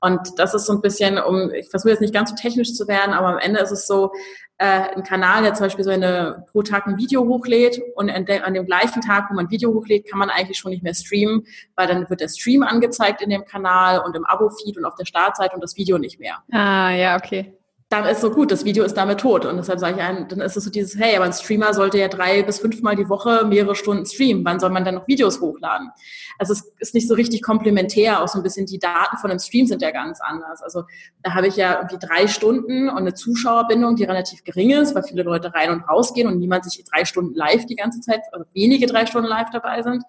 Und 0.00 0.38
das 0.38 0.54
ist 0.54 0.66
so 0.66 0.72
ein 0.72 0.80
bisschen, 0.80 1.18
um, 1.18 1.52
ich 1.52 1.68
versuche 1.68 1.90
jetzt 1.90 2.00
nicht 2.00 2.14
ganz 2.14 2.30
so 2.30 2.36
technisch 2.36 2.72
zu 2.74 2.88
werden, 2.88 3.12
aber 3.12 3.28
am 3.28 3.38
Ende 3.38 3.60
ist 3.60 3.70
es 3.70 3.86
so, 3.86 4.12
äh, 4.60 4.94
ein 4.94 5.02
Kanal, 5.02 5.42
der 5.42 5.54
zum 5.54 5.66
Beispiel 5.66 5.84
so 5.84 5.90
eine 5.90 6.44
pro 6.52 6.62
Tag 6.62 6.86
ein 6.86 6.98
Video 6.98 7.26
hochlädt 7.26 7.80
und 7.94 8.10
an, 8.10 8.26
de, 8.26 8.40
an 8.40 8.52
dem 8.52 8.66
gleichen 8.66 9.00
Tag, 9.00 9.30
wo 9.30 9.34
man 9.34 9.46
ein 9.46 9.50
Video 9.50 9.72
hochlädt, 9.72 10.06
kann 10.08 10.18
man 10.18 10.28
eigentlich 10.28 10.58
schon 10.58 10.70
nicht 10.70 10.82
mehr 10.82 10.94
streamen, 10.94 11.46
weil 11.76 11.86
dann 11.86 12.08
wird 12.10 12.20
der 12.20 12.28
Stream 12.28 12.62
angezeigt 12.62 13.22
in 13.22 13.30
dem 13.30 13.46
Kanal 13.46 14.00
und 14.00 14.14
im 14.14 14.26
Abo-Feed 14.26 14.76
und 14.76 14.84
auf 14.84 14.94
der 14.96 15.06
Startseite 15.06 15.54
und 15.54 15.62
das 15.62 15.76
Video 15.76 15.96
nicht 15.96 16.20
mehr. 16.20 16.42
Ah, 16.52 16.90
ja, 16.90 17.16
okay 17.16 17.59
dann 17.90 18.04
ist 18.04 18.20
so 18.20 18.30
gut, 18.30 18.52
das 18.52 18.64
Video 18.64 18.84
ist 18.84 18.94
damit 18.94 19.18
tot. 19.18 19.44
Und 19.44 19.56
deshalb 19.56 19.80
sage 19.80 19.96
ich 19.96 20.02
ein, 20.02 20.28
dann 20.28 20.40
ist 20.40 20.56
es 20.56 20.62
so 20.62 20.70
dieses, 20.70 20.96
hey, 20.96 21.16
aber 21.16 21.24
ein 21.24 21.32
Streamer 21.32 21.74
sollte 21.74 21.98
ja 21.98 22.06
drei 22.06 22.44
bis 22.44 22.60
fünfmal 22.60 22.94
die 22.94 23.08
Woche 23.08 23.44
mehrere 23.44 23.74
Stunden 23.74 24.06
streamen. 24.06 24.44
Wann 24.44 24.60
soll 24.60 24.70
man 24.70 24.84
dann 24.84 24.94
noch 24.94 25.08
Videos 25.08 25.40
hochladen? 25.40 25.90
Also 26.38 26.52
es 26.52 26.72
ist 26.78 26.94
nicht 26.94 27.08
so 27.08 27.14
richtig 27.14 27.42
komplementär, 27.42 28.22
auch 28.22 28.28
so 28.28 28.38
ein 28.38 28.44
bisschen 28.44 28.64
die 28.64 28.78
Daten 28.78 29.16
von 29.16 29.30
einem 29.30 29.40
Stream 29.40 29.66
sind 29.66 29.82
ja 29.82 29.90
ganz 29.90 30.20
anders. 30.20 30.62
Also 30.62 30.84
da 31.24 31.34
habe 31.34 31.48
ich 31.48 31.56
ja 31.56 31.78
irgendwie 31.78 31.98
drei 31.98 32.28
Stunden 32.28 32.88
und 32.88 32.96
eine 32.96 33.14
Zuschauerbindung, 33.14 33.96
die 33.96 34.04
relativ 34.04 34.44
gering 34.44 34.70
ist, 34.70 34.94
weil 34.94 35.02
viele 35.02 35.24
Leute 35.24 35.52
rein 35.52 35.70
und 35.70 35.82
rausgehen 35.82 36.28
und 36.28 36.38
niemand 36.38 36.70
sich 36.70 36.84
drei 36.84 37.04
Stunden 37.04 37.34
live 37.34 37.66
die 37.66 37.74
ganze 37.74 38.00
Zeit, 38.00 38.20
also 38.30 38.46
wenige 38.54 38.86
drei 38.86 39.04
Stunden 39.04 39.28
live 39.28 39.50
dabei 39.50 39.82
sind. 39.82 40.04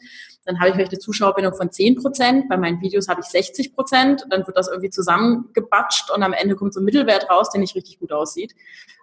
Dann 0.45 0.59
habe 0.59 0.69
ich 0.69 0.75
vielleicht 0.75 0.91
eine 0.91 0.99
Zuschauerbindung 0.99 1.53
von 1.53 1.71
10 1.71 1.95
Prozent. 1.95 2.49
Bei 2.49 2.57
meinen 2.57 2.81
Videos 2.81 3.07
habe 3.07 3.21
ich 3.21 3.27
60 3.27 3.75
Prozent. 3.75 4.25
Dann 4.29 4.45
wird 4.47 4.57
das 4.57 4.67
irgendwie 4.67 4.89
zusammengebatscht 4.89 6.09
und 6.11 6.23
am 6.23 6.33
Ende 6.33 6.55
kommt 6.55 6.73
so 6.73 6.79
ein 6.79 6.83
Mittelwert 6.83 7.29
raus, 7.29 7.49
der 7.51 7.59
nicht 7.75 7.83
richtig 7.83 7.99
gut 7.99 8.11
aussieht. 8.11 8.53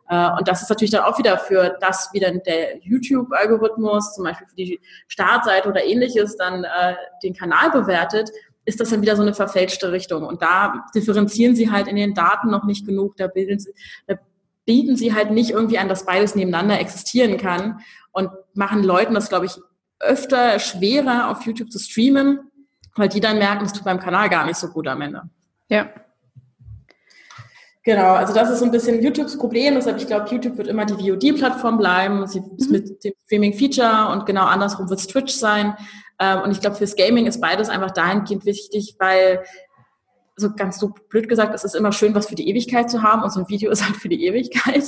Äh, 0.08 0.30
und 0.38 0.48
das 0.48 0.62
ist 0.62 0.68
natürlich 0.68 0.90
dann 0.90 1.04
auch 1.04 1.18
wieder 1.18 1.38
für 1.38 1.76
das 1.80 2.10
wieder 2.12 2.30
der 2.30 2.78
YouTube-Algorithmus, 2.82 4.14
zum 4.14 4.24
Beispiel 4.24 4.46
für 4.46 4.56
die 4.56 4.80
Startseite 5.06 5.68
oder 5.68 5.84
ähnliches, 5.84 6.36
dann 6.36 6.64
äh, 6.64 6.94
den 7.22 7.34
Kanal 7.34 7.70
bewertet, 7.70 8.30
ist 8.64 8.80
das 8.80 8.90
dann 8.90 9.00
wieder 9.00 9.16
so 9.16 9.22
eine 9.22 9.34
verfälschte 9.34 9.92
Richtung. 9.92 10.24
Und 10.24 10.42
da 10.42 10.84
differenzieren 10.94 11.56
sie 11.56 11.70
halt 11.70 11.88
in 11.88 11.96
den 11.96 12.14
Daten 12.14 12.50
noch 12.50 12.64
nicht 12.64 12.86
genug. 12.86 13.16
Da 13.16 13.26
bilden 13.26 13.64
da 14.06 14.16
bieten 14.66 14.96
sie 14.96 15.14
halt 15.14 15.30
nicht 15.30 15.50
irgendwie 15.50 15.78
an, 15.78 15.88
dass 15.88 16.04
beides 16.04 16.34
nebeneinander 16.34 16.78
existieren 16.78 17.38
kann 17.38 17.80
und 18.12 18.30
machen 18.52 18.84
Leuten 18.84 19.14
das, 19.14 19.30
glaube 19.30 19.46
ich, 19.46 19.52
öfter 19.98 20.58
schwerer 20.58 21.30
auf 21.30 21.42
YouTube 21.46 21.72
zu 21.72 21.78
streamen, 21.78 22.40
weil 22.94 23.08
die 23.08 23.20
dann 23.20 23.38
merken, 23.38 23.64
es 23.64 23.72
tut 23.72 23.84
beim 23.84 23.98
Kanal 23.98 24.28
gar 24.28 24.44
nicht 24.44 24.58
so 24.58 24.68
gut 24.68 24.86
am 24.86 25.00
Ende. 25.00 25.22
Ja. 25.70 25.88
Genau, 27.88 28.12
also 28.12 28.34
das 28.34 28.50
ist 28.50 28.58
so 28.58 28.66
ein 28.66 28.70
bisschen 28.70 29.02
YouTubes 29.02 29.38
Problem. 29.38 29.74
Deshalb, 29.76 29.96
ich 29.96 30.06
glaube, 30.06 30.28
YouTube 30.28 30.58
wird 30.58 30.68
immer 30.68 30.84
die 30.84 30.92
VOD-Plattform 30.92 31.78
bleiben. 31.78 32.26
Sie 32.26 32.40
mhm. 32.40 32.56
mit 32.68 33.02
dem 33.02 33.14
Streaming-Feature 33.24 34.10
und 34.12 34.26
genau 34.26 34.44
andersrum 34.44 34.90
wird 34.90 35.00
es 35.00 35.06
Twitch 35.06 35.32
sein. 35.32 35.74
Ähm, 36.20 36.42
und 36.42 36.50
ich 36.50 36.60
glaube, 36.60 36.76
fürs 36.76 36.96
Gaming 36.96 37.24
ist 37.24 37.40
beides 37.40 37.70
einfach 37.70 37.92
dahingehend 37.92 38.44
wichtig, 38.44 38.96
weil 38.98 39.42
so 40.38 40.54
ganz 40.54 40.78
so 40.78 40.92
blöd 41.08 41.28
gesagt, 41.28 41.54
es 41.54 41.64
ist 41.64 41.74
immer 41.74 41.92
schön, 41.92 42.14
was 42.14 42.28
für 42.28 42.34
die 42.34 42.48
Ewigkeit 42.48 42.90
zu 42.90 43.02
haben 43.02 43.22
und 43.22 43.32
so 43.32 43.40
ein 43.40 43.48
Video 43.48 43.70
ist 43.72 43.84
halt 43.84 43.96
für 43.96 44.08
die 44.08 44.24
Ewigkeit. 44.24 44.84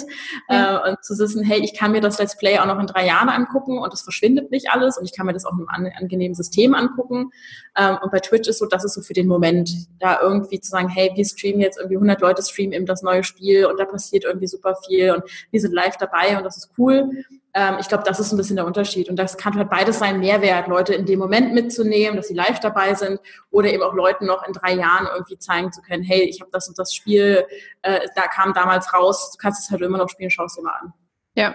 Ja. 0.48 0.86
Äh, 0.86 0.90
und 0.90 1.04
zu 1.04 1.18
wissen, 1.18 1.44
hey, 1.44 1.60
ich 1.62 1.74
kann 1.74 1.92
mir 1.92 2.00
das 2.00 2.18
Let's 2.18 2.36
Play 2.36 2.58
auch 2.58 2.66
noch 2.66 2.78
in 2.78 2.86
drei 2.86 3.06
Jahren 3.06 3.28
angucken 3.28 3.78
und 3.78 3.92
es 3.92 4.02
verschwindet 4.02 4.50
nicht 4.50 4.70
alles 4.70 4.98
und 4.98 5.04
ich 5.04 5.16
kann 5.16 5.26
mir 5.26 5.32
das 5.32 5.44
auch 5.44 5.52
in 5.58 5.68
einem 5.68 5.92
angenehmen 5.96 6.34
System 6.34 6.74
angucken. 6.74 7.30
Ähm, 7.76 7.98
und 8.02 8.10
bei 8.10 8.20
Twitch 8.20 8.48
ist 8.48 8.58
so, 8.58 8.66
das 8.66 8.84
ist 8.84 8.94
so 8.94 9.02
für 9.02 9.14
den 9.14 9.26
Moment, 9.26 9.70
da 9.98 10.20
irgendwie 10.20 10.60
zu 10.60 10.70
sagen, 10.70 10.88
hey, 10.88 11.10
wir 11.14 11.24
streamen 11.24 11.60
jetzt 11.60 11.78
irgendwie 11.78 11.96
100 11.96 12.20
Leute 12.20 12.42
streamen 12.42 12.72
eben 12.72 12.86
das 12.86 13.02
neue 13.02 13.24
Spiel 13.24 13.66
und 13.66 13.78
da 13.78 13.84
passiert 13.84 14.24
irgendwie 14.24 14.46
super 14.46 14.76
viel 14.86 15.12
und 15.12 15.22
wir 15.50 15.60
sind 15.60 15.74
live 15.74 15.96
dabei 15.96 16.36
und 16.36 16.44
das 16.44 16.56
ist 16.56 16.70
cool. 16.78 17.10
Ähm, 17.54 17.76
ich 17.80 17.88
glaube, 17.88 18.04
das 18.04 18.20
ist 18.20 18.32
ein 18.32 18.36
bisschen 18.36 18.56
der 18.56 18.66
Unterschied. 18.66 19.08
Und 19.08 19.16
das 19.16 19.36
kann 19.36 19.56
halt 19.56 19.70
beides 19.70 19.98
sein, 19.98 20.20
Mehrwert, 20.20 20.68
Leute 20.68 20.94
in 20.94 21.06
dem 21.06 21.18
Moment 21.18 21.52
mitzunehmen, 21.52 22.16
dass 22.16 22.28
sie 22.28 22.34
live 22.34 22.60
dabei 22.60 22.94
sind 22.94 23.20
oder 23.50 23.72
eben 23.72 23.82
auch 23.82 23.94
Leuten 23.94 24.26
noch 24.26 24.46
in 24.46 24.52
drei 24.52 24.74
Jahren 24.74 25.08
irgendwie 25.12 25.38
zeigen 25.38 25.72
zu 25.72 25.82
können, 25.82 26.02
hey, 26.02 26.22
ich 26.22 26.40
habe 26.40 26.50
das 26.52 26.68
und 26.68 26.78
das 26.78 26.94
Spiel, 26.94 27.44
äh, 27.82 28.00
da 28.14 28.22
kam 28.22 28.52
damals 28.52 28.92
raus, 28.92 29.32
du 29.32 29.38
kannst 29.38 29.64
es 29.64 29.70
halt 29.70 29.80
immer 29.82 29.98
noch 29.98 30.08
spielen, 30.08 30.30
schau 30.30 30.44
es 30.44 30.54
dir 30.54 30.62
mal 30.62 30.74
an. 30.80 30.92
Ja, 31.34 31.54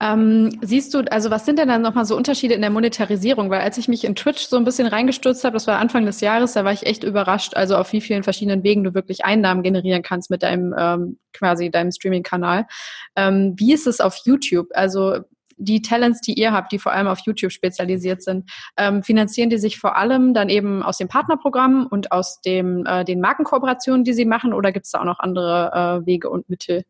ähm, 0.00 0.56
siehst 0.62 0.94
du, 0.94 1.00
also 1.10 1.30
was 1.30 1.44
sind 1.44 1.58
denn 1.58 1.68
dann 1.68 1.82
nochmal 1.82 2.04
so 2.04 2.16
Unterschiede 2.16 2.54
in 2.54 2.60
der 2.60 2.70
Monetarisierung? 2.70 3.50
Weil 3.50 3.62
als 3.62 3.78
ich 3.78 3.88
mich 3.88 4.04
in 4.04 4.14
Twitch 4.14 4.46
so 4.46 4.56
ein 4.56 4.64
bisschen 4.64 4.86
reingestürzt 4.86 5.42
habe, 5.44 5.54
das 5.54 5.66
war 5.66 5.78
Anfang 5.78 6.06
des 6.06 6.20
Jahres, 6.20 6.52
da 6.52 6.64
war 6.64 6.72
ich 6.72 6.86
echt 6.86 7.02
überrascht, 7.02 7.54
also 7.54 7.76
auf 7.76 7.92
wie 7.92 8.00
vielen 8.00 8.22
verschiedenen 8.22 8.62
Wegen 8.62 8.84
du 8.84 8.94
wirklich 8.94 9.24
Einnahmen 9.24 9.64
generieren 9.64 10.02
kannst 10.02 10.30
mit 10.30 10.44
deinem 10.44 10.72
ähm, 10.78 11.18
quasi 11.32 11.70
deinem 11.70 11.90
Streaming-Kanal. 11.90 12.66
Ähm, 13.16 13.54
wie 13.56 13.72
ist 13.72 13.88
es 13.88 14.00
auf 14.00 14.20
YouTube? 14.24 14.68
Also 14.72 15.18
die 15.56 15.82
Talents, 15.82 16.20
die 16.20 16.34
ihr 16.34 16.52
habt, 16.52 16.70
die 16.70 16.78
vor 16.78 16.92
allem 16.92 17.08
auf 17.08 17.18
YouTube 17.24 17.50
spezialisiert 17.50 18.22
sind, 18.22 18.48
ähm, 18.76 19.02
finanzieren 19.02 19.50
die 19.50 19.58
sich 19.58 19.78
vor 19.78 19.96
allem 19.96 20.32
dann 20.32 20.48
eben 20.48 20.84
aus 20.84 20.98
dem 20.98 21.08
Partnerprogramm 21.08 21.88
und 21.90 22.12
aus 22.12 22.40
dem, 22.40 22.86
äh, 22.86 23.04
den 23.04 23.20
Markenkooperationen, 23.20 24.04
die 24.04 24.12
sie 24.12 24.24
machen, 24.24 24.52
oder 24.52 24.70
gibt 24.70 24.86
es 24.86 24.92
da 24.92 25.00
auch 25.00 25.04
noch 25.04 25.18
andere 25.18 26.02
äh, 26.02 26.06
Wege 26.06 26.30
und 26.30 26.48
Mittel? 26.48 26.84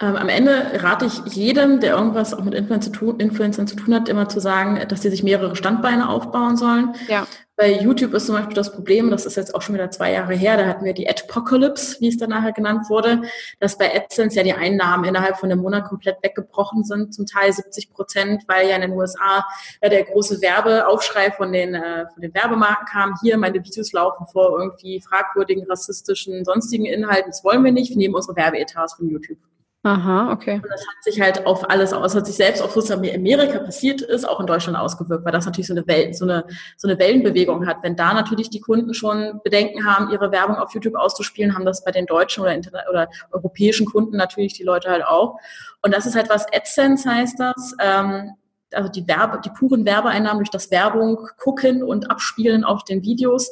Ähm, 0.00 0.14
am 0.14 0.28
Ende 0.28 0.80
rate 0.80 1.06
ich 1.06 1.34
jedem, 1.34 1.80
der 1.80 1.96
irgendwas 1.96 2.32
auch 2.32 2.44
mit 2.44 2.54
Influencern 2.54 2.92
zu, 2.92 2.98
tun, 3.00 3.18
Influencern 3.18 3.66
zu 3.66 3.74
tun 3.74 3.94
hat, 3.94 4.08
immer 4.08 4.28
zu 4.28 4.38
sagen, 4.38 4.80
dass 4.88 5.02
sie 5.02 5.10
sich 5.10 5.24
mehrere 5.24 5.56
Standbeine 5.56 6.08
aufbauen 6.08 6.56
sollen. 6.56 6.94
Ja. 7.08 7.26
Bei 7.56 7.72
YouTube 7.72 8.14
ist 8.14 8.26
zum 8.26 8.36
Beispiel 8.36 8.54
das 8.54 8.72
Problem, 8.72 9.10
das 9.10 9.26
ist 9.26 9.36
jetzt 9.36 9.52
auch 9.52 9.62
schon 9.62 9.74
wieder 9.74 9.90
zwei 9.90 10.12
Jahre 10.12 10.34
her, 10.34 10.56
da 10.56 10.66
hatten 10.66 10.84
wir 10.84 10.94
die 10.94 11.08
Adpocalypse, 11.10 12.00
wie 12.00 12.06
es 12.06 12.16
dann 12.16 12.30
nachher 12.30 12.52
genannt 12.52 12.88
wurde, 12.88 13.22
dass 13.58 13.76
bei 13.76 13.92
AdSense 13.92 14.36
ja 14.36 14.44
die 14.44 14.52
Einnahmen 14.52 15.04
innerhalb 15.04 15.36
von 15.38 15.50
einem 15.50 15.62
Monat 15.62 15.86
komplett 15.86 16.22
weggebrochen 16.22 16.84
sind, 16.84 17.12
zum 17.12 17.26
Teil 17.26 17.52
70 17.52 17.90
Prozent, 17.90 18.44
weil 18.46 18.68
ja 18.68 18.76
in 18.76 18.82
den 18.82 18.92
USA 18.92 19.44
der 19.82 20.04
große 20.04 20.40
Werbeaufschrei 20.40 21.32
von 21.32 21.52
den, 21.52 21.74
äh, 21.74 22.06
von 22.14 22.22
den 22.22 22.32
Werbemarken 22.32 22.86
kam, 22.86 23.14
hier 23.20 23.36
meine 23.36 23.64
Videos 23.64 23.92
laufen 23.92 24.28
vor 24.28 24.56
irgendwie 24.60 25.00
fragwürdigen, 25.00 25.66
rassistischen, 25.68 26.44
sonstigen 26.44 26.84
Inhalten, 26.84 27.30
das 27.30 27.42
wollen 27.42 27.64
wir 27.64 27.72
nicht, 27.72 27.90
wir 27.90 27.96
nehmen 27.96 28.14
unsere 28.14 28.36
Werbeetats 28.36 28.94
von 28.94 29.10
YouTube. 29.10 29.38
Aha, 29.84 30.32
okay. 30.32 30.54
Und 30.54 30.68
das 30.68 30.80
hat 30.80 31.04
sich 31.04 31.20
halt 31.20 31.46
auf 31.46 31.70
alles 31.70 31.92
aus, 31.92 32.14
hat 32.14 32.26
sich 32.26 32.34
selbst 32.34 32.60
auf 32.60 32.76
Amerika 32.90 33.60
passiert 33.60 34.00
ist, 34.00 34.28
auch 34.28 34.40
in 34.40 34.46
Deutschland 34.46 34.76
ausgewirkt, 34.76 35.24
weil 35.24 35.32
das 35.32 35.46
natürlich 35.46 35.68
so 35.68 35.74
eine 35.74 35.86
Welt, 35.86 36.16
so 36.16 36.24
eine, 36.24 36.44
so 36.76 36.88
eine 36.88 36.98
Wellenbewegung 36.98 37.64
hat. 37.64 37.78
Wenn 37.82 37.94
da 37.94 38.12
natürlich 38.12 38.50
die 38.50 38.60
Kunden 38.60 38.92
schon 38.92 39.40
Bedenken 39.44 39.86
haben, 39.86 40.10
ihre 40.10 40.32
Werbung 40.32 40.56
auf 40.56 40.74
YouTube 40.74 40.96
auszuspielen, 40.96 41.54
haben 41.54 41.64
das 41.64 41.84
bei 41.84 41.92
den 41.92 42.06
deutschen 42.06 42.42
oder, 42.42 42.58
oder 42.90 43.08
europäischen 43.30 43.86
Kunden 43.86 44.16
natürlich 44.16 44.54
die 44.54 44.64
Leute 44.64 44.90
halt 44.90 45.04
auch. 45.04 45.38
Und 45.82 45.94
das 45.94 46.06
ist 46.06 46.16
halt 46.16 46.28
was 46.28 46.46
AdSense 46.52 47.08
heißt 47.08 47.38
das. 47.38 47.76
Ähm, 47.80 48.32
also 48.72 48.90
die 48.90 49.06
Werbe, 49.06 49.40
die 49.44 49.50
puren 49.50 49.86
Werbeeinnahmen 49.86 50.38
durch 50.38 50.50
das 50.50 50.70
Werbung 50.70 51.28
gucken 51.38 51.82
und 51.82 52.10
abspielen 52.10 52.64
auf 52.64 52.84
den 52.84 53.02
Videos 53.02 53.50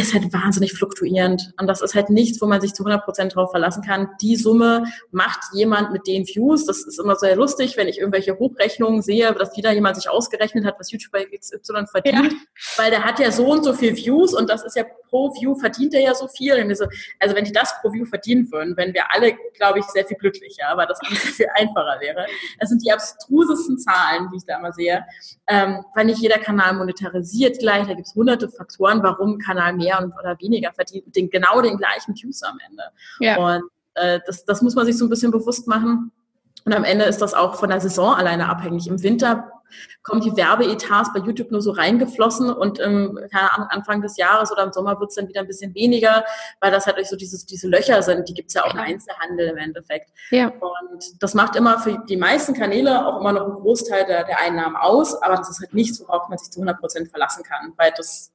ist 0.00 0.14
halt 0.14 0.32
wahnsinnig 0.32 0.72
fluktuierend. 0.72 1.52
Und 1.58 1.66
das 1.66 1.82
ist 1.82 1.94
halt 1.94 2.10
nichts, 2.10 2.40
wo 2.40 2.46
man 2.46 2.60
sich 2.60 2.74
zu 2.74 2.82
100 2.84 3.04
Prozent 3.04 3.34
drauf 3.34 3.50
verlassen 3.50 3.82
kann. 3.82 4.08
Die 4.20 4.36
Summe 4.36 4.84
macht 5.10 5.40
jemand 5.52 5.92
mit 5.92 6.06
den 6.06 6.26
Views. 6.26 6.66
Das 6.66 6.84
ist 6.84 6.98
immer 6.98 7.16
sehr 7.16 7.36
lustig, 7.36 7.76
wenn 7.76 7.88
ich 7.88 7.98
irgendwelche 7.98 8.38
Hochrechnungen 8.38 9.02
sehe, 9.02 9.32
dass 9.34 9.56
wieder 9.56 9.72
jemand 9.72 9.96
sich 9.96 10.08
ausgerechnet 10.08 10.64
hat, 10.64 10.78
was 10.78 10.90
YouTuber 10.90 11.20
XY 11.24 11.86
verdient. 11.90 12.32
Ja. 12.32 12.38
Weil 12.76 12.90
der 12.90 13.04
hat 13.04 13.18
ja 13.18 13.30
so 13.30 13.46
und 13.46 13.64
so 13.64 13.72
viel 13.72 13.96
Views 13.96 14.34
und 14.34 14.50
das 14.50 14.64
ist 14.64 14.76
ja 14.76 14.84
pro 15.08 15.32
View 15.34 15.54
verdient 15.54 15.94
er 15.94 16.00
ja 16.00 16.14
so 16.14 16.28
viel. 16.28 16.74
So, 16.74 16.86
also 17.20 17.34
wenn 17.34 17.44
die 17.44 17.52
das 17.52 17.74
pro 17.80 17.92
View 17.92 18.04
verdienen 18.04 18.50
würden, 18.50 18.76
wären 18.76 18.92
wir 18.92 19.12
alle, 19.12 19.34
glaube 19.56 19.78
ich, 19.78 19.84
sehr 19.86 20.04
viel 20.04 20.16
glücklicher, 20.16 20.68
aber 20.68 20.86
das 20.86 20.98
alles 21.00 21.18
viel 21.36 21.46
einfacher 21.54 22.00
wäre. 22.00 22.26
Das 22.58 22.68
sind 22.68 22.84
die 22.84 22.92
abstrusesten 22.92 23.78
Zahlen, 23.78 24.28
die 24.32 24.38
ich 24.38 24.44
da 24.46 24.58
immer 24.58 24.72
sehe. 24.72 25.04
Ähm, 25.48 25.84
weil 25.94 26.06
nicht 26.06 26.20
jeder 26.20 26.38
Kanal 26.38 26.74
monetarisiert 26.74 27.58
gleich. 27.58 27.86
Da 27.86 27.94
gibt 27.94 28.08
es 28.08 28.14
hunderte 28.14 28.48
Faktoren, 28.48 29.02
warum 29.02 29.38
Kanal 29.38 29.74
mehr 29.74 29.85
mehr 29.86 30.12
oder 30.18 30.36
weniger 30.40 30.72
verdient 30.72 31.14
den, 31.14 31.30
genau 31.30 31.60
den 31.60 31.76
gleichen 31.76 32.14
Views 32.14 32.42
am 32.42 32.58
Ende. 32.68 32.82
Ja. 33.20 33.36
Und 33.36 33.70
äh, 33.94 34.20
das, 34.26 34.44
das 34.44 34.62
muss 34.62 34.74
man 34.74 34.86
sich 34.86 34.96
so 34.98 35.06
ein 35.06 35.10
bisschen 35.10 35.30
bewusst 35.30 35.66
machen. 35.66 36.12
Und 36.64 36.72
am 36.72 36.84
Ende 36.84 37.04
ist 37.04 37.22
das 37.22 37.34
auch 37.34 37.56
von 37.56 37.68
der 37.68 37.80
Saison 37.80 38.14
alleine 38.14 38.48
abhängig. 38.48 38.88
Im 38.88 39.02
Winter 39.02 39.50
kommen 40.02 40.20
die 40.20 40.36
Werbeetats 40.36 41.12
bei 41.12 41.20
YouTube 41.20 41.50
nur 41.50 41.62
so 41.62 41.72
reingeflossen 41.72 42.50
und 42.50 42.78
im 42.78 43.18
Anfang 43.32 44.02
des 44.02 44.16
Jahres 44.16 44.52
oder 44.52 44.64
im 44.64 44.72
Sommer 44.72 44.98
wird 45.00 45.10
es 45.10 45.16
dann 45.16 45.28
wieder 45.28 45.40
ein 45.40 45.46
bisschen 45.46 45.74
weniger, 45.74 46.24
weil 46.60 46.70
das 46.70 46.86
halt 46.86 47.04
so 47.06 47.16
dieses, 47.16 47.46
diese 47.46 47.68
Löcher 47.68 48.02
sind, 48.02 48.28
die 48.28 48.34
gibt 48.34 48.48
es 48.48 48.54
ja 48.54 48.64
auch 48.64 48.74
im 48.74 48.80
Einzelhandel 48.80 49.48
im 49.48 49.56
Endeffekt. 49.56 50.10
Ja. 50.30 50.48
Und 50.48 51.04
das 51.20 51.34
macht 51.34 51.56
immer 51.56 51.78
für 51.78 52.02
die 52.08 52.16
meisten 52.16 52.54
Kanäle 52.54 53.06
auch 53.06 53.20
immer 53.20 53.32
noch 53.32 53.44
einen 53.44 53.54
Großteil 53.54 54.06
der, 54.06 54.24
der 54.24 54.40
Einnahmen 54.40 54.76
aus, 54.76 55.20
aber 55.22 55.36
das 55.36 55.50
ist 55.50 55.60
halt 55.60 55.74
nichts, 55.74 56.00
worauf 56.00 56.28
man 56.28 56.38
sich 56.38 56.50
zu 56.50 56.60
100 56.60 56.80
Prozent 56.80 57.08
verlassen 57.08 57.42
kann, 57.42 57.72
weil 57.76 57.92
das 57.96 58.32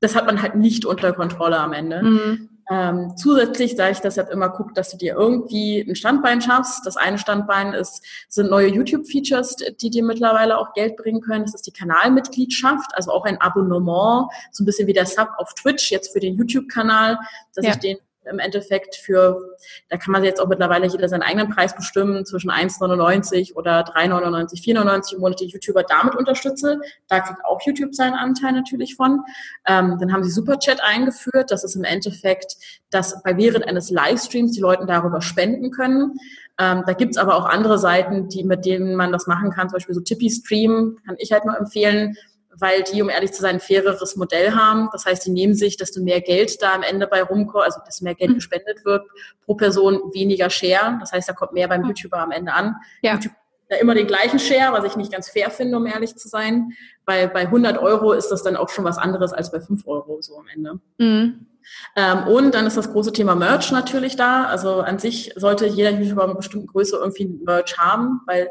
das 0.00 0.16
hat 0.16 0.26
man 0.26 0.40
halt 0.42 0.54
nicht 0.54 0.84
unter 0.84 1.12
Kontrolle 1.12 1.58
am 1.58 1.72
Ende. 1.72 2.02
Mhm. 2.02 2.48
Ähm, 2.70 3.16
zusätzlich, 3.16 3.74
da 3.74 3.90
ich 3.90 3.98
deshalb 3.98 4.30
immer 4.30 4.48
gucke, 4.48 4.72
dass 4.74 4.90
du 4.90 4.96
dir 4.96 5.14
irgendwie 5.14 5.80
ein 5.80 5.96
Standbein 5.96 6.40
schaffst. 6.40 6.86
Das 6.86 6.96
eine 6.96 7.18
Standbein 7.18 7.72
ist, 7.72 8.04
sind 8.28 8.48
neue 8.48 8.68
YouTube-Features, 8.68 9.56
die 9.80 9.90
dir 9.90 10.04
mittlerweile 10.04 10.56
auch 10.56 10.72
Geld 10.74 10.96
bringen 10.96 11.20
können. 11.20 11.44
Das 11.44 11.54
ist 11.54 11.66
die 11.66 11.72
Kanalmitgliedschaft, 11.72 12.94
also 12.94 13.10
auch 13.10 13.24
ein 13.24 13.40
Abonnement, 13.40 14.30
so 14.52 14.62
ein 14.62 14.66
bisschen 14.66 14.86
wie 14.86 14.92
der 14.92 15.06
Sub 15.06 15.30
auf 15.38 15.52
Twitch, 15.54 15.90
jetzt 15.90 16.12
für 16.12 16.20
den 16.20 16.36
YouTube-Kanal, 16.36 17.18
dass 17.54 17.64
ja. 17.64 17.72
ich 17.72 17.78
den 17.78 17.98
im 18.24 18.38
Endeffekt 18.38 18.96
für, 18.96 19.56
da 19.88 19.96
kann 19.96 20.12
man 20.12 20.24
jetzt 20.24 20.40
auch 20.40 20.48
mittlerweile 20.48 20.86
jeder 20.86 21.08
seinen 21.08 21.22
eigenen 21.22 21.48
Preis 21.48 21.74
bestimmen, 21.74 22.24
zwischen 22.26 22.50
1,99 22.50 23.54
oder 23.54 23.80
3,99, 23.84 24.62
4,99 24.62 25.14
im 25.14 25.20
Monat 25.20 25.40
die 25.40 25.46
YouTuber 25.46 25.82
damit 25.84 26.14
unterstütze. 26.14 26.80
Da 27.08 27.20
kriegt 27.20 27.44
auch 27.44 27.60
YouTube 27.64 27.94
seinen 27.94 28.14
Anteil 28.14 28.52
natürlich 28.52 28.96
von. 28.96 29.20
Ähm, 29.66 29.96
dann 29.98 30.12
haben 30.12 30.22
sie 30.22 30.30
Superchat 30.30 30.82
eingeführt. 30.82 31.50
Das 31.50 31.64
ist 31.64 31.76
im 31.76 31.84
Endeffekt, 31.84 32.56
dass 32.90 33.22
bei 33.22 33.36
während 33.36 33.66
eines 33.66 33.90
Livestreams 33.90 34.52
die 34.52 34.60
Leute 34.60 34.86
darüber 34.86 35.20
spenden 35.20 35.70
können. 35.70 36.18
Ähm, 36.58 36.82
da 36.86 36.92
gibt's 36.92 37.16
aber 37.16 37.36
auch 37.36 37.46
andere 37.46 37.78
Seiten, 37.78 38.28
die, 38.28 38.44
mit 38.44 38.66
denen 38.66 38.94
man 38.94 39.12
das 39.12 39.26
machen 39.26 39.50
kann, 39.50 39.70
zum 39.70 39.76
Beispiel 39.76 39.94
so 39.94 40.02
Tippy 40.02 40.28
Stream, 40.28 40.98
kann 41.06 41.16
ich 41.18 41.32
halt 41.32 41.46
nur 41.46 41.56
empfehlen 41.56 42.16
weil 42.60 42.82
die, 42.82 43.02
um 43.02 43.08
ehrlich 43.08 43.32
zu 43.32 43.42
sein, 43.42 43.56
ein 43.56 43.60
faireres 43.60 44.16
Modell 44.16 44.52
haben. 44.52 44.88
Das 44.92 45.06
heißt, 45.06 45.24
die 45.26 45.30
nehmen 45.30 45.54
sich, 45.54 45.76
desto 45.76 46.00
mehr 46.02 46.20
Geld 46.20 46.62
da 46.62 46.74
am 46.74 46.82
Ende 46.82 47.06
bei 47.06 47.22
rumkommt, 47.22 47.64
also 47.64 47.80
desto 47.86 48.04
mehr 48.04 48.14
Geld 48.14 48.30
mhm. 48.30 48.34
gespendet 48.36 48.84
wird, 48.84 49.06
pro 49.44 49.54
Person 49.54 50.00
weniger 50.12 50.50
Share. 50.50 50.98
Das 51.00 51.12
heißt, 51.12 51.28
da 51.28 51.32
kommt 51.32 51.52
mehr 51.52 51.68
beim 51.68 51.84
YouTuber 51.84 52.18
am 52.18 52.30
Ende 52.30 52.52
an. 52.52 52.76
Ja. 53.02 53.14
YouTube 53.14 53.34
da 53.70 53.76
immer 53.76 53.94
den 53.94 54.06
gleichen 54.06 54.38
Share, 54.38 54.72
was 54.72 54.84
ich 54.84 54.96
nicht 54.96 55.12
ganz 55.12 55.30
fair 55.30 55.48
finde, 55.50 55.76
um 55.76 55.86
ehrlich 55.86 56.16
zu 56.16 56.28
sein. 56.28 56.72
Weil 57.06 57.28
bei 57.28 57.42
100 57.42 57.78
Euro 57.78 58.12
ist 58.12 58.28
das 58.28 58.42
dann 58.42 58.56
auch 58.56 58.68
schon 58.68 58.84
was 58.84 58.98
anderes 58.98 59.32
als 59.32 59.52
bei 59.52 59.60
5 59.60 59.86
Euro 59.86 60.20
so 60.20 60.38
am 60.38 60.48
Ende. 60.52 60.80
Mhm. 60.98 61.46
Ähm, 61.94 62.26
und 62.26 62.54
dann 62.54 62.66
ist 62.66 62.76
das 62.76 62.90
große 62.92 63.12
Thema 63.12 63.34
Merch 63.34 63.70
natürlich 63.70 64.16
da. 64.16 64.44
Also 64.44 64.80
an 64.80 64.98
sich 64.98 65.32
sollte 65.36 65.66
jeder 65.66 65.90
YouTuber 65.90 66.26
mit 66.26 66.38
bestimmten 66.38 66.66
Größe 66.66 66.96
irgendwie 66.96 67.26
Merch 67.26 67.78
haben, 67.78 68.20
weil 68.26 68.50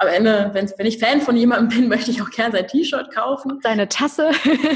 am 0.00 0.08
Ende, 0.08 0.50
wenn, 0.54 0.70
wenn 0.76 0.86
ich 0.86 0.98
Fan 0.98 1.20
von 1.20 1.36
jemandem 1.36 1.68
bin, 1.68 1.88
möchte 1.94 2.10
ich 2.10 2.22
auch 2.22 2.30
gerne 2.30 2.52
sein 2.52 2.66
T-Shirt 2.66 3.14
kaufen. 3.14 3.60
Seine 3.62 3.88
Tasse. 3.88 4.30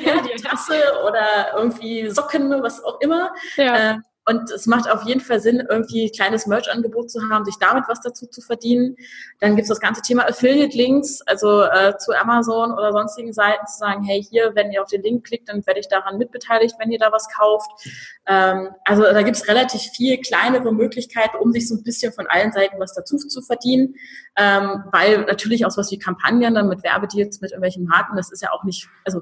Ja, 0.04 0.20
die 0.20 0.42
Tasse 0.42 0.74
oder 1.06 1.56
irgendwie 1.56 2.10
Socken, 2.10 2.62
was 2.62 2.84
auch 2.84 3.00
immer. 3.00 3.32
Ja. 3.56 3.92
Äh, 3.92 3.98
Und 4.26 4.50
es 4.50 4.66
macht 4.66 4.90
auf 4.90 5.02
jeden 5.02 5.20
Fall 5.20 5.40
Sinn, 5.40 5.62
irgendwie 5.68 6.06
ein 6.06 6.12
kleines 6.12 6.46
Merch-Angebot 6.46 7.10
zu 7.10 7.20
haben, 7.30 7.44
sich 7.44 7.56
damit 7.58 7.84
was 7.88 8.00
dazu 8.00 8.26
zu 8.26 8.40
verdienen. 8.40 8.96
Dann 9.40 9.56
gibt 9.56 9.64
es 9.64 9.68
das 9.68 9.80
ganze 9.80 10.00
Thema 10.00 10.26
Affiliate-Links, 10.26 11.20
also 11.22 11.62
äh, 11.62 11.96
zu 11.98 12.12
Amazon 12.12 12.72
oder 12.72 12.92
sonstigen 12.92 13.32
Seiten 13.32 13.66
zu 13.66 13.78
sagen, 13.78 14.02
hey, 14.02 14.22
hier, 14.22 14.52
wenn 14.54 14.72
ihr 14.72 14.82
auf 14.82 14.88
den 14.88 15.02
Link 15.02 15.24
klickt, 15.24 15.48
dann 15.48 15.66
werde 15.66 15.80
ich 15.80 15.88
daran 15.88 16.16
mitbeteiligt, 16.16 16.76
wenn 16.78 16.90
ihr 16.90 16.98
da 16.98 17.12
was 17.12 17.28
kauft. 17.28 17.70
Ähm, 18.26 18.70
also 18.84 19.02
da 19.02 19.22
gibt 19.22 19.36
es 19.36 19.46
relativ 19.46 19.82
viel 19.94 20.18
kleinere 20.18 20.72
Möglichkeiten, 20.72 21.36
um 21.36 21.52
sich 21.52 21.68
so 21.68 21.74
ein 21.74 21.82
bisschen 21.82 22.12
von 22.12 22.26
allen 22.26 22.52
Seiten 22.52 22.80
was 22.80 22.94
dazu 22.94 23.18
zu 23.18 23.42
verdienen. 23.42 23.94
Ähm, 24.36 24.84
weil 24.90 25.24
natürlich 25.26 25.66
auch 25.66 25.70
sowas 25.70 25.90
wie 25.90 25.98
Kampagnen 25.98 26.54
dann 26.54 26.68
mit 26.68 26.82
Werbedeals, 26.82 27.40
mit 27.40 27.50
irgendwelchen 27.50 27.84
Marken, 27.84 28.16
das 28.16 28.32
ist 28.32 28.42
ja 28.42 28.52
auch 28.52 28.64
nicht, 28.64 28.88
also 29.04 29.20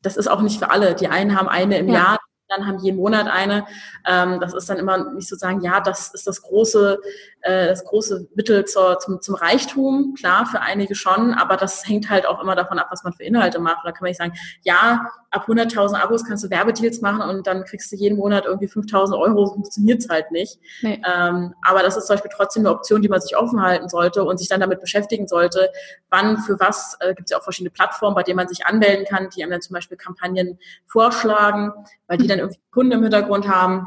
das 0.00 0.16
ist 0.16 0.26
auch 0.26 0.40
nicht 0.42 0.58
für 0.58 0.70
alle. 0.70 0.94
Die 0.94 1.08
einen 1.08 1.38
haben 1.38 1.48
eine 1.48 1.78
im 1.78 1.88
ja. 1.88 1.94
Jahr, 1.94 2.18
haben 2.66 2.78
jeden 2.78 2.98
Monat 2.98 3.26
eine. 3.28 3.66
Ähm, 4.06 4.40
das 4.40 4.54
ist 4.54 4.68
dann 4.68 4.78
immer 4.78 5.12
nicht 5.12 5.28
so 5.28 5.36
sagen, 5.36 5.60
ja, 5.62 5.80
das 5.80 6.12
ist 6.14 6.26
das 6.26 6.42
große, 6.42 6.98
äh, 7.42 7.66
das 7.66 7.84
große 7.84 8.28
Mittel 8.34 8.64
zur, 8.64 8.98
zum, 8.98 9.20
zum 9.20 9.34
Reichtum. 9.34 10.14
Klar, 10.16 10.46
für 10.46 10.60
einige 10.60 10.94
schon, 10.94 11.34
aber 11.34 11.56
das 11.56 11.86
hängt 11.86 12.08
halt 12.08 12.26
auch 12.26 12.40
immer 12.40 12.54
davon 12.54 12.78
ab, 12.78 12.88
was 12.90 13.04
man 13.04 13.12
für 13.12 13.24
Inhalte 13.24 13.58
macht. 13.58 13.84
Da 13.84 13.92
kann 13.92 14.02
man 14.02 14.10
nicht 14.10 14.18
sagen, 14.18 14.34
ja, 14.62 15.10
ab 15.30 15.48
100.000 15.48 15.94
Abos 15.96 16.24
kannst 16.24 16.44
du 16.44 16.50
Werbedeals 16.50 17.00
machen 17.00 17.22
und 17.22 17.46
dann 17.46 17.64
kriegst 17.64 17.90
du 17.90 17.96
jeden 17.96 18.16
Monat 18.16 18.44
irgendwie 18.44 18.68
5.000 18.68 19.18
Euro. 19.18 19.46
Funktioniert's 19.46 20.08
halt 20.08 20.30
nicht. 20.30 20.58
Nee. 20.82 21.02
Ähm, 21.04 21.54
aber 21.62 21.82
das 21.82 21.96
ist 21.96 22.06
zum 22.06 22.14
Beispiel 22.14 22.30
trotzdem 22.34 22.62
eine 22.62 22.70
Option, 22.70 23.02
die 23.02 23.08
man 23.08 23.20
sich 23.20 23.36
offen 23.36 23.60
halten 23.60 23.88
sollte 23.88 24.24
und 24.24 24.38
sich 24.38 24.48
dann 24.48 24.60
damit 24.60 24.80
beschäftigen 24.80 25.26
sollte, 25.26 25.70
wann, 26.10 26.38
für 26.38 26.60
was. 26.60 26.96
Äh, 27.00 27.14
gibt 27.14 27.26
es 27.26 27.30
ja 27.32 27.38
auch 27.38 27.44
verschiedene 27.44 27.70
Plattformen, 27.70 28.14
bei 28.14 28.22
denen 28.22 28.36
man 28.36 28.48
sich 28.48 28.66
anmelden 28.66 29.04
kann, 29.04 29.30
die 29.30 29.42
einem 29.42 29.52
dann 29.52 29.62
zum 29.62 29.74
Beispiel 29.74 29.96
Kampagnen 29.96 30.58
vorschlagen, 30.86 31.72
weil 32.06 32.18
die 32.18 32.26
dann 32.26 32.38
irgendwie 32.38 32.60
Kunden 32.70 32.92
im 32.92 33.02
Hintergrund 33.02 33.48
haben. 33.48 33.86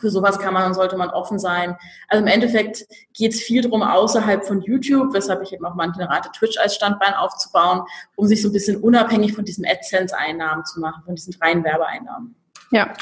Für 0.00 0.10
sowas 0.10 0.38
kann 0.38 0.54
man 0.54 0.66
und 0.66 0.74
sollte 0.74 0.96
man 0.96 1.10
offen 1.10 1.38
sein. 1.38 1.76
Also 2.08 2.22
im 2.22 2.28
Endeffekt 2.28 2.84
geht 3.14 3.32
es 3.32 3.40
viel 3.40 3.62
drum 3.62 3.82
außerhalb 3.82 4.44
von 4.44 4.60
YouTube, 4.62 5.12
weshalb 5.12 5.42
ich 5.42 5.52
eben 5.52 5.64
auch 5.64 5.74
manchmal 5.74 6.06
rate, 6.06 6.30
Twitch 6.32 6.58
als 6.58 6.74
Standbein 6.74 7.14
aufzubauen, 7.14 7.82
um 8.16 8.26
sich 8.26 8.42
so 8.42 8.48
ein 8.48 8.52
bisschen 8.52 8.80
unabhängig 8.80 9.34
von 9.34 9.44
diesen 9.44 9.66
AdSense-Einnahmen 9.66 10.64
zu 10.64 10.80
machen, 10.80 11.02
von 11.04 11.14
diesen 11.14 11.32
freien 11.32 11.64
Werbeeinnahmen. 11.64 12.34
Ja. 12.70 12.92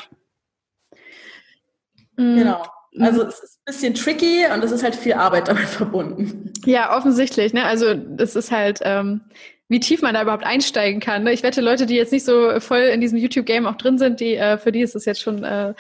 Genau. 2.17 2.65
Mhm. 2.93 3.05
Also 3.05 3.25
es 3.25 3.41
ist 3.41 3.59
ein 3.59 3.65
bisschen 3.67 3.95
tricky 3.95 4.47
und 4.53 4.65
es 4.65 4.73
ist 4.73 4.83
halt 4.83 4.97
viel 4.97 5.15
Arbeit 5.15 5.49
damit 5.49 5.69
verbunden. 5.69 6.53
Ja, 6.65 6.97
offensichtlich. 6.97 7.53
Ne? 7.53 7.65
Also 7.65 7.95
es 8.19 8.37
ist 8.37 8.51
halt, 8.51 8.81
ähm, 8.83 9.21
wie 9.69 9.81
tief 9.81 10.03
man 10.03 10.15
da 10.15 10.23
überhaupt 10.23 10.45
einsteigen 10.45 11.01
kann. 11.01 11.25
Ne? 11.25 11.33
Ich 11.33 11.43
wette, 11.43 11.61
Leute, 11.61 11.87
die 11.87 11.97
jetzt 11.97 12.13
nicht 12.13 12.25
so 12.25 12.59
voll 12.61 12.81
in 12.81 13.01
diesem 13.01 13.19
YouTube-Game 13.19 13.67
auch 13.67 13.77
drin 13.77 13.99
sind, 13.99 14.21
die, 14.21 14.37
äh, 14.37 14.59
für 14.59 14.73
die 14.73 14.81
ist 14.81 14.95
es 14.95 15.05
jetzt 15.05 15.21
schon 15.21 15.45
äh, 15.45 15.75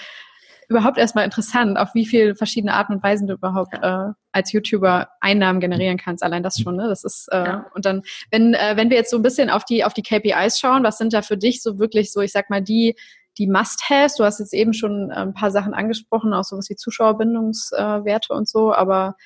überhaupt 0.68 0.98
erstmal 0.98 1.24
interessant, 1.24 1.78
auf 1.78 1.94
wie 1.94 2.06
viele 2.06 2.34
verschiedene 2.34 2.74
Arten 2.74 2.94
und 2.94 3.02
Weisen 3.02 3.26
du 3.26 3.34
überhaupt 3.34 3.74
äh, 3.74 4.12
als 4.32 4.52
YouTuber 4.52 5.08
Einnahmen 5.20 5.60
generieren 5.60 5.96
kannst. 5.96 6.22
Allein 6.22 6.42
das 6.42 6.58
schon, 6.58 6.76
ne? 6.76 6.88
Das 6.88 7.04
ist 7.04 7.28
äh, 7.32 7.44
ja. 7.44 7.66
und 7.74 7.84
dann, 7.84 8.02
wenn 8.30 8.54
äh, 8.54 8.72
wenn 8.76 8.90
wir 8.90 8.96
jetzt 8.96 9.10
so 9.10 9.16
ein 9.16 9.22
bisschen 9.22 9.50
auf 9.50 9.64
die 9.64 9.84
auf 9.84 9.94
die 9.94 10.02
KPIs 10.02 10.58
schauen, 10.58 10.82
was 10.82 10.98
sind 10.98 11.12
da 11.12 11.22
für 11.22 11.36
dich 11.36 11.62
so 11.62 11.78
wirklich 11.78 12.12
so, 12.12 12.20
ich 12.20 12.32
sag 12.32 12.50
mal 12.50 12.62
die 12.62 12.96
die 13.38 13.46
Must-Haves? 13.46 14.16
Du 14.16 14.24
hast 14.24 14.40
jetzt 14.40 14.54
eben 14.54 14.72
schon 14.72 15.10
äh, 15.10 15.14
ein 15.14 15.34
paar 15.34 15.50
Sachen 15.50 15.74
angesprochen, 15.74 16.34
auch 16.34 16.44
sowas 16.44 16.68
wie 16.70 16.76
Zuschauerbindungswerte 16.76 18.32
und 18.32 18.48
so. 18.48 18.72
Aber 18.74 19.16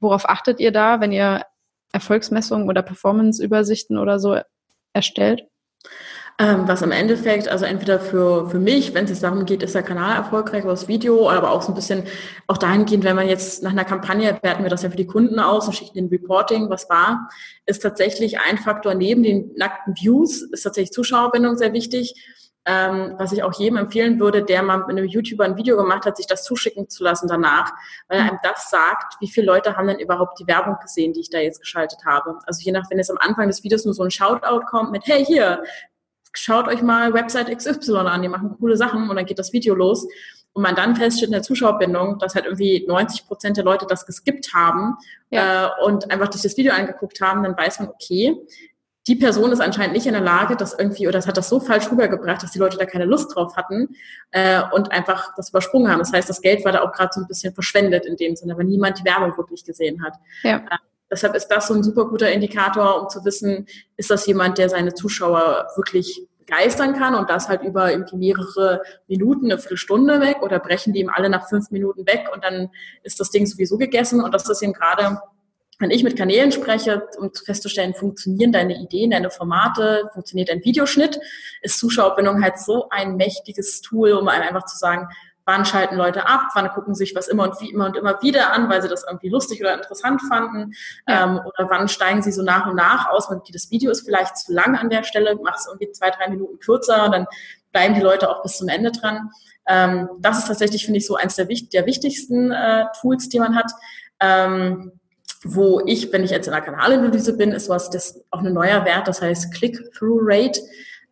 worauf 0.00 0.28
achtet 0.28 0.60
ihr 0.60 0.72
da, 0.72 1.00
wenn 1.00 1.12
ihr 1.12 1.44
Erfolgsmessungen 1.92 2.68
oder 2.68 2.82
Performance-Übersichten 2.82 3.98
oder 3.98 4.18
so 4.18 4.38
erstellt? 4.92 5.46
Ähm, 6.40 6.66
was 6.66 6.80
im 6.80 6.90
Endeffekt, 6.90 7.48
also 7.48 7.66
entweder 7.66 8.00
für, 8.00 8.48
für 8.48 8.58
mich, 8.58 8.94
wenn 8.94 9.04
es 9.04 9.20
darum 9.20 9.44
geht, 9.44 9.62
ist 9.62 9.74
der 9.74 9.82
Kanal 9.82 10.16
erfolgreich 10.16 10.64
oder 10.64 10.72
das 10.72 10.88
Video, 10.88 11.28
aber 11.28 11.50
auch 11.50 11.60
so 11.60 11.70
ein 11.70 11.74
bisschen 11.74 12.04
auch 12.46 12.56
dahingehend, 12.56 13.04
wenn 13.04 13.14
man 13.14 13.28
jetzt 13.28 13.62
nach 13.62 13.72
einer 13.72 13.84
Kampagne, 13.84 14.38
werten 14.40 14.62
wir 14.62 14.70
das 14.70 14.82
ja 14.82 14.88
für 14.88 14.96
die 14.96 15.06
Kunden 15.06 15.38
aus 15.38 15.66
und 15.66 15.74
schicken 15.74 15.92
den 15.92 16.08
Reporting, 16.08 16.70
was 16.70 16.88
war, 16.88 17.28
ist 17.66 17.82
tatsächlich 17.82 18.40
ein 18.40 18.56
Faktor 18.56 18.94
neben 18.94 19.22
den 19.22 19.52
nackten 19.54 19.94
Views, 20.00 20.40
ist 20.40 20.62
tatsächlich 20.62 20.92
Zuschauerbindung 20.92 21.58
sehr 21.58 21.74
wichtig. 21.74 22.14
Ähm, 22.66 23.14
was 23.16 23.32
ich 23.32 23.42
auch 23.42 23.54
jedem 23.58 23.78
empfehlen 23.78 24.20
würde, 24.20 24.44
der 24.44 24.62
mal 24.62 24.76
mit 24.78 24.90
einem 24.90 25.06
YouTuber 25.06 25.44
ein 25.44 25.56
Video 25.56 25.78
gemacht 25.78 26.04
hat, 26.04 26.18
sich 26.18 26.26
das 26.26 26.44
zuschicken 26.44 26.90
zu 26.90 27.02
lassen 27.02 27.26
danach, 27.26 27.72
weil 28.06 28.18
er 28.18 28.24
einem 28.26 28.38
das 28.42 28.68
sagt, 28.68 29.14
wie 29.20 29.30
viele 29.30 29.46
Leute 29.46 29.78
haben 29.78 29.88
denn 29.88 29.98
überhaupt 29.98 30.38
die 30.38 30.46
Werbung 30.46 30.76
gesehen, 30.80 31.14
die 31.14 31.20
ich 31.20 31.30
da 31.30 31.38
jetzt 31.38 31.60
geschaltet 31.60 32.00
habe. 32.04 32.38
Also 32.44 32.60
je 32.62 32.70
nach, 32.70 32.84
wenn 32.90 32.98
jetzt 32.98 33.10
am 33.10 33.16
Anfang 33.18 33.48
des 33.48 33.64
Videos 33.64 33.86
nur 33.86 33.94
so 33.94 34.02
ein 34.02 34.10
Shoutout 34.10 34.66
kommt 34.66 34.92
mit, 34.92 35.06
hey, 35.06 35.24
hier, 35.24 35.62
schaut 36.32 36.68
euch 36.68 36.82
mal 36.82 37.12
Website 37.14 37.56
XY 37.56 37.96
an, 38.06 38.22
die 38.22 38.28
machen 38.28 38.56
coole 38.58 38.76
Sachen 38.76 39.08
und 39.08 39.16
dann 39.16 39.26
geht 39.26 39.38
das 39.38 39.52
Video 39.52 39.74
los. 39.74 40.06
Und 40.52 40.64
man 40.64 40.74
dann 40.74 40.96
feststellt 40.96 41.28
in 41.28 41.34
der 41.34 41.42
Zuschauerbindung, 41.42 42.18
dass 42.18 42.34
halt 42.34 42.44
irgendwie 42.44 42.84
90 42.88 43.26
Prozent 43.26 43.56
der 43.56 43.64
Leute 43.64 43.86
das 43.88 44.04
geskippt 44.04 44.52
haben 44.52 44.96
ja. 45.30 45.66
äh, 45.66 45.84
und 45.84 46.10
einfach 46.10 46.32
sich 46.32 46.42
das 46.42 46.56
Video 46.56 46.72
angeguckt 46.72 47.20
haben, 47.20 47.44
dann 47.44 47.56
weiß 47.56 47.78
man, 47.78 47.88
okay, 47.88 48.36
die 49.06 49.16
Person 49.16 49.50
ist 49.50 49.60
anscheinend 49.60 49.94
nicht 49.94 50.06
in 50.06 50.12
der 50.12 50.22
Lage, 50.22 50.56
das 50.56 50.76
irgendwie, 50.78 51.06
oder 51.06 51.18
das 51.18 51.26
hat 51.26 51.36
das 51.36 51.48
so 51.48 51.58
falsch 51.58 51.90
rübergebracht, 51.90 52.42
dass 52.42 52.50
die 52.50 52.58
Leute 52.58 52.76
da 52.76 52.84
keine 52.84 53.06
Lust 53.06 53.34
drauf 53.34 53.56
hatten 53.56 53.88
äh, 54.30 54.60
und 54.72 54.92
einfach 54.92 55.34
das 55.36 55.50
übersprungen 55.50 55.90
haben. 55.90 56.00
Das 56.00 56.12
heißt, 56.12 56.28
das 56.28 56.42
Geld 56.42 56.64
war 56.64 56.72
da 56.72 56.82
auch 56.82 56.92
gerade 56.92 57.10
so 57.12 57.20
ein 57.20 57.26
bisschen 57.26 57.54
verschwendet 57.54 58.06
in 58.06 58.16
dem 58.16 58.36
Sinne, 58.36 58.56
weil 58.58 58.64
niemand 58.64 58.98
die 58.98 59.04
Werbung 59.04 59.36
wirklich 59.36 59.64
gesehen 59.64 60.04
hat. 60.04 60.14
Ja. 60.42 60.62
Deshalb 61.10 61.34
ist 61.34 61.48
das 61.48 61.68
so 61.68 61.74
ein 61.74 61.82
super 61.82 62.06
guter 62.06 62.30
Indikator, 62.30 63.02
um 63.02 63.08
zu 63.08 63.24
wissen, 63.24 63.66
ist 63.96 64.10
das 64.10 64.26
jemand, 64.26 64.58
der 64.58 64.68
seine 64.68 64.94
Zuschauer 64.94 65.68
wirklich 65.76 66.26
begeistern 66.38 66.94
kann? 66.94 67.14
Und 67.14 67.30
das 67.30 67.48
halt 67.48 67.62
über 67.62 67.90
irgendwie 67.90 68.16
mehrere 68.16 68.82
Minuten, 69.08 69.46
eine 69.46 69.58
Viertelstunde 69.58 70.20
weg? 70.20 70.42
Oder 70.42 70.58
brechen 70.58 70.92
die 70.92 71.00
ihm 71.00 71.10
alle 71.12 71.28
nach 71.28 71.48
fünf 71.48 71.70
Minuten 71.70 72.06
weg? 72.06 72.28
Und 72.32 72.44
dann 72.44 72.70
ist 73.02 73.20
das 73.20 73.30
Ding 73.30 73.46
sowieso 73.46 73.78
gegessen? 73.78 74.22
Und 74.22 74.32
das 74.32 74.48
ist 74.48 74.62
eben 74.62 74.72
gerade 74.72 75.18
wenn 75.80 75.90
ich 75.90 76.04
mit 76.04 76.16
Kanälen 76.16 76.52
spreche, 76.52 77.08
um 77.18 77.32
festzustellen, 77.32 77.94
funktionieren 77.94 78.52
deine 78.52 78.78
Ideen, 78.78 79.12
deine 79.12 79.30
Formate, 79.30 80.10
funktioniert 80.12 80.50
dein 80.50 80.62
Videoschnitt, 80.62 81.18
ist 81.62 81.78
Zuschauerbindung 81.78 82.44
halt 82.44 82.58
so 82.58 82.90
ein 82.90 83.16
mächtiges 83.16 83.80
Tool, 83.80 84.12
um 84.12 84.28
einfach 84.28 84.66
zu 84.66 84.76
sagen, 84.76 85.08
wann 85.50 85.64
schalten 85.64 85.96
Leute 85.96 86.28
ab, 86.28 86.42
wann 86.54 86.68
gucken 86.70 86.94
sich 86.94 87.14
was 87.16 87.26
immer 87.26 87.42
und 87.42 87.60
wie 87.60 87.70
immer 87.70 87.86
und 87.86 87.96
immer 87.96 88.22
wieder 88.22 88.52
an, 88.52 88.70
weil 88.70 88.80
sie 88.80 88.88
das 88.88 89.04
irgendwie 89.04 89.28
lustig 89.28 89.60
oder 89.60 89.74
interessant 89.74 90.22
fanden, 90.28 90.72
ja. 91.08 91.24
ähm, 91.24 91.40
oder 91.44 91.68
wann 91.68 91.88
steigen 91.88 92.22
sie 92.22 92.30
so 92.30 92.42
nach 92.42 92.68
und 92.68 92.76
nach 92.76 93.10
aus, 93.10 93.28
weil 93.28 93.40
das 93.52 93.70
Video 93.72 93.90
ist 93.90 94.04
vielleicht 94.06 94.36
zu 94.36 94.52
lang 94.52 94.76
an 94.76 94.90
der 94.90 95.02
Stelle, 95.02 95.36
mach 95.42 95.56
es 95.56 95.66
irgendwie 95.66 95.90
zwei, 95.90 96.10
drei 96.10 96.28
Minuten 96.28 96.60
kürzer, 96.60 97.08
dann 97.08 97.26
bleiben 97.72 97.94
die 97.94 98.00
Leute 98.00 98.30
auch 98.30 98.42
bis 98.42 98.58
zum 98.58 98.68
Ende 98.68 98.92
dran. 98.92 99.30
Ähm, 99.66 100.08
das 100.20 100.38
ist 100.38 100.46
tatsächlich, 100.46 100.84
finde 100.84 100.98
ich, 100.98 101.06
so 101.06 101.16
eins 101.16 101.34
der, 101.34 101.46
der 101.46 101.86
wichtigsten 101.86 102.52
äh, 102.52 102.84
Tools, 103.00 103.28
die 103.28 103.40
man 103.40 103.56
hat. 103.56 103.72
Ähm, 104.20 104.92
wo 105.42 105.80
ich, 105.86 106.12
wenn 106.12 106.22
ich 106.22 106.30
jetzt 106.30 106.46
in 106.46 106.52
der 106.52 106.60
Kanalanalyse 106.60 107.36
bin, 107.36 107.52
ist 107.52 107.70
was, 107.70 107.88
das 107.88 108.22
auch 108.30 108.40
ein 108.40 108.52
neuer 108.52 108.84
Wert, 108.84 109.08
das 109.08 109.22
heißt 109.22 109.54
Click-Through-Rate. 109.54 110.60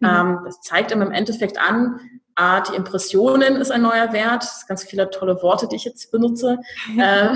Mhm. 0.00 0.08
Ähm, 0.08 0.40
das 0.44 0.60
zeigt 0.60 0.92
einem 0.92 1.02
im 1.02 1.12
Endeffekt 1.12 1.58
an, 1.58 2.00
A, 2.38 2.60
die 2.60 2.76
Impressionen 2.76 3.56
ist 3.56 3.72
ein 3.72 3.82
neuer 3.82 4.12
Wert. 4.12 4.42
Das 4.42 4.60
sind 4.60 4.68
ganz 4.68 4.84
viele 4.84 5.10
tolle 5.10 5.42
Worte, 5.42 5.66
die 5.66 5.76
ich 5.76 5.84
jetzt 5.84 6.10
benutze. 6.12 6.58
äh, 6.98 7.34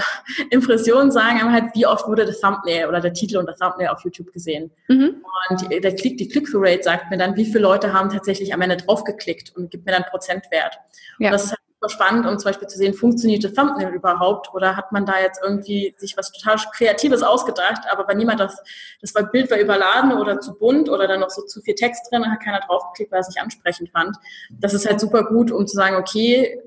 Impressionen 0.51 1.11
sagen 1.11 1.41
einem 1.41 1.53
halt, 1.53 1.75
wie 1.75 1.87
oft 1.87 2.07
wurde 2.07 2.25
der 2.25 2.39
Thumbnail 2.39 2.87
oder 2.87 3.01
der 3.01 3.13
Titel 3.13 3.39
und 3.39 3.47
der 3.47 3.57
Thumbnail 3.57 3.89
auf 3.89 4.05
YouTube 4.05 4.33
gesehen. 4.33 4.71
Mhm. 4.89 5.25
Und 5.51 5.61
die, 5.61 5.81
der 5.81 5.95
Klick, 5.97 6.19
die 6.19 6.29
Click-Through-Rate 6.29 6.85
sagt 6.85 7.11
mir 7.11 7.19
dann, 7.19 7.37
wie 7.37 7.45
viele 7.45 7.61
Leute 7.61 7.93
haben 7.93 8.11
tatsächlich 8.11 8.55
am 8.55 8.61
Ende 8.61 8.77
draufgeklickt 8.77 9.57
und 9.57 9.71
gibt 9.71 9.87
mir 9.87 9.93
dann 9.93 10.05
Prozentwert. 10.05 10.79
Ja. 11.19 11.29
Und 11.29 11.33
das 11.33 11.45
ist 11.45 11.51
halt 11.51 11.61
spannend, 11.89 12.27
um 12.27 12.39
zum 12.39 12.51
Beispiel 12.51 12.69
zu 12.69 12.79
sehen, 12.79 12.95
funktioniert 12.95 13.45
das 13.45 13.53
Thumbnail 13.53 13.93
überhaupt 13.93 14.53
oder 14.55 14.77
hat 14.77 14.93
man 14.93 15.07
da 15.07 15.21
jetzt 15.21 15.41
irgendwie 15.43 15.95
sich 15.99 16.17
was 16.17 16.33
total 16.33 16.57
Kreatives 16.73 17.23
ausgedacht, 17.23 17.83
aber 17.91 18.07
wenn 18.09 18.19
niemand 18.19 18.41
das, 18.41 18.63
das 19.01 19.13
Bild 19.31 19.51
war 19.51 19.59
überladen 19.59 20.13
oder 20.13 20.41
zu 20.41 20.57
bunt 20.59 20.89
oder 20.89 21.07
dann 21.09 21.21
noch 21.21 21.31
so 21.31 21.43
zu 21.43 21.61
viel 21.61 21.75
Text 21.75 22.11
drin, 22.11 22.31
hat 22.31 22.41
keiner 22.41 22.61
draufgeklickt, 22.61 23.13
weil 23.13 23.19
er 23.19 23.23
es 23.23 23.29
nicht 23.29 23.41
ansprechend 23.41 23.91
fand. 23.91 24.17
Das 24.51 24.75
ist 24.75 24.87
halt 24.87 25.01
super 25.01 25.25
gut, 25.25 25.51
um 25.51 25.67
zu 25.67 25.77
sagen, 25.77 25.97
okay, 25.97 26.61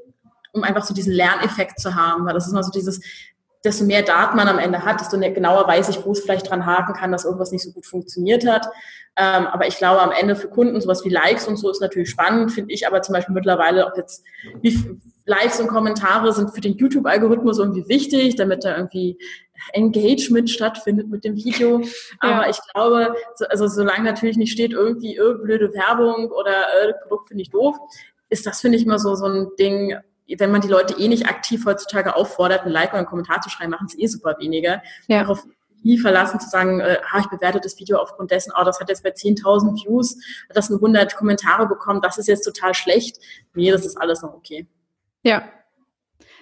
um 0.53 0.63
einfach 0.63 0.86
so 0.86 0.93
diesen 0.93 1.13
Lerneffekt 1.13 1.80
zu 1.80 1.95
haben, 1.95 2.26
weil 2.26 2.34
das 2.34 2.45
ist 2.45 2.53
immer 2.53 2.63
so 2.63 2.72
dieses, 2.72 3.01
desto 3.66 3.84
mehr 3.84 4.03
Daten 4.03 4.38
man 4.38 4.47
am 4.47 4.59
Ende 4.59 4.84
hat, 4.84 5.01
desto 5.01 5.20
genauer 5.20 5.68
weiß 5.68 5.89
ich, 5.89 6.05
wo 6.05 6.11
es 6.11 6.22
vielleicht 6.22 6.49
dran 6.49 6.66
haken 6.66 6.93
kann, 6.93 7.11
dass 7.11 7.26
irgendwas 7.26 7.51
nicht 7.51 7.63
so 7.63 7.72
gut 7.72 7.86
funktioniert 7.86 8.47
hat. 8.47 8.68
Ähm, 9.18 9.47
aber 9.47 9.68
ich 9.68 9.78
glaube, 9.78 10.01
am 10.01 10.11
Ende 10.11 10.36
für 10.36 10.49
Kunden 10.49 10.80
sowas 10.82 11.05
wie 11.05 11.09
Likes 11.09 11.47
und 11.47 11.57
so 11.57 11.70
ist 11.70 11.82
natürlich 11.82 12.09
spannend, 12.09 12.51
finde 12.51 12.74
ich 12.74 12.86
aber 12.86 13.01
zum 13.01 13.13
Beispiel 13.13 13.34
mittlerweile, 13.34 13.88
ob 13.88 13.97
jetzt 13.97 14.24
wie 14.61 14.99
Likes 15.26 15.59
und 15.59 15.68
Kommentare 15.68 16.32
sind 16.34 16.53
für 16.53 16.61
den 16.61 16.76
YouTube-Algorithmus 16.76 17.57
irgendwie 17.57 17.88
wichtig, 17.88 18.36
damit 18.36 18.63
da 18.63 18.76
irgendwie 18.76 19.18
Engagement 19.74 20.49
stattfindet 20.49 21.09
mit 21.09 21.24
dem 21.24 21.36
Video. 21.36 21.82
Aber 22.20 22.43
ja. 22.43 22.49
ich 22.49 22.59
glaube, 22.74 23.16
also 23.49 23.68
solange 23.68 24.03
natürlich 24.03 24.38
nicht 24.38 24.51
steht, 24.51 24.74
irgendwie 24.74 25.16
blöde 25.16 25.74
Werbung 25.74 26.30
oder 26.32 26.66
äh, 26.84 26.93
Produkt 27.01 27.30
finde 27.30 27.41
ich 27.41 27.49
doof, 27.49 27.76
ist 28.30 28.45
das, 28.45 28.61
finde 28.61 28.78
ich, 28.78 28.86
immer 28.86 28.99
so, 28.99 29.16
so 29.16 29.26
ein 29.26 29.49
Ding, 29.57 29.95
wenn 30.38 30.51
man 30.51 30.61
die 30.61 30.67
Leute 30.67 30.99
eh 30.99 31.07
nicht 31.07 31.28
aktiv 31.28 31.65
heutzutage 31.65 32.15
auffordert, 32.15 32.63
ein 32.63 32.71
Like 32.71 32.89
oder 32.89 32.99
einen 32.99 33.07
Kommentar 33.07 33.41
zu 33.41 33.49
schreiben, 33.49 33.71
machen 33.71 33.88
es 33.88 33.97
eh 33.97 34.07
super 34.07 34.36
wenige. 34.39 34.82
Ja. 35.07 35.21
Darauf 35.21 35.45
nie 35.84 35.99
verlassen 35.99 36.39
zu 36.39 36.49
sagen, 36.49 36.80
äh, 36.80 36.97
ah, 37.11 37.19
ich 37.19 37.28
bewerte 37.28 37.59
das 37.61 37.80
Video 37.80 37.99
aufgrund 37.99 38.32
dessen, 38.32 38.51
oh, 38.59 38.63
das 38.63 38.80
hat 38.80 38.89
jetzt 38.89 39.03
bei 39.03 39.11
10.000 39.11 39.86
Views, 39.86 40.17
hat 40.49 40.57
das 40.57 40.69
nur 40.69 40.80
100 40.80 41.15
Kommentare 41.15 41.67
bekommen, 41.67 42.01
das 42.01 42.17
ist 42.17 42.28
jetzt 42.28 42.43
total 42.43 42.73
schlecht. 42.73 43.19
Nee, 43.53 43.71
das 43.71 43.86
ist 43.86 43.95
alles 43.95 44.23
noch 44.23 44.34
okay. 44.34 44.67
Ja, 45.21 45.43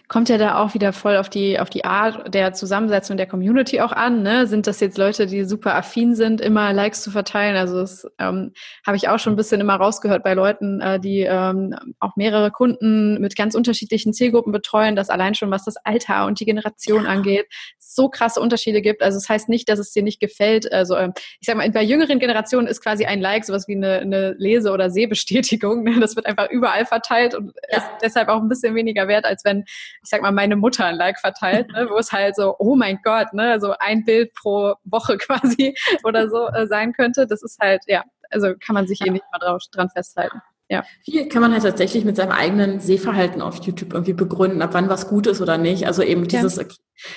kommt 0.07 0.29
ja 0.29 0.37
da 0.37 0.59
auch 0.59 0.73
wieder 0.73 0.93
voll 0.93 1.17
auf 1.17 1.29
die, 1.29 1.59
auf 1.59 1.69
die 1.69 1.85
Art 1.85 2.33
der 2.33 2.53
Zusammensetzung 2.53 3.17
der 3.17 3.25
Community 3.25 3.81
auch 3.81 3.91
an. 3.91 4.21
Ne? 4.21 4.47
Sind 4.47 4.67
das 4.67 4.79
jetzt 4.79 4.97
Leute, 4.97 5.25
die 5.25 5.43
super 5.45 5.75
affin 5.75 6.15
sind, 6.15 6.41
immer 6.41 6.73
Likes 6.73 7.01
zu 7.01 7.09
verteilen? 7.09 7.55
Also 7.55 7.79
das 7.79 8.07
ähm, 8.19 8.51
habe 8.85 8.97
ich 8.97 9.09
auch 9.09 9.17
schon 9.17 9.33
ein 9.33 9.37
bisschen 9.37 9.61
immer 9.61 9.75
rausgehört 9.75 10.23
bei 10.23 10.33
Leuten, 10.33 10.81
äh, 10.81 10.99
die 10.99 11.21
ähm, 11.21 11.75
auch 11.99 12.15
mehrere 12.15 12.51
Kunden 12.51 13.19
mit 13.21 13.35
ganz 13.35 13.55
unterschiedlichen 13.55 14.13
Zielgruppen 14.13 14.51
betreuen, 14.51 14.95
dass 14.95 15.09
allein 15.09 15.35
schon 15.35 15.51
was 15.51 15.63
das 15.65 15.77
Alter 15.77 16.25
und 16.25 16.39
die 16.39 16.45
Generation 16.45 17.05
ja. 17.05 17.09
angeht, 17.09 17.47
so 17.95 18.09
krasse 18.09 18.39
Unterschiede 18.39 18.81
gibt. 18.81 19.01
Also 19.01 19.17
es 19.17 19.23
das 19.23 19.29
heißt 19.29 19.49
nicht, 19.49 19.69
dass 19.69 19.79
es 19.79 19.91
dir 19.91 20.03
nicht 20.03 20.19
gefällt. 20.19 20.71
Also 20.71 20.95
ähm, 20.97 21.13
ich 21.39 21.47
sag 21.47 21.55
mal, 21.55 21.69
bei 21.71 21.83
jüngeren 21.83 22.19
Generationen 22.19 22.67
ist 22.67 22.81
quasi 22.81 23.05
ein 23.05 23.21
Like 23.21 23.45
sowas 23.45 23.67
wie 23.67 23.75
eine, 23.75 23.99
eine 23.99 24.35
Lese- 24.37 24.71
oder 24.71 24.89
Sehbestätigung. 24.89 25.83
Ne? 25.83 25.99
Das 25.99 26.15
wird 26.15 26.25
einfach 26.25 26.49
überall 26.49 26.85
verteilt 26.85 27.35
und 27.35 27.53
ja. 27.71 27.77
ist 27.77 27.87
deshalb 28.01 28.29
auch 28.29 28.41
ein 28.41 28.49
bisschen 28.49 28.75
weniger 28.75 29.07
wert, 29.07 29.25
als 29.25 29.43
wenn 29.45 29.63
ich 30.03 30.09
sag 30.09 30.21
mal, 30.21 30.31
meine 30.31 30.55
Mutter 30.55 30.85
ein 30.85 30.95
Like 30.95 31.19
verteilt, 31.19 31.71
ne, 31.71 31.87
wo 31.89 31.97
es 31.97 32.11
halt 32.11 32.35
so, 32.35 32.55
oh 32.59 32.75
mein 32.75 32.99
Gott, 33.03 33.33
ne, 33.33 33.59
so 33.59 33.73
ein 33.79 34.03
Bild 34.05 34.33
pro 34.33 34.75
Woche 34.83 35.17
quasi 35.17 35.75
oder 36.03 36.29
so 36.29 36.47
äh, 36.47 36.67
sein 36.67 36.93
könnte. 36.93 37.27
Das 37.27 37.43
ist 37.43 37.59
halt, 37.59 37.81
ja, 37.87 38.03
also 38.31 38.53
kann 38.59 38.73
man 38.73 38.87
sich 38.87 39.01
eh 39.05 39.09
nicht 39.09 39.25
mal 39.31 39.39
drauf, 39.39 39.61
dran 39.71 39.89
festhalten. 39.89 40.41
Ja. 40.69 40.83
Viel 41.03 41.27
kann 41.27 41.41
man 41.41 41.51
halt 41.51 41.63
tatsächlich 41.63 42.05
mit 42.05 42.15
seinem 42.15 42.31
eigenen 42.31 42.79
Sehverhalten 42.79 43.41
auf 43.41 43.63
YouTube 43.63 43.93
irgendwie 43.93 44.13
begründen, 44.13 44.61
ab 44.61 44.73
wann 44.73 44.89
was 44.89 45.07
gut 45.07 45.27
ist 45.27 45.41
oder 45.41 45.57
nicht. 45.57 45.85
Also 45.85 46.01
eben 46.01 46.27
dieses, 46.27 46.55
ja. 46.55 46.63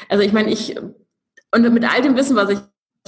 also 0.09 0.23
ich 0.23 0.33
meine, 0.33 0.51
ich, 0.51 0.77
und 1.53 1.73
mit 1.73 1.91
all 1.91 2.03
dem 2.03 2.17
Wissen, 2.17 2.37
was 2.37 2.51
ich 2.51 2.59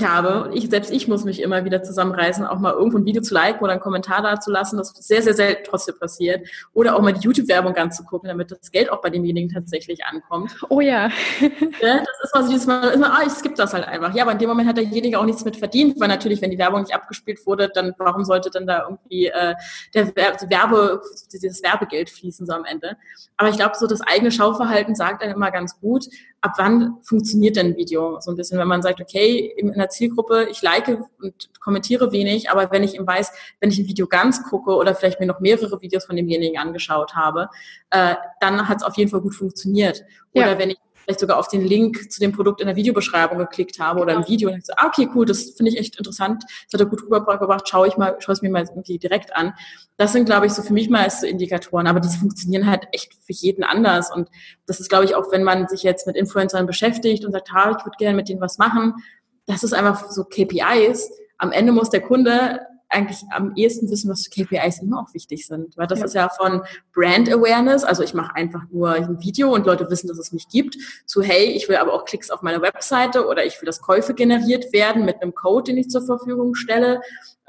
habe. 0.07 0.51
Ich, 0.55 0.69
selbst 0.69 0.91
ich 0.91 1.09
muss 1.09 1.25
mich 1.25 1.41
immer 1.43 1.65
wieder 1.65 1.83
zusammenreißen, 1.83 2.45
auch 2.47 2.59
mal 2.59 2.73
irgendwo 2.73 2.99
ein 2.99 3.05
Video 3.05 3.23
zu 3.23 3.35
liken 3.35 3.63
oder 3.63 3.73
einen 3.73 3.81
Kommentar 3.81 4.23
da 4.23 4.41
zu 4.41 4.51
lassen. 4.51 4.77
Das 4.77 4.91
sehr, 4.91 5.23
sehr 5.23 5.35
selten 5.35 5.65
trotzdem 5.65 5.99
passiert. 5.99 6.49
Oder 6.73 6.97
auch 6.97 7.03
mal 7.03 7.13
die 7.13 7.21
YouTube-Werbung 7.21 7.75
anzugucken, 7.77 8.29
damit 8.29 8.51
das 8.51 8.71
Geld 8.71 8.91
auch 8.91 9.01
bei 9.01 9.11
demjenigen 9.11 9.51
tatsächlich 9.51 10.05
ankommt. 10.05 10.57
Oh 10.69 10.81
ja. 10.81 11.09
ja 11.41 11.49
das 11.81 12.25
ist 12.25 12.35
mal 12.35 12.43
so 12.45 12.51
dieses 12.51 12.67
Mal, 12.67 12.89
immer, 12.91 13.19
ah, 13.19 13.23
ich 13.27 13.33
skippe 13.33 13.57
das 13.57 13.73
halt 13.73 13.87
einfach. 13.87 14.15
Ja, 14.15 14.25
aber 14.25 14.33
in 14.33 14.39
dem 14.39 14.49
Moment 14.49 14.69
hat 14.69 14.77
derjenige 14.77 15.19
auch 15.19 15.25
nichts 15.25 15.45
mit 15.45 15.57
verdient, 15.57 15.99
weil 16.01 16.09
natürlich, 16.09 16.43
wenn 16.43 16.51
die 16.51 16.59
Werbung 16.59 16.83
nicht 16.83 16.95
abgespielt 16.95 17.45
wurde, 17.47 17.69
dann 17.73 17.95
warum 17.99 18.25
sollte 18.25 18.51
dann 18.51 18.67
da 18.67 18.85
irgendwie 18.89 19.27
äh, 19.27 19.55
der 19.95 20.15
Werbe, 20.17 21.03
dieses 21.33 21.63
Werbegeld 21.63 22.11
fließen 22.11 22.47
so 22.47 22.53
am 22.53 22.65
Ende? 22.65 22.97
Aber 23.37 23.49
ich 23.51 23.57
glaube, 23.57 23.77
so 23.77 23.87
das 23.87 24.01
eigene 24.01 24.31
Schauverhalten 24.33 24.95
sagt 24.95 25.23
dann 25.23 25.31
immer 25.31 25.51
ganz 25.51 25.79
gut, 25.81 26.07
ab 26.41 26.53
wann 26.57 26.97
funktioniert 27.03 27.57
denn 27.57 27.69
ein 27.69 27.77
Video? 27.77 28.21
So 28.21 28.31
ein 28.31 28.37
bisschen, 28.37 28.59
wenn 28.59 28.69
man 28.69 28.83
sagt, 28.83 29.01
okay, 29.01 29.53
in 29.57 29.73
der 29.73 29.89
Zielgruppe, 29.89 30.49
ich 30.51 30.63
like 30.63 30.89
und 30.89 31.51
kommentiere 31.61 32.13
wenig, 32.13 32.51
aber 32.51 32.71
wenn 32.71 32.83
ich 32.83 32.95
ihm 32.95 33.07
weiß, 33.07 33.33
wenn 33.61 33.71
ich 33.71 33.79
ein 33.79 33.87
Video 33.87 34.07
ganz 34.07 34.43
gucke 34.45 34.75
oder 34.75 34.95
vielleicht 34.95 35.21
mir 35.21 35.27
noch 35.27 35.41
mehrere 35.41 35.81
Videos 35.81 36.05
von 36.05 36.17
demjenigen 36.17 36.59
angeschaut 36.59 37.15
habe, 37.15 37.49
äh, 37.91 38.15
dann 38.41 38.69
hat 38.69 38.79
es 38.79 38.83
auf 38.83 38.97
jeden 38.97 39.11
Fall 39.11 39.21
gut 39.21 39.35
funktioniert. 39.35 40.05
Oder 40.33 40.53
ja. 40.53 40.59
wenn 40.59 40.71
ich 40.71 40.79
vielleicht 41.09 41.21
sogar 41.21 41.39
auf 41.39 41.49
den 41.49 41.65
Link 41.65 42.13
zu 42.13 42.21
dem 42.21 42.33
Produkt 42.33 42.61
in 42.61 42.67
der 42.67 42.77
Videobeschreibung 42.77 43.39
geklickt 43.39 43.81
habe 43.81 44.01
oder 44.01 44.13
im 44.13 44.19
genau. 44.19 44.29
Video 44.29 44.51
und 44.51 44.67
so, 44.67 44.75
ah, 44.77 44.89
okay, 44.89 45.09
cool, 45.15 45.25
das 45.25 45.53
finde 45.53 45.73
ich 45.73 45.79
echt 45.79 45.97
interessant, 45.97 46.45
das 46.45 46.75
hat 46.75 46.81
er 46.81 46.87
gut 46.87 47.03
rübergebracht, 47.03 47.67
schaue 47.67 47.89
ich 47.89 47.97
mal, 47.97 48.17
schaue 48.19 48.35
es 48.35 48.43
mir 48.43 48.51
mal 48.51 48.63
irgendwie 48.63 48.99
direkt 48.99 49.35
an. 49.35 49.55
Das 49.97 50.13
sind, 50.13 50.27
glaube 50.27 50.45
ich, 50.45 50.53
so 50.53 50.61
für 50.63 50.75
mich 50.75 50.91
mal 50.91 51.09
so 51.09 51.27
Indikatoren, 51.27 51.87
aber 51.87 52.01
die 52.01 52.09
funktionieren 52.09 52.67
halt 52.67 52.89
echt 52.93 53.15
für 53.15 53.33
jeden 53.33 53.65
anders 53.65 54.15
und 54.15 54.29
das 54.67 54.81
ist, 54.81 54.91
glaube 54.91 55.07
ich, 55.07 55.15
auch 55.15 55.33
wenn 55.33 55.45
man 55.45 55.67
sich 55.67 55.83
jetzt 55.83 56.07
mit 56.07 56.15
Influencern 56.15 56.67
beschäftigt 56.67 57.25
und 57.25 57.33
sagt, 57.33 57.53
ha, 57.53 57.71
ich 57.71 57.87
würde 57.87 57.97
gerne 57.99 58.15
mit 58.17 58.29
denen 58.29 58.43
was 58.43 58.59
machen, 58.59 58.93
das 59.47 59.65
ist 59.65 59.73
einfach 59.73 60.11
so 60.11 60.25
KPIs. 60.25 61.11
Am 61.39 61.53
Ende 61.53 61.73
muss 61.73 61.89
der 61.89 62.03
Kunde 62.03 62.61
eigentlich 62.91 63.19
am 63.31 63.55
ehesten 63.55 63.91
wissen, 63.91 64.11
was 64.11 64.31
KPIs 64.31 64.81
immer 64.81 65.01
auch 65.01 65.13
wichtig 65.13 65.47
sind. 65.47 65.77
Weil 65.77 65.87
das 65.87 66.01
ja. 66.01 66.05
ist 66.07 66.15
ja 66.15 66.29
von 66.29 66.63
Brand 66.95 67.31
Awareness, 67.31 67.85
also 67.85 68.03
ich 68.03 68.15
mache 68.15 68.35
einfach 68.35 68.63
nur 68.71 68.91
ein 68.93 69.21
Video 69.21 69.53
und 69.53 69.67
Leute 69.67 69.91
wissen, 69.91 70.09
dass 70.09 70.19
es 70.19 70.33
mich 70.33 70.49
gibt, 70.49 70.77
zu 71.05 71.23
hey, 71.23 71.53
ich 71.53 71.69
will 71.69 71.77
aber 71.77 71.93
auch 71.93 72.05
Klicks 72.05 72.31
auf 72.31 72.43
meine 72.43 72.63
Webseite 72.63 73.27
oder 73.27 73.45
ich 73.45 73.61
will, 73.61 73.67
dass 73.67 73.83
Käufe 73.83 74.15
generiert 74.15 74.73
werden 74.73 75.05
mit 75.05 75.21
einem 75.21 75.35
Code, 75.35 75.65
den 75.65 75.79
ich 75.79 75.89
zur 75.89 76.03
Verfügung 76.03 76.55
stelle. 76.55 77.01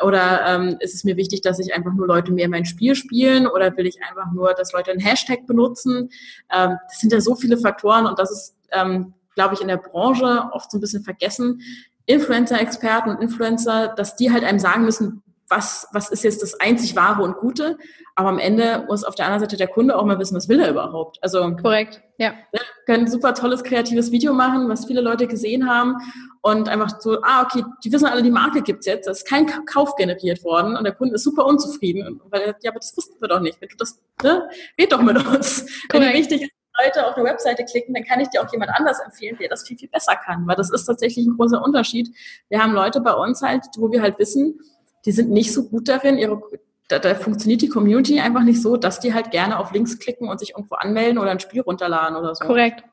Oder 0.01 0.45
ähm, 0.45 0.77
ist 0.79 0.93
es 0.93 1.03
mir 1.03 1.17
wichtig, 1.17 1.41
dass 1.41 1.59
ich 1.59 1.73
einfach 1.73 1.93
nur 1.93 2.07
Leute 2.07 2.31
mehr 2.31 2.49
mein 2.49 2.65
Spiel 2.65 2.95
spielen 2.95 3.47
oder 3.47 3.75
will 3.75 3.85
ich 3.85 4.01
einfach 4.01 4.31
nur, 4.31 4.53
dass 4.53 4.73
Leute 4.73 4.91
einen 4.91 5.01
Hashtag 5.01 5.45
benutzen? 5.45 6.09
Ähm, 6.53 6.77
das 6.87 6.99
sind 6.99 7.11
ja 7.11 7.21
so 7.21 7.35
viele 7.35 7.57
Faktoren 7.57 8.05
und 8.05 8.19
das 8.19 8.31
ist, 8.31 8.55
ähm, 8.71 9.13
glaube 9.35 9.55
ich, 9.55 9.61
in 9.61 9.67
der 9.67 9.77
Branche 9.77 10.49
oft 10.51 10.71
so 10.71 10.77
ein 10.77 10.81
bisschen 10.81 11.03
vergessen, 11.03 11.61
Influencer-Experten 12.05 13.11
und 13.11 13.21
Influencer, 13.21 13.89
dass 13.89 14.15
die 14.15 14.31
halt 14.31 14.43
einem 14.43 14.59
sagen 14.59 14.83
müssen, 14.83 15.21
was, 15.49 15.87
was 15.91 16.09
ist 16.09 16.23
jetzt 16.23 16.41
das 16.41 16.59
einzig 16.59 16.95
Wahre 16.95 17.23
und 17.23 17.37
Gute. 17.37 17.77
Aber 18.15 18.29
am 18.29 18.39
Ende 18.39 18.85
muss 18.87 19.03
auf 19.03 19.15
der 19.15 19.25
anderen 19.25 19.41
Seite 19.41 19.57
der 19.57 19.67
Kunde 19.67 19.97
auch 19.97 20.05
mal 20.05 20.19
wissen, 20.19 20.35
was 20.35 20.47
will 20.47 20.59
er 20.59 20.69
überhaupt. 20.69 21.17
Also 21.21 21.55
korrekt, 21.55 22.01
ja. 22.17 22.33
Wir 22.51 22.61
können 22.85 23.05
ein 23.05 23.11
super 23.11 23.33
tolles 23.33 23.63
kreatives 23.63 24.11
Video 24.11 24.33
machen, 24.33 24.67
was 24.69 24.85
viele 24.85 25.01
Leute 25.01 25.27
gesehen 25.27 25.69
haben 25.69 25.95
und 26.41 26.69
einfach 26.69 26.99
so, 26.99 27.21
ah, 27.23 27.43
okay, 27.43 27.63
die 27.83 27.91
wissen 27.91 28.07
alle, 28.07 28.21
die 28.21 28.31
Marke 28.31 28.61
gibt's 28.61 28.85
jetzt, 28.85 29.07
da 29.07 29.11
ist 29.11 29.27
kein 29.27 29.45
Kauf 29.65 29.95
generiert 29.95 30.43
worden 30.43 30.75
und 30.75 30.83
der 30.83 30.93
Kunde 30.93 31.15
ist 31.15 31.23
super 31.23 31.45
unzufrieden, 31.45 32.21
weil 32.29 32.41
er, 32.41 32.55
ja, 32.61 32.71
aber 32.71 32.79
das 32.79 32.95
wussten 32.95 33.19
wir 33.21 33.27
doch 33.27 33.39
nicht. 33.39 33.59
Wenn 33.61 33.69
du 33.69 33.77
das, 33.77 34.01
ne, 34.23 34.49
red 34.79 34.91
doch 34.91 35.01
mit 35.01 35.17
uns. 35.17 35.61
Korrekt. 35.61 35.93
Wenn 35.93 36.01
dir 36.01 36.13
wichtig 36.13 36.41
ist, 36.43 36.51
Leute 36.83 37.05
auf 37.05 37.15
eine 37.15 37.25
Webseite 37.25 37.65
klicken, 37.65 37.93
dann 37.93 38.03
kann 38.03 38.19
ich 38.19 38.29
dir 38.29 38.41
auch 38.41 38.51
jemand 38.51 38.71
anders 38.73 38.99
empfehlen, 38.99 39.37
der 39.39 39.49
das 39.49 39.67
viel, 39.67 39.77
viel 39.77 39.89
besser 39.89 40.15
kann, 40.15 40.47
weil 40.47 40.55
das 40.55 40.71
ist 40.71 40.85
tatsächlich 40.85 41.25
ein 41.25 41.35
großer 41.35 41.61
Unterschied. 41.61 42.15
Wir 42.49 42.61
haben 42.61 42.73
Leute 42.73 43.01
bei 43.01 43.13
uns 43.13 43.41
halt, 43.41 43.65
wo 43.77 43.91
wir 43.91 44.01
halt 44.01 44.17
wissen, 44.19 44.59
die 45.05 45.11
sind 45.11 45.29
nicht 45.29 45.53
so 45.53 45.69
gut 45.69 45.87
darin, 45.87 46.17
ihre, 46.17 46.41
da, 46.87 46.99
da 46.99 47.15
funktioniert 47.15 47.61
die 47.61 47.69
Community 47.69 48.19
einfach 48.19 48.43
nicht 48.43 48.61
so, 48.61 48.77
dass 48.77 48.99
die 48.99 49.13
halt 49.13 49.31
gerne 49.31 49.59
auf 49.59 49.71
Links 49.71 49.99
klicken 49.99 50.27
und 50.27 50.39
sich 50.39 50.51
irgendwo 50.51 50.75
anmelden 50.75 51.17
oder 51.17 51.31
ein 51.31 51.39
Spiel 51.39 51.61
runterladen 51.61 52.17
oder 52.17 52.35
so. 52.35 52.45
Korrekt 52.45 52.83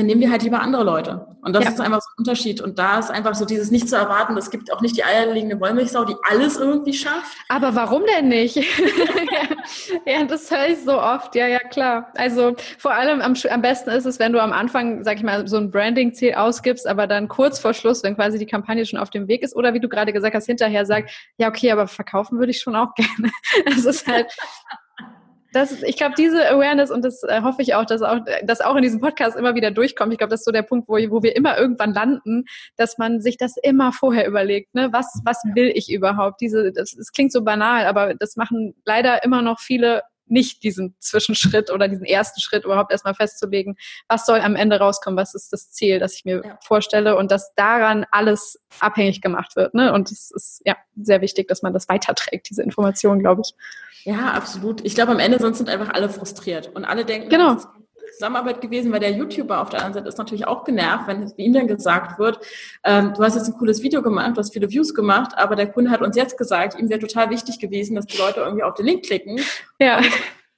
dann 0.00 0.06
nehmen 0.06 0.22
wir 0.22 0.30
halt 0.30 0.42
lieber 0.42 0.60
andere 0.60 0.82
Leute. 0.82 1.26
Und 1.42 1.54
das 1.54 1.64
ja. 1.64 1.70
ist 1.70 1.80
einfach 1.80 2.00
so 2.00 2.08
ein 2.10 2.18
Unterschied. 2.18 2.60
Und 2.60 2.78
da 2.78 2.98
ist 2.98 3.10
einfach 3.10 3.34
so 3.34 3.44
dieses 3.44 3.70
nicht 3.70 3.88
zu 3.88 3.96
erwarten, 3.96 4.36
es 4.36 4.50
gibt 4.50 4.72
auch 4.72 4.80
nicht 4.80 4.96
die 4.96 5.04
eierlegende 5.04 5.60
Wollmilchsau, 5.60 6.04
die 6.04 6.16
alles 6.28 6.56
irgendwie 6.56 6.92
schafft. 6.92 7.36
Aber 7.48 7.74
warum 7.74 8.02
denn 8.06 8.28
nicht? 8.28 8.56
ja, 10.06 10.24
das 10.24 10.50
höre 10.50 10.68
ich 10.68 10.78
so 10.84 11.00
oft. 11.00 11.34
Ja, 11.34 11.46
ja, 11.46 11.58
klar. 11.58 12.12
Also 12.14 12.54
vor 12.78 12.92
allem 12.92 13.20
am, 13.20 13.34
am 13.50 13.62
besten 13.62 13.90
ist 13.90 14.06
es, 14.06 14.18
wenn 14.18 14.32
du 14.32 14.42
am 14.42 14.52
Anfang, 14.52 15.04
sag 15.04 15.18
ich 15.18 15.22
mal, 15.22 15.46
so 15.46 15.58
ein 15.58 15.70
Branding-Ziel 15.70 16.34
ausgibst, 16.34 16.86
aber 16.86 17.06
dann 17.06 17.28
kurz 17.28 17.58
vor 17.58 17.74
Schluss, 17.74 18.02
wenn 18.02 18.16
quasi 18.16 18.38
die 18.38 18.46
Kampagne 18.46 18.84
schon 18.86 18.98
auf 18.98 19.10
dem 19.10 19.28
Weg 19.28 19.42
ist, 19.42 19.54
oder 19.54 19.74
wie 19.74 19.80
du 19.80 19.88
gerade 19.88 20.12
gesagt 20.12 20.34
hast, 20.34 20.46
hinterher 20.46 20.86
sagt, 20.86 21.10
ja, 21.36 21.48
okay, 21.48 21.70
aber 21.72 21.86
verkaufen 21.88 22.38
würde 22.38 22.52
ich 22.52 22.60
schon 22.60 22.76
auch 22.76 22.94
gerne. 22.94 23.30
Das 23.66 23.84
ist 23.84 24.06
halt, 24.06 24.34
das 25.52 25.82
ich 25.82 25.96
glaube, 25.96 26.14
diese 26.16 26.48
Awareness 26.48 26.90
und 26.90 27.04
das 27.04 27.22
äh, 27.22 27.42
hoffe 27.42 27.62
ich 27.62 27.74
auch, 27.74 27.84
dass 27.84 28.02
auch, 28.02 28.18
dass 28.44 28.60
auch 28.60 28.76
in 28.76 28.82
diesem 28.82 29.00
Podcast 29.00 29.36
immer 29.36 29.54
wieder 29.54 29.70
durchkommt. 29.70 30.12
Ich 30.12 30.18
glaube, 30.18 30.30
das 30.30 30.40
ist 30.40 30.44
so 30.44 30.52
der 30.52 30.62
Punkt, 30.62 30.88
wo, 30.88 30.94
wo 30.94 31.22
wir 31.22 31.36
immer 31.36 31.58
irgendwann 31.58 31.92
landen, 31.92 32.44
dass 32.76 32.98
man 32.98 33.20
sich 33.20 33.36
das 33.36 33.54
immer 33.62 33.92
vorher 33.92 34.26
überlegt, 34.26 34.74
ne? 34.74 34.88
Was, 34.92 35.20
was 35.24 35.42
will 35.54 35.72
ich 35.74 35.90
überhaupt? 35.90 36.40
Diese, 36.40 36.72
das, 36.72 36.94
das 36.96 37.12
klingt 37.12 37.32
so 37.32 37.42
banal, 37.42 37.86
aber 37.86 38.14
das 38.14 38.36
machen 38.36 38.74
leider 38.84 39.24
immer 39.24 39.42
noch 39.42 39.60
viele 39.60 40.02
nicht 40.30 40.62
diesen 40.62 40.94
Zwischenschritt 41.00 41.70
oder 41.70 41.88
diesen 41.88 42.04
ersten 42.04 42.40
Schritt 42.40 42.64
überhaupt 42.64 42.92
erstmal 42.92 43.14
festzulegen, 43.14 43.76
was 44.08 44.26
soll 44.26 44.40
am 44.40 44.56
Ende 44.56 44.78
rauskommen, 44.78 45.16
was 45.16 45.34
ist 45.34 45.52
das 45.52 45.70
Ziel, 45.70 45.98
das 45.98 46.14
ich 46.14 46.24
mir 46.24 46.42
ja. 46.44 46.58
vorstelle 46.62 47.16
und 47.16 47.30
dass 47.30 47.54
daran 47.54 48.06
alles 48.10 48.60
abhängig 48.78 49.20
gemacht 49.20 49.56
wird. 49.56 49.74
Ne? 49.74 49.92
Und 49.92 50.10
es 50.10 50.30
ist 50.30 50.62
ja 50.64 50.76
sehr 51.00 51.20
wichtig, 51.20 51.48
dass 51.48 51.62
man 51.62 51.72
das 51.72 51.88
weiterträgt, 51.88 52.48
diese 52.50 52.62
Information, 52.62 53.18
glaube 53.18 53.42
ich. 53.44 53.54
Ja, 54.04 54.32
absolut. 54.32 54.84
Ich 54.84 54.94
glaube, 54.94 55.12
am 55.12 55.18
Ende 55.18 55.38
sonst 55.38 55.58
sind 55.58 55.68
einfach 55.68 55.92
alle 55.92 56.08
frustriert 56.08 56.70
und 56.74 56.84
alle 56.84 57.04
denken, 57.04 57.28
genau. 57.28 57.58
Zusammenarbeit 58.12 58.60
gewesen, 58.60 58.92
weil 58.92 59.00
der 59.00 59.12
YouTuber 59.12 59.60
auf 59.60 59.70
der 59.70 59.80
anderen 59.80 59.94
Seite 59.94 60.08
ist 60.08 60.18
natürlich 60.18 60.46
auch 60.46 60.64
genervt, 60.64 61.06
wenn 61.06 61.32
ihm 61.36 61.52
dann 61.52 61.66
gesagt 61.66 62.18
wird, 62.18 62.40
ähm, 62.84 63.12
du 63.14 63.22
hast 63.22 63.34
jetzt 63.34 63.48
ein 63.48 63.58
cooles 63.58 63.82
Video 63.82 64.02
gemacht, 64.02 64.36
du 64.36 64.38
hast 64.38 64.52
viele 64.52 64.70
Views 64.70 64.94
gemacht, 64.94 65.32
aber 65.36 65.56
der 65.56 65.70
Kunde 65.70 65.90
hat 65.90 66.02
uns 66.02 66.16
jetzt 66.16 66.36
gesagt, 66.38 66.78
ihm 66.78 66.88
wäre 66.88 67.00
total 67.00 67.30
wichtig 67.30 67.58
gewesen, 67.58 67.94
dass 67.94 68.06
die 68.06 68.18
Leute 68.18 68.40
irgendwie 68.40 68.62
auf 68.62 68.74
den 68.74 68.86
Link 68.86 69.04
klicken. 69.04 69.40
Ja. 69.78 70.00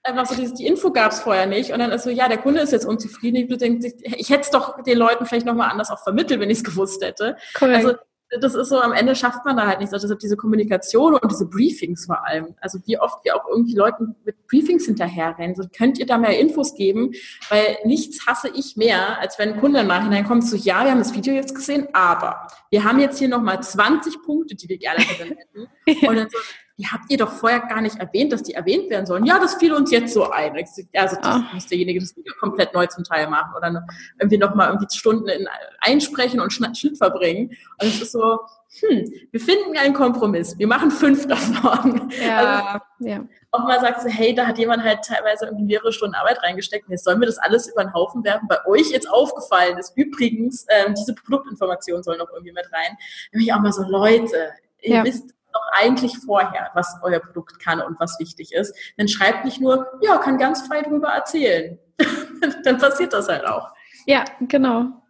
einfach 0.04 0.26
so 0.26 0.34
dieses, 0.34 0.54
die 0.54 0.66
Info 0.66 0.90
gab 0.90 1.12
es 1.12 1.20
vorher 1.20 1.46
nicht 1.46 1.72
und 1.72 1.78
dann 1.78 1.92
ist 1.92 2.04
so, 2.04 2.10
ja, 2.10 2.28
der 2.28 2.38
Kunde 2.38 2.60
ist 2.60 2.72
jetzt 2.72 2.86
unzufrieden. 2.86 3.36
Ich, 3.36 3.58
denke, 3.58 3.92
ich 4.02 4.30
hätte 4.30 4.42
es 4.42 4.50
doch 4.50 4.82
den 4.82 4.98
Leuten 4.98 5.26
vielleicht 5.26 5.46
nochmal 5.46 5.70
anders 5.70 5.90
auch 5.90 6.02
vermittelt, 6.02 6.40
wenn 6.40 6.50
ich 6.50 6.58
es 6.58 6.64
gewusst 6.64 7.04
hätte. 7.04 7.36
Cool. 7.60 7.74
Also 7.74 7.94
das 8.40 8.54
ist 8.54 8.68
so, 8.68 8.80
am 8.80 8.92
Ende 8.92 9.14
schafft 9.14 9.44
man 9.44 9.56
da 9.56 9.66
halt 9.66 9.80
nichts. 9.80 9.92
Also 9.92 10.06
deshalb 10.06 10.20
diese 10.20 10.36
Kommunikation 10.36 11.14
und 11.14 11.30
diese 11.30 11.46
Briefings 11.46 12.06
vor 12.06 12.26
allem. 12.26 12.54
Also 12.60 12.78
wie 12.86 12.98
oft 12.98 13.24
wir 13.24 13.36
auch 13.36 13.46
irgendwie 13.48 13.74
Leuten 13.74 14.14
mit 14.24 14.46
Briefings 14.46 14.86
hinterherrennen. 14.86 15.54
So, 15.54 15.64
könnt 15.76 15.98
ihr 15.98 16.06
da 16.06 16.16
mehr 16.16 16.38
Infos 16.38 16.74
geben? 16.74 17.12
Weil 17.50 17.76
nichts 17.84 18.26
hasse 18.26 18.48
ich 18.54 18.76
mehr, 18.76 19.18
als 19.18 19.38
wenn 19.38 19.54
ein 19.54 19.60
Kunde 19.60 19.80
im 19.80 19.86
Nachhinein 19.86 20.24
kommt, 20.24 20.46
so, 20.46 20.56
ja, 20.56 20.84
wir 20.84 20.90
haben 20.90 20.98
das 20.98 21.14
Video 21.14 21.34
jetzt 21.34 21.54
gesehen, 21.54 21.88
aber 21.92 22.46
wir 22.70 22.84
haben 22.84 23.00
jetzt 23.00 23.18
hier 23.18 23.28
nochmal 23.28 23.62
20 23.62 24.22
Punkte, 24.22 24.54
die 24.54 24.68
wir 24.68 24.78
gerne 24.78 25.00
hätten. 25.86 26.06
Und 26.06 26.16
dann 26.16 26.28
so, 26.30 26.38
die 26.82 26.88
habt 26.88 27.04
ihr 27.10 27.16
doch 27.16 27.30
vorher 27.30 27.60
gar 27.60 27.80
nicht 27.80 27.96
erwähnt, 27.98 28.32
dass 28.32 28.42
die 28.42 28.54
erwähnt 28.54 28.90
werden 28.90 29.06
sollen. 29.06 29.24
Ja, 29.24 29.38
das 29.38 29.54
fiel 29.54 29.72
uns 29.72 29.92
jetzt 29.92 30.12
so 30.12 30.30
ein. 30.30 30.56
Also 30.94 31.16
das 31.16 31.36
oh. 31.36 31.54
muss 31.54 31.66
derjenige 31.68 32.00
das 32.00 32.16
Video 32.16 32.34
komplett 32.40 32.74
neu 32.74 32.86
zum 32.86 33.04
Teil 33.04 33.28
machen 33.28 33.54
oder 33.56 33.86
irgendwie 34.18 34.38
nochmal 34.38 34.68
irgendwie 34.68 34.92
Stunden 34.92 35.28
in, 35.28 35.46
einsprechen 35.78 36.40
und 36.40 36.52
Schnitt 36.52 36.98
verbringen. 36.98 37.50
Und 37.80 37.86
es 37.86 38.02
ist 38.02 38.12
so, 38.12 38.40
hm, 38.80 39.12
wir 39.30 39.40
finden 39.40 39.76
einen 39.78 39.94
Kompromiss. 39.94 40.58
Wir 40.58 40.66
machen 40.66 40.90
fünf 40.90 41.26
davon. 41.28 42.10
Ja, 42.20 42.82
also, 42.98 43.08
ja. 43.08 43.24
Auch 43.52 43.62
mal 43.64 43.78
sagst 43.80 44.04
du, 44.04 44.10
hey, 44.10 44.34
da 44.34 44.46
hat 44.46 44.58
jemand 44.58 44.82
halt 44.82 45.04
teilweise 45.04 45.44
irgendwie 45.44 45.66
mehrere 45.66 45.92
Stunden 45.92 46.16
Arbeit 46.16 46.42
reingesteckt. 46.42 46.88
Jetzt 46.88 47.04
sollen 47.04 47.20
wir 47.20 47.26
das 47.26 47.38
alles 47.38 47.68
über 47.70 47.84
den 47.84 47.94
Haufen 47.94 48.24
werfen. 48.24 48.48
Bei 48.48 48.58
euch 48.66 48.90
jetzt 48.90 49.08
aufgefallen 49.08 49.78
ist 49.78 49.96
übrigens, 49.96 50.66
ähm, 50.68 50.94
diese 50.94 51.14
Produktinformationen 51.14 52.02
sollen 52.02 52.18
noch 52.18 52.30
irgendwie 52.32 52.52
mit 52.52 52.64
rein. 52.72 52.96
Nämlich 53.32 53.52
auch 53.52 53.60
mal 53.60 53.72
so, 53.72 53.84
Leute, 53.84 54.50
ihr 54.80 54.96
ja. 54.96 55.04
wisst 55.04 55.32
doch 55.52 55.66
eigentlich 55.80 56.16
vorher, 56.18 56.70
was 56.74 56.96
euer 57.02 57.20
Produkt 57.20 57.58
kann 57.60 57.80
und 57.80 57.98
was 58.00 58.18
wichtig 58.18 58.52
ist. 58.52 58.74
Dann 58.96 59.08
schreibt 59.08 59.44
nicht 59.44 59.60
nur, 59.60 59.86
ja, 60.00 60.18
kann 60.18 60.38
ganz 60.38 60.66
frei 60.66 60.82
drüber 60.82 61.08
erzählen. 61.08 61.78
Dann 62.64 62.78
passiert 62.78 63.12
das 63.12 63.28
halt 63.28 63.46
auch. 63.46 63.70
Ja, 64.06 64.24
genau. 64.40 65.02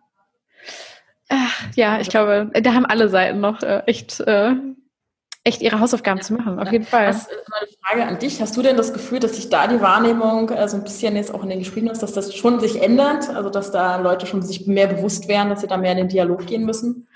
Ja, 1.74 2.00
ich 2.00 2.08
glaube, 2.08 2.50
da 2.52 2.74
haben 2.74 2.84
alle 2.84 3.08
Seiten 3.08 3.40
noch 3.40 3.62
äh, 3.62 3.82
echt, 3.86 4.20
äh, 4.20 4.54
echt 5.44 5.62
ihre 5.62 5.80
Hausaufgaben 5.80 6.18
ja, 6.18 6.24
zu 6.24 6.34
machen, 6.34 6.58
auf 6.58 6.70
jeden 6.70 6.84
Fall. 6.84 7.08
Was, 7.08 7.28
eine 7.28 7.68
Frage 7.86 8.06
an 8.06 8.18
dich. 8.18 8.40
Hast 8.40 8.56
du 8.56 8.62
denn 8.62 8.76
das 8.76 8.92
Gefühl, 8.92 9.18
dass 9.18 9.36
sich 9.36 9.48
da 9.48 9.66
die 9.66 9.80
Wahrnehmung 9.80 10.50
äh, 10.50 10.68
so 10.68 10.76
ein 10.76 10.84
bisschen 10.84 11.16
jetzt 11.16 11.32
auch 11.32 11.42
in 11.42 11.48
den 11.48 11.60
Gesprächen 11.60 11.88
ist, 11.88 12.02
dass 12.02 12.12
das 12.12 12.34
schon 12.34 12.60
sich 12.60 12.82
ändert? 12.82 13.30
Also, 13.30 13.48
dass 13.48 13.70
da 13.70 13.96
Leute 13.96 14.26
schon 14.26 14.42
sich 14.42 14.66
mehr 14.66 14.86
bewusst 14.86 15.28
werden, 15.28 15.48
dass 15.48 15.62
sie 15.62 15.66
da 15.66 15.76
mehr 15.76 15.92
in 15.92 15.98
den 15.98 16.08
Dialog 16.08 16.46
gehen 16.46 16.64
müssen? 16.64 17.08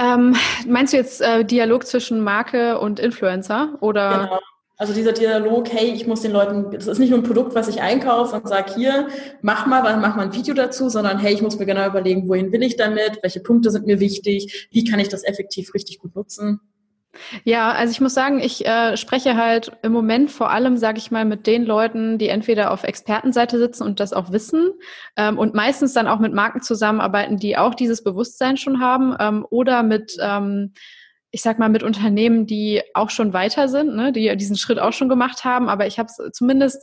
Ähm, 0.00 0.34
meinst 0.66 0.94
du 0.94 0.96
jetzt 0.96 1.20
äh, 1.20 1.44
Dialog 1.44 1.86
zwischen 1.86 2.20
Marke 2.20 2.78
und 2.78 2.98
Influencer? 2.98 3.76
Oder? 3.80 4.24
Genau. 4.24 4.40
Also 4.78 4.94
dieser 4.94 5.12
Dialog, 5.12 5.70
hey, 5.70 5.90
ich 5.90 6.06
muss 6.06 6.22
den 6.22 6.32
Leuten, 6.32 6.70
das 6.70 6.86
ist 6.86 6.98
nicht 6.98 7.10
nur 7.10 7.18
ein 7.18 7.22
Produkt, 7.22 7.54
was 7.54 7.68
ich 7.68 7.82
einkaufe 7.82 8.34
und 8.34 8.48
sage, 8.48 8.72
hier, 8.74 9.08
mach 9.42 9.66
mal, 9.66 9.82
mach 9.98 10.16
mal 10.16 10.22
ein 10.22 10.32
Video 10.32 10.54
dazu, 10.54 10.88
sondern 10.88 11.18
hey, 11.18 11.34
ich 11.34 11.42
muss 11.42 11.58
mir 11.58 11.66
genau 11.66 11.86
überlegen, 11.86 12.26
wohin 12.30 12.50
will 12.50 12.62
ich 12.62 12.76
damit, 12.76 13.18
welche 13.20 13.40
Punkte 13.40 13.70
sind 13.70 13.84
mir 13.84 14.00
wichtig, 14.00 14.68
wie 14.70 14.84
kann 14.84 14.98
ich 14.98 15.10
das 15.10 15.22
effektiv 15.22 15.74
richtig 15.74 15.98
gut 15.98 16.16
nutzen. 16.16 16.60
Ja, 17.44 17.72
also 17.72 17.90
ich 17.90 18.00
muss 18.00 18.14
sagen, 18.14 18.38
ich 18.40 18.64
äh, 18.64 18.96
spreche 18.96 19.36
halt 19.36 19.72
im 19.82 19.92
Moment 19.92 20.30
vor 20.30 20.50
allem, 20.50 20.76
sage 20.76 20.98
ich 20.98 21.10
mal, 21.10 21.24
mit 21.24 21.46
den 21.46 21.64
Leuten, 21.64 22.18
die 22.18 22.28
entweder 22.28 22.70
auf 22.70 22.84
Expertenseite 22.84 23.58
sitzen 23.58 23.82
und 23.82 23.98
das 23.98 24.12
auch 24.12 24.30
wissen 24.30 24.70
ähm, 25.16 25.38
und 25.38 25.54
meistens 25.54 25.92
dann 25.92 26.06
auch 26.06 26.20
mit 26.20 26.32
Marken 26.32 26.62
zusammenarbeiten, 26.62 27.36
die 27.36 27.56
auch 27.56 27.74
dieses 27.74 28.04
Bewusstsein 28.04 28.56
schon 28.56 28.80
haben 28.80 29.16
ähm, 29.18 29.46
oder 29.50 29.82
mit 29.82 30.16
ähm, 30.20 30.72
ich 31.32 31.42
sag 31.42 31.58
mal, 31.58 31.68
mit 31.68 31.82
Unternehmen, 31.82 32.46
die 32.46 32.82
auch 32.94 33.10
schon 33.10 33.32
weiter 33.32 33.68
sind, 33.68 33.94
ne, 33.94 34.12
die 34.12 34.36
diesen 34.36 34.56
Schritt 34.56 34.78
auch 34.78 34.92
schon 34.92 35.08
gemacht 35.08 35.44
haben. 35.44 35.68
Aber 35.68 35.86
ich 35.86 35.98
habe 35.98 36.08
es 36.08 36.32
zumindest, 36.32 36.82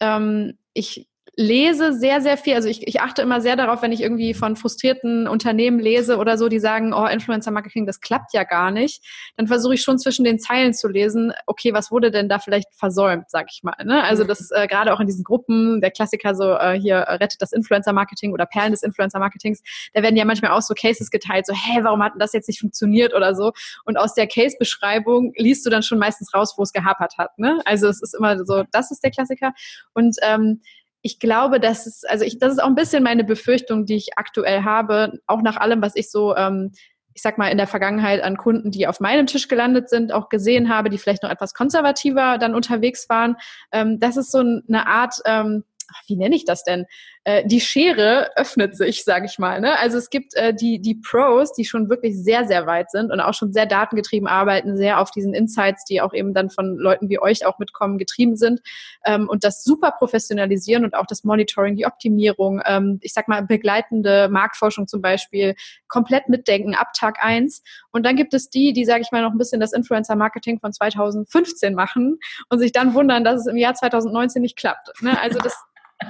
ähm, 0.00 0.58
ich 0.72 1.06
lese 1.36 1.92
sehr, 1.92 2.20
sehr 2.20 2.36
viel. 2.36 2.54
Also 2.54 2.68
ich, 2.68 2.86
ich 2.86 3.00
achte 3.00 3.22
immer 3.22 3.40
sehr 3.40 3.56
darauf, 3.56 3.82
wenn 3.82 3.92
ich 3.92 4.00
irgendwie 4.00 4.34
von 4.34 4.56
frustrierten 4.56 5.26
Unternehmen 5.26 5.80
lese 5.80 6.18
oder 6.18 6.38
so, 6.38 6.48
die 6.48 6.58
sagen, 6.58 6.92
oh, 6.92 7.06
Influencer-Marketing, 7.06 7.86
das 7.86 8.00
klappt 8.00 8.32
ja 8.32 8.44
gar 8.44 8.70
nicht. 8.70 9.02
Dann 9.36 9.46
versuche 9.46 9.74
ich 9.74 9.82
schon 9.82 9.98
zwischen 9.98 10.24
den 10.24 10.38
Zeilen 10.38 10.74
zu 10.74 10.88
lesen, 10.88 11.32
okay, 11.46 11.72
was 11.72 11.90
wurde 11.90 12.10
denn 12.10 12.28
da 12.28 12.38
vielleicht 12.38 12.74
versäumt, 12.74 13.30
sag 13.30 13.46
ich 13.50 13.62
mal. 13.62 13.74
Ne? 13.84 14.02
Also 14.04 14.24
das 14.24 14.50
äh, 14.50 14.66
gerade 14.66 14.92
auch 14.92 15.00
in 15.00 15.06
diesen 15.06 15.24
Gruppen, 15.24 15.80
der 15.80 15.90
Klassiker 15.90 16.34
so, 16.34 16.52
äh, 16.52 16.78
hier 16.78 16.96
äh, 16.96 17.14
rettet 17.14 17.42
das 17.42 17.52
Influencer-Marketing 17.52 18.32
oder 18.32 18.46
Perlen 18.46 18.70
des 18.70 18.82
Influencer-Marketings, 18.82 19.62
da 19.92 20.02
werden 20.02 20.16
ja 20.16 20.24
manchmal 20.24 20.52
auch 20.52 20.62
so 20.62 20.74
Cases 20.74 21.10
geteilt, 21.10 21.46
so, 21.46 21.54
hä, 21.54 21.80
warum 21.82 22.02
hat 22.02 22.12
das 22.18 22.32
jetzt 22.32 22.48
nicht 22.48 22.60
funktioniert 22.60 23.14
oder 23.14 23.34
so. 23.34 23.52
Und 23.84 23.96
aus 23.96 24.14
der 24.14 24.26
Case-Beschreibung 24.26 25.32
liest 25.36 25.66
du 25.66 25.70
dann 25.70 25.82
schon 25.82 25.98
meistens 25.98 26.32
raus, 26.32 26.54
wo 26.56 26.62
es 26.62 26.72
gehapert 26.72 27.18
hat. 27.18 27.38
Ne? 27.38 27.60
Also 27.64 27.88
es 27.88 28.02
ist 28.02 28.14
immer 28.14 28.44
so, 28.44 28.62
das 28.70 28.90
ist 28.90 29.02
der 29.02 29.10
Klassiker. 29.10 29.52
Und 29.94 30.16
ähm, 30.22 30.60
ich 31.04 31.18
glaube, 31.18 31.60
dass 31.60 31.86
es, 31.86 32.02
also 32.04 32.24
ich, 32.24 32.38
das 32.38 32.54
ist 32.54 32.62
auch 32.62 32.66
ein 32.66 32.74
bisschen 32.74 33.02
meine 33.02 33.24
Befürchtung, 33.24 33.84
die 33.84 33.96
ich 33.96 34.16
aktuell 34.16 34.62
habe, 34.62 35.20
auch 35.26 35.42
nach 35.42 35.58
allem, 35.58 35.82
was 35.82 35.94
ich 35.96 36.10
so, 36.10 36.34
ähm, 36.34 36.72
ich 37.12 37.20
sag 37.20 37.36
mal, 37.36 37.48
in 37.48 37.58
der 37.58 37.66
Vergangenheit 37.66 38.22
an 38.22 38.38
Kunden, 38.38 38.70
die 38.70 38.88
auf 38.88 39.00
meinem 39.00 39.26
Tisch 39.26 39.46
gelandet 39.46 39.90
sind, 39.90 40.12
auch 40.12 40.30
gesehen 40.30 40.70
habe, 40.70 40.88
die 40.88 40.96
vielleicht 40.96 41.22
noch 41.22 41.30
etwas 41.30 41.52
konservativer 41.52 42.38
dann 42.38 42.54
unterwegs 42.54 43.06
waren. 43.10 43.36
Ähm, 43.70 44.00
das 44.00 44.16
ist 44.16 44.32
so 44.32 44.38
eine 44.38 44.86
Art, 44.86 45.16
ähm, 45.26 45.64
wie 46.06 46.16
nenne 46.16 46.34
ich 46.36 46.46
das 46.46 46.64
denn? 46.64 46.86
Äh, 47.24 47.46
die 47.46 47.60
Schere 47.60 48.36
öffnet 48.36 48.76
sich, 48.76 49.02
sage 49.02 49.24
ich 49.24 49.38
mal. 49.38 49.60
Ne? 49.60 49.78
Also 49.78 49.96
es 49.96 50.10
gibt 50.10 50.34
äh, 50.34 50.52
die, 50.54 50.78
die 50.78 50.94
Pros, 50.94 51.52
die 51.54 51.64
schon 51.64 51.88
wirklich 51.88 52.22
sehr, 52.22 52.46
sehr 52.46 52.66
weit 52.66 52.90
sind 52.90 53.10
und 53.10 53.20
auch 53.20 53.32
schon 53.32 53.52
sehr 53.52 53.64
datengetrieben 53.64 54.28
arbeiten, 54.28 54.76
sehr 54.76 55.00
auf 55.00 55.10
diesen 55.10 55.32
Insights, 55.32 55.84
die 55.84 56.02
auch 56.02 56.12
eben 56.12 56.34
dann 56.34 56.50
von 56.50 56.76
Leuten 56.76 57.08
wie 57.08 57.18
euch 57.18 57.46
auch 57.46 57.58
mitkommen, 57.58 57.96
getrieben 57.96 58.36
sind 58.36 58.60
ähm, 59.06 59.28
und 59.28 59.42
das 59.42 59.64
super 59.64 59.92
professionalisieren 59.92 60.84
und 60.84 60.94
auch 60.94 61.06
das 61.06 61.24
Monitoring, 61.24 61.76
die 61.76 61.86
Optimierung, 61.86 62.60
ähm, 62.66 62.98
ich 63.00 63.14
sag 63.14 63.26
mal 63.26 63.42
begleitende 63.42 64.28
Marktforschung 64.28 64.86
zum 64.86 65.00
Beispiel, 65.00 65.54
komplett 65.88 66.28
mitdenken 66.28 66.74
ab 66.74 66.88
Tag 66.94 67.24
eins. 67.24 67.62
Und 67.90 68.04
dann 68.04 68.16
gibt 68.16 68.34
es 68.34 68.50
die, 68.50 68.74
die, 68.74 68.84
sage 68.84 69.00
ich 69.00 69.12
mal, 69.12 69.22
noch 69.22 69.32
ein 69.32 69.38
bisschen 69.38 69.60
das 69.60 69.72
Influencer-Marketing 69.72 70.60
von 70.60 70.74
2015 70.74 71.74
machen 71.74 72.18
und 72.50 72.58
sich 72.58 72.72
dann 72.72 72.92
wundern, 72.92 73.24
dass 73.24 73.40
es 73.40 73.46
im 73.46 73.56
Jahr 73.56 73.74
2019 73.74 74.42
nicht 74.42 74.56
klappt. 74.56 74.90
Ne? 75.00 75.18
Also 75.20 75.38
das 75.38 75.56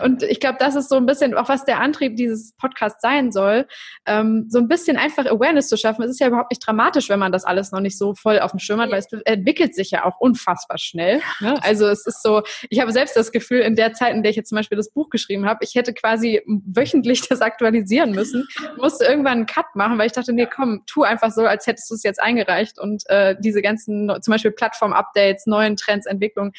und 0.02 0.23
ich 0.23 0.40
glaube, 0.40 0.56
das 0.59 0.74
ist 0.74 0.89
so 0.89 0.97
ein 0.97 1.06
bisschen 1.06 1.35
auch, 1.35 1.48
was 1.48 1.65
der 1.65 1.81
Antrieb 1.81 2.16
dieses 2.16 2.55
Podcasts 2.56 3.01
sein 3.02 3.32
soll, 3.32 3.66
ähm, 4.06 4.47
so 4.48 4.59
ein 4.59 4.69
bisschen 4.69 4.97
einfach 4.97 5.27
Awareness 5.27 5.69
zu 5.69 5.77
schaffen. 5.77 6.02
Es 6.02 6.11
ist 6.11 6.20
ja 6.20 6.28
überhaupt 6.28 6.51
nicht 6.51 6.66
dramatisch, 6.66 7.09
wenn 7.09 7.19
man 7.19 7.32
das 7.32 7.44
alles 7.44 7.70
noch 7.70 7.81
nicht 7.81 7.98
so 7.98 8.15
voll 8.15 8.40
auf 8.40 8.51
dem 8.51 8.61
Schirm 8.61 8.81
hat, 8.81 8.90
weil 8.90 8.98
es 8.98 9.12
entwickelt 9.24 9.74
sich 9.74 9.90
ja 9.90 10.05
auch 10.05 10.19
unfassbar 10.19 10.78
schnell. 10.78 11.20
Ne? 11.40 11.55
Also 11.62 11.86
es 11.86 12.06
ist 12.06 12.23
so, 12.23 12.43
ich 12.70 12.81
habe 12.81 12.93
selbst 12.93 13.16
das 13.16 13.32
Gefühl, 13.32 13.61
in 13.61 13.77
der 13.77 13.93
Zeit, 13.93 14.15
in 14.15 14.23
der 14.23 14.31
ich 14.31 14.36
jetzt 14.36 14.48
zum 14.48 14.56
Beispiel 14.56 14.77
das 14.77 14.90
Buch 14.90 15.11
geschrieben 15.11 15.47
habe, 15.47 15.61
ich 15.62 15.74
hätte 15.74 15.93
quasi 15.93 16.43
wöchentlich 16.47 17.28
das 17.28 17.40
aktualisieren 17.40 18.12
müssen, 18.12 18.47
musste 18.78 19.05
irgendwann 19.05 19.39
einen 19.39 19.47
Cut 19.47 19.66
machen, 19.74 19.98
weil 19.98 20.06
ich 20.06 20.12
dachte, 20.12 20.32
nee, 20.32 20.47
komm, 20.47 20.82
tu 20.86 21.02
einfach 21.02 21.31
so, 21.31 21.43
als 21.43 21.66
hättest 21.66 21.90
du 21.90 21.94
es 21.94 22.02
jetzt 22.02 22.20
eingereicht 22.20 22.78
und 22.78 23.02
äh, 23.09 23.36
diese 23.39 23.62
ganzen, 23.62 24.11
zum 24.20 24.32
Beispiel 24.32 24.51
Plattform-Updates, 24.51 25.47
neuen 25.47 25.77
Trends, 25.77 26.06
Entwicklungen, 26.06 26.52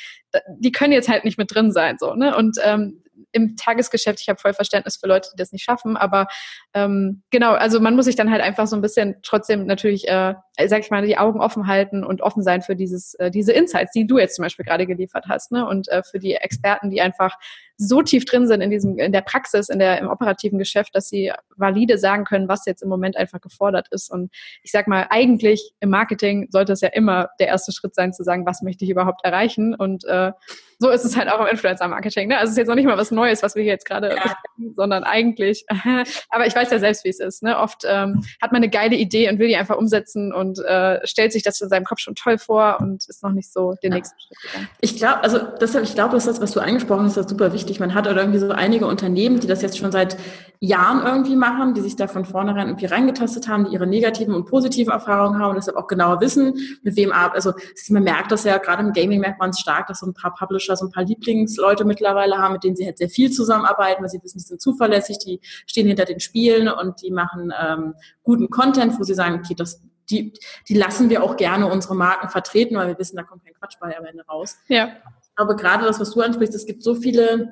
die 0.57 0.71
können 0.71 0.93
jetzt 0.93 1.09
halt 1.09 1.25
nicht 1.25 1.37
mit 1.37 1.53
drin 1.53 1.71
sein. 1.71 1.97
so 1.99 2.13
ne? 2.13 2.35
Und 2.35 2.57
ähm, 2.63 3.01
im 3.35 3.55
Tagesgeschäft, 3.57 4.21
ich 4.21 4.29
habe 4.29 4.39
voll 4.39 4.53
Verständnis 4.53 4.97
für 4.97 5.07
Leute, 5.07 5.29
die 5.33 5.37
das 5.37 5.51
nicht 5.51 5.63
schaffen, 5.63 5.97
aber 5.97 6.27
ähm, 6.73 7.21
genau, 7.31 7.51
also 7.51 7.79
man 7.79 7.95
muss 7.95 8.05
sich 8.05 8.15
dann 8.15 8.31
halt 8.31 8.41
einfach 8.41 8.65
so 8.65 8.75
ein 8.75 8.81
bisschen 8.81 9.15
trotzdem 9.23 9.65
natürlich, 9.65 10.07
äh, 10.07 10.35
sag 10.67 10.79
ich 10.79 10.89
mal, 10.89 11.05
die 11.05 11.17
Augen 11.17 11.41
offen 11.41 11.67
halten 11.67 12.03
und 12.03 12.21
offen 12.21 12.43
sein 12.43 12.61
für 12.61 12.75
dieses, 12.75 13.13
äh, 13.15 13.29
diese 13.29 13.51
Insights, 13.51 13.91
die 13.91 14.07
du 14.07 14.17
jetzt 14.17 14.35
zum 14.35 14.43
Beispiel 14.43 14.65
gerade 14.65 14.87
geliefert 14.87 15.25
hast, 15.27 15.51
ne? 15.51 15.67
Und 15.67 15.89
äh, 15.89 16.01
für 16.03 16.19
die 16.19 16.33
Experten, 16.33 16.89
die 16.89 17.01
einfach 17.01 17.37
so 17.77 18.01
tief 18.01 18.25
drin 18.25 18.47
sind 18.47 18.61
in 18.61 18.69
diesem, 18.69 18.97
in 18.97 19.11
der 19.11 19.21
Praxis, 19.21 19.69
in 19.69 19.79
der, 19.79 19.99
im 19.99 20.07
operativen 20.07 20.57
Geschäft, 20.57 20.95
dass 20.95 21.09
sie 21.09 21.31
valide 21.57 21.97
sagen 21.97 22.23
können, 22.23 22.47
was 22.47 22.65
jetzt 22.65 22.81
im 22.81 22.89
Moment 22.89 23.17
einfach 23.17 23.41
gefordert 23.41 23.87
ist. 23.91 24.09
Und 24.11 24.31
ich 24.63 24.71
sag 24.71 24.87
mal, 24.87 25.07
eigentlich 25.09 25.73
im 25.79 25.89
Marketing 25.89 26.47
sollte 26.51 26.73
es 26.73 26.81
ja 26.81 26.89
immer 26.89 27.29
der 27.39 27.47
erste 27.47 27.71
Schritt 27.71 27.95
sein, 27.95 28.13
zu 28.13 28.23
sagen, 28.23 28.45
was 28.45 28.61
möchte 28.61 28.85
ich 28.85 28.91
überhaupt 28.91 29.25
erreichen? 29.25 29.75
Und 29.75 30.05
äh, 30.05 30.31
so 30.79 30.89
ist 30.89 31.05
es 31.05 31.15
halt 31.15 31.29
auch 31.29 31.39
im 31.39 31.47
Influencer-Marketing. 31.47 32.29
Ne? 32.29 32.37
Also 32.37 32.45
es 32.45 32.51
ist 32.51 32.57
jetzt 32.57 32.67
noch 32.67 32.75
nicht 32.75 32.85
mal 32.85 32.97
was 32.97 33.11
Neues, 33.11 33.43
was 33.43 33.55
wir 33.55 33.63
hier 33.63 33.73
jetzt 33.73 33.85
gerade 33.85 34.15
ja. 34.15 34.35
sondern 34.75 35.03
eigentlich, 35.03 35.65
aber 36.29 36.47
ich 36.47 36.55
weiß 36.55 36.71
ja 36.71 36.79
selbst, 36.79 37.05
wie 37.05 37.09
es 37.09 37.19
ist. 37.19 37.43
Ne? 37.43 37.57
Oft 37.57 37.83
ähm, 37.87 38.23
hat 38.41 38.51
man 38.51 38.61
eine 38.61 38.69
geile 38.69 38.95
Idee 38.95 39.29
und 39.29 39.39
will 39.39 39.47
die 39.47 39.55
einfach 39.55 39.77
umsetzen 39.77 40.33
und 40.33 40.59
äh, 40.59 40.99
stellt 41.05 41.31
sich 41.31 41.43
das 41.43 41.61
in 41.61 41.69
seinem 41.69 41.85
Kopf 41.85 41.99
schon 41.99 42.15
toll 42.15 42.37
vor 42.37 42.79
und 42.81 43.07
ist 43.07 43.23
noch 43.23 43.31
nicht 43.31 43.51
so 43.51 43.75
den 43.83 43.91
ja. 43.91 43.97
nächsten 43.97 44.19
Schritt 44.19 44.37
gegangen. 44.41 44.69
Ich 44.81 44.97
glaube, 44.97 45.23
also 45.23 45.39
deshalb, 45.59 45.85
ich 45.85 45.95
glaube, 45.95 46.15
das, 46.15 46.41
was 46.41 46.51
du 46.51 46.59
angesprochen 46.59 47.05
hast, 47.05 47.17
ist 47.17 47.29
super 47.29 47.53
wichtig. 47.53 47.79
Man 47.79 47.93
hat 47.93 48.07
oder 48.07 48.21
irgendwie 48.21 48.39
so 48.39 48.49
einige 48.51 48.87
Unternehmen, 48.87 49.39
die 49.39 49.47
das 49.47 49.61
jetzt 49.61 49.77
schon 49.77 49.91
seit 49.91 50.17
Jahren 50.59 51.05
irgendwie 51.05 51.35
machen, 51.35 51.73
die 51.73 51.81
sich 51.81 51.95
da 51.95 52.07
von 52.07 52.25
vornherein 52.25 52.67
irgendwie 52.67 52.85
reingetastet 52.85 53.47
haben, 53.47 53.65
die 53.65 53.73
ihre 53.73 53.87
negativen 53.87 54.33
und 54.33 54.45
positiven 54.45 54.91
Erfahrungen 54.91 55.39
haben 55.39 55.51
und 55.51 55.55
deshalb 55.57 55.77
auch 55.77 55.87
genauer 55.87 56.21
wissen, 56.21 56.53
mit 56.83 56.95
wem, 56.95 57.11
also 57.11 57.53
man 57.89 58.03
merkt 58.03 58.31
das 58.31 58.43
ja, 58.43 58.57
gerade 58.57 58.83
im 58.83 58.93
Gaming 58.93 59.19
merkt 59.19 59.39
man 59.39 59.51
es 59.51 59.59
stark, 59.59 59.87
dass 59.87 59.99
so 59.99 60.07
ein 60.07 60.13
paar 60.13 60.33
Publisher 60.33 60.64
so 60.73 60.85
ein 60.85 60.91
paar 60.91 61.03
Lieblingsleute 61.03 61.85
mittlerweile 61.85 62.37
haben, 62.37 62.53
mit 62.53 62.63
denen 62.63 62.75
sie 62.75 62.85
halt 62.85 62.97
sehr 62.97 63.09
viel 63.09 63.31
zusammenarbeiten, 63.31 64.01
weil 64.01 64.09
sie 64.09 64.21
wissen, 64.23 64.39
die 64.39 64.45
sind 64.45 64.61
zuverlässig, 64.61 65.19
die 65.19 65.39
stehen 65.67 65.87
hinter 65.87 66.05
den 66.05 66.19
Spielen 66.19 66.67
und 66.67 67.01
die 67.01 67.11
machen 67.11 67.53
ähm, 67.59 67.93
guten 68.23 68.49
Content, 68.49 68.99
wo 68.99 69.03
sie 69.03 69.13
sagen, 69.13 69.35
okay, 69.35 69.55
das 69.55 69.81
die, 70.09 70.33
die 70.69 70.75
lassen 70.75 71.09
wir 71.09 71.23
auch 71.23 71.35
gerne 71.35 71.67
unsere 71.67 71.95
Marken 71.95 72.29
vertreten, 72.29 72.75
weil 72.75 72.87
wir 72.87 72.99
wissen, 72.99 73.15
da 73.15 73.23
kommt 73.23 73.43
kein 73.43 73.55
Quatsch 73.55 73.77
bei 73.79 73.97
am 73.97 74.05
Ende 74.05 74.23
raus. 74.25 74.57
Ja. 74.67 74.89
Aber 75.35 75.55
gerade 75.55 75.85
das, 75.85 75.99
was 75.99 76.11
du 76.11 76.21
ansprichst, 76.21 76.53
es 76.55 76.65
gibt 76.65 76.83
so 76.83 76.95
viele 76.95 77.51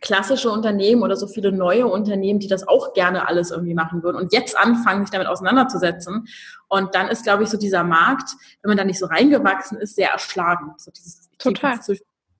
klassische 0.00 0.50
Unternehmen 0.50 1.02
oder 1.02 1.16
so 1.16 1.26
viele 1.26 1.50
neue 1.50 1.86
Unternehmen, 1.86 2.38
die 2.38 2.46
das 2.46 2.68
auch 2.68 2.92
gerne 2.92 3.26
alles 3.26 3.50
irgendwie 3.50 3.72
machen 3.72 4.02
würden 4.02 4.16
und 4.16 4.34
jetzt 4.34 4.56
anfangen, 4.56 5.02
sich 5.02 5.10
damit 5.10 5.26
auseinanderzusetzen. 5.28 6.26
Und 6.68 6.94
dann 6.94 7.08
ist, 7.08 7.24
glaube 7.24 7.44
ich, 7.44 7.48
so 7.48 7.56
dieser 7.56 7.84
Markt, 7.84 8.30
wenn 8.60 8.68
man 8.68 8.76
da 8.76 8.84
nicht 8.84 8.98
so 8.98 9.06
reingewachsen 9.06 9.78
ist, 9.78 9.96
sehr 9.96 10.10
erschlagen. 10.10 10.74
So 10.76 10.90
dieses 10.90 11.30
Total. 11.38 11.80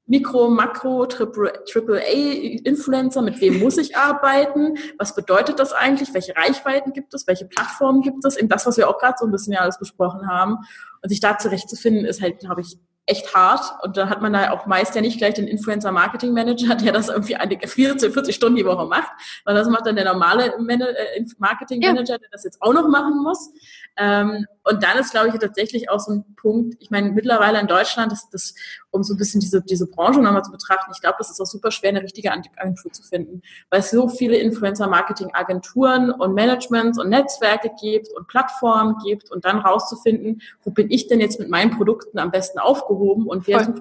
Mikro, 0.06 0.50
Makro, 0.50 1.06
Triple, 1.06 2.00
A 2.00 2.58
Influencer, 2.64 3.22
mit 3.22 3.40
wem 3.40 3.58
muss 3.58 3.78
ich 3.78 3.96
arbeiten? 3.96 4.76
Was 4.98 5.14
bedeutet 5.14 5.58
das 5.58 5.72
eigentlich? 5.72 6.12
Welche 6.12 6.36
Reichweiten 6.36 6.92
gibt 6.92 7.14
es? 7.14 7.26
Welche 7.26 7.46
Plattformen 7.46 8.02
gibt 8.02 8.24
es? 8.24 8.36
Eben 8.36 8.48
das, 8.48 8.66
was 8.66 8.76
wir 8.76 8.88
auch 8.88 8.98
gerade 8.98 9.16
so 9.18 9.24
ein 9.24 9.32
bisschen 9.32 9.54
ja 9.54 9.60
alles 9.60 9.78
besprochen 9.78 10.28
haben. 10.28 10.58
Und 11.02 11.08
sich 11.08 11.20
da 11.20 11.38
zurechtzufinden, 11.38 12.04
ist 12.04 12.20
halt, 12.20 12.38
glaube 12.40 12.60
ich, 12.60 12.76
echt 13.06 13.34
hart. 13.34 13.64
Und 13.82 13.96
da 13.96 14.08
hat 14.08 14.22
man 14.22 14.32
da 14.32 14.50
auch 14.50 14.66
meist 14.66 14.94
ja 14.94 15.00
nicht 15.00 15.18
gleich 15.18 15.34
den 15.34 15.46
Influencer 15.46 15.92
Marketing 15.92 16.32
Manager, 16.32 16.74
der 16.74 16.92
das 16.92 17.08
irgendwie 17.08 17.36
40, 17.66 18.12
40 18.12 18.34
Stunden 18.34 18.56
die 18.56 18.64
Woche 18.64 18.86
macht, 18.86 19.10
weil 19.44 19.54
das 19.54 19.68
macht 19.68 19.86
dann 19.86 19.96
der 19.96 20.06
normale 20.06 20.54
äh, 20.54 21.24
Marketing 21.38 21.80
Manager, 21.80 22.18
der 22.18 22.28
das 22.30 22.44
jetzt 22.44 22.60
auch 22.62 22.72
noch 22.72 22.88
machen 22.88 23.22
muss. 23.22 23.50
Ähm, 23.96 24.46
und 24.64 24.82
dann 24.82 24.98
ist, 24.98 25.12
glaube 25.12 25.28
ich, 25.28 25.34
tatsächlich 25.34 25.88
auch 25.88 26.00
so 26.00 26.12
ein 26.12 26.24
Punkt, 26.36 26.76
ich 26.80 26.90
meine, 26.90 27.12
mittlerweile 27.12 27.60
in 27.60 27.66
Deutschland 27.66 28.12
ist 28.12 28.28
das, 28.32 28.54
um 28.90 29.02
so 29.02 29.14
ein 29.14 29.16
bisschen 29.16 29.40
diese, 29.40 29.62
diese 29.62 29.86
Branche 29.86 30.20
nochmal 30.20 30.42
zu 30.42 30.50
betrachten, 30.50 30.90
ich 30.92 31.00
glaube, 31.00 31.16
das 31.18 31.30
ist 31.30 31.40
auch 31.40 31.46
super 31.46 31.70
schwer, 31.70 31.90
eine 31.90 32.02
richtige 32.02 32.32
Agentur 32.32 32.92
zu 32.92 33.02
finden, 33.02 33.42
weil 33.70 33.80
es 33.80 33.90
so 33.90 34.08
viele 34.08 34.36
Influencer-Marketing-Agenturen 34.36 36.10
und 36.10 36.34
Managements 36.34 36.98
und 36.98 37.08
Netzwerke 37.08 37.70
gibt 37.80 38.08
und 38.16 38.26
Plattformen 38.26 38.96
gibt 39.04 39.30
und 39.30 39.44
dann 39.44 39.58
rauszufinden, 39.58 40.42
wo 40.62 40.70
bin 40.70 40.90
ich 40.90 41.06
denn 41.06 41.20
jetzt 41.20 41.38
mit 41.38 41.50
meinen 41.50 41.76
Produkten 41.76 42.18
am 42.18 42.30
besten 42.30 42.58
aufgehoben 42.58 43.26
und 43.28 43.46
wer 43.46 43.74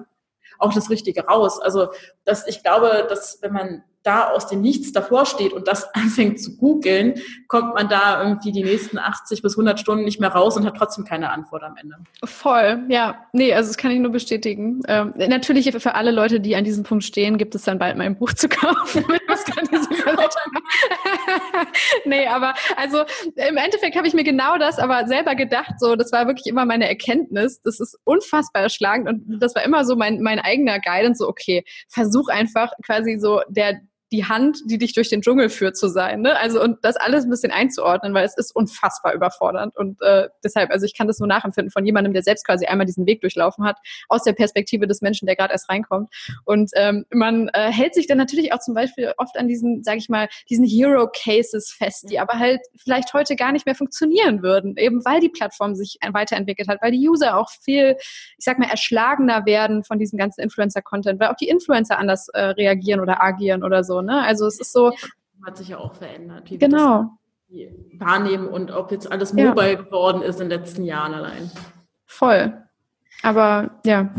auch 0.58 0.72
das 0.72 0.90
Richtige 0.90 1.24
raus. 1.24 1.60
Also 1.60 1.88
das, 2.24 2.46
ich 2.46 2.62
glaube, 2.62 3.06
dass 3.08 3.42
wenn 3.42 3.52
man 3.52 3.84
da 4.04 4.28
aus 4.28 4.46
dem 4.46 4.60
Nichts 4.60 4.92
davor 4.92 5.26
steht 5.26 5.52
und 5.52 5.66
das 5.66 5.84
anfängt 5.94 6.40
zu 6.40 6.56
googeln, 6.56 7.14
kommt 7.48 7.74
man 7.74 7.88
da 7.88 8.22
irgendwie 8.22 8.52
die 8.52 8.62
nächsten 8.62 8.98
80 8.98 9.42
bis 9.42 9.54
100 9.54 9.80
Stunden 9.80 10.04
nicht 10.04 10.20
mehr 10.20 10.30
raus 10.30 10.56
und 10.56 10.64
hat 10.64 10.76
trotzdem 10.76 11.04
keine 11.04 11.30
Antwort 11.30 11.62
am 11.62 11.76
Ende. 11.76 11.96
Voll, 12.24 12.84
ja. 12.88 13.26
Nee, 13.32 13.54
also 13.54 13.70
das 13.70 13.76
kann 13.76 13.90
ich 13.90 13.98
nur 13.98 14.12
bestätigen. 14.12 14.82
Ähm, 14.86 15.14
natürlich 15.16 15.72
für 15.72 15.94
alle 15.94 16.10
Leute, 16.10 16.40
die 16.40 16.56
an 16.56 16.64
diesem 16.64 16.84
Punkt 16.84 17.04
stehen, 17.04 17.38
gibt 17.38 17.54
es 17.54 17.62
dann 17.62 17.78
bald 17.78 17.96
mein 17.96 18.16
Buch 18.16 18.32
zu 18.32 18.48
kaufen. 18.48 19.04
Nee, 22.04 22.26
aber 22.26 22.54
also 22.76 23.04
im 23.36 23.56
Endeffekt 23.56 23.96
habe 23.96 24.06
ich 24.06 24.14
mir 24.14 24.24
genau 24.24 24.58
das 24.58 24.78
aber 24.78 25.06
selber 25.06 25.34
gedacht, 25.34 25.74
so, 25.78 25.96
das 25.96 26.12
war 26.12 26.26
wirklich 26.26 26.46
immer 26.46 26.66
meine 26.66 26.88
Erkenntnis. 26.88 27.60
Das 27.62 27.80
ist 27.80 27.98
unfassbar 28.04 28.62
erschlagend 28.62 29.08
und 29.08 29.40
das 29.40 29.54
war 29.54 29.64
immer 29.64 29.84
so 29.84 29.96
mein, 29.96 30.20
mein 30.20 30.38
eigener 30.38 30.80
Guidance, 30.80 31.18
so, 31.18 31.28
okay, 31.28 31.64
versuch 31.88 32.28
einfach 32.28 32.72
quasi 32.84 33.18
so 33.18 33.40
der, 33.48 33.80
die 34.14 34.24
Hand, 34.24 34.58
die 34.66 34.78
dich 34.78 34.94
durch 34.94 35.08
den 35.08 35.22
Dschungel 35.22 35.48
führt, 35.48 35.76
zu 35.76 35.88
sein. 35.88 36.20
Ne? 36.20 36.38
Also 36.38 36.62
und 36.62 36.78
das 36.82 36.94
alles 36.94 37.24
ein 37.24 37.30
bisschen 37.30 37.50
einzuordnen, 37.50 38.14
weil 38.14 38.24
es 38.24 38.36
ist 38.36 38.54
unfassbar 38.54 39.12
überfordernd. 39.12 39.76
Und 39.76 40.00
äh, 40.02 40.28
deshalb, 40.44 40.70
also 40.70 40.86
ich 40.86 40.96
kann 40.96 41.08
das 41.08 41.18
nur 41.18 41.26
nachempfinden 41.26 41.72
von 41.72 41.84
jemandem, 41.84 42.12
der 42.12 42.22
selbst 42.22 42.46
quasi 42.46 42.66
einmal 42.66 42.86
diesen 42.86 43.06
Weg 43.06 43.22
durchlaufen 43.22 43.64
hat, 43.64 43.76
aus 44.08 44.22
der 44.22 44.32
Perspektive 44.32 44.86
des 44.86 45.02
Menschen, 45.02 45.26
der 45.26 45.34
gerade 45.34 45.52
erst 45.52 45.68
reinkommt. 45.68 46.14
Und 46.44 46.70
ähm, 46.76 47.04
man 47.10 47.48
äh, 47.54 47.72
hält 47.72 47.94
sich 47.94 48.06
dann 48.06 48.18
natürlich 48.18 48.52
auch 48.52 48.60
zum 48.60 48.74
Beispiel 48.74 49.12
oft 49.18 49.36
an 49.36 49.48
diesen, 49.48 49.82
sage 49.82 49.98
ich 49.98 50.08
mal, 50.08 50.28
diesen 50.48 50.64
Hero 50.64 51.08
Cases 51.08 51.72
fest, 51.72 52.08
die 52.08 52.20
aber 52.20 52.34
halt 52.34 52.60
vielleicht 52.76 53.12
heute 53.14 53.34
gar 53.34 53.50
nicht 53.50 53.66
mehr 53.66 53.74
funktionieren 53.74 54.42
würden, 54.44 54.76
eben 54.76 55.04
weil 55.04 55.18
die 55.18 55.28
Plattform 55.28 55.74
sich 55.74 55.98
weiterentwickelt 56.12 56.68
hat, 56.68 56.80
weil 56.82 56.92
die 56.92 57.08
User 57.08 57.36
auch 57.36 57.50
viel, 57.50 57.96
ich 57.98 58.44
sag 58.44 58.60
mal, 58.60 58.70
erschlagener 58.70 59.44
werden 59.44 59.82
von 59.82 59.98
diesem 59.98 60.18
ganzen 60.18 60.40
Influencer-Content, 60.40 61.18
weil 61.18 61.30
auch 61.30 61.36
die 61.36 61.48
Influencer 61.48 61.98
anders 61.98 62.28
äh, 62.28 62.40
reagieren 62.40 63.00
oder 63.00 63.20
agieren 63.20 63.64
oder 63.64 63.82
so. 63.82 64.03
Ne? 64.04 64.22
Also 64.22 64.46
es 64.46 64.60
ist 64.60 64.72
so. 64.72 64.92
Hat 65.44 65.56
sich 65.56 65.68
ja 65.68 65.78
auch 65.78 65.94
verändert. 65.94 66.50
Wie 66.50 66.58
genau. 66.58 67.10
Wir 67.48 67.70
das 67.70 68.00
wahrnehmen 68.00 68.48
und 68.48 68.70
ob 68.72 68.90
jetzt 68.90 69.10
alles 69.12 69.32
mobile 69.32 69.72
ja. 69.72 69.82
geworden 69.82 70.22
ist 70.22 70.40
in 70.40 70.48
den 70.48 70.60
letzten 70.60 70.84
Jahren 70.84 71.14
allein. 71.14 71.50
Voll. 72.06 72.52
Aber 73.22 73.80
ja. 73.84 74.10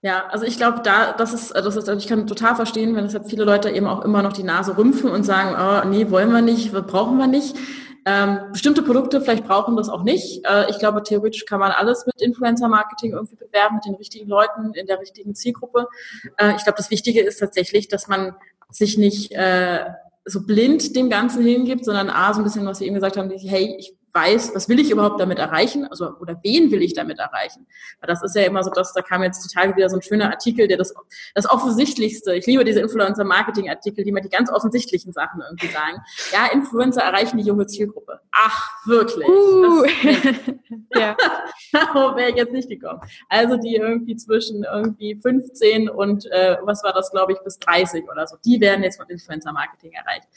Ja, 0.00 0.26
also 0.28 0.44
ich 0.44 0.56
glaube, 0.56 0.80
da, 0.84 1.12
das 1.12 1.32
ist, 1.32 1.54
das 1.54 1.76
ist, 1.76 1.88
also 1.88 1.98
ich 1.98 2.06
kann 2.06 2.26
total 2.26 2.54
verstehen, 2.54 2.94
wenn 2.94 3.04
deshalb 3.04 3.28
viele 3.28 3.44
Leute 3.44 3.70
eben 3.70 3.86
auch 3.86 4.04
immer 4.04 4.22
noch 4.22 4.32
die 4.32 4.44
Nase 4.44 4.76
rümpfen 4.76 5.10
und 5.10 5.24
sagen, 5.24 5.56
oh, 5.58 5.88
nee, 5.88 6.10
wollen 6.10 6.30
wir 6.30 6.42
nicht, 6.42 6.72
brauchen 6.72 7.18
wir 7.18 7.26
nicht. 7.26 7.56
Ähm, 8.04 8.38
bestimmte 8.52 8.82
Produkte 8.82 9.20
vielleicht 9.20 9.44
brauchen 9.44 9.76
das 9.76 9.88
auch 9.88 10.04
nicht. 10.04 10.46
Äh, 10.46 10.70
ich 10.70 10.78
glaube, 10.78 11.02
theoretisch 11.02 11.44
kann 11.46 11.58
man 11.58 11.72
alles 11.72 12.06
mit 12.06 12.22
Influencer-Marketing 12.22 13.12
irgendwie 13.12 13.36
bewerben, 13.36 13.76
mit 13.76 13.84
den 13.86 13.96
richtigen 13.96 14.28
Leuten 14.28 14.72
in 14.72 14.86
der 14.86 15.00
richtigen 15.00 15.34
Zielgruppe. 15.34 15.88
Äh, 16.36 16.54
ich 16.54 16.62
glaube, 16.62 16.76
das 16.76 16.90
Wichtige 16.90 17.20
ist 17.20 17.38
tatsächlich, 17.38 17.88
dass 17.88 18.06
man 18.06 18.34
sich 18.70 18.98
nicht 18.98 19.32
äh, 19.32 19.84
so 20.24 20.44
blind 20.44 20.94
dem 20.94 21.08
Ganzen 21.10 21.42
hingibt, 21.42 21.84
sondern 21.84 22.10
A, 22.10 22.32
so 22.34 22.40
ein 22.40 22.44
bisschen, 22.44 22.66
was 22.66 22.80
wir 22.80 22.86
eben 22.86 22.94
gesagt 22.94 23.16
haben, 23.16 23.30
hey, 23.30 23.76
ich 23.78 23.94
weiß, 24.12 24.54
was 24.54 24.68
will 24.68 24.78
ich 24.80 24.90
überhaupt 24.90 25.20
damit 25.20 25.38
erreichen, 25.38 25.86
also 25.86 26.16
oder 26.20 26.38
wen 26.42 26.70
will 26.70 26.82
ich 26.82 26.94
damit 26.94 27.18
erreichen. 27.18 27.66
Weil 28.00 28.08
das 28.08 28.22
ist 28.22 28.34
ja 28.34 28.42
immer 28.42 28.62
so, 28.62 28.70
dass 28.70 28.92
da 28.92 29.02
kam 29.02 29.22
jetzt 29.22 29.48
total 29.48 29.76
wieder 29.76 29.88
so 29.88 29.96
ein 29.96 30.02
schöner 30.02 30.30
Artikel, 30.30 30.68
der 30.68 30.76
das 30.76 30.94
das 31.34 31.48
offensichtlichste. 31.48 32.34
Ich 32.34 32.46
liebe 32.46 32.64
diese 32.64 32.80
Influencer 32.80 33.24
Marketing 33.24 33.68
Artikel, 33.68 34.04
die 34.04 34.12
mal 34.12 34.20
die 34.20 34.28
ganz 34.28 34.50
offensichtlichen 34.50 35.12
Sachen 35.12 35.42
irgendwie 35.42 35.68
sagen. 35.68 35.98
Ja, 36.32 36.46
Influencer 36.52 37.02
erreichen 37.02 37.38
die 37.38 37.44
junge 37.44 37.66
Zielgruppe. 37.66 38.20
Ach, 38.32 38.86
wirklich? 38.86 39.28
Uh. 39.28 39.84
ja. 40.98 41.16
Darauf 41.72 42.16
wäre 42.16 42.30
ich 42.30 42.36
jetzt 42.36 42.52
nicht 42.52 42.68
gekommen. 42.68 43.00
Also 43.28 43.56
die 43.56 43.76
irgendwie 43.76 44.16
zwischen 44.16 44.64
irgendwie 44.64 45.16
15 45.20 45.88
und 45.88 46.26
äh, 46.26 46.56
was 46.62 46.82
war 46.82 46.92
das, 46.92 47.10
glaube 47.10 47.32
ich, 47.32 47.38
bis 47.40 47.58
30 47.58 48.04
oder 48.10 48.26
so. 48.26 48.36
Die 48.44 48.60
werden 48.60 48.82
jetzt 48.82 48.96
von 48.96 49.08
Influencer 49.08 49.52
Marketing 49.52 49.92
erreicht 49.92 50.28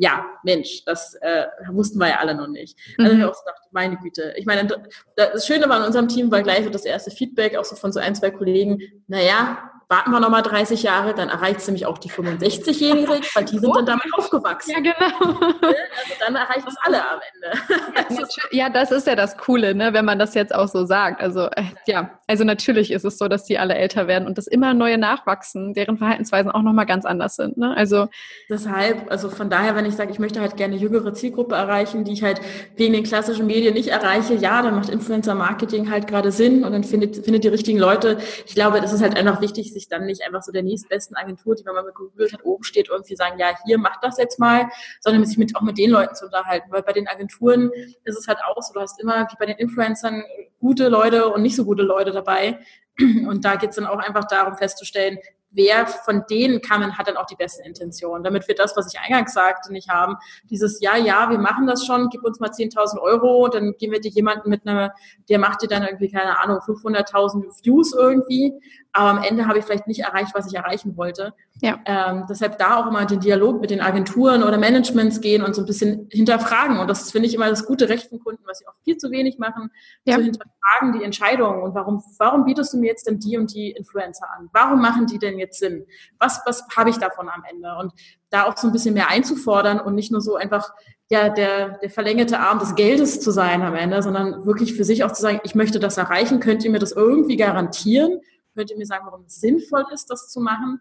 ja, 0.00 0.24
Mensch, 0.44 0.82
das 0.86 1.14
äh, 1.20 1.46
wussten 1.70 1.98
wir 1.98 2.08
ja 2.08 2.18
alle 2.20 2.34
noch 2.34 2.48
nicht. 2.48 2.78
Also 2.98 3.12
mhm. 3.12 3.20
ich 3.20 3.26
auch 3.26 3.34
so 3.34 3.42
dachte, 3.44 3.68
meine 3.70 3.98
Güte. 3.98 4.32
Ich 4.36 4.46
meine, 4.46 4.66
das 5.14 5.46
Schöne 5.46 5.68
war 5.68 5.78
in 5.78 5.84
unserem 5.84 6.08
Team 6.08 6.30
war 6.30 6.42
gleich 6.42 6.64
so 6.64 6.70
das 6.70 6.86
erste 6.86 7.10
Feedback, 7.10 7.54
auch 7.54 7.66
so 7.66 7.76
von 7.76 7.92
so 7.92 8.00
ein, 8.00 8.14
zwei 8.14 8.30
Kollegen, 8.30 8.80
naja, 9.08 9.70
warten 9.90 10.12
wir 10.12 10.20
nochmal 10.20 10.42
30 10.42 10.84
Jahre, 10.84 11.14
dann 11.14 11.28
erreicht 11.28 11.58
es 11.60 11.66
nämlich 11.66 11.84
auch 11.84 11.98
die 11.98 12.10
65-Jährigen, 12.10 13.24
weil 13.34 13.44
die 13.44 13.58
sind 13.58 13.74
dann 13.74 13.86
damit 13.86 14.06
aufgewachsen. 14.12 14.70
Ja, 14.70 14.78
genau. 14.78 15.40
Also 16.00 16.14
dann 16.20 16.36
erreicht 16.36 16.66
es 16.66 16.76
alle 16.82 17.02
am 17.02 17.18
Ende. 17.34 18.26
Ja, 18.52 18.70
das 18.70 18.90
ist 18.90 19.06
ja 19.06 19.16
das 19.16 19.36
Coole, 19.36 19.74
ne, 19.74 19.92
wenn 19.92 20.04
man 20.04 20.18
das 20.18 20.34
jetzt 20.34 20.54
auch 20.54 20.68
so 20.68 20.84
sagt. 20.84 21.20
Also 21.20 21.46
äh, 21.50 21.64
ja, 21.86 22.18
also 22.26 22.44
natürlich 22.44 22.90
ist 22.90 23.04
es 23.04 23.18
so, 23.18 23.28
dass 23.28 23.44
die 23.44 23.58
alle 23.58 23.74
älter 23.74 24.06
werden 24.06 24.26
und 24.26 24.38
dass 24.38 24.46
immer 24.46 24.72
neue 24.72 24.98
nachwachsen, 24.98 25.74
deren 25.74 25.98
Verhaltensweisen 25.98 26.50
auch 26.50 26.62
nochmal 26.62 26.86
ganz 26.86 27.04
anders 27.04 27.36
sind. 27.36 27.58
Ne? 27.58 27.76
Also 27.76 28.08
deshalb, 28.48 29.10
also 29.10 29.28
von 29.28 29.50
daher, 29.50 29.74
wenn 29.74 29.84
ich 29.84 29.96
sage, 29.96 30.12
ich 30.12 30.18
möchte 30.18 30.40
halt 30.40 30.56
gerne 30.56 30.74
eine 30.74 30.82
jüngere 30.82 31.12
Zielgruppe 31.12 31.54
erreichen, 31.56 32.04
die 32.04 32.12
ich 32.12 32.22
halt 32.22 32.40
wegen 32.76 32.92
den 32.92 33.04
klassischen 33.04 33.46
Medien 33.46 33.74
nicht 33.74 33.88
erreiche, 33.88 34.34
ja, 34.34 34.62
dann 34.62 34.76
macht 34.76 34.88
Influencer-Marketing 34.88 35.90
halt 35.90 36.06
gerade 36.06 36.30
Sinn 36.32 36.64
und 36.64 36.72
dann 36.72 36.84
findet, 36.84 37.24
findet 37.24 37.44
die 37.44 37.48
richtigen 37.48 37.78
Leute. 37.78 38.18
Ich 38.46 38.54
glaube, 38.54 38.80
das 38.80 38.92
ist 38.92 39.02
halt 39.02 39.16
einfach 39.16 39.40
wichtig, 39.40 39.72
sich 39.72 39.79
dann 39.88 40.06
nicht 40.06 40.22
einfach 40.22 40.42
so 40.42 40.52
der 40.52 40.62
nächstbesten 40.62 41.16
Agentur, 41.16 41.54
die, 41.54 41.64
man 41.64 41.84
gegoogelt 41.84 42.32
hat, 42.32 42.44
oben 42.44 42.64
steht, 42.64 42.88
irgendwie 42.88 43.16
sagen, 43.16 43.38
ja, 43.38 43.56
hier, 43.64 43.78
mach 43.78 44.00
das 44.00 44.18
jetzt 44.18 44.38
mal, 44.38 44.68
sondern 45.00 45.24
sich 45.24 45.38
mit, 45.38 45.56
auch 45.56 45.62
mit 45.62 45.78
den 45.78 45.90
Leuten 45.90 46.14
zu 46.14 46.26
unterhalten. 46.26 46.70
Weil 46.70 46.82
bei 46.82 46.92
den 46.92 47.08
Agenturen 47.08 47.70
ist 48.04 48.18
es 48.18 48.28
halt 48.28 48.38
auch 48.44 48.62
so, 48.62 48.72
du 48.72 48.80
hast 48.80 49.00
immer, 49.00 49.26
wie 49.30 49.36
bei 49.38 49.46
den 49.46 49.56
Influencern, 49.56 50.24
gute 50.58 50.88
Leute 50.88 51.28
und 51.28 51.42
nicht 51.42 51.56
so 51.56 51.64
gute 51.64 51.82
Leute 51.82 52.10
dabei. 52.12 52.60
Und 52.98 53.44
da 53.44 53.56
geht 53.56 53.70
es 53.70 53.76
dann 53.76 53.86
auch 53.86 53.98
einfach 53.98 54.24
darum 54.24 54.56
festzustellen, 54.56 55.18
wer 55.50 55.86
von 55.86 56.24
denen 56.30 56.60
kann 56.60 56.82
und 56.82 56.96
hat 56.96 57.08
dann 57.08 57.16
auch 57.16 57.26
die 57.26 57.34
besten 57.34 57.64
Intentionen, 57.64 58.22
damit 58.22 58.46
wir 58.46 58.54
das, 58.54 58.76
was 58.76 58.92
ich 58.92 59.00
eingangs 59.00 59.34
sagte, 59.34 59.72
nicht 59.72 59.88
haben. 59.88 60.16
Dieses, 60.44 60.80
ja, 60.80 60.96
ja, 60.96 61.30
wir 61.30 61.38
machen 61.38 61.66
das 61.66 61.84
schon, 61.84 62.08
gib 62.08 62.22
uns 62.24 62.40
mal 62.40 62.50
10.000 62.50 63.00
Euro, 63.00 63.48
dann 63.48 63.74
geben 63.78 63.92
wir 63.92 64.00
dir 64.00 64.10
jemanden 64.10 64.48
mit 64.48 64.66
einer, 64.66 64.94
der 65.28 65.38
macht 65.38 65.62
dir 65.62 65.68
dann 65.68 65.82
irgendwie, 65.82 66.10
keine 66.10 66.38
Ahnung, 66.40 66.58
500.000 66.58 67.64
Views 67.64 67.92
irgendwie, 67.92 68.54
aber 68.92 69.10
am 69.10 69.22
Ende 69.22 69.46
habe 69.46 69.58
ich 69.58 69.64
vielleicht 69.64 69.86
nicht 69.86 70.00
erreicht, 70.00 70.34
was 70.34 70.46
ich 70.46 70.54
erreichen 70.54 70.96
wollte. 70.96 71.32
Ja. 71.60 71.78
Ähm, 71.84 72.24
deshalb 72.28 72.58
da 72.58 72.76
auch 72.76 72.86
immer 72.86 73.04
den 73.04 73.20
Dialog 73.20 73.60
mit 73.60 73.70
den 73.70 73.80
Agenturen 73.80 74.42
oder 74.42 74.58
Managements 74.58 75.20
gehen 75.20 75.42
und 75.42 75.54
so 75.54 75.62
ein 75.62 75.66
bisschen 75.66 76.08
hinterfragen. 76.10 76.78
Und 76.78 76.88
das 76.88 77.10
finde 77.12 77.28
ich 77.28 77.34
immer 77.34 77.48
das 77.48 77.66
gute 77.66 77.88
Recht 77.88 78.08
von 78.08 78.18
Kunden, 78.18 78.42
was 78.46 78.58
sie 78.58 78.66
auch 78.66 78.74
viel 78.82 78.96
zu 78.96 79.10
wenig 79.10 79.38
machen, 79.38 79.70
ja. 80.04 80.16
zu 80.16 80.22
hinterfragen 80.22 80.98
die 80.98 81.04
Entscheidungen 81.04 81.62
und 81.62 81.74
warum, 81.74 82.02
warum 82.18 82.44
bietest 82.44 82.72
du 82.72 82.78
mir 82.78 82.88
jetzt 82.88 83.06
denn 83.06 83.20
die 83.20 83.38
und 83.38 83.54
die 83.54 83.70
Influencer 83.70 84.26
an? 84.36 84.48
Warum 84.52 84.80
machen 84.80 85.06
die 85.06 85.18
denn 85.18 85.38
jetzt 85.38 85.60
Sinn? 85.60 85.86
Was, 86.18 86.40
was 86.44 86.66
habe 86.76 86.90
ich 86.90 86.98
davon 86.98 87.28
am 87.28 87.44
Ende? 87.48 87.76
Und 87.78 87.92
da 88.30 88.44
auch 88.44 88.56
so 88.56 88.66
ein 88.66 88.72
bisschen 88.72 88.94
mehr 88.94 89.08
einzufordern 89.08 89.80
und 89.80 89.94
nicht 89.94 90.10
nur 90.10 90.20
so 90.20 90.36
einfach 90.36 90.72
ja 91.10 91.28
der, 91.28 91.78
der 91.78 91.90
verlängerte 91.90 92.38
Arm 92.38 92.60
des 92.60 92.76
Geldes 92.76 93.20
zu 93.20 93.30
sein 93.30 93.62
am 93.62 93.74
Ende, 93.74 94.02
sondern 94.02 94.46
wirklich 94.46 94.74
für 94.74 94.84
sich 94.84 95.04
auch 95.04 95.12
zu 95.12 95.22
sagen, 95.22 95.40
ich 95.44 95.54
möchte 95.54 95.80
das 95.80 95.96
erreichen, 95.96 96.40
könnt 96.40 96.64
ihr 96.64 96.70
mir 96.70 96.78
das 96.78 96.92
irgendwie 96.92 97.36
garantieren? 97.36 98.20
Könnt 98.54 98.70
ihr 98.70 98.76
mir 98.76 98.86
sagen, 98.86 99.04
warum 99.06 99.24
es 99.24 99.40
sinnvoll 99.40 99.84
ist, 99.92 100.10
das 100.10 100.28
zu 100.28 100.40
machen? 100.40 100.80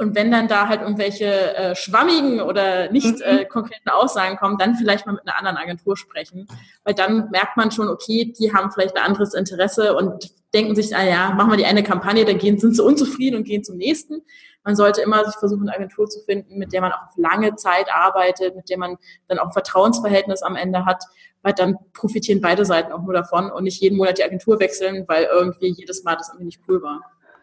Und 0.00 0.14
wenn 0.14 0.30
dann 0.30 0.48
da 0.48 0.66
halt 0.66 0.80
irgendwelche 0.80 1.54
äh, 1.56 1.74
schwammigen 1.76 2.40
oder 2.40 2.90
nicht 2.90 3.16
mhm. 3.16 3.22
äh, 3.22 3.44
konkreten 3.44 3.90
Aussagen 3.90 4.38
kommen, 4.38 4.56
dann 4.56 4.74
vielleicht 4.74 5.04
mal 5.04 5.12
mit 5.12 5.28
einer 5.28 5.36
anderen 5.36 5.58
Agentur 5.58 5.94
sprechen. 5.94 6.48
Weil 6.84 6.94
dann 6.94 7.28
merkt 7.30 7.58
man 7.58 7.70
schon, 7.70 7.88
okay, 7.88 8.32
die 8.38 8.54
haben 8.54 8.70
vielleicht 8.70 8.96
ein 8.96 9.04
anderes 9.04 9.34
Interesse 9.34 9.94
und 9.94 10.30
denken 10.54 10.74
sich, 10.74 10.96
ah 10.96 11.04
ja, 11.04 11.32
machen 11.32 11.50
wir 11.50 11.58
die 11.58 11.66
eine 11.66 11.82
Kampagne, 11.82 12.24
dann 12.24 12.38
gehen, 12.38 12.58
sind 12.58 12.74
sie 12.74 12.82
unzufrieden 12.82 13.36
und 13.36 13.44
gehen 13.44 13.62
zum 13.62 13.76
nächsten. 13.76 14.22
Man 14.64 14.74
sollte 14.74 15.02
immer 15.02 15.24
sich 15.26 15.36
versuchen, 15.36 15.68
eine 15.68 15.76
Agentur 15.76 16.08
zu 16.08 16.20
finden, 16.20 16.58
mit 16.58 16.72
der 16.72 16.80
man 16.80 16.92
auch 16.92 17.16
lange 17.16 17.56
Zeit 17.56 17.88
arbeitet, 17.92 18.56
mit 18.56 18.70
der 18.70 18.78
man 18.78 18.96
dann 19.28 19.38
auch 19.38 19.46
ein 19.46 19.52
Vertrauensverhältnis 19.52 20.42
am 20.42 20.56
Ende 20.56 20.86
hat, 20.86 21.04
weil 21.42 21.52
dann 21.54 21.76
profitieren 21.92 22.40
beide 22.40 22.64
Seiten 22.64 22.92
auch 22.92 23.02
nur 23.02 23.14
davon 23.14 23.50
und 23.50 23.64
nicht 23.64 23.80
jeden 23.80 23.96
Monat 23.96 24.18
die 24.18 24.24
Agentur 24.24 24.60
wechseln, 24.60 25.04
weil 25.08 25.24
irgendwie 25.24 25.68
jedes 25.68 26.04
Mal 26.04 26.16
das 26.16 26.28
irgendwie 26.28 26.46
nicht 26.46 26.60
cool 26.68 26.82
war. 26.82 27.00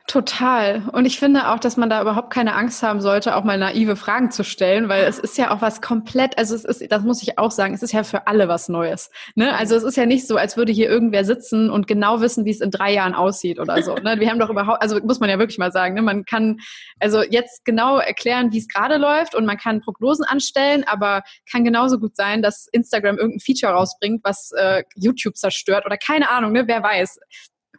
Total. 0.07 0.83
Und 0.93 1.05
ich 1.05 1.19
finde 1.19 1.49
auch, 1.49 1.59
dass 1.59 1.75
man 1.75 1.89
da 1.89 2.01
überhaupt 2.01 2.31
keine 2.31 2.55
Angst 2.55 2.81
haben 2.81 3.01
sollte, 3.01 3.35
auch 3.35 3.43
mal 3.43 3.57
naive 3.57 3.97
Fragen 3.97 4.31
zu 4.31 4.45
stellen, 4.45 4.87
weil 4.87 5.03
es 5.03 5.19
ist 5.19 5.37
ja 5.37 5.51
auch 5.51 5.61
was 5.61 5.81
komplett, 5.81 6.37
also 6.37 6.55
es 6.55 6.63
ist, 6.63 6.89
das 6.89 7.03
muss 7.03 7.21
ich 7.21 7.37
auch 7.37 7.51
sagen, 7.51 7.73
es 7.73 7.83
ist 7.83 7.91
ja 7.91 8.05
für 8.05 8.25
alle 8.25 8.47
was 8.47 8.69
Neues. 8.69 9.11
Ne? 9.35 9.53
Also 9.53 9.75
es 9.75 9.83
ist 9.83 9.97
ja 9.97 10.05
nicht 10.05 10.25
so, 10.25 10.37
als 10.37 10.55
würde 10.55 10.71
hier 10.71 10.87
irgendwer 10.87 11.25
sitzen 11.25 11.69
und 11.69 11.87
genau 11.87 12.21
wissen, 12.21 12.45
wie 12.45 12.51
es 12.51 12.61
in 12.61 12.71
drei 12.71 12.93
Jahren 12.93 13.15
aussieht 13.15 13.59
oder 13.59 13.83
so. 13.83 13.95
Ne? 13.95 14.17
Wir 14.21 14.29
haben 14.29 14.39
doch 14.39 14.49
überhaupt, 14.49 14.81
also 14.81 14.97
muss 15.01 15.19
man 15.19 15.29
ja 15.29 15.39
wirklich 15.39 15.57
mal 15.57 15.73
sagen, 15.73 15.95
ne? 15.95 16.01
man 16.01 16.23
kann 16.23 16.59
also 17.01 17.21
jetzt 17.21 17.65
genau 17.65 17.97
erklären, 17.97 18.53
wie 18.53 18.59
es 18.59 18.69
gerade 18.69 18.95
läuft 18.95 19.35
und 19.35 19.45
man 19.45 19.57
kann 19.57 19.81
Prognosen 19.81 20.23
anstellen, 20.23 20.85
aber 20.87 21.23
kann 21.51 21.65
genauso 21.65 21.99
gut 21.99 22.15
sein, 22.15 22.41
dass 22.41 22.67
Instagram 22.71 23.17
irgendein 23.17 23.41
Feature 23.41 23.73
rausbringt, 23.73 24.23
was 24.23 24.51
äh, 24.55 24.83
YouTube 24.95 25.35
zerstört 25.35 25.85
oder 25.85 25.97
keine 25.97 26.29
Ahnung, 26.29 26.53
ne? 26.53 26.63
wer 26.65 26.81
weiß 26.81 27.19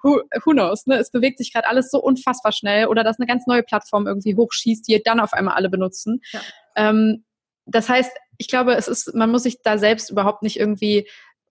who, 0.02 0.20
who 0.44 0.52
knows, 0.52 0.86
ne? 0.86 0.96
Es 0.96 1.10
bewegt 1.10 1.38
sich 1.38 1.52
gerade 1.52 1.68
alles 1.68 1.90
so 1.90 1.98
unfassbar 2.00 2.52
schnell 2.52 2.86
oder 2.86 3.04
dass 3.04 3.18
eine 3.18 3.26
ganz 3.26 3.46
neue 3.46 3.62
Plattform 3.62 4.06
irgendwie 4.06 4.36
hochschießt, 4.36 4.86
die 4.88 5.02
dann 5.02 5.20
auf 5.20 5.32
einmal 5.32 5.54
alle 5.54 5.68
benutzen. 5.68 6.20
Ja. 6.32 6.40
Ähm, 6.76 7.24
das 7.66 7.88
heißt, 7.88 8.12
ich 8.38 8.48
glaube, 8.48 8.74
es 8.74 8.88
ist, 8.88 9.14
man 9.14 9.30
muss 9.30 9.42
sich 9.42 9.62
da 9.62 9.78
selbst 9.78 10.10
überhaupt 10.10 10.42
nicht 10.42 10.58
irgendwie 10.58 11.08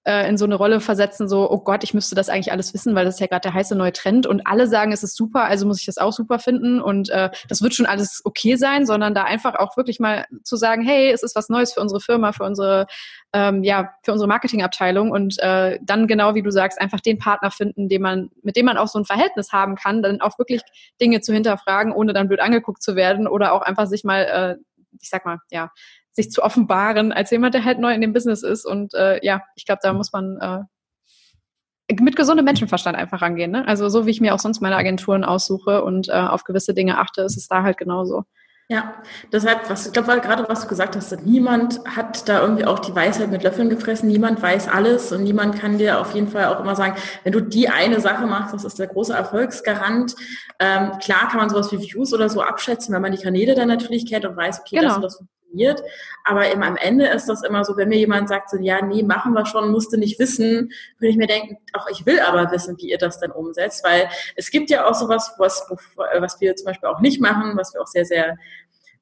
äh, 0.07 0.27
in 0.29 0.37
so 0.37 0.45
eine 0.45 0.55
Rolle 0.55 0.79
versetzen, 0.79 1.27
so, 1.27 1.51
oh 1.51 1.59
Gott, 1.59 1.83
ich 1.83 1.93
müsste 1.93 2.15
das 2.15 2.29
eigentlich 2.29 2.53
alles 2.53 2.73
wissen, 2.73 2.95
weil 2.95 3.03
das 3.03 3.15
ist 3.15 3.19
ja 3.19 3.27
gerade 3.27 3.41
der 3.41 3.53
heiße 3.53 3.75
neue 3.75 3.91
Trend. 3.91 4.25
Und 4.25 4.47
alle 4.47 4.67
sagen, 4.67 4.93
es 4.93 5.03
ist 5.03 5.17
super, 5.17 5.43
also 5.43 5.67
muss 5.67 5.81
ich 5.81 5.85
das 5.85 5.97
auch 5.97 6.13
super 6.13 6.39
finden. 6.39 6.81
Und 6.81 7.09
äh, 7.09 7.29
das 7.49 7.61
wird 7.61 7.73
schon 7.73 7.85
alles 7.85 8.21
okay 8.23 8.55
sein, 8.55 8.85
sondern 8.85 9.13
da 9.13 9.23
einfach 9.23 9.55
auch 9.55 9.75
wirklich 9.75 9.99
mal 9.99 10.25
zu 10.43 10.55
sagen, 10.55 10.81
hey, 10.81 11.11
es 11.11 11.23
ist 11.23 11.35
was 11.35 11.49
Neues 11.49 11.73
für 11.73 11.81
unsere 11.81 11.99
Firma, 11.99 12.31
für 12.31 12.45
unsere, 12.45 12.87
ähm, 13.33 13.63
ja, 13.63 13.91
für 14.03 14.13
unsere 14.13 14.29
Marketingabteilung. 14.29 15.11
Und 15.11 15.37
äh, 15.39 15.77
dann 15.81 16.07
genau 16.07 16.35
wie 16.35 16.41
du 16.41 16.51
sagst, 16.51 16.79
einfach 16.79 17.01
den 17.01 17.19
Partner 17.19 17.51
finden, 17.51 17.89
den 17.89 18.01
man, 18.01 18.29
mit 18.43 18.55
dem 18.55 18.65
man 18.65 18.77
auch 18.77 18.87
so 18.87 18.99
ein 18.99 19.05
Verhältnis 19.05 19.51
haben 19.51 19.75
kann, 19.75 20.01
dann 20.01 20.21
auch 20.21 20.39
wirklich 20.39 20.61
Dinge 21.01 21.19
zu 21.19 21.33
hinterfragen, 21.33 21.91
ohne 21.91 22.13
dann 22.13 22.29
blöd 22.29 22.39
angeguckt 22.39 22.81
zu 22.81 22.95
werden 22.95 23.27
oder 23.27 23.51
auch 23.51 23.61
einfach 23.61 23.87
sich 23.87 24.05
mal 24.05 24.23
äh, 24.23 24.55
ich 25.01 25.09
sag 25.09 25.25
mal, 25.25 25.37
ja, 25.51 25.69
sich 26.17 26.31
zu 26.31 26.41
offenbaren 26.41 27.13
als 27.13 27.29
jemand, 27.29 27.53
der 27.53 27.63
halt 27.63 27.79
neu 27.79 27.93
in 27.93 28.01
dem 28.01 28.11
Business 28.11 28.41
ist. 28.41 28.65
Und 28.65 28.93
äh, 28.95 29.23
ja, 29.23 29.43
ich 29.55 29.65
glaube, 29.65 29.79
da 29.83 29.93
muss 29.93 30.11
man 30.11 30.37
äh, 30.41 31.93
mit 31.93 32.15
gesundem 32.15 32.43
Menschenverstand 32.43 32.97
einfach 32.97 33.21
rangehen. 33.21 33.51
Ne? 33.51 33.67
Also 33.67 33.87
so 33.87 34.07
wie 34.07 34.11
ich 34.11 34.19
mir 34.19 34.33
auch 34.33 34.39
sonst 34.39 34.59
meine 34.59 34.75
Agenturen 34.75 35.23
aussuche 35.23 35.83
und 35.83 36.09
äh, 36.09 36.13
auf 36.13 36.43
gewisse 36.43 36.73
Dinge 36.73 36.97
achte, 36.97 37.21
ist 37.21 37.37
es 37.37 37.47
da 37.47 37.61
halt 37.61 37.77
genauso. 37.77 38.23
Ja, 38.69 38.95
deshalb, 39.31 39.69
was, 39.69 39.85
ich 39.85 39.93
glaube, 39.93 40.19
gerade 40.19 40.49
was 40.49 40.63
du 40.63 40.67
gesagt 40.67 40.97
hast, 40.97 41.25
niemand 41.25 41.79
hat 41.85 42.27
da 42.27 42.41
irgendwie 42.41 42.65
auch 42.65 42.79
die 42.79 42.93
Weisheit 42.93 43.29
mit 43.29 43.43
Löffeln 43.43 43.69
gefressen, 43.69 44.09
niemand 44.09 44.41
weiß 44.41 44.67
alles 44.67 45.13
und 45.13 45.23
niemand 45.23 45.57
kann 45.57 45.77
dir 45.77 46.01
auf 46.01 46.13
jeden 46.13 46.27
Fall 46.27 46.47
auch 46.47 46.59
immer 46.59 46.75
sagen, 46.75 46.95
wenn 47.23 47.31
du 47.31 47.39
die 47.39 47.69
eine 47.69 48.01
Sache 48.01 48.25
machst, 48.25 48.53
das 48.53 48.65
ist 48.65 48.77
der 48.77 48.87
große 48.87 49.13
Erfolgsgarant. 49.13 50.15
Ähm, 50.59 50.97
klar 50.99 51.29
kann 51.29 51.37
man 51.37 51.49
sowas 51.49 51.71
wie 51.71 51.79
Views 51.79 52.13
oder 52.13 52.27
so 52.27 52.41
abschätzen, 52.41 52.93
wenn 52.93 53.01
man 53.01 53.13
die 53.13 53.21
Kanäle 53.21 53.55
dann 53.55 53.69
natürlich 53.69 54.05
kennt 54.05 54.25
und 54.25 54.35
weiß, 54.35 54.59
okay, 54.59 54.79
genau. 54.79 54.87
das 54.87 54.95
und 54.95 55.03
das 55.03 55.19
funktioniert. 55.47 55.81
Aber 56.23 56.51
eben 56.51 56.63
am 56.63 56.75
Ende 56.75 57.07
ist 57.07 57.27
das 57.27 57.43
immer 57.43 57.63
so, 57.63 57.77
wenn 57.77 57.89
mir 57.89 57.97
jemand 57.97 58.29
sagt, 58.29 58.49
so, 58.49 58.57
ja, 58.57 58.83
nee, 58.83 59.03
machen 59.03 59.33
wir 59.33 59.45
schon, 59.45 59.71
musste 59.71 59.97
nicht 59.97 60.19
wissen, 60.19 60.71
würde 60.99 61.09
ich 61.09 61.17
mir 61.17 61.27
denken, 61.27 61.57
auch 61.73 61.87
ich 61.89 62.05
will 62.05 62.19
aber 62.19 62.51
wissen, 62.51 62.77
wie 62.79 62.91
ihr 62.91 62.97
das 62.97 63.19
dann 63.19 63.31
umsetzt, 63.31 63.83
weil 63.83 64.09
es 64.35 64.51
gibt 64.51 64.69
ja 64.69 64.85
auch 64.85 64.93
sowas, 64.93 65.33
was, 65.37 65.69
was 65.95 66.41
wir 66.41 66.55
zum 66.55 66.65
Beispiel 66.65 66.89
auch 66.89 66.99
nicht 66.99 67.21
machen, 67.21 67.53
was 67.55 67.73
wir 67.73 67.81
auch 67.81 67.87
sehr, 67.87 68.05
sehr 68.05 68.37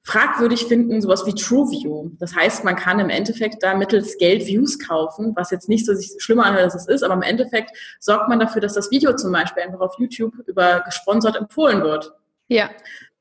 fragwürdig 0.03 0.65
finden, 0.67 1.01
sowas 1.01 1.25
wie 1.25 1.33
TrueView. 1.33 2.11
Das 2.19 2.35
heißt, 2.35 2.63
man 2.63 2.75
kann 2.75 2.99
im 2.99 3.09
Endeffekt 3.09 3.63
da 3.63 3.73
mittels 3.73 4.19
Geld 4.19 4.45
Views 4.45 4.77
kaufen, 4.77 5.33
was 5.35 5.49
jetzt 5.49 5.67
nicht 5.67 5.83
so 5.83 5.93
schlimmer 6.19 6.45
anhört, 6.45 6.65
als 6.65 6.75
es 6.75 6.87
ist, 6.87 7.01
aber 7.01 7.15
im 7.15 7.23
Endeffekt 7.23 7.71
sorgt 7.99 8.29
man 8.29 8.39
dafür, 8.39 8.61
dass 8.61 8.75
das 8.75 8.91
Video 8.91 9.15
zum 9.15 9.31
Beispiel 9.31 9.63
einfach 9.63 9.79
auf 9.79 9.95
YouTube 9.97 10.33
über 10.45 10.81
gesponsert 10.81 11.35
empfohlen 11.35 11.81
wird. 11.81 12.13
Ja. 12.47 12.69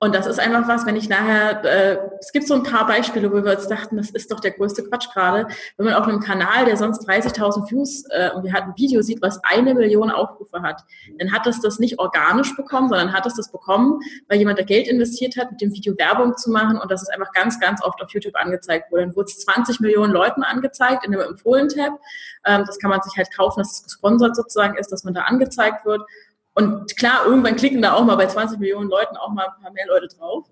Und 0.05 0.15
das 0.15 0.27
ist 0.27 0.39
einfach 0.39 0.69
was, 0.69 0.85
wenn 0.85 0.97
ich 0.97 1.09
nachher, 1.09 1.65
äh, 1.65 1.99
es 2.21 2.31
gibt 2.31 2.47
so 2.47 2.53
ein 2.53 2.63
paar 2.63 2.87
Beispiele, 2.87 3.33
wo 3.33 3.43
wir 3.43 3.57
uns 3.57 3.69
dachten, 3.69 3.97
das 3.97 4.11
ist 4.11 4.31
doch 4.31 4.39
der 4.39 4.51
größte 4.51 4.85
Quatsch 4.85 5.09
gerade, 5.15 5.49
wenn 5.79 5.87
man 5.87 5.95
auf 5.95 6.07
einem 6.07 6.21
Kanal, 6.21 6.67
der 6.67 6.77
sonst 6.77 7.09
30.000 7.09 7.71
Views 7.71 8.05
äh, 8.11 8.29
und 8.35 8.45
wir 8.45 8.53
hatten 8.53 8.73
ein 8.73 8.77
Video 8.77 9.01
sieht, 9.01 9.23
was 9.23 9.43
eine 9.45 9.73
Million 9.73 10.11
Aufrufe 10.11 10.61
hat, 10.61 10.83
dann 11.19 11.33
hat 11.33 11.47
das 11.47 11.63
das 11.63 11.79
nicht 11.79 11.99
organisch 12.01 12.55
bekommen, 12.55 12.91
sondern 12.91 13.15
hat 13.15 13.25
es 13.25 13.33
das 13.33 13.51
bekommen, 13.51 13.99
weil 14.29 14.37
jemand 14.39 14.59
da 14.59 14.63
Geld 14.63 14.89
investiert 14.89 15.39
hat, 15.39 15.51
mit 15.53 15.63
dem 15.63 15.73
Video 15.73 15.97
Werbung 15.97 16.37
zu 16.37 16.51
machen 16.51 16.77
und 16.77 16.91
das 16.91 17.01
ist 17.01 17.09
einfach 17.09 17.33
ganz, 17.33 17.59
ganz 17.59 17.83
oft 17.83 18.03
auf 18.03 18.11
YouTube 18.11 18.37
angezeigt 18.37 18.93
wurde. 18.93 19.07
Dann 19.07 19.17
wurde 19.17 19.31
es 19.31 19.39
20 19.39 19.81
Millionen 19.81 20.13
Leuten 20.13 20.43
angezeigt 20.43 21.07
in 21.07 21.13
dem 21.13 21.23
Empfohlen-Tab. 21.23 21.99
Ähm, 22.45 22.65
das 22.67 22.79
kann 22.79 22.91
man 22.91 23.01
sich 23.01 23.17
halt 23.17 23.35
kaufen, 23.35 23.61
dass 23.61 23.73
es 23.73 23.85
gesponsert 23.85 24.37
sozusagen 24.37 24.77
ist, 24.77 24.93
dass 24.93 25.03
man 25.05 25.15
da 25.15 25.23
angezeigt 25.23 25.87
wird. 25.87 26.03
Und 26.55 26.97
klar, 26.97 27.27
irgendwann 27.27 27.57
klicken 27.57 27.83
da 27.83 27.95
auch 27.95 28.05
mal 28.05 28.17
bei 28.17 28.27
20 28.27 28.59
Millionen 28.59 28.89
Leuten 28.89 29.17
auch 29.17 29.31
mal 29.31 29.47
ein 29.47 29.63
paar 29.63 29.73
mehr 29.73 29.87
Leute 29.87 30.09
drauf. 30.09 30.47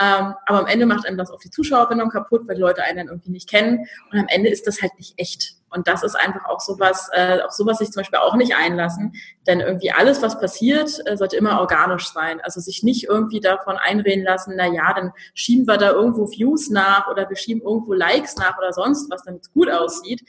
Ähm, 0.00 0.34
aber 0.46 0.60
am 0.60 0.66
Ende 0.66 0.86
macht 0.86 1.06
einem 1.06 1.18
das 1.18 1.30
auch 1.30 1.40
die 1.40 1.50
Zuschauerbindung 1.50 2.08
kaputt, 2.08 2.48
weil 2.48 2.56
die 2.56 2.62
Leute 2.62 2.82
einen 2.82 2.96
dann 2.96 3.08
irgendwie 3.08 3.30
nicht 3.30 3.48
kennen. 3.48 3.86
Und 4.10 4.18
am 4.18 4.26
Ende 4.28 4.48
ist 4.48 4.66
das 4.66 4.80
halt 4.80 4.92
nicht 4.96 5.18
echt. 5.18 5.56
Und 5.68 5.86
das 5.86 6.02
ist 6.02 6.14
einfach 6.14 6.46
auch 6.46 6.60
sowas, 6.60 7.08
äh, 7.12 7.40
auf 7.40 7.52
sowas 7.52 7.78
sich 7.78 7.90
zum 7.90 8.00
Beispiel 8.00 8.18
auch 8.18 8.34
nicht 8.34 8.54
einlassen. 8.56 9.12
Denn 9.46 9.60
irgendwie 9.60 9.92
alles, 9.92 10.22
was 10.22 10.40
passiert, 10.40 11.00
äh, 11.06 11.16
sollte 11.16 11.36
immer 11.36 11.60
organisch 11.60 12.10
sein. 12.10 12.40
Also 12.42 12.60
sich 12.60 12.82
nicht 12.82 13.04
irgendwie 13.04 13.40
davon 13.40 13.76
einreden 13.76 14.24
lassen, 14.24 14.54
na 14.56 14.66
ja, 14.66 14.94
dann 14.94 15.12
schieben 15.34 15.66
wir 15.66 15.76
da 15.76 15.90
irgendwo 15.90 16.30
Views 16.30 16.70
nach 16.70 17.08
oder 17.08 17.28
wir 17.28 17.36
schieben 17.36 17.62
irgendwo 17.62 17.92
Likes 17.92 18.36
nach 18.36 18.56
oder 18.58 18.72
sonst 18.72 19.10
was, 19.10 19.24
damit 19.24 19.42
es 19.42 19.52
gut 19.52 19.70
aussieht. 19.70 20.22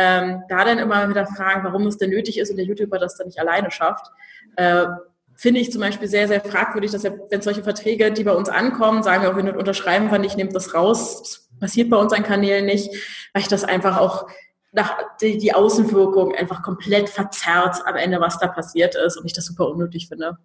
Ähm, 0.00 0.44
da 0.48 0.64
dann 0.64 0.78
immer 0.78 1.08
wieder 1.08 1.26
fragen, 1.26 1.64
warum 1.64 1.84
es 1.88 1.98
denn 1.98 2.10
nötig 2.10 2.38
ist 2.38 2.50
und 2.50 2.56
der 2.56 2.64
YouTuber 2.64 3.00
das 3.00 3.16
dann 3.16 3.26
nicht 3.26 3.40
alleine 3.40 3.72
schafft. 3.72 4.06
Äh, 4.54 4.86
finde 5.34 5.58
ich 5.58 5.72
zum 5.72 5.80
Beispiel 5.80 6.06
sehr, 6.06 6.28
sehr 6.28 6.40
fragwürdig, 6.40 6.92
dass 6.92 7.02
wenn 7.02 7.42
solche 7.42 7.64
Verträge, 7.64 8.12
die 8.12 8.22
bei 8.22 8.32
uns 8.32 8.48
ankommen, 8.48 9.02
sagen 9.02 9.24
wir 9.24 9.30
auch, 9.30 9.36
wir 9.36 9.56
unterschreiben 9.56 10.08
wir 10.08 10.20
nicht, 10.20 10.36
nehmt 10.36 10.54
das 10.54 10.72
raus, 10.72 11.22
das 11.22 11.48
passiert 11.58 11.90
bei 11.90 11.96
uns 11.96 12.12
an 12.12 12.22
Kanälen 12.22 12.64
nicht, 12.64 12.92
weil 13.32 13.42
ich 13.42 13.48
das 13.48 13.64
einfach 13.64 13.98
auch 13.98 14.28
nach, 14.70 14.96
die, 15.20 15.36
die 15.36 15.52
Außenwirkung 15.52 16.32
einfach 16.36 16.62
komplett 16.62 17.08
verzerrt 17.08 17.82
am 17.84 17.96
Ende, 17.96 18.20
was 18.20 18.38
da 18.38 18.46
passiert 18.46 18.94
ist 18.94 19.16
und 19.16 19.26
ich 19.26 19.32
das 19.32 19.46
super 19.46 19.68
unnötig 19.68 20.06
finde. 20.06 20.38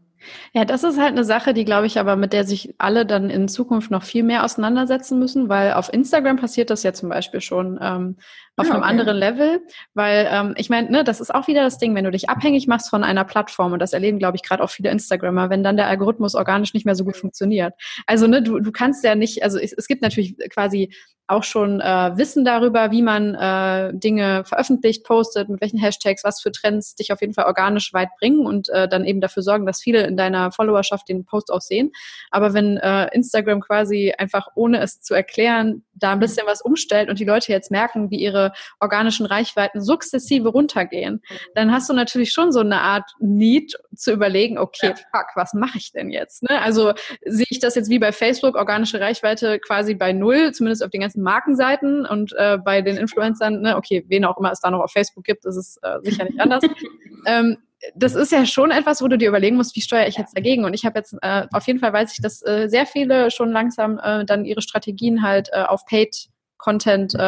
Ja, 0.54 0.66
das 0.66 0.84
ist 0.84 1.00
halt 1.00 1.12
eine 1.12 1.24
Sache, 1.24 1.54
die 1.54 1.66
glaube 1.66 1.88
ich 1.88 2.00
aber, 2.00 2.16
mit 2.16 2.34
der 2.34 2.46
sich 2.46 2.76
alle 2.78 3.06
dann 3.06 3.30
in 3.30 3.48
Zukunft 3.48 3.92
noch 3.92 4.04
viel 4.04 4.24
mehr 4.24 4.44
auseinandersetzen 4.44 5.20
müssen, 5.20 5.50
weil 5.50 5.74
auf 5.74 5.92
Instagram 5.92 6.38
passiert 6.38 6.70
das 6.70 6.84
ja 6.84 6.94
zum 6.94 7.10
Beispiel 7.10 7.42
schon 7.42 7.80
ähm, 7.82 8.18
auf 8.56 8.68
ja, 8.68 8.74
einem 8.74 8.84
okay. 8.84 8.92
anderen 8.92 9.18
Level, 9.18 9.62
weil 9.94 10.28
ähm, 10.30 10.54
ich 10.58 10.70
meine, 10.70 10.92
ne, 10.92 11.04
das 11.04 11.22
ist 11.22 11.34
auch 11.34 11.48
wieder 11.48 11.64
das 11.64 11.80
Ding, 11.80 11.96
wenn 11.96 12.04
du 12.04 12.12
dich 12.12 12.30
abhängig 12.30 12.68
machst 12.68 12.90
von 12.90 13.04
einer 13.04 13.24
Plattform 13.24 13.74
und 13.74 13.80
das 13.80 13.94
erleben, 13.94 14.20
glaube 14.20 14.38
ich, 14.38 14.44
gerade 14.44 14.64
auch 14.64 14.70
viele 14.70 14.92
Instagrammer, 14.92 15.50
wenn 15.50 15.64
dann 15.64 15.78
der 15.78 15.88
Algorithmus 15.88 16.36
organisch 16.36 16.74
nicht 16.74 16.86
mehr 16.86 16.96
so 16.96 17.04
gut 17.04 17.18
funktioniert. 17.18 17.74
Also 18.06 18.28
ne, 18.28 18.44
du, 18.44 18.60
du 18.60 18.72
kannst 18.72 19.04
ja 19.04 19.16
nicht, 19.16 19.44
also 19.44 19.58
es, 19.58 19.74
es 19.74 19.88
gibt 19.88 20.04
natürlich 20.04 20.38
quasi 20.50 20.94
auch 21.28 21.44
schon 21.44 21.80
äh, 21.80 22.12
Wissen 22.16 22.44
darüber, 22.44 22.92
wie 22.92 23.02
man 23.02 23.34
äh, 23.34 23.94
Dinge 23.98 24.44
veröffentlicht, 24.46 25.06
postet, 25.06 25.50
mit 25.50 25.62
welchen 25.62 25.80
Hashtags, 25.80 26.24
was 26.24 26.42
für 26.42 26.52
Trends 26.52 26.96
dich 26.96 27.14
auf 27.14 27.22
jeden 27.22 27.34
Fall 27.34 27.46
organisch 27.46 27.94
weit 27.94 28.10
bringen 28.20 28.46
und 28.46 28.70
äh, 28.70 28.88
dann 28.88 29.06
eben 29.06 29.22
dafür 29.22 29.42
sorgen, 29.42 29.66
dass 29.66 29.82
viele 29.82 30.04
in 30.14 30.18
deiner 30.18 30.52
Followerschaft 30.52 31.10
den 31.10 31.26
Post 31.26 31.52
auch 31.52 31.62
sehen. 31.62 31.92
Aber 32.30 32.54
wenn 32.54 32.78
äh, 32.78 33.08
Instagram 33.14 33.62
quasi 33.62 34.14
einfach 34.18 34.48
ohne 34.56 34.80
es 34.82 35.02
zu 35.02 35.14
erklären 35.14 35.84
da 35.96 36.12
ein 36.12 36.20
bisschen 36.20 36.46
was 36.46 36.62
umstellt 36.62 37.10
und 37.10 37.20
die 37.20 37.26
Leute 37.26 37.52
jetzt 37.52 37.72
merken, 37.72 38.10
wie 38.10 38.18
ihre 38.18 38.52
organischen 38.80 39.26
Reichweiten 39.26 39.82
sukzessive 39.82 40.50
runtergehen, 40.50 41.22
dann 41.56 41.72
hast 41.72 41.90
du 41.90 41.94
natürlich 41.94 42.32
schon 42.32 42.52
so 42.52 42.60
eine 42.60 42.82
Art 42.82 43.10
Need 43.20 43.74
zu 43.96 44.12
überlegen, 44.12 44.58
okay, 44.58 44.94
fuck, 45.12 45.28
was 45.36 45.54
mache 45.54 45.78
ich 45.78 45.92
denn 45.92 46.10
jetzt? 46.10 46.44
Ne? 46.44 46.62
Also 46.62 46.94
sehe 47.26 47.46
ich 47.50 47.60
das 47.60 47.76
jetzt 47.76 47.90
wie 47.90 48.00
bei 48.00 48.12
Facebook, 48.12 48.56
organische 48.56 49.00
Reichweite 49.00 49.60
quasi 49.60 49.94
bei 49.94 50.14
null, 50.14 50.52
zumindest 50.52 50.84
auf 50.84 50.90
den 50.90 51.02
ganzen 51.02 51.24
Markenseiten 51.24 52.06
und 52.06 52.34
äh, 52.38 52.58
bei 52.58 52.82
den 52.82 52.98
Influencern, 52.98 53.62
ne, 53.62 53.78
okay, 53.78 54.04
wen 54.08 54.26
auch 54.26 54.38
immer 54.38 54.52
es 54.52 54.60
da 54.60 54.72
noch 54.72 54.82
auf 54.82 54.92
Facebook 54.92 55.24
gibt, 55.24 55.46
ist 55.46 55.56
es 55.56 55.78
äh, 55.84 56.00
sicher 56.02 56.26
nicht 56.26 56.40
anders. 56.40 56.64
ähm, 57.26 57.58
das 57.96 58.16
ist 58.16 58.32
ja 58.32 58.46
schon 58.46 58.72
etwas, 58.72 59.02
wo 59.02 59.08
du 59.08 59.18
dir 59.18 59.30
überlegen 59.30 59.58
musst, 59.58 59.76
wie 59.76 59.82
steuere 59.82 60.08
ich 60.08 60.18
jetzt 60.18 60.36
dagegen? 60.38 60.66
Und 60.66 60.74
ich 60.74 60.86
habe 60.86 61.00
jetzt 61.00 61.16
äh, 61.22 61.48
auf 61.52 61.68
jeden 61.68 61.80
Fall 61.80 61.94
weiß 61.94 62.14
ich, 62.14 62.22
dass 62.22 62.42
äh, 62.46 62.68
sehr 62.70 62.86
viele 62.86 63.32
schon 63.32 63.52
langsam 63.52 64.00
äh, 64.02 64.26
dann 64.26 64.46
ihre 64.46 64.62
Strategien 64.62 65.24
halt 65.24 65.50
äh, 65.52 65.64
auf 65.64 65.86
Paid 65.86 66.30
Content 66.64 67.14
äh, 67.14 67.20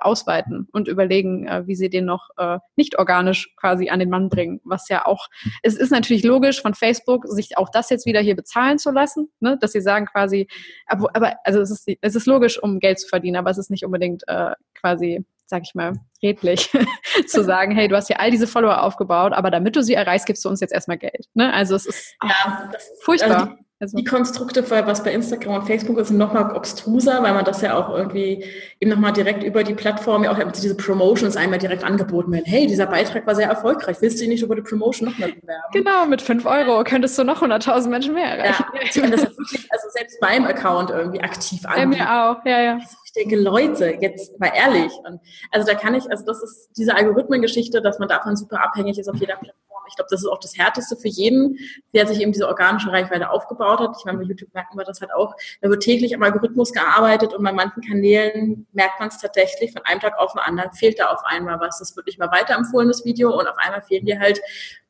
ausweiten 0.00 0.66
und 0.72 0.88
überlegen, 0.88 1.46
äh, 1.46 1.64
wie 1.68 1.76
sie 1.76 1.88
den 1.88 2.06
noch 2.06 2.28
äh, 2.38 2.58
nicht 2.74 2.98
organisch 2.98 3.54
quasi 3.54 3.88
an 3.88 4.00
den 4.00 4.10
Mann 4.10 4.28
bringen. 4.28 4.60
Was 4.64 4.88
ja 4.88 5.06
auch, 5.06 5.28
es 5.62 5.76
ist 5.76 5.92
natürlich 5.92 6.24
logisch 6.24 6.60
von 6.60 6.74
Facebook, 6.74 7.24
sich 7.28 7.56
auch 7.56 7.68
das 7.68 7.88
jetzt 7.90 8.04
wieder 8.04 8.18
hier 8.18 8.34
bezahlen 8.34 8.78
zu 8.78 8.90
lassen, 8.90 9.30
ne? 9.38 9.56
dass 9.60 9.72
sie 9.72 9.80
sagen 9.80 10.06
quasi, 10.06 10.48
aber, 10.86 11.08
aber 11.14 11.36
also 11.44 11.60
es 11.60 11.70
ist, 11.70 11.88
es 12.00 12.16
ist 12.16 12.26
logisch, 12.26 12.60
um 12.60 12.80
Geld 12.80 12.98
zu 12.98 13.06
verdienen, 13.06 13.36
aber 13.36 13.50
es 13.50 13.58
ist 13.58 13.70
nicht 13.70 13.84
unbedingt 13.84 14.24
äh, 14.26 14.54
quasi 14.74 15.24
sag 15.50 15.62
ich 15.64 15.74
mal, 15.74 15.92
redlich 16.22 16.70
zu 17.26 17.44
sagen, 17.44 17.74
hey, 17.74 17.88
du 17.88 17.96
hast 17.96 18.06
hier 18.06 18.20
all 18.20 18.30
diese 18.30 18.46
Follower 18.46 18.82
aufgebaut, 18.82 19.32
aber 19.34 19.50
damit 19.50 19.76
du 19.76 19.82
sie 19.82 19.94
erreichst, 19.94 20.26
gibst 20.26 20.44
du 20.44 20.48
uns 20.48 20.60
jetzt 20.60 20.72
erstmal 20.72 20.96
Geld. 20.96 21.26
Ne? 21.34 21.52
Also 21.52 21.74
es 21.74 21.84
ist 21.84 22.14
ja, 22.22 22.70
das, 22.72 22.90
furchtbar. 23.02 23.40
Also 23.40 23.46
die, 23.46 23.64
Also. 23.82 23.96
Die 23.96 24.04
Konstrukte, 24.04 24.70
was 24.70 25.02
bei 25.02 25.10
Instagram 25.10 25.54
und 25.54 25.66
Facebook 25.66 25.96
ist, 25.96 26.08
sind 26.08 26.18
nochmal 26.18 26.54
obstruser, 26.54 27.22
weil 27.22 27.32
man 27.32 27.46
das 27.46 27.62
ja 27.62 27.78
auch 27.78 27.88
irgendwie 27.96 28.44
eben 28.78 28.90
nochmal 28.90 29.14
direkt 29.14 29.42
über 29.42 29.64
die 29.64 29.72
Plattform, 29.72 30.22
ja 30.22 30.32
auch 30.32 30.52
diese 30.52 30.76
Promotions 30.76 31.34
einmal 31.34 31.58
direkt 31.58 31.82
angeboten 31.82 32.30
werden. 32.30 32.44
Hey, 32.44 32.66
dieser 32.66 32.84
Beitrag 32.84 33.26
war 33.26 33.34
sehr 33.34 33.48
erfolgreich. 33.48 33.96
Willst 34.00 34.20
du 34.20 34.24
ihn 34.24 34.30
nicht 34.30 34.42
über 34.42 34.54
die 34.54 34.60
Promotion 34.60 35.08
nochmal 35.08 35.32
bewerben? 35.32 35.62
Genau, 35.72 36.04
mit 36.04 36.20
5 36.20 36.44
Euro 36.44 36.84
könntest 36.84 37.18
du 37.18 37.24
noch 37.24 37.42
100.000 37.42 37.88
Menschen 37.88 38.12
mehr 38.12 38.26
erreichen. 38.26 38.64
Ja, 38.92 39.02
und 39.02 39.12
das 39.12 39.22
ist 39.22 39.38
wirklich, 39.38 39.66
also 39.70 39.88
selbst 39.88 40.20
beim 40.20 40.44
Account 40.44 40.90
irgendwie 40.90 41.22
aktiv 41.22 41.64
an. 41.64 41.78
Ja, 41.78 41.86
mir 41.86 42.22
auch, 42.22 42.44
ja, 42.44 42.60
ja. 42.60 42.78
Ich 43.06 43.12
denke, 43.14 43.36
Leute, 43.36 43.96
jetzt 43.98 44.38
mal 44.38 44.52
ehrlich. 44.54 44.92
Und 45.08 45.20
also 45.52 45.66
da 45.66 45.74
kann 45.74 45.94
ich, 45.94 46.08
also 46.10 46.22
das 46.26 46.42
ist 46.42 46.68
diese 46.76 46.94
Algorithmengeschichte, 46.94 47.80
dass 47.80 47.98
man 47.98 48.08
davon 48.08 48.36
super 48.36 48.62
abhängig 48.62 48.98
ist 48.98 49.08
auf 49.08 49.16
jeder 49.16 49.36
Plattform 49.36 49.69
ich 49.90 49.96
glaube, 49.96 50.08
das 50.10 50.20
ist 50.20 50.28
auch 50.28 50.38
das 50.38 50.56
Härteste 50.56 50.96
für 50.96 51.08
jeden, 51.08 51.58
der 51.94 52.06
sich 52.06 52.20
eben 52.20 52.32
diese 52.32 52.48
organische 52.48 52.90
Reichweite 52.90 53.30
aufgebaut 53.30 53.80
hat. 53.80 53.96
Ich 53.98 54.04
meine, 54.04 54.18
bei 54.18 54.24
YouTube 54.24 54.54
merken 54.54 54.78
wir 54.78 54.84
das 54.84 55.00
halt 55.00 55.12
auch. 55.12 55.34
Da 55.60 55.68
wird 55.68 55.82
täglich 55.82 56.14
am 56.14 56.22
Algorithmus 56.22 56.72
gearbeitet 56.72 57.34
und 57.34 57.44
bei 57.44 57.52
manchen 57.52 57.82
Kanälen 57.82 58.66
merkt 58.72 59.00
man 59.00 59.08
es 59.08 59.18
tatsächlich, 59.18 59.72
von 59.72 59.82
einem 59.84 60.00
Tag 60.00 60.18
auf 60.18 60.32
den 60.32 60.40
anderen 60.40 60.72
fehlt 60.72 60.98
da 60.98 61.06
auf 61.06 61.20
einmal 61.24 61.60
was. 61.60 61.78
Das 61.78 61.94
wird 61.96 62.06
nicht 62.06 62.18
mal 62.18 62.30
weiterempfohlenes 62.30 63.04
Video 63.04 63.38
und 63.38 63.46
auf 63.46 63.58
einmal 63.58 63.82
fehlen 63.82 64.06
dir 64.06 64.18
halt 64.18 64.40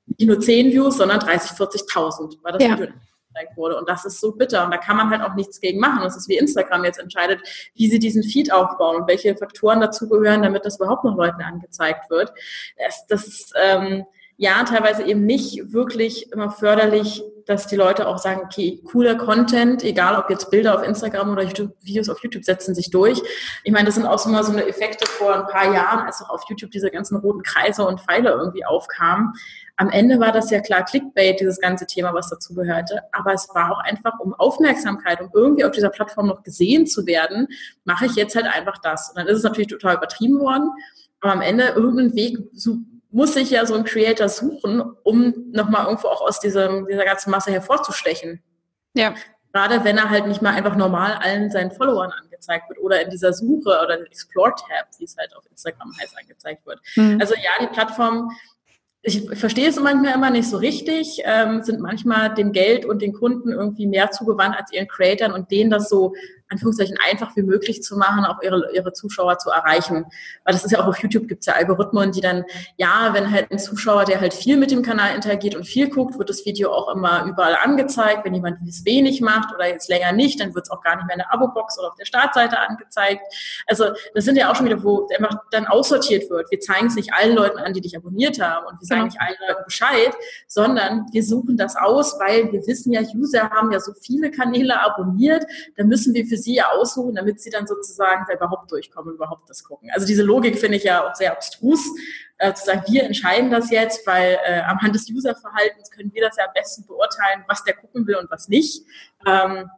nicht 0.07 0.29
nur 0.29 0.41
10 0.41 0.73
Views, 0.73 0.97
sondern 0.97 1.21
30, 1.21 1.53
40.000, 1.53 2.39
weil 2.43 2.53
das 2.53 2.63
ja. 2.63 2.73
Video 2.79 2.93
wurde. 3.57 3.77
Und 3.77 3.89
das 3.89 4.05
ist 4.05 4.21
so 4.21 4.33
bitter. 4.33 4.65
Und 4.65 4.71
da 4.71 4.77
kann 4.77 4.97
man 4.97 5.11
halt 5.11 5.23
auch 5.23 5.35
nichts 5.35 5.61
gegen 5.61 5.81
machen. 5.81 6.03
Das 6.03 6.17
ist 6.17 6.29
wie 6.29 6.37
Instagram 6.37 6.85
jetzt 6.85 6.99
entscheidet, 6.99 7.41
wie 7.75 7.89
sie 7.89 7.99
diesen 7.99 8.23
Feed 8.23 8.53
aufbauen 8.53 8.97
und 8.97 9.09
welche 9.09 9.37
Faktoren 9.37 9.81
dazugehören, 9.81 10.43
damit 10.43 10.65
das 10.65 10.77
überhaupt 10.77 11.05
noch 11.05 11.17
Leuten 11.17 11.43
angezeigt 11.43 12.11
wird. 12.11 12.33
Das, 12.77 13.07
das 13.07 13.27
ist, 13.27 13.55
ähm, 13.61 14.05
ja 14.41 14.65
teilweise 14.65 15.03
eben 15.03 15.27
nicht 15.27 15.71
wirklich 15.71 16.33
immer 16.33 16.51
förderlich, 16.51 17.23
dass 17.45 17.67
die 17.67 17.77
Leute 17.77 18.09
auch 18.09 18.17
sagen, 18.17 18.41
okay, 18.43 18.81
cooler 18.91 19.17
Content, 19.17 19.85
egal 19.85 20.17
ob 20.17 20.31
jetzt 20.31 20.51
Bilder 20.51 20.79
auf 20.79 20.83
Instagram 20.83 21.31
oder 21.31 21.43
YouTube, 21.43 21.73
Videos 21.83 22.09
auf 22.09 22.23
YouTube 22.23 22.45
setzen 22.45 22.75
sich 22.75 22.91
durch. 22.91 23.21
Ich 23.65 23.73
meine, 23.73 23.85
das 23.85 23.97
sind 23.97 24.07
auch 24.07 24.19
so 24.19 24.31
mal 24.31 24.43
so 24.43 24.53
eine 24.53 24.67
Effekte 24.67 25.07
vor 25.07 25.35
ein 25.35 25.47
paar 25.47 25.75
Jahren, 25.75 26.07
als 26.07 26.23
auch 26.23 26.31
auf 26.31 26.43
YouTube 26.49 26.71
diese 26.71 26.91
ganzen 26.91 27.17
roten 27.17 27.43
Kreise 27.43 27.87
und 27.87 28.01
Pfeile 28.01 28.31
irgendwie 28.31 28.65
aufkamen. 28.65 29.35
Am 29.77 29.91
Ende 29.91 30.19
war 30.21 30.33
das 30.33 30.51
ja 30.51 30.61
klar 30.61 30.87
Clickbait, 30.87 31.39
dieses 31.39 31.61
ganze 31.61 31.85
Thema, 31.87 32.15
was 32.15 32.31
dazu 32.31 32.55
gehörte. 32.55 33.03
Aber 33.13 33.35
es 33.35 33.47
war 33.55 33.73
auch 33.73 33.81
einfach 33.81 34.19
um 34.21 34.33
Aufmerksamkeit, 34.33 35.21
um 35.21 35.29
irgendwie 35.35 35.65
auf 35.65 35.73
dieser 35.73 35.91
Plattform 35.91 36.29
noch 36.29 36.43
gesehen 36.45 36.87
zu 36.87 37.05
werden, 37.05 37.47
mache 37.85 38.07
ich 38.07 38.15
jetzt 38.15 38.37
halt 38.37 38.47
einfach 38.47 38.79
das. 38.79 39.11
Und 39.11 39.19
dann 39.19 39.27
ist 39.27 39.39
es 39.39 39.45
natürlich 39.45 39.69
total 39.69 39.97
übertrieben 39.97 40.41
worden. 40.41 40.71
Aber 41.21 41.33
am 41.33 41.43
Ende 41.43 41.65
irgendeinen 41.77 42.15
Weg 42.15 42.39
muss 43.11 43.35
sich 43.35 43.51
ja 43.51 43.67
so 43.67 43.75
ein 43.75 43.85
Creator 43.85 44.29
suchen, 44.29 44.83
um 45.03 45.35
nochmal 45.53 45.87
irgendwo 45.87 46.09
auch 46.09 46.21
aus 46.21 46.41
diesem, 46.41 46.87
dieser 46.87 47.05
ganzen 47.05 47.31
Masse 47.31 47.51
hervorzustechen. 47.51 48.43
Ja. 48.95 49.15
Gerade 49.53 49.83
wenn 49.85 49.99
er 49.99 50.11
halt 50.11 50.27
nicht 50.27 50.43
mal 50.43 50.55
einfach 50.55 50.77
normal 50.77 51.15
allen 51.15 51.51
seinen 51.51 51.73
Followern 51.73 52.13
angezeigt 52.13 52.69
wird 52.69 52.79
oder 52.79 53.03
in 53.03 53.11
dieser 53.11 53.33
Suche 53.33 53.81
oder 53.83 54.01
Explore-Tab, 54.01 54.87
wie 54.99 55.05
es 55.05 55.17
halt 55.17 55.35
auf 55.37 55.45
Instagram 55.51 55.93
heißt, 56.01 56.17
angezeigt 56.17 56.65
wird. 56.67 56.81
Mhm. 56.95 57.19
Also 57.21 57.35
ja, 57.35 57.51
die 57.61 57.67
Plattform 57.67 58.31
ich 59.03 59.27
verstehe 59.39 59.69
es 59.69 59.81
manchmal 59.81 60.15
immer 60.15 60.31
nicht 60.31 60.49
so 60.49 60.59
richtig, 60.59 61.23
ähm, 61.25 61.63
sind 61.63 61.81
manchmal 61.81 62.35
dem 62.35 62.53
Geld 62.53 62.85
und 62.85 63.01
den 63.01 63.15
Kunden 63.15 63.51
irgendwie 63.51 63.87
mehr 63.87 64.11
zugewandt 64.11 64.57
als 64.57 64.73
ihren 64.73 64.89
Creatoren 64.89 65.33
und 65.33 65.51
denen 65.51 65.71
das 65.71 65.89
so 65.89 66.15
Anführungszeichen 66.51 66.97
einfach 67.09 67.35
wie 67.37 67.43
möglich 67.43 67.83
zu 67.83 67.97
machen, 67.97 68.25
auch 68.25 68.43
ihre, 68.43 68.73
ihre 68.75 68.93
Zuschauer 68.93 69.39
zu 69.39 69.51
erreichen. 69.51 70.05
Weil 70.45 70.53
das 70.55 70.65
ist 70.65 70.71
ja 70.71 70.81
auch 70.81 70.87
auf 70.87 70.99
YouTube 70.99 71.29
gibt's 71.29 71.47
ja 71.47 71.55
Algorithmen, 71.55 72.13
die 72.13 72.21
dann, 72.21 72.45
ja, 72.77 73.11
wenn 73.13 73.31
halt 73.31 73.51
ein 73.51 73.59
Zuschauer, 73.59 74.05
der 74.05 74.21
halt 74.21 74.35
viel 74.35 74.57
mit 74.57 74.71
dem 74.71 74.83
Kanal 74.83 75.15
interagiert 75.15 75.55
und 75.55 75.65
viel 75.65 75.89
guckt, 75.89 76.19
wird 76.19 76.29
das 76.29 76.45
Video 76.45 76.73
auch 76.73 76.95
immer 76.95 77.25
überall 77.27 77.57
angezeigt. 77.63 78.25
Wenn 78.25 78.35
jemand 78.35 78.59
es 78.69 78.85
wenig 78.85 79.21
macht 79.21 79.55
oder 79.55 79.69
jetzt 79.69 79.89
länger 79.89 80.13
nicht, 80.13 80.41
dann 80.41 80.55
wird's 80.55 80.71
auch 80.71 80.83
gar 80.83 80.97
nicht 80.97 81.07
mehr 81.07 81.15
in 81.15 81.21
der 81.21 81.33
Abo-Box 81.33 81.79
oder 81.79 81.89
auf 81.89 81.95
der 81.95 82.05
Startseite 82.05 82.59
angezeigt. 82.59 83.23
Also 83.67 83.87
das 84.15 84.25
sind 84.25 84.37
ja 84.37 84.51
auch 84.51 84.57
schon 84.57 84.67
wieder, 84.67 84.83
wo 84.83 85.09
einfach 85.17 85.37
dann 85.51 85.67
aussortiert 85.67 86.31
wird. 86.31 86.51
Wir 86.51 86.61
zeigen 86.61 86.87
es 86.87 86.95
nicht 86.95 87.13
allen 87.13 87.37
Leuten 87.37 87.59
an, 87.59 87.73
die 87.73 87.81
dich 87.81 87.97
abonniert 87.97 88.41
haben 88.41 88.67
und 88.67 88.81
wir 88.81 88.87
sagen 88.87 89.05
nicht 89.05 89.21
allen 89.21 89.37
Leuten 89.47 89.65
Bescheid, 89.65 90.15
sondern 90.47 91.07
wir 91.13 91.23
suchen 91.23 91.57
das 91.57 91.77
aus, 91.77 92.19
weil 92.19 92.51
wir 92.53 92.67
wissen 92.67 92.93
ja, 92.93 93.03
User 93.15 93.51
haben 93.51 93.73
ja 93.73 93.81
so 93.81 93.93
viele 94.01 94.31
Kanäle 94.31 94.81
abonniert, 94.81 95.45
da 95.77 95.85
müssen 95.85 96.15
wir 96.15 96.27
für 96.27 96.37
sie 96.41 96.55
ja 96.55 96.71
aussuchen, 96.71 97.15
damit 97.15 97.41
sie 97.41 97.51
dann 97.51 97.67
sozusagen 97.67 98.25
da 98.29 98.35
überhaupt 98.35 98.71
durchkommen, 98.71 99.15
überhaupt 99.15 99.49
das 99.49 99.63
gucken. 99.65 99.91
Also 99.93 100.07
diese 100.07 100.23
Logik 100.23 100.59
finde 100.59 100.79
ich 100.79 100.85
ja 100.85 101.09
auch 101.09 101.15
sehr 101.15 101.33
abstrus, 101.33 101.81
äh, 102.39 102.53
zu 102.55 102.65
sagen, 102.65 102.83
wir 102.89 103.05
entscheiden 103.05 103.51
das 103.51 103.71
jetzt, 103.71 104.07
weil 104.07 104.39
äh, 104.45 104.61
am 104.63 104.81
Hand 104.81 104.95
des 104.95 105.09
Userverhaltens 105.11 105.91
können 105.91 106.13
wir 106.13 106.23
das 106.23 106.37
ja 106.37 106.45
am 106.47 106.53
besten 106.55 106.87
beurteilen, 106.87 107.45
was 107.49 107.63
der 107.65 107.75
gucken 107.75 108.07
will 108.07 108.17
und 108.17 108.31
was 108.31 108.49
nicht. 108.49 108.85
Ähm, 109.27 109.71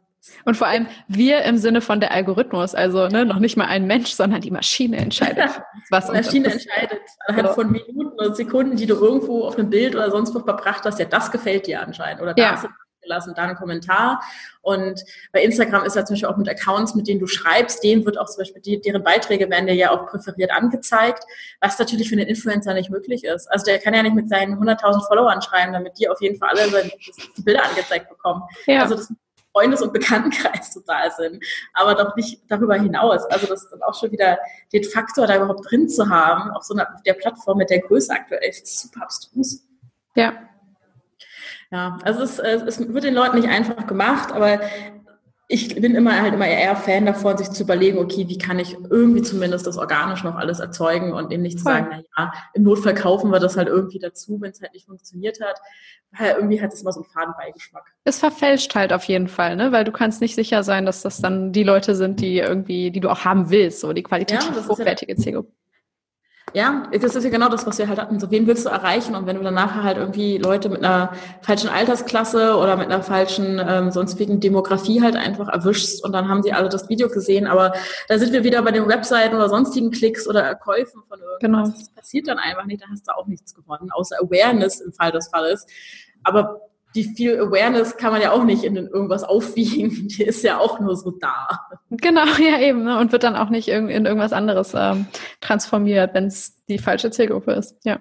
und 0.45 0.55
vor 0.55 0.67
allem 0.67 0.87
wir 1.09 1.41
im 1.43 1.57
Sinne 1.57 1.81
von 1.81 1.99
der 1.99 2.11
Algorithmus, 2.11 2.75
also 2.75 3.07
ne, 3.07 3.25
noch 3.25 3.39
nicht 3.39 3.57
mal 3.57 3.65
ein 3.65 3.85
Mensch, 3.85 4.11
sondern 4.11 4.39
die 4.39 4.51
Maschine 4.51 4.97
entscheidet, 4.97 5.49
was 5.89 6.07
Die 6.07 6.13
Maschine 6.13 6.51
entscheidet 6.51 7.01
anhand 7.27 7.49
so. 7.49 7.53
von 7.55 7.71
Minuten 7.71 8.19
und 8.19 8.35
Sekunden, 8.35 8.77
die 8.77 8.85
du 8.85 8.95
irgendwo 8.95 9.43
auf 9.43 9.57
einem 9.57 9.69
Bild 9.69 9.95
oder 9.95 10.09
sonst 10.11 10.33
wo 10.33 10.39
verbracht 10.39 10.85
hast, 10.85 10.99
ja, 10.99 11.05
das 11.05 11.29
gefällt 11.31 11.67
dir 11.67 11.81
anscheinend 11.81 12.21
oder 12.21 12.33
ja. 12.37 12.63
Lassen 13.05 13.33
da 13.35 13.43
einen 13.43 13.55
Kommentar. 13.55 14.21
Und 14.61 15.03
bei 15.31 15.43
Instagram 15.43 15.83
ist 15.83 15.95
ja 15.95 16.05
zum 16.05 16.13
Beispiel 16.13 16.29
auch 16.29 16.37
mit 16.37 16.49
Accounts, 16.49 16.95
mit 16.95 17.07
denen 17.07 17.19
du 17.19 17.27
schreibst, 17.27 17.83
denen 17.83 18.05
wird 18.05 18.17
auch 18.17 18.27
zum 18.27 18.39
Beispiel, 18.39 18.61
die, 18.61 18.81
deren 18.81 19.03
Beiträge 19.03 19.49
werden 19.49 19.67
dir 19.67 19.75
ja 19.75 19.91
auch 19.91 20.07
präferiert 20.07 20.51
angezeigt, 20.51 21.23
was 21.61 21.77
natürlich 21.77 22.09
für 22.09 22.15
den 22.15 22.27
Influencer 22.27 22.73
nicht 22.73 22.89
möglich 22.89 23.23
ist. 23.23 23.51
Also 23.51 23.65
der 23.65 23.79
kann 23.79 23.93
ja 23.93 24.03
nicht 24.03 24.15
mit 24.15 24.29
seinen 24.29 24.55
100.000 24.57 25.07
Followern 25.07 25.41
schreiben, 25.41 25.73
damit 25.73 25.99
die 25.99 26.07
auf 26.07 26.21
jeden 26.21 26.37
Fall 26.37 26.49
alle 26.49 26.69
seine 26.69 26.91
Bilder 27.43 27.63
angezeigt 27.65 28.09
bekommen. 28.09 28.43
Ja. 28.67 28.83
Also 28.83 28.95
das 28.95 29.13
Freundes- 29.53 29.81
und 29.81 29.93
Bekanntenkreis 29.93 30.73
total 30.73 31.11
sind, 31.11 31.43
aber 31.73 31.95
doch 31.95 32.15
nicht 32.15 32.41
darüber 32.49 32.75
hinaus. 32.75 33.23
Also 33.25 33.47
das 33.47 33.63
ist 33.63 33.69
dann 33.71 33.83
auch 33.83 33.97
schon 33.97 34.11
wieder 34.11 34.39
den 34.73 34.83
Faktor, 34.83 35.27
da 35.27 35.35
überhaupt 35.35 35.69
drin 35.69 35.87
zu 35.87 36.09
haben, 36.09 36.51
auf 36.51 36.63
so 36.63 36.73
einer 36.73 36.87
der 37.05 37.13
Plattform 37.13 37.59
mit 37.59 37.69
der 37.69 37.79
Größe 37.79 38.11
aktuell, 38.11 38.49
ist 38.49 38.79
super 38.79 39.03
abstrus. 39.03 39.63
Ja, 40.15 40.33
ja, 41.73 41.97
also 42.03 42.21
es, 42.21 42.37
es 42.37 42.93
wird 42.93 43.03
den 43.03 43.15
Leuten 43.15 43.37
nicht 43.37 43.49
einfach 43.49 43.87
gemacht, 43.87 44.31
aber 44.31 44.59
ich 45.47 45.73
bin 45.75 45.95
immer 45.95 46.21
halt 46.21 46.35
immer 46.35 46.47
eher 46.47 46.75
Fan 46.75 47.07
davon, 47.07 47.35
sich 47.37 47.49
zu 47.49 47.63
überlegen, 47.63 47.97
okay, 47.97 48.27
wie 48.27 48.37
kann 48.37 48.59
ich 48.59 48.77
irgendwie 48.91 49.23
zumindest 49.23 49.65
das 49.65 49.79
organisch 49.79 50.23
noch 50.23 50.35
alles 50.35 50.59
erzeugen 50.59 51.13
und 51.13 51.31
eben 51.31 51.41
nicht 51.41 51.57
zu 51.57 51.63
sagen, 51.63 51.87
na 52.15 52.25
ja, 52.25 52.33
im 52.53 52.61
Notfall 52.61 52.93
kaufen 52.93 53.31
wir 53.31 53.39
das 53.39 53.57
halt 53.57 53.69
irgendwie 53.69 53.97
dazu, 53.97 54.39
wenn 54.39 54.51
es 54.51 54.61
halt 54.61 54.73
nicht 54.73 54.85
funktioniert 54.85 55.41
hat. 55.41 55.59
Weil 56.11 56.35
irgendwie 56.35 56.61
hat 56.61 56.71
es 56.71 56.81
immer 56.83 56.91
so 56.91 57.01
einen 57.01 57.09
Fadenbeigeschmack. 57.09 57.91
Es 58.03 58.19
verfälscht 58.19 58.75
halt 58.75 58.93
auf 58.93 59.03
jeden 59.05 59.27
Fall, 59.27 59.55
ne? 59.55 59.71
Weil 59.71 59.83
du 59.83 59.91
kannst 59.91 60.21
nicht 60.21 60.35
sicher 60.35 60.61
sein, 60.61 60.85
dass 60.85 61.01
das 61.01 61.21
dann 61.21 61.53
die 61.53 61.63
Leute 61.63 61.95
sind, 61.95 62.19
die 62.19 62.37
irgendwie, 62.37 62.91
die 62.91 62.99
du 62.99 63.09
auch 63.09 63.25
haben 63.25 63.49
willst, 63.49 63.79
so 63.79 63.93
die 63.93 64.03
qualitativ 64.03 64.55
ja, 64.55 64.67
hochwertige 64.67 65.13
ja, 65.13 65.17
Zielgruppe. 65.17 65.51
Ja, 66.53 66.87
das 66.91 67.15
ist 67.15 67.23
ja 67.23 67.31
genau 67.31 67.49
das, 67.49 67.65
was 67.65 67.79
wir 67.79 67.87
halt 67.87 67.99
hatten. 67.99 68.19
So, 68.19 68.29
wen 68.29 68.45
willst 68.45 68.65
du 68.65 68.69
erreichen? 68.69 69.15
Und 69.15 69.25
wenn 69.25 69.37
du 69.37 69.43
dann 69.43 69.55
nachher 69.55 69.81
halt 69.81 69.97
irgendwie 69.97 70.37
Leute 70.37 70.69
mit 70.69 70.83
einer 70.83 71.13
falschen 71.41 71.67
Altersklasse 71.67 72.55
oder 72.57 72.77
mit 72.77 72.91
einer 72.91 73.01
falschen 73.01 73.59
ähm, 73.67 73.89
sonstigen 73.89 74.39
Demografie 74.39 75.01
halt 75.01 75.15
einfach 75.15 75.47
erwischst 75.47 76.03
und 76.03 76.11
dann 76.11 76.29
haben 76.29 76.43
sie 76.43 76.53
alle 76.53 76.69
das 76.69 76.89
Video 76.89 77.09
gesehen. 77.09 77.47
Aber 77.47 77.73
da 78.07 78.19
sind 78.19 78.33
wir 78.33 78.43
wieder 78.43 78.61
bei 78.61 78.71
den 78.71 78.87
Webseiten 78.87 79.35
oder 79.35 79.49
sonstigen 79.49 79.89
Klicks 79.89 80.27
oder 80.27 80.53
Käufen 80.53 81.01
von 81.09 81.19
irgendwas. 81.19 81.39
Genau. 81.39 81.63
Das 81.63 81.89
passiert 81.89 82.27
dann 82.27 82.37
einfach 82.37 82.65
nicht. 82.65 82.83
Da 82.83 82.85
hast 82.91 83.07
du 83.07 83.17
auch 83.17 83.25
nichts 83.25 83.55
gewonnen, 83.55 83.89
außer 83.91 84.17
Awareness 84.21 84.79
im 84.81 84.93
Fall 84.93 85.11
des 85.11 85.29
Falles. 85.29 85.65
Aber 86.23 86.61
die 86.95 87.03
viel 87.15 87.39
Awareness 87.39 87.97
kann 87.97 88.11
man 88.11 88.21
ja 88.21 88.31
auch 88.31 88.43
nicht 88.43 88.63
in 88.63 88.75
irgendwas 88.75 89.23
aufwiegen. 89.23 90.07
Die 90.07 90.23
ist 90.23 90.43
ja 90.43 90.59
auch 90.59 90.79
nur 90.79 90.95
so 90.95 91.11
da. 91.11 91.47
Genau, 91.89 92.25
ja 92.39 92.59
eben. 92.59 92.83
Ne? 92.83 92.99
Und 92.99 93.11
wird 93.11 93.23
dann 93.23 93.35
auch 93.35 93.49
nicht 93.49 93.67
in 93.67 93.89
irgendwas 93.89 94.33
anderes 94.33 94.73
ähm, 94.75 95.07
transformiert, 95.41 96.13
wenn 96.13 96.25
es 96.25 96.63
die 96.67 96.77
falsche 96.77 97.11
Zielgruppe 97.11 97.53
ist. 97.53 97.75
Ja. 97.83 97.99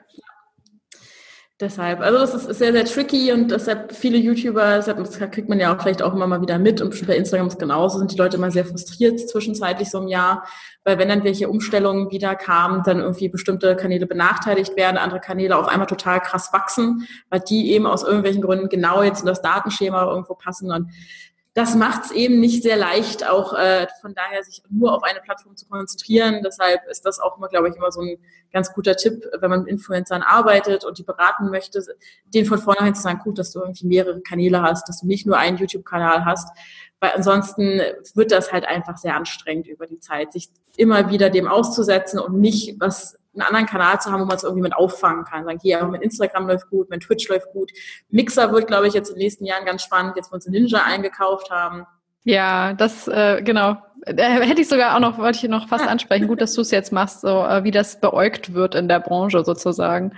Deshalb, 1.62 2.00
also 2.00 2.18
das 2.18 2.34
ist 2.34 2.58
sehr, 2.58 2.72
sehr 2.72 2.84
tricky 2.84 3.30
und 3.30 3.52
deshalb 3.52 3.94
viele 3.94 4.18
YouTuber, 4.18 4.78
deshalb 4.78 5.30
kriegt 5.30 5.48
man 5.48 5.60
ja 5.60 5.72
auch 5.72 5.80
vielleicht 5.80 6.02
auch 6.02 6.12
immer 6.12 6.26
mal 6.26 6.42
wieder 6.42 6.58
mit 6.58 6.80
und 6.80 6.90
bestimmt 6.90 7.10
bei 7.10 7.16
Instagram 7.16 7.46
ist 7.46 7.60
genauso, 7.60 7.98
sind 7.98 8.10
die 8.10 8.16
Leute 8.16 8.36
immer 8.36 8.50
sehr 8.50 8.64
frustriert 8.64 9.20
zwischenzeitlich 9.20 9.88
so 9.88 10.00
im 10.00 10.08
Jahr, 10.08 10.44
weil 10.82 10.98
wenn 10.98 11.08
dann 11.08 11.22
welche 11.22 11.48
Umstellungen 11.48 12.10
wieder 12.10 12.34
kamen, 12.34 12.82
dann 12.82 12.98
irgendwie 12.98 13.28
bestimmte 13.28 13.76
Kanäle 13.76 14.08
benachteiligt 14.08 14.74
werden, 14.74 14.96
andere 14.96 15.20
Kanäle 15.20 15.56
auf 15.56 15.68
einmal 15.68 15.86
total 15.86 16.18
krass 16.18 16.52
wachsen, 16.52 17.06
weil 17.30 17.38
die 17.38 17.70
eben 17.70 17.86
aus 17.86 18.02
irgendwelchen 18.02 18.42
Gründen 18.42 18.68
genau 18.68 19.04
jetzt 19.04 19.20
in 19.20 19.26
das 19.26 19.40
Datenschema 19.40 20.10
irgendwo 20.10 20.34
passen 20.34 20.72
und 20.72 20.88
das 21.54 21.74
macht 21.74 22.06
es 22.06 22.10
eben 22.12 22.40
nicht 22.40 22.62
sehr 22.62 22.76
leicht, 22.76 23.28
auch 23.28 23.52
äh, 23.52 23.86
von 24.00 24.14
daher 24.14 24.42
sich 24.42 24.62
nur 24.70 24.94
auf 24.94 25.02
eine 25.02 25.20
Plattform 25.20 25.54
zu 25.54 25.66
konzentrieren. 25.68 26.42
Deshalb 26.42 26.80
ist 26.88 27.04
das 27.04 27.20
auch 27.20 27.36
immer, 27.36 27.48
glaube 27.48 27.68
ich, 27.68 27.76
immer 27.76 27.92
so 27.92 28.00
ein 28.00 28.16
ganz 28.52 28.72
guter 28.72 28.96
Tipp, 28.96 29.26
wenn 29.38 29.50
man 29.50 29.60
mit 29.60 29.68
Influencern 29.68 30.22
arbeitet 30.22 30.84
und 30.84 30.96
die 30.96 31.02
beraten 31.02 31.50
möchte, 31.50 31.84
den 32.24 32.46
von 32.46 32.58
vornherein 32.58 32.94
zu 32.94 33.02
sagen, 33.02 33.20
gut, 33.22 33.38
dass 33.38 33.52
du 33.52 33.60
irgendwie 33.60 33.86
mehrere 33.86 34.22
Kanäle 34.22 34.62
hast, 34.62 34.88
dass 34.88 35.00
du 35.00 35.06
nicht 35.06 35.26
nur 35.26 35.36
einen 35.36 35.58
YouTube-Kanal 35.58 36.24
hast, 36.24 36.48
weil 37.00 37.10
ansonsten 37.14 37.82
wird 38.14 38.32
das 38.32 38.50
halt 38.50 38.64
einfach 38.64 38.96
sehr 38.96 39.14
anstrengend 39.14 39.66
über 39.66 39.86
die 39.86 40.00
Zeit, 40.00 40.32
sich 40.32 40.48
immer 40.76 41.10
wieder 41.10 41.28
dem 41.28 41.48
auszusetzen 41.48 42.18
und 42.18 42.40
nicht 42.40 42.80
was 42.80 43.18
einen 43.34 43.42
anderen 43.42 43.66
Kanal 43.66 44.00
zu 44.00 44.10
haben, 44.10 44.20
wo 44.20 44.26
man 44.26 44.36
es 44.36 44.42
irgendwie 44.42 44.62
mit 44.62 44.74
auffangen 44.74 45.24
kann. 45.24 45.44
Sagen, 45.44 45.58
hier, 45.62 45.82
mein 45.84 46.02
Instagram 46.02 46.46
läuft 46.46 46.68
gut, 46.68 46.90
mein 46.90 47.00
Twitch 47.00 47.28
läuft 47.28 47.50
gut. 47.52 47.70
Mixer 48.10 48.52
wird, 48.52 48.66
glaube 48.66 48.88
ich, 48.88 48.94
jetzt 48.94 49.08
in 49.08 49.16
den 49.16 49.22
nächsten 49.22 49.44
Jahren 49.44 49.64
ganz 49.64 49.82
spannend, 49.82 50.16
jetzt 50.16 50.28
wo 50.28 50.32
wir 50.32 50.36
uns 50.36 50.46
Ninja 50.46 50.82
eingekauft 50.84 51.50
haben. 51.50 51.86
Ja, 52.24 52.74
das, 52.74 53.08
äh, 53.08 53.42
genau. 53.42 53.76
Da 54.04 54.22
hätte 54.22 54.60
ich 54.60 54.68
sogar 54.68 54.96
auch 54.96 55.00
noch, 55.00 55.18
wollte 55.18 55.38
ich 55.38 55.50
noch 55.50 55.68
fast 55.68 55.86
ansprechen. 55.86 56.26
Gut, 56.26 56.40
dass 56.40 56.54
du 56.54 56.60
es 56.60 56.70
jetzt 56.70 56.92
machst, 56.92 57.20
so 57.20 57.44
äh, 57.44 57.64
wie 57.64 57.70
das 57.70 58.00
beäugt 58.00 58.52
wird 58.52 58.74
in 58.74 58.88
der 58.88 59.00
Branche 59.00 59.44
sozusagen. 59.44 60.12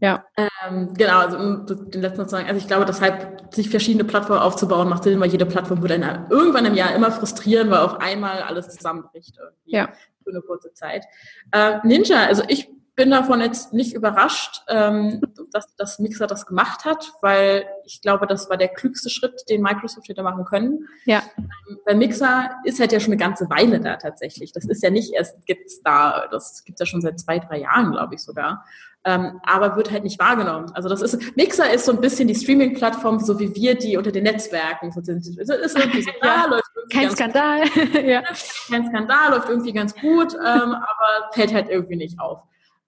Ja. 0.00 0.24
Ähm, 0.36 0.92
genau, 0.94 1.20
also 1.20 1.38
um 1.38 1.66
den 1.66 2.02
letzten 2.02 2.24
zu 2.24 2.28
sagen, 2.28 2.46
also 2.46 2.58
ich 2.58 2.66
glaube, 2.66 2.84
deshalb 2.84 3.54
sich 3.54 3.70
verschiedene 3.70 4.04
Plattformen 4.04 4.42
aufzubauen, 4.42 4.88
macht 4.88 5.04
Sinn, 5.04 5.18
weil 5.20 5.30
jede 5.30 5.46
Plattform 5.46 5.80
würde 5.80 5.94
einen 5.94 6.30
irgendwann 6.30 6.66
im 6.66 6.74
Jahr 6.74 6.94
immer 6.94 7.10
frustrieren, 7.10 7.70
weil 7.70 7.78
auf 7.78 8.00
einmal 8.00 8.42
alles 8.42 8.68
zusammenbricht 8.68 9.38
irgendwie 9.38 9.76
ja. 9.76 9.88
Für 10.26 10.30
eine 10.30 10.42
kurze 10.42 10.72
Zeit. 10.72 11.04
Äh, 11.52 11.78
Ninja, 11.84 12.26
also 12.26 12.42
ich 12.48 12.68
bin 12.96 13.10
davon 13.10 13.42
jetzt 13.42 13.74
nicht 13.74 13.92
überrascht, 13.92 14.62
ähm, 14.68 15.20
dass, 15.52 15.76
dass 15.76 15.98
Mixer 15.98 16.26
das 16.26 16.46
gemacht 16.46 16.86
hat, 16.86 17.12
weil 17.20 17.66
ich 17.84 18.00
glaube, 18.00 18.26
das 18.26 18.48
war 18.48 18.56
der 18.56 18.68
klügste 18.68 19.10
Schritt, 19.10 19.42
den 19.50 19.60
Microsoft 19.60 20.08
hätte 20.08 20.22
machen 20.22 20.46
können. 20.46 20.88
Ja. 21.04 21.22
Ähm, 21.36 21.78
weil 21.84 21.96
Mixer 21.96 22.50
ist 22.64 22.80
halt 22.80 22.92
ja 22.92 23.00
schon 23.00 23.12
eine 23.12 23.20
ganze 23.20 23.50
Weile 23.50 23.80
da 23.80 23.96
tatsächlich. 23.96 24.52
Das 24.52 24.64
ist 24.64 24.82
ja 24.82 24.88
nicht 24.88 25.12
erst 25.12 25.44
gibt's 25.44 25.82
da, 25.82 26.26
das 26.30 26.64
gibt's 26.64 26.80
ja 26.80 26.86
schon 26.86 27.02
seit 27.02 27.20
zwei, 27.20 27.38
drei 27.38 27.60
Jahren, 27.60 27.92
glaube 27.92 28.14
ich 28.14 28.22
sogar 28.22 28.64
ähm, 29.06 29.40
aber 29.44 29.76
wird 29.76 29.92
halt 29.92 30.02
nicht 30.02 30.18
wahrgenommen. 30.18 30.72
Also 30.74 30.88
das 30.88 31.00
ist, 31.00 31.36
Mixer 31.36 31.72
ist 31.72 31.86
so 31.86 31.92
ein 31.92 32.00
bisschen 32.00 32.26
die 32.26 32.34
Streaming-Plattform, 32.34 33.20
so 33.20 33.38
wie 33.38 33.54
wir 33.54 33.76
die 33.76 33.96
unter 33.96 34.10
den 34.10 34.24
Netzwerken 34.24 34.90
so 34.90 35.00
sind. 35.00 35.24
Es 35.38 35.48
ist 35.48 35.78
irgendwie 35.78 36.02
so 36.02 36.10
da, 36.20 36.26
ja, 36.26 36.46
läuft 36.46 36.70
irgendwie 36.74 36.96
Kein 36.98 37.10
Skandal. 37.12 37.60
ja. 38.04 38.22
Kein 38.68 38.88
Skandal, 38.88 39.30
läuft 39.30 39.48
irgendwie 39.48 39.72
ganz 39.72 39.94
gut, 39.94 40.34
ähm, 40.34 40.74
aber 40.74 41.30
fällt 41.32 41.54
halt 41.54 41.68
irgendwie 41.68 41.94
nicht 41.94 42.18
auf. 42.18 42.40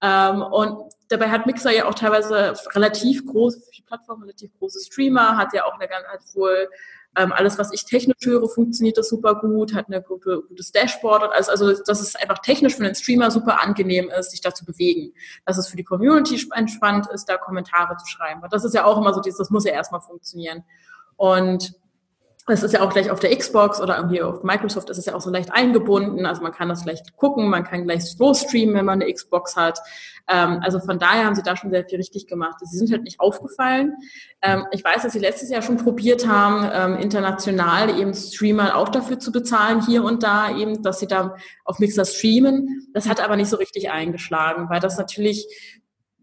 Ähm, 0.02 0.42
und 0.42 0.92
dabei 1.08 1.30
hat 1.30 1.46
Mixer 1.46 1.70
ja 1.70 1.84
auch 1.86 1.94
teilweise 1.94 2.52
relativ 2.74 3.24
große, 3.24 3.60
für 3.60 3.70
die 3.76 3.82
Plattform 3.82 4.20
relativ 4.22 4.50
große 4.58 4.80
Streamer, 4.80 5.36
hat 5.36 5.52
ja 5.52 5.66
auch 5.66 5.74
eine 5.74 5.86
ganz, 5.86 6.04
hat 6.08 6.20
wohl 6.34 6.68
ähm, 7.16 7.32
alles, 7.32 7.58
was 7.58 7.72
ich 7.72 7.84
technisch 7.84 8.18
höre, 8.24 8.48
funktioniert 8.48 8.98
das 8.98 9.08
super 9.08 9.34
gut, 9.36 9.74
hat 9.74 9.88
ein 9.88 10.02
gute, 10.02 10.42
gutes 10.48 10.72
Dashboard 10.72 11.24
und 11.24 11.32
alles. 11.32 11.48
Also, 11.48 11.72
dass 11.72 12.00
es 12.00 12.14
einfach 12.14 12.38
technisch 12.38 12.76
für 12.76 12.84
den 12.84 12.94
Streamer 12.94 13.30
super 13.30 13.62
angenehm 13.62 14.10
ist, 14.10 14.30
sich 14.30 14.40
da 14.40 14.54
zu 14.54 14.64
bewegen. 14.64 15.12
Dass 15.44 15.58
es 15.58 15.68
für 15.68 15.76
die 15.76 15.84
Community 15.84 16.40
entspannt 16.54 17.08
ist, 17.12 17.28
da 17.28 17.36
Kommentare 17.36 17.96
zu 17.96 18.06
schreiben. 18.06 18.42
Weil 18.42 18.50
das 18.50 18.64
ist 18.64 18.74
ja 18.74 18.84
auch 18.84 18.98
immer 18.98 19.14
so, 19.14 19.20
das 19.20 19.50
muss 19.50 19.64
ja 19.64 19.72
erstmal 19.72 20.00
funktionieren. 20.00 20.64
Und 21.16 21.74
es 22.48 22.62
ist 22.62 22.72
ja 22.72 22.80
auch 22.80 22.92
gleich 22.92 23.10
auf 23.10 23.20
der 23.20 23.36
Xbox 23.36 23.80
oder 23.80 23.96
irgendwie 23.96 24.22
auf 24.22 24.42
Microsoft 24.42 24.90
ist 24.90 24.98
es 24.98 25.06
ja 25.06 25.14
auch 25.14 25.20
so 25.20 25.30
leicht 25.30 25.52
eingebunden. 25.52 26.26
Also 26.26 26.42
man 26.42 26.52
kann 26.52 26.68
das 26.68 26.84
leicht 26.84 27.16
gucken, 27.16 27.48
man 27.48 27.64
kann 27.64 27.84
gleich 27.84 28.04
Slow 28.04 28.34
streamen, 28.34 28.74
wenn 28.74 28.84
man 28.84 29.02
eine 29.02 29.12
Xbox 29.12 29.56
hat. 29.56 29.78
Ähm, 30.28 30.60
also 30.62 30.78
von 30.78 30.98
daher 30.98 31.24
haben 31.24 31.34
sie 31.34 31.42
da 31.42 31.56
schon 31.56 31.70
sehr 31.70 31.84
viel 31.84 31.96
richtig 31.96 32.26
gemacht. 32.26 32.56
Sie 32.62 32.78
sind 32.78 32.92
halt 32.92 33.02
nicht 33.02 33.18
aufgefallen. 33.18 33.94
Ähm, 34.42 34.66
ich 34.72 34.84
weiß, 34.84 35.02
dass 35.02 35.12
sie 35.12 35.18
letztes 35.18 35.50
Jahr 35.50 35.62
schon 35.62 35.78
probiert 35.78 36.26
haben, 36.28 36.68
ähm, 36.72 37.00
international 37.00 37.98
eben 37.98 38.14
Streamer 38.14 38.76
auch 38.76 38.90
dafür 38.90 39.18
zu 39.18 39.32
bezahlen, 39.32 39.84
hier 39.84 40.04
und 40.04 40.22
da 40.22 40.56
eben, 40.56 40.82
dass 40.82 41.00
sie 41.00 41.06
da 41.06 41.36
auf 41.64 41.78
Mixer 41.78 42.04
streamen. 42.04 42.88
Das 42.92 43.08
hat 43.08 43.22
aber 43.22 43.36
nicht 43.36 43.48
so 43.48 43.56
richtig 43.56 43.90
eingeschlagen, 43.90 44.68
weil 44.68 44.80
das 44.80 44.98
natürlich 44.98 45.46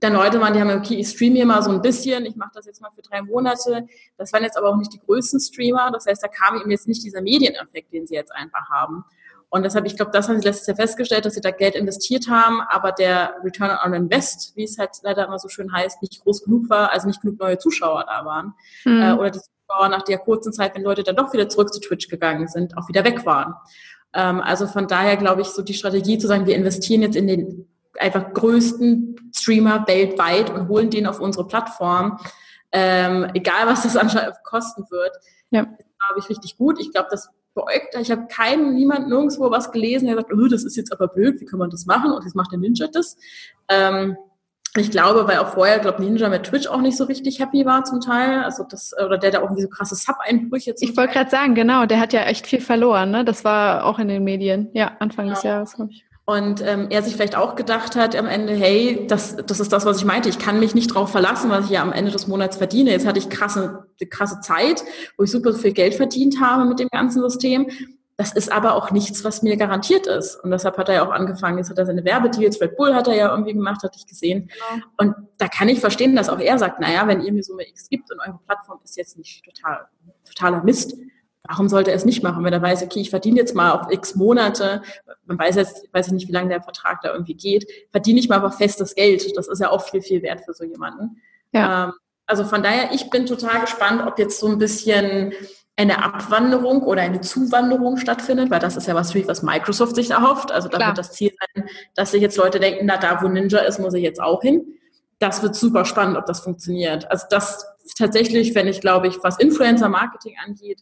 dann 0.06 0.14
Leute 0.14 0.40
waren, 0.40 0.54
die 0.54 0.60
haben, 0.60 0.70
okay, 0.70 0.96
ich 0.96 1.10
streame 1.10 1.36
hier 1.36 1.46
mal 1.46 1.62
so 1.62 1.72
ein 1.72 1.82
bisschen, 1.82 2.26
ich 2.26 2.36
mache 2.36 2.52
das 2.54 2.66
jetzt 2.66 2.82
mal 2.82 2.92
für 2.96 3.02
drei 3.02 3.22
Monate. 3.22 3.88
Das 4.18 4.32
waren 4.34 4.44
jetzt 4.44 4.58
aber 4.58 4.70
auch 4.70 4.78
nicht 4.78 4.94
die 4.94 5.00
größten 5.00 5.40
Streamer. 5.40 5.92
Das 5.92 6.06
heißt, 6.06 6.24
da 6.24 6.28
kam 6.28 6.60
eben 6.60 6.72
jetzt 6.72 6.88
nicht 6.88 7.04
dieser 7.04 7.22
Medieneffekt, 7.22 7.92
den 7.92 8.06
sie 8.06 8.14
jetzt 8.14 8.34
einfach 8.34 8.70
haben. 8.70 9.04
Und 9.50 9.64
deshalb, 9.64 9.86
ich 9.86 9.96
glaube, 9.96 10.12
das 10.12 10.28
haben 10.28 10.40
sie 10.40 10.46
letztes 10.46 10.68
Jahr 10.68 10.76
festgestellt, 10.76 11.26
dass 11.26 11.36
sie 11.36 11.42
da 11.42 11.52
Geld 11.52 11.76
investiert 11.76 12.28
haben, 12.30 12.62
aber 12.62 12.92
der 12.92 13.36
Return 13.44 13.78
on 13.86 13.94
Invest, 13.94 14.56
wie 14.56 14.64
es 14.64 14.78
halt 14.78 14.92
leider 15.04 15.26
immer 15.26 15.40
so 15.40 15.48
schön 15.48 15.72
heißt, 15.72 16.02
nicht 16.02 16.22
groß 16.22 16.44
genug 16.44 16.70
war, 16.70 16.92
also 16.92 17.08
nicht 17.08 17.22
genug 17.22 17.40
neue 17.40 17.58
Zuschauer 17.58 18.06
da 18.06 18.26
waren. 18.26 18.54
Mhm. 18.84 19.02
Äh, 19.02 19.14
oder 19.14 19.32
die 19.32 19.40
Zuschauer 19.40 19.90
nach 19.90 20.02
der 20.04 20.18
kurzen 20.18 20.52
Zeit, 20.52 20.76
wenn 20.76 20.84
Leute 20.84 21.04
dann 21.04 21.16
doch 21.16 21.32
wieder 21.32 21.48
zurück 21.48 21.74
zu 21.74 21.80
Twitch 21.80 22.10
gegangen 22.10 22.48
sind, 22.48 22.78
auch 22.78 22.88
wieder 22.90 23.04
weg 23.06 23.26
waren. 23.26 23.54
Ähm, 24.14 24.42
also 24.42 24.68
von 24.68 24.88
daher 24.88 25.16
glaube 25.18 25.42
ich, 25.42 25.48
so 25.48 25.62
die 25.62 25.74
Strategie 25.74 26.18
zu 26.18 26.28
sagen, 26.28 26.46
wir 26.48 26.56
investieren 26.56 27.02
jetzt 27.02 27.16
in 27.16 27.28
den 27.28 27.68
einfach 28.00 28.34
größten 28.34 29.32
Streamer 29.36 29.88
weltweit 29.88 30.50
und 30.50 30.68
holen 30.68 30.90
den 30.90 31.08
auf 31.08 31.20
unsere 31.20 31.48
Plattform, 31.48 32.20
ähm, 32.72 33.28
egal 33.34 33.68
was 33.68 33.84
das 33.84 33.96
anscheinend 33.98 34.36
kosten 34.44 34.86
wird, 34.90 35.12
ja. 35.52 35.64
glaube 35.64 36.20
ich 36.20 36.30
richtig 36.30 36.58
gut. 36.58 36.80
Ich 36.80 36.92
glaube, 36.92 37.08
das 37.12 37.30
beäugt, 37.54 37.96
ich 38.00 38.12
habe 38.12 38.28
keinen, 38.28 38.76
niemand 38.76 39.08
nirgendwo 39.08 39.50
was 39.50 39.72
gelesen, 39.72 40.08
der 40.08 40.16
sagt, 40.16 40.34
oh, 40.34 40.48
das 40.48 40.64
ist 40.64 40.76
jetzt 40.76 40.92
aber 40.92 41.08
blöd, 41.08 41.40
wie 41.40 41.46
kann 41.46 41.60
man 41.60 41.70
das 41.70 41.86
machen? 41.86 42.12
Und 42.12 42.24
jetzt 42.24 42.36
macht 42.36 42.52
der 42.52 42.60
Ninja 42.60 42.88
das. 42.88 43.18
Ähm, 43.70 44.18
ich 44.78 44.92
glaube, 44.92 45.26
weil 45.26 45.38
auch 45.38 45.54
vorher, 45.54 45.80
glaube 45.80 46.04
Ninja 46.04 46.28
mit 46.28 46.44
Twitch 46.44 46.68
auch 46.68 46.82
nicht 46.82 46.98
so 46.98 47.06
richtig 47.06 47.40
happy 47.40 47.66
war 47.66 47.86
zum 47.86 48.02
Teil. 48.02 48.44
Also 48.44 48.66
das, 48.70 48.94
oder 48.94 49.18
der 49.18 49.32
da 49.32 49.38
auch 49.40 49.44
irgendwie 49.44 49.62
so 49.62 49.70
krasse 49.70 49.96
Sub-Einbrüche 49.96 50.76
Ich 50.80 50.98
wollte 50.98 51.14
gerade 51.14 51.30
sagen, 51.30 51.56
genau, 51.56 51.86
der 51.86 52.00
hat 52.00 52.12
ja 52.12 52.24
echt 52.24 52.46
viel 52.46 52.60
verloren, 52.60 53.12
ne? 53.12 53.24
Das 53.24 53.46
war 53.46 53.86
auch 53.86 54.00
in 54.00 54.10
den 54.10 54.26
Medien, 54.26 54.70
ja, 54.74 54.98
Anfang 55.00 55.26
genau. 55.28 55.36
des 55.36 55.44
Jahres, 55.44 55.74
glaube 55.76 55.92
ich. 55.92 56.05
Und 56.28 56.62
ähm, 56.66 56.88
er 56.90 57.04
sich 57.04 57.16
vielleicht 57.16 57.36
auch 57.36 57.56
gedacht 57.56 57.96
hat 57.96 58.16
am 58.16 58.26
Ende, 58.26 58.54
hey, 58.54 59.06
das, 59.08 59.36
das 59.36 59.60
ist 59.60 59.72
das, 59.72 59.86
was 59.86 60.00
ich 60.00 60.06
meinte. 60.06 60.28
Ich 60.28 60.40
kann 60.40 60.60
mich 60.60 60.74
nicht 60.74 60.88
drauf 60.88 61.12
verlassen, 61.12 61.52
was 61.52 61.66
ich 61.66 61.72
ja 61.72 61.84
am 61.84 61.94
Ende 61.94 62.12
des 62.12 62.26
Monats 62.26 62.58
verdiene. 62.58 62.90
Jetzt 62.90 63.06
hatte 63.06 63.20
ich 63.20 63.30
krasse, 63.30 63.86
krasse 64.10 64.40
Zeit, 64.42 64.84
wo 65.18 65.24
ich 65.24 65.32
super 65.32 65.54
viel 65.54 65.72
Geld 65.72 65.94
verdient 65.94 66.42
habe 66.42 66.66
mit 66.66 66.80
dem 66.80 66.90
ganzen 66.92 67.22
System. 67.22 67.70
Das 68.18 68.34
ist 68.34 68.52
aber 68.52 68.74
auch 68.74 68.90
nichts, 68.90 69.24
was 69.24 69.44
mir 69.44 69.56
garantiert 69.56 70.08
ist. 70.08 70.36
Und 70.44 70.50
deshalb 70.50 70.78
hat 70.78 70.90
er 70.90 70.96
ja 70.96 71.08
auch 71.08 71.12
angefangen. 71.12 71.60
Jetzt 71.60 71.70
hat 71.70 71.78
er 71.78 71.86
seine 71.86 72.04
Werbedeals, 72.04 72.60
Red 72.60 72.76
Bull 72.76 72.96
hat 72.96 73.08
er 73.08 73.16
ja 73.16 73.30
irgendwie 73.30 73.54
gemacht, 73.54 73.84
hatte 73.84 73.98
ich 74.00 74.08
gesehen. 74.08 74.50
Genau. 74.72 74.86
Und 74.98 75.28
da 75.38 75.48
kann 75.48 75.70
ich 75.70 75.80
verstehen, 75.80 76.16
dass 76.16 76.30
auch 76.30 76.40
er 76.40 76.58
sagt, 76.58 76.80
naja, 76.80 77.08
wenn 77.08 77.22
ihr 77.22 77.34
mir 77.34 77.44
Summe 77.44 77.68
X 77.68 77.88
gibt 77.88 78.12
und 78.12 78.20
eure 78.20 78.40
Plattform 78.46 78.80
ist 78.84 78.98
jetzt 78.98 79.18
nicht 79.18 79.44
total, 79.44 79.86
totaler 80.26 80.64
Mist, 80.64 80.96
warum 81.48 81.70
sollte 81.70 81.92
er 81.92 81.98
es 81.98 82.06
nicht 82.06 82.24
machen, 82.24 82.44
wenn 82.44 82.54
er 82.54 82.62
weiß, 82.62 82.84
okay, 82.84 83.00
ich 83.00 83.10
verdiene 83.10 83.38
jetzt 83.38 83.56
mal 83.56 83.72
auf 83.72 83.92
x 83.92 84.16
Monate, 84.16 84.82
man 85.26 85.38
weiß 85.38 85.56
jetzt, 85.56 85.88
weiß 85.94 86.08
ich 86.08 86.14
nicht, 86.14 86.28
wie 86.28 86.34
lange 86.34 86.50
der 86.50 86.62
Vertrag 86.62 87.02
da 87.02 87.12
irgendwie 87.12 87.36
geht, 87.36 87.68
verdiene 87.92 88.20
ich 88.20 88.30
mal 88.30 88.38
aber 88.38 88.52
festes 88.52 88.96
Geld. 88.96 89.38
Das 89.38 89.48
ist 89.48 89.60
ja 89.60 89.70
auch 89.70 89.82
viel, 89.82 90.02
viel 90.02 90.22
wert 90.22 90.42
für 90.46 90.54
so 90.54 90.64
jemanden. 90.64 91.22
Ja. 91.52 91.86
Ähm, 91.86 91.94
also 92.26 92.44
von 92.44 92.64
daher, 92.64 92.92
ich 92.92 93.10
bin 93.10 93.26
total 93.26 93.62
gespannt, 93.62 94.02
ob 94.06 94.18
jetzt 94.18 94.40
so 94.40 94.48
ein 94.48 94.58
bisschen 94.58 95.34
eine 95.78 96.04
Abwanderung 96.04 96.84
oder 96.84 97.02
eine 97.02 97.22
Zuwanderung 97.22 97.98
stattfindet, 97.98 98.50
weil 98.50 98.60
das 98.60 98.78
ist 98.78 98.88
ja 98.88 98.96
was, 98.96 99.14
was 99.14 99.44
Microsoft 99.44 99.96
sich 99.96 100.12
erhofft. 100.12 100.52
Also 100.52 100.70
da 100.70 100.78
Klar. 100.78 100.90
wird 100.90 100.98
das 100.98 101.12
Ziel 101.12 101.32
sein, 101.54 101.66
dass 101.96 102.12
sich 102.12 102.22
jetzt 102.22 102.38
Leute 102.38 102.60
denken, 102.60 102.86
na 102.86 102.98
da, 102.98 103.22
wo 103.22 103.28
Ninja 103.28 103.60
ist, 103.60 103.80
muss 103.80 103.94
ich 103.94 104.04
jetzt 104.04 104.22
auch 104.22 104.42
hin. 104.42 104.66
Das 105.20 105.44
wird 105.44 105.56
super 105.56 105.86
spannend, 105.86 106.18
ob 106.18 106.26
das 106.26 106.40
funktioniert. 106.40 107.10
Also 107.12 107.26
das 107.30 107.66
tatsächlich, 107.98 108.56
wenn 108.56 108.68
ich, 108.68 108.82
glaube 108.82 109.08
ich, 109.08 109.22
was 109.22 109.38
Influencer-Marketing 109.38 110.36
angeht, 110.46 110.82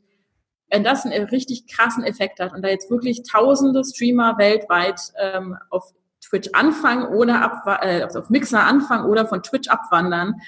wenn 0.74 0.84
das 0.84 1.06
einen 1.06 1.26
richtig 1.26 1.68
krassen 1.68 2.04
Effekt 2.04 2.40
hat 2.40 2.52
und 2.52 2.64
da 2.64 2.68
jetzt 2.68 2.90
wirklich 2.90 3.22
tausende 3.22 3.84
Streamer 3.86 4.40
weltweit 4.40 5.00
ähm, 5.20 5.56
auf 5.70 5.94
Twitch 6.20 6.50
anfangen 6.54 7.06
oder 7.06 7.44
ab, 7.44 7.80
äh, 7.84 8.04
auf 8.04 8.32
Mixer 8.32 8.64
anfangen 8.64 9.06
oder 9.06 9.28
von 9.28 9.44
Twitch 9.44 9.70
abwandern, 9.70 10.41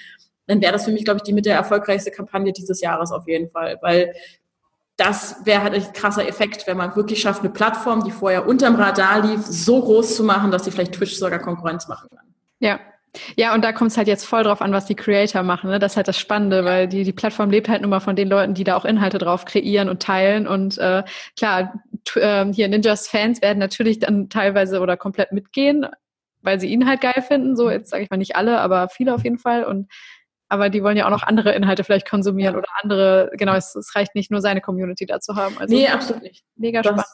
dann 0.48 0.60
wäre 0.60 0.72
das 0.72 0.84
für 0.84 0.90
mich, 0.90 1.04
glaube 1.04 1.18
ich, 1.18 1.22
die 1.22 1.32
mit 1.32 1.46
der 1.46 1.54
erfolgreichste 1.54 2.10
Kampagne 2.10 2.52
dieses 2.52 2.80
Jahres 2.80 3.12
auf 3.12 3.28
jeden 3.28 3.50
Fall, 3.50 3.78
weil 3.82 4.14
das 4.96 5.36
wäre 5.44 5.62
halt 5.62 5.74
ein 5.74 5.92
krasser 5.92 6.26
Effekt, 6.26 6.66
wenn 6.66 6.76
man 6.76 6.96
wirklich 6.96 7.20
schafft, 7.20 7.42
eine 7.42 7.50
Plattform, 7.50 8.02
die 8.02 8.10
vorher 8.10 8.48
unterm 8.48 8.74
Radar 8.74 9.20
lief, 9.20 9.46
so 9.46 9.80
groß 9.80 10.16
zu 10.16 10.24
machen, 10.24 10.50
dass 10.50 10.64
sie 10.64 10.72
vielleicht 10.72 10.94
Twitch 10.94 11.14
sogar 11.14 11.38
Konkurrenz 11.38 11.86
machen 11.86 12.08
kann. 12.10 12.34
Ja, 12.58 12.80
ja, 13.36 13.54
und 13.54 13.64
da 13.64 13.72
kommt 13.72 13.90
es 13.90 13.96
halt 13.96 14.08
jetzt 14.08 14.24
voll 14.24 14.44
drauf 14.44 14.60
an, 14.60 14.72
was 14.72 14.86
die 14.86 14.94
Creator 14.94 15.42
machen. 15.42 15.70
Ne? 15.70 15.78
Das 15.78 15.92
ist 15.92 15.96
halt 15.96 16.08
das 16.08 16.18
Spannende, 16.18 16.64
weil 16.64 16.88
die, 16.88 17.04
die 17.04 17.12
Plattform 17.12 17.50
lebt 17.50 17.68
halt 17.68 17.82
nur 17.82 17.90
mal 17.90 18.00
von 18.00 18.16
den 18.16 18.28
Leuten, 18.28 18.54
die 18.54 18.64
da 18.64 18.76
auch 18.76 18.84
Inhalte 18.84 19.18
drauf 19.18 19.44
kreieren 19.44 19.88
und 19.88 20.02
teilen. 20.02 20.46
Und 20.46 20.78
äh, 20.78 21.02
klar, 21.36 21.82
äh, 22.14 22.46
hier 22.52 22.68
Ninjas 22.68 23.08
Fans 23.08 23.42
werden 23.42 23.58
natürlich 23.58 23.98
dann 23.98 24.28
teilweise 24.28 24.80
oder 24.80 24.96
komplett 24.96 25.32
mitgehen, 25.32 25.86
weil 26.42 26.60
sie 26.60 26.68
ihn 26.68 26.86
halt 26.86 27.00
geil 27.00 27.24
finden. 27.26 27.56
So, 27.56 27.70
jetzt 27.70 27.90
sage 27.90 28.04
ich 28.04 28.10
mal 28.10 28.16
nicht 28.16 28.36
alle, 28.36 28.60
aber 28.60 28.88
viele 28.88 29.14
auf 29.14 29.24
jeden 29.24 29.38
Fall. 29.38 29.64
Und 29.64 29.90
aber 30.48 30.70
die 30.70 30.82
wollen 30.82 30.96
ja 30.96 31.06
auch 31.06 31.10
noch 31.10 31.24
andere 31.24 31.52
Inhalte 31.52 31.82
vielleicht 31.82 32.08
konsumieren 32.08 32.54
oder 32.54 32.68
andere, 32.80 33.32
genau, 33.34 33.54
es, 33.54 33.74
es 33.74 33.94
reicht 33.96 34.14
nicht 34.14 34.30
nur 34.30 34.40
seine 34.40 34.60
Community 34.60 35.04
da 35.04 35.18
zu 35.18 35.34
haben. 35.34 35.58
Also, 35.58 35.74
nee, 35.74 35.88
absolut 35.88 36.22
nicht. 36.22 36.44
Mega 36.56 36.84
spannend. 36.84 37.04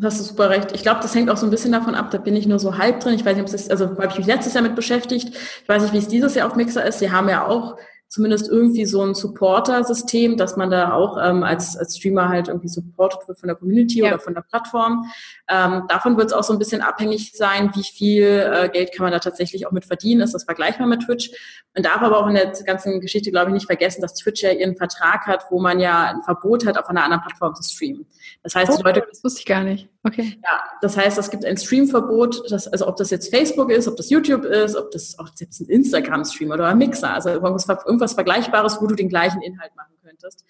Das 0.00 0.18
ist 0.18 0.28
super 0.28 0.48
recht. 0.48 0.72
Ich 0.72 0.82
glaube, 0.82 1.00
das 1.02 1.14
hängt 1.14 1.28
auch 1.28 1.36
so 1.36 1.46
ein 1.46 1.50
bisschen 1.50 1.72
davon 1.72 1.94
ab, 1.94 2.10
da 2.10 2.16
bin 2.16 2.34
ich 2.34 2.46
nur 2.46 2.58
so 2.58 2.78
halb 2.78 3.00
drin. 3.00 3.14
Ich 3.14 3.24
weiß 3.24 3.36
nicht, 3.36 3.42
ob 3.42 3.48
es 3.48 3.54
ist, 3.54 3.70
also 3.70 3.90
habe 3.90 4.06
ich 4.06 4.16
mich 4.16 4.26
letztes 4.26 4.54
Jahr 4.54 4.62
mit 4.62 4.74
beschäftigt. 4.74 5.36
Ich 5.62 5.68
weiß 5.68 5.82
nicht, 5.82 5.92
wie 5.92 5.98
es 5.98 6.08
dieses 6.08 6.34
Jahr 6.34 6.46
auf 6.46 6.56
Mixer 6.56 6.86
ist. 6.86 7.00
Sie 7.00 7.10
haben 7.10 7.28
ja 7.28 7.46
auch 7.46 7.76
zumindest 8.10 8.48
irgendwie 8.48 8.86
so 8.86 9.02
ein 9.02 9.14
Supporter-System, 9.14 10.36
dass 10.36 10.56
man 10.56 10.68
da 10.68 10.92
auch 10.92 11.16
ähm, 11.22 11.44
als, 11.44 11.76
als 11.76 11.96
Streamer 11.96 12.28
halt 12.28 12.48
irgendwie 12.48 12.66
supported 12.66 13.26
wird 13.28 13.38
von 13.38 13.46
der 13.46 13.54
Community 13.54 14.00
ja. 14.00 14.08
oder 14.08 14.18
von 14.18 14.34
der 14.34 14.40
Plattform. 14.42 15.04
Ähm, 15.48 15.84
davon 15.88 16.16
wird 16.16 16.26
es 16.26 16.32
auch 16.32 16.42
so 16.42 16.52
ein 16.52 16.58
bisschen 16.58 16.80
abhängig 16.80 17.32
sein, 17.34 17.70
wie 17.74 17.84
viel 17.84 18.24
äh, 18.52 18.68
Geld 18.68 18.92
kann 18.92 19.04
man 19.04 19.12
da 19.12 19.20
tatsächlich 19.20 19.68
auch 19.68 19.70
mit 19.70 19.84
verdienen. 19.84 20.22
Ist 20.22 20.34
das 20.34 20.42
vergleichbar 20.42 20.88
mit 20.88 21.02
Twitch? 21.02 21.30
Man 21.72 21.84
darf 21.84 22.02
aber 22.02 22.18
auch 22.18 22.26
in 22.26 22.34
der 22.34 22.50
ganzen 22.66 23.00
Geschichte, 23.00 23.30
glaube 23.30 23.50
ich, 23.50 23.54
nicht 23.54 23.66
vergessen, 23.66 24.00
dass 24.02 24.14
Twitch 24.14 24.42
ja 24.42 24.50
ihren 24.50 24.76
Vertrag 24.76 25.28
hat, 25.28 25.44
wo 25.50 25.60
man 25.60 25.78
ja 25.78 26.10
ein 26.10 26.22
Verbot 26.24 26.66
hat, 26.66 26.78
auf 26.78 26.88
einer 26.88 27.04
anderen 27.04 27.22
Plattform 27.22 27.54
zu 27.54 27.62
streamen. 27.62 28.06
Das 28.42 28.56
heißt, 28.56 28.72
oh, 28.72 28.76
die 28.76 28.82
Leute. 28.82 29.04
Das 29.08 29.22
wusste 29.22 29.38
ich 29.38 29.46
gar 29.46 29.62
nicht. 29.62 29.88
Okay. 30.02 30.38
Ja, 30.42 30.62
das 30.80 30.96
heißt, 30.96 31.18
es 31.18 31.30
gibt 31.30 31.44
ein 31.44 31.58
Streamverbot, 31.58 32.50
das, 32.50 32.66
also 32.68 32.88
ob 32.88 32.96
das 32.96 33.10
jetzt 33.10 33.28
Facebook 33.28 33.70
ist, 33.70 33.86
ob 33.86 33.96
das 33.96 34.08
YouTube 34.08 34.44
ist, 34.44 34.74
ob 34.74 34.90
das 34.92 35.18
auch 35.18 35.28
jetzt 35.38 35.60
ein 35.60 35.68
Instagram-Stream 35.68 36.50
oder 36.50 36.68
ein 36.68 36.78
Mixer, 36.78 37.12
also 37.12 37.28
irgendwas, 37.28 37.68
irgendwas 37.68 38.14
Vergleichbares, 38.14 38.80
wo 38.80 38.86
du 38.86 38.94
den 38.94 39.10
gleichen 39.10 39.42
Inhalt 39.42 39.76
machen 39.76 39.94
könntest. 40.02 40.44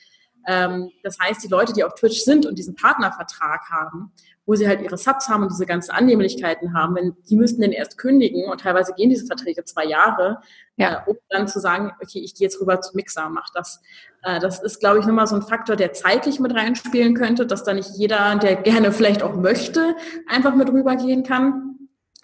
Ähm, 0.46 0.90
das 1.02 1.18
heißt, 1.18 1.42
die 1.42 1.48
Leute, 1.48 1.72
die 1.72 1.84
auf 1.84 1.94
Twitch 1.94 2.22
sind 2.22 2.46
und 2.46 2.58
diesen 2.58 2.74
Partnervertrag 2.74 3.70
haben, 3.70 4.12
wo 4.46 4.56
sie 4.56 4.66
halt 4.66 4.80
ihre 4.80 4.98
Subs 4.98 5.28
haben 5.28 5.44
und 5.44 5.52
diese 5.52 5.66
ganzen 5.66 5.92
Annehmlichkeiten 5.92 6.74
haben, 6.74 6.96
wenn, 6.96 7.16
die 7.28 7.36
müssten 7.36 7.60
den 7.60 7.72
erst 7.72 7.98
kündigen 7.98 8.50
und 8.50 8.60
teilweise 8.62 8.92
gehen 8.94 9.08
diese 9.08 9.26
Verträge 9.26 9.64
zwei 9.64 9.84
Jahre, 9.84 10.40
ja. 10.76 11.04
äh, 11.06 11.10
um 11.10 11.16
dann 11.28 11.46
zu 11.46 11.60
sagen, 11.60 11.92
okay, 12.02 12.18
ich 12.18 12.34
gehe 12.34 12.46
jetzt 12.46 12.60
rüber 12.60 12.80
zu 12.80 12.96
Mixer, 12.96 13.28
mach 13.28 13.50
das. 13.54 13.80
Äh, 14.22 14.40
das 14.40 14.60
ist, 14.60 14.80
glaube 14.80 14.98
ich, 14.98 15.06
nochmal 15.06 15.28
so 15.28 15.36
ein 15.36 15.42
Faktor, 15.42 15.76
der 15.76 15.92
zeitlich 15.92 16.40
mit 16.40 16.54
reinspielen 16.54 17.14
könnte, 17.14 17.46
dass 17.46 17.62
da 17.62 17.74
nicht 17.74 17.90
jeder, 17.96 18.36
der 18.36 18.56
gerne 18.56 18.90
vielleicht 18.90 19.22
auch 19.22 19.36
möchte, 19.36 19.94
einfach 20.26 20.56
mit 20.56 20.68
rübergehen 20.70 21.22
kann. 21.22 21.69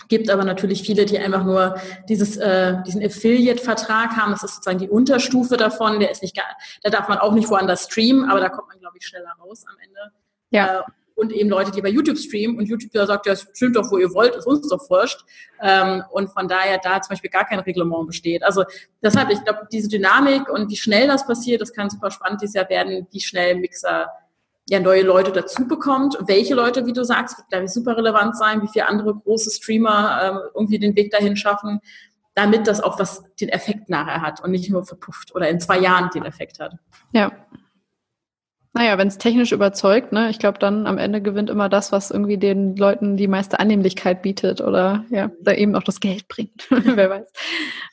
Gibt 0.08 0.30
aber 0.30 0.44
natürlich 0.44 0.82
viele, 0.82 1.04
die 1.04 1.18
einfach 1.18 1.44
nur 1.44 1.76
dieses, 2.08 2.36
äh, 2.36 2.82
diesen 2.86 3.04
Affiliate-Vertrag 3.04 4.16
haben. 4.16 4.30
Das 4.30 4.44
ist 4.44 4.56
sozusagen 4.56 4.78
die 4.78 4.88
Unterstufe 4.88 5.56
davon. 5.56 5.98
Der 6.00 6.10
ist 6.10 6.22
nicht, 6.22 6.40
da 6.82 6.90
darf 6.90 7.08
man 7.08 7.18
auch 7.18 7.32
nicht 7.32 7.48
woanders 7.48 7.84
streamen, 7.84 8.30
aber 8.30 8.40
da 8.40 8.48
kommt 8.48 8.68
man, 8.68 8.78
glaube 8.78 8.96
ich, 8.98 9.06
schneller 9.06 9.34
raus 9.40 9.64
am 9.68 9.76
Ende. 9.82 10.12
Ja. 10.50 10.80
Äh, 10.80 10.82
und 11.16 11.32
eben 11.32 11.48
Leute, 11.48 11.70
die 11.70 11.80
bei 11.80 11.88
YouTube 11.88 12.18
streamen 12.18 12.58
und 12.58 12.66
YouTube 12.66 12.92
da 12.92 13.06
sagt, 13.06 13.26
ja, 13.26 13.34
streamt 13.34 13.74
doch, 13.74 13.90
wo 13.90 13.96
ihr 13.96 14.12
wollt, 14.12 14.36
ist 14.36 14.46
uns 14.46 14.68
doch 14.68 14.90
wurscht. 14.90 15.24
Ähm, 15.62 16.04
und 16.12 16.28
von 16.28 16.46
daher 16.46 16.78
da 16.78 17.00
zum 17.00 17.14
Beispiel 17.14 17.30
gar 17.30 17.46
kein 17.46 17.58
Reglement 17.58 18.06
besteht. 18.06 18.42
Also 18.42 18.64
deshalb, 19.02 19.30
ich 19.30 19.42
glaube, 19.42 19.66
diese 19.72 19.88
Dynamik 19.88 20.50
und 20.50 20.70
wie 20.70 20.76
schnell 20.76 21.08
das 21.08 21.26
passiert, 21.26 21.62
das 21.62 21.72
kann 21.72 21.88
super 21.88 22.10
spannend 22.10 22.42
dieses 22.42 22.54
Jahr 22.54 22.68
werden, 22.68 23.06
wie 23.10 23.20
schnell 23.20 23.56
Mixer 23.56 24.08
ja 24.68 24.80
neue 24.80 25.02
Leute 25.02 25.32
dazu 25.32 25.66
bekommt. 25.66 26.18
Welche 26.26 26.54
Leute, 26.54 26.86
wie 26.86 26.92
du 26.92 27.04
sagst, 27.04 27.38
wird, 27.38 27.48
glaube 27.48 27.64
ich, 27.66 27.70
super 27.70 27.96
relevant 27.96 28.36
sein, 28.36 28.62
wie 28.62 28.68
viele 28.68 28.88
andere 28.88 29.14
große 29.14 29.50
Streamer 29.50 30.20
ähm, 30.22 30.40
irgendwie 30.54 30.78
den 30.78 30.96
Weg 30.96 31.10
dahin 31.10 31.36
schaffen, 31.36 31.80
damit 32.34 32.66
das 32.66 32.80
auch 32.80 32.98
was 32.98 33.24
den 33.40 33.48
Effekt 33.48 33.88
nachher 33.88 34.20
hat 34.20 34.42
und 34.42 34.50
nicht 34.50 34.70
nur 34.70 34.84
verpufft 34.84 35.34
oder 35.34 35.48
in 35.48 35.60
zwei 35.60 35.78
Jahren 35.78 36.10
den 36.10 36.24
Effekt 36.24 36.58
hat. 36.58 36.74
Ja, 37.12 37.32
naja, 38.76 38.98
wenn 38.98 39.08
es 39.08 39.16
technisch 39.16 39.52
überzeugt, 39.52 40.12
ne, 40.12 40.28
ich 40.28 40.38
glaube, 40.38 40.58
dann 40.58 40.86
am 40.86 40.98
Ende 40.98 41.22
gewinnt 41.22 41.48
immer 41.48 41.70
das, 41.70 41.92
was 41.92 42.10
irgendwie 42.10 42.36
den 42.36 42.76
Leuten 42.76 43.16
die 43.16 43.26
meiste 43.26 43.58
Annehmlichkeit 43.58 44.20
bietet 44.20 44.60
oder 44.60 45.06
ja, 45.08 45.30
da 45.40 45.52
eben 45.52 45.74
auch 45.74 45.82
das 45.82 45.98
Geld 45.98 46.28
bringt. 46.28 46.66
Wer 46.70 47.08
weiß. 47.08 47.26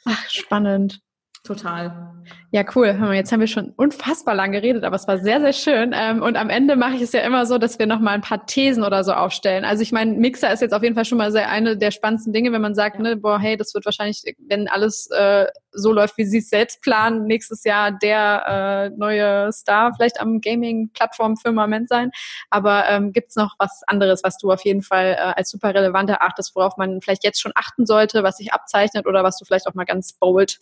Ach, 0.03 0.29
spannend. 0.29 0.99
Total. 1.43 2.13
Ja, 2.51 2.63
cool. 2.73 2.97
Jetzt 3.13 3.33
haben 3.33 3.41
wir 3.41 3.47
schon 3.47 3.71
unfassbar 3.71 4.33
lang 4.33 4.53
geredet, 4.53 4.85
aber 4.85 4.95
es 4.95 5.07
war 5.09 5.17
sehr, 5.17 5.41
sehr 5.41 5.51
schön. 5.51 5.93
Ähm, 5.93 6.21
und 6.21 6.37
am 6.37 6.49
Ende 6.49 6.77
mache 6.77 6.93
ich 6.95 7.01
es 7.01 7.11
ja 7.11 7.19
immer 7.19 7.45
so, 7.45 7.57
dass 7.57 7.79
wir 7.79 7.85
noch 7.85 7.99
mal 7.99 8.11
ein 8.11 8.21
paar 8.21 8.45
Thesen 8.45 8.83
oder 8.83 9.03
so 9.03 9.11
aufstellen. 9.11 9.65
Also 9.65 9.81
ich 9.81 9.91
meine, 9.91 10.13
Mixer 10.13 10.53
ist 10.53 10.61
jetzt 10.61 10.73
auf 10.73 10.83
jeden 10.83 10.95
Fall 10.95 11.03
schon 11.03 11.17
mal 11.17 11.33
sehr 11.33 11.49
eine 11.49 11.75
der 11.75 11.91
spannendsten 11.91 12.31
Dinge, 12.31 12.53
wenn 12.53 12.61
man 12.61 12.75
sagt, 12.75 12.99
ne, 12.99 13.17
boah, 13.17 13.39
hey, 13.39 13.57
das 13.57 13.73
wird 13.73 13.83
wahrscheinlich, 13.83 14.23
wenn 14.47 14.69
alles 14.69 15.09
äh, 15.11 15.47
so 15.73 15.91
läuft, 15.91 16.17
wie 16.17 16.25
sie 16.25 16.37
es 16.37 16.49
selbst 16.49 16.81
planen, 16.81 17.25
nächstes 17.25 17.65
Jahr 17.65 17.91
der 17.91 18.91
äh, 18.93 18.97
neue 18.97 19.51
Star 19.51 19.93
vielleicht 19.93 20.21
am 20.21 20.39
Gaming-Plattform-Firmament 20.39 21.89
sein. 21.89 22.11
Aber 22.51 22.87
ähm, 22.87 23.11
gibt 23.11 23.35
noch 23.35 23.55
was 23.57 23.81
anderes, 23.87 24.23
was 24.23 24.37
du 24.37 24.51
auf 24.51 24.63
jeden 24.63 24.83
Fall 24.83 25.17
äh, 25.17 25.33
als 25.35 25.49
super 25.49 25.73
relevant 25.73 26.09
erachtest, 26.09 26.55
worauf 26.55 26.77
man 26.77 27.01
vielleicht 27.01 27.25
jetzt 27.25 27.41
schon 27.41 27.51
achten 27.55 27.85
sollte, 27.85 28.23
was 28.23 28.37
sich 28.37 28.53
abzeichnet 28.53 29.07
oder 29.07 29.23
was 29.23 29.37
du 29.39 29.45
vielleicht 29.45 29.67
auch 29.67 29.73
mal 29.73 29.85
ganz 29.85 30.13
bold 30.13 30.59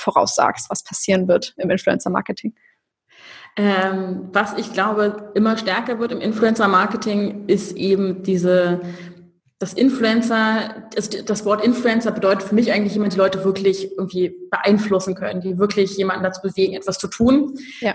voraussagst, 0.00 0.70
was 0.70 0.82
passieren 0.82 1.28
wird 1.28 1.54
im 1.56 1.70
Influencer-Marketing? 1.70 2.54
Ähm, 3.56 4.28
was 4.32 4.56
ich 4.56 4.72
glaube 4.72 5.32
immer 5.34 5.56
stärker 5.58 5.98
wird 5.98 6.12
im 6.12 6.20
Influencer-Marketing, 6.20 7.46
ist 7.46 7.76
eben 7.76 8.22
diese, 8.22 8.80
das 9.58 9.74
Influencer, 9.74 10.86
das, 10.94 11.10
das, 11.10 11.44
Wort 11.44 11.64
Influencer 11.64 12.12
bedeutet 12.12 12.48
für 12.48 12.54
mich 12.54 12.72
eigentlich 12.72 12.94
jemand, 12.94 13.12
die 13.12 13.18
Leute 13.18 13.44
wirklich 13.44 13.90
irgendwie 13.92 14.34
beeinflussen 14.50 15.14
können, 15.14 15.40
die 15.40 15.58
wirklich 15.58 15.96
jemanden 15.96 16.22
dazu 16.22 16.40
bewegen, 16.42 16.74
etwas 16.74 16.98
zu 16.98 17.08
tun. 17.08 17.58
Ja. 17.80 17.94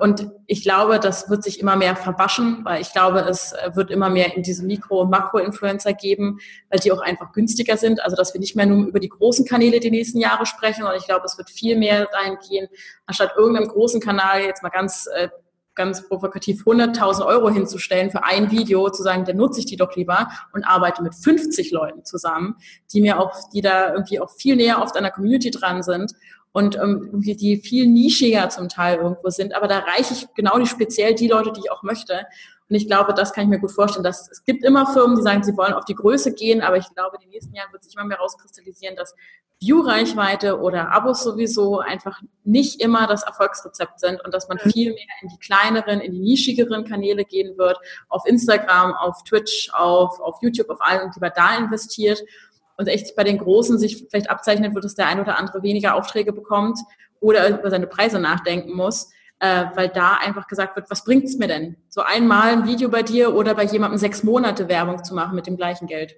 Und 0.00 0.28
ich 0.46 0.62
glaube, 0.62 0.98
das 0.98 1.30
wird 1.30 1.44
sich 1.44 1.60
immer 1.60 1.76
mehr 1.76 1.94
verwaschen, 1.94 2.64
weil 2.64 2.80
ich 2.80 2.92
glaube, 2.92 3.20
es 3.20 3.54
wird 3.74 3.92
immer 3.92 4.10
mehr 4.10 4.36
in 4.36 4.42
diese 4.42 4.64
Mikro- 4.64 5.02
und 5.02 5.10
Makro-Influencer 5.10 5.92
geben, 5.92 6.40
weil 6.68 6.80
die 6.80 6.90
auch 6.90 7.00
einfach 7.00 7.32
günstiger 7.32 7.76
sind. 7.76 8.02
Also, 8.02 8.16
dass 8.16 8.34
wir 8.34 8.40
nicht 8.40 8.56
mehr 8.56 8.66
nur 8.66 8.88
über 8.88 8.98
die 8.98 9.08
großen 9.08 9.46
Kanäle 9.46 9.78
die 9.78 9.92
nächsten 9.92 10.18
Jahre 10.18 10.46
sprechen. 10.46 10.84
Und 10.84 10.96
ich 10.96 11.06
glaube, 11.06 11.24
es 11.24 11.38
wird 11.38 11.48
viel 11.48 11.78
mehr 11.78 12.06
dahin 12.06 12.38
gehen, 12.48 12.66
anstatt 13.06 13.36
irgendeinem 13.36 13.68
großen 13.68 14.00
Kanal 14.00 14.42
jetzt 14.42 14.62
mal 14.64 14.70
ganz 14.70 15.08
äh, 15.14 15.28
ganz 15.74 16.08
provokativ 16.08 16.64
100.000 16.64 17.26
Euro 17.26 17.50
hinzustellen 17.50 18.10
für 18.10 18.24
ein 18.24 18.50
Video, 18.50 18.88
zu 18.90 19.02
sagen, 19.02 19.24
dann 19.24 19.36
nutze 19.36 19.60
ich 19.60 19.66
die 19.66 19.76
doch 19.76 19.94
lieber 19.96 20.28
und 20.52 20.64
arbeite 20.64 21.02
mit 21.02 21.14
50 21.14 21.72
Leuten 21.72 22.04
zusammen, 22.04 22.56
die 22.92 23.00
mir 23.00 23.18
auch, 23.18 23.32
die 23.52 23.60
da 23.60 23.92
irgendwie 23.92 24.20
auch 24.20 24.30
viel 24.30 24.56
näher 24.56 24.80
oft 24.80 24.96
an 24.96 25.02
der 25.02 25.12
Community 25.12 25.50
dran 25.50 25.82
sind 25.82 26.12
und 26.54 26.76
ähm, 26.76 27.10
die 27.12 27.56
viel 27.56 27.88
nischiger 27.88 28.48
zum 28.48 28.68
Teil 28.68 28.98
irgendwo 28.98 29.28
sind. 29.28 29.54
Aber 29.54 29.66
da 29.66 29.80
reiche 29.80 30.14
ich 30.14 30.32
genau 30.34 30.56
die 30.56 30.66
speziell 30.66 31.12
die 31.12 31.26
Leute, 31.26 31.50
die 31.52 31.60
ich 31.64 31.70
auch 31.72 31.82
möchte. 31.82 32.26
Und 32.68 32.76
ich 32.76 32.86
glaube, 32.86 33.12
das 33.12 33.32
kann 33.32 33.44
ich 33.44 33.50
mir 33.50 33.58
gut 33.58 33.72
vorstellen. 33.72 34.04
Dass, 34.04 34.30
es 34.30 34.44
gibt 34.44 34.62
immer 34.62 34.86
Firmen, 34.86 35.16
die 35.16 35.22
sagen, 35.22 35.42
sie 35.42 35.56
wollen 35.56 35.72
auf 35.72 35.84
die 35.84 35.96
Größe 35.96 36.32
gehen, 36.32 36.62
aber 36.62 36.76
ich 36.76 36.88
glaube, 36.94 37.16
in 37.16 37.22
den 37.22 37.30
nächsten 37.30 37.54
Jahren 37.56 37.72
wird 37.72 37.82
sich 37.82 37.96
immer 37.96 38.04
mehr 38.04 38.18
rauskristallisieren, 38.18 38.94
dass 38.94 39.16
View-Reichweite 39.60 40.60
oder 40.60 40.92
Abos 40.92 41.24
sowieso 41.24 41.80
einfach 41.80 42.22
nicht 42.44 42.80
immer 42.80 43.08
das 43.08 43.24
Erfolgsrezept 43.24 43.98
sind 43.98 44.24
und 44.24 44.32
dass 44.32 44.48
man 44.48 44.60
mhm. 44.64 44.70
viel 44.70 44.92
mehr 44.92 45.06
in 45.22 45.30
die 45.30 45.38
kleineren, 45.38 46.00
in 46.00 46.12
die 46.12 46.20
nischigeren 46.20 46.84
Kanäle 46.84 47.24
gehen 47.24 47.58
wird, 47.58 47.78
auf 48.08 48.24
Instagram, 48.26 48.94
auf 48.94 49.24
Twitch, 49.24 49.70
auf, 49.72 50.20
auf 50.20 50.38
YouTube, 50.40 50.70
auf 50.70 50.80
allen, 50.80 51.10
die 51.10 51.20
man 51.20 51.32
da 51.34 51.56
investiert 51.56 52.22
und 52.76 52.86
echt 52.88 53.14
bei 53.16 53.24
den 53.24 53.38
Großen 53.38 53.78
sich 53.78 54.06
vielleicht 54.10 54.30
abzeichnet 54.30 54.74
wird, 54.74 54.84
dass 54.84 54.94
der 54.94 55.06
ein 55.06 55.20
oder 55.20 55.38
andere 55.38 55.62
weniger 55.62 55.94
Aufträge 55.94 56.32
bekommt 56.32 56.78
oder 57.20 57.48
über 57.48 57.70
seine 57.70 57.86
Preise 57.86 58.18
nachdenken 58.18 58.74
muss, 58.74 59.10
äh, 59.40 59.64
weil 59.74 59.88
da 59.88 60.14
einfach 60.14 60.46
gesagt 60.46 60.76
wird, 60.76 60.90
was 60.90 61.04
bringt 61.04 61.24
es 61.24 61.38
mir 61.38 61.48
denn? 61.48 61.76
So 61.88 62.02
einmal 62.02 62.52
ein 62.52 62.66
Video 62.66 62.88
bei 62.88 63.02
dir 63.02 63.34
oder 63.34 63.54
bei 63.54 63.64
jemandem 63.64 63.98
sechs 63.98 64.22
Monate 64.22 64.68
Werbung 64.68 65.02
zu 65.04 65.14
machen 65.14 65.34
mit 65.34 65.46
dem 65.46 65.56
gleichen 65.56 65.86
Geld. 65.86 66.16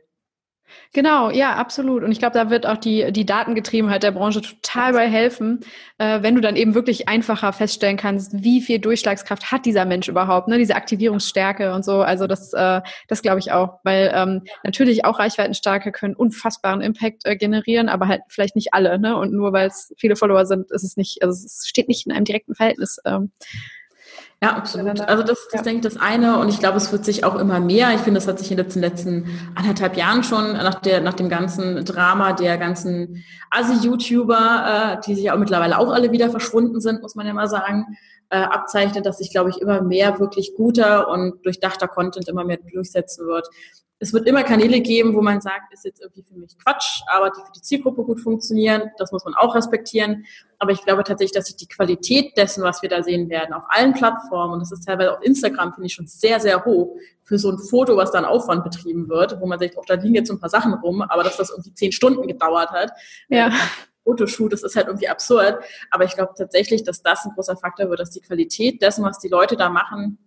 Genau, 0.93 1.31
ja, 1.31 1.57
absolut. 1.57 2.03
Und 2.03 2.11
ich 2.11 2.19
glaube, 2.19 2.35
da 2.35 2.49
wird 2.49 2.67
auch 2.67 2.79
die, 2.79 3.13
die 3.13 3.27
Datengetriebenheit 3.27 4.03
der 4.03 4.13
Branche 4.13 4.41
total 4.41 4.95
bei 4.95 5.07
helfen, 5.09 5.61
äh, 5.99 6.23
wenn 6.23 6.35
du 6.35 6.41
dann 6.41 6.57
eben 6.57 6.75
wirklich 6.75 7.07
einfacher 7.07 7.53
feststellen 7.53 7.97
kannst, 7.99 8.43
wie 8.43 8.63
viel 8.63 8.79
Durchschlagskraft 8.79 9.53
hat 9.53 9.67
dieser 9.67 9.85
Mensch 9.85 10.09
überhaupt, 10.09 10.49
ne? 10.49 10.57
diese 10.57 10.75
Aktivierungsstärke 10.75 11.75
und 11.75 11.85
so. 11.85 12.01
Also 12.01 12.27
das, 12.27 12.53
äh, 12.55 12.81
das 13.09 13.21
glaube 13.21 13.41
ich 13.41 13.53
auch, 13.53 13.81
weil 13.85 14.11
ähm, 14.15 14.43
natürlich 14.65 15.05
auch 15.05 15.19
Reichweitenstarke 15.19 15.93
können 15.93 16.15
unfassbaren 16.15 16.81
Impact 16.81 17.27
äh, 17.27 17.37
generieren, 17.37 17.91
aber 17.91 18.09
halt 18.09 18.23
vielleicht 18.29 18.57
nicht 18.57 18.73
alle. 18.73 18.99
Ne? 18.99 19.17
Und 19.17 19.33
nur 19.33 19.53
weil 19.53 19.69
es 19.69 19.93
viele 19.99 20.17
Follower 20.17 20.47
sind, 20.47 20.71
ist 20.71 20.83
es 20.83 20.97
nicht, 20.97 21.23
also 21.23 21.33
es 21.33 21.65
steht 21.67 21.89
nicht 21.89 22.07
in 22.07 22.13
einem 22.13 22.25
direkten 22.25 22.55
Verhältnis. 22.55 22.99
Ähm, 23.05 23.33
ja, 24.43 24.55
absolut. 24.55 25.01
Also 25.01 25.23
das, 25.23 25.49
das 25.51 25.61
ja. 25.61 25.63
denke 25.63 25.89
ich 25.89 25.95
das 25.95 26.03
eine 26.03 26.39
und 26.39 26.51
ich 26.51 26.59
glaube, 26.59 26.77
es 26.77 26.93
wird 26.93 27.05
sich 27.05 27.25
auch 27.25 27.37
immer 27.37 27.59
mehr. 27.59 27.95
Ich 27.95 28.03
finde, 28.03 28.19
das 28.21 28.29
hat 28.29 28.39
sich 28.39 28.51
in 28.51 28.59
den 28.59 28.83
letzten 28.83 29.27
anderthalb 29.55 29.97
Jahren 29.97 30.23
schon 30.25 30.53
nach 30.53 30.75
der 30.75 31.01
nach 31.01 31.15
dem 31.15 31.31
ganzen 31.31 31.85
Drama 31.87 32.35
der 32.35 32.59
ganzen 32.59 33.25
Asi-YouTuber, 33.51 34.99
äh, 34.99 35.07
die 35.07 35.15
sich 35.15 35.25
ja 35.25 35.35
auch 35.35 35.39
mittlerweile 35.39 35.79
auch 35.79 35.91
alle 35.91 36.13
wieder 36.13 36.29
verschwunden 36.31 36.81
sind, 36.81 37.01
muss 37.01 37.15
man 37.15 37.27
ja 37.27 37.33
mal 37.33 37.49
sagen, 37.49 37.97
äh, 38.29 38.39
abzeichnet, 38.39 39.07
dass 39.07 39.19
sich, 39.19 39.31
glaube 39.31 39.51
ich, 39.51 39.61
immer 39.61 39.81
mehr 39.81 40.19
wirklich 40.19 40.53
guter 40.55 41.09
und 41.09 41.45
durchdachter 41.45 41.89
Content 41.89 42.29
immer 42.29 42.45
mehr 42.45 42.59
durchsetzen 42.59 43.27
wird 43.27 43.49
es 43.99 44.13
wird 44.13 44.29
immer 44.29 44.43
Kanäle 44.43 44.81
geben, 44.81 45.15
wo 45.15 45.23
man 45.23 45.41
sagt, 45.41 45.73
ist 45.73 45.85
jetzt 45.85 46.03
irgendwie 46.03 46.23
für 46.23 46.35
mich 46.35 46.57
Quatsch, 46.59 47.01
aber 47.11 47.31
die 47.31 47.41
für 47.41 47.53
die 47.53 47.63
Zielgruppe 47.63 48.03
gut 48.03 48.21
funktionieren. 48.21 48.91
Das 48.99 49.11
muss 49.11 49.25
man 49.25 49.35
auch 49.35 49.55
respektieren. 49.55 50.27
Aber 50.59 50.73
ich 50.73 50.83
glaube 50.85 51.03
tatsächlich, 51.03 51.33
dass 51.33 51.47
sich 51.47 51.57
die 51.57 51.69
Qualität 51.69 52.37
dessen, 52.37 52.63
was 52.63 52.83
wir 52.83 52.91
da 52.91 53.03
sehen 53.03 53.31
werden, 53.31 53.55
auf 53.55 53.65
allen 53.69 53.95
Plattformen, 53.95 54.55
und 54.55 54.61
das 54.61 54.73
ist 54.73 54.85
teilweise 54.85 55.17
auf 55.17 55.25
Instagram, 55.25 55.73
finde 55.73 55.87
ich 55.87 55.95
schon 55.95 56.07
sehr, 56.07 56.41
sehr 56.41 56.65
hoch, 56.65 56.97
für 57.23 57.39
so 57.39 57.51
ein 57.51 57.59
Foto, 57.59 57.97
was 57.97 58.13
dann 58.13 58.25
Aufwand 58.25 58.65
betrieben 58.65 59.09
wird, 59.09 59.41
wo 59.41 59.47
man 59.47 59.59
sagt, 59.59 59.79
auch 59.79 59.87
da 59.87 59.95
liegen 59.95 60.15
jetzt 60.15 60.29
so 60.29 60.35
ein 60.35 60.41
paar 60.41 60.51
Sachen 60.51 60.75
rum, 60.75 61.01
aber 61.03 61.25
dass 61.25 61.39
das 61.39 61.51
irgendwie 61.51 61.75
zehn 61.75 61.93
Stunden 61.93 62.27
gedauert 62.27 62.71
hat. 62.71 62.93
Ja. 63.29 63.49
Äh, 63.49 63.53
Fotoshoot, 64.05 64.53
das 64.53 64.63
ist 64.63 64.77
halt 64.77 64.87
irgendwie 64.87 65.09
absurd. 65.09 65.65
Aber 65.91 66.05
ich 66.05 66.15
glaube 66.15 66.35
tatsächlich, 66.37 66.85
dass 66.85 67.03
das 67.03 67.25
ein 67.25 67.33
großer 67.35 67.57
Faktor 67.57 67.89
wird, 67.89 67.99
dass 67.99 68.11
die 68.11 68.21
Qualität 68.21 68.81
dessen, 68.81 69.05
was 69.05 69.19
die 69.19 69.29
Leute 69.29 69.57
da 69.57 69.69
machen, 69.69 70.19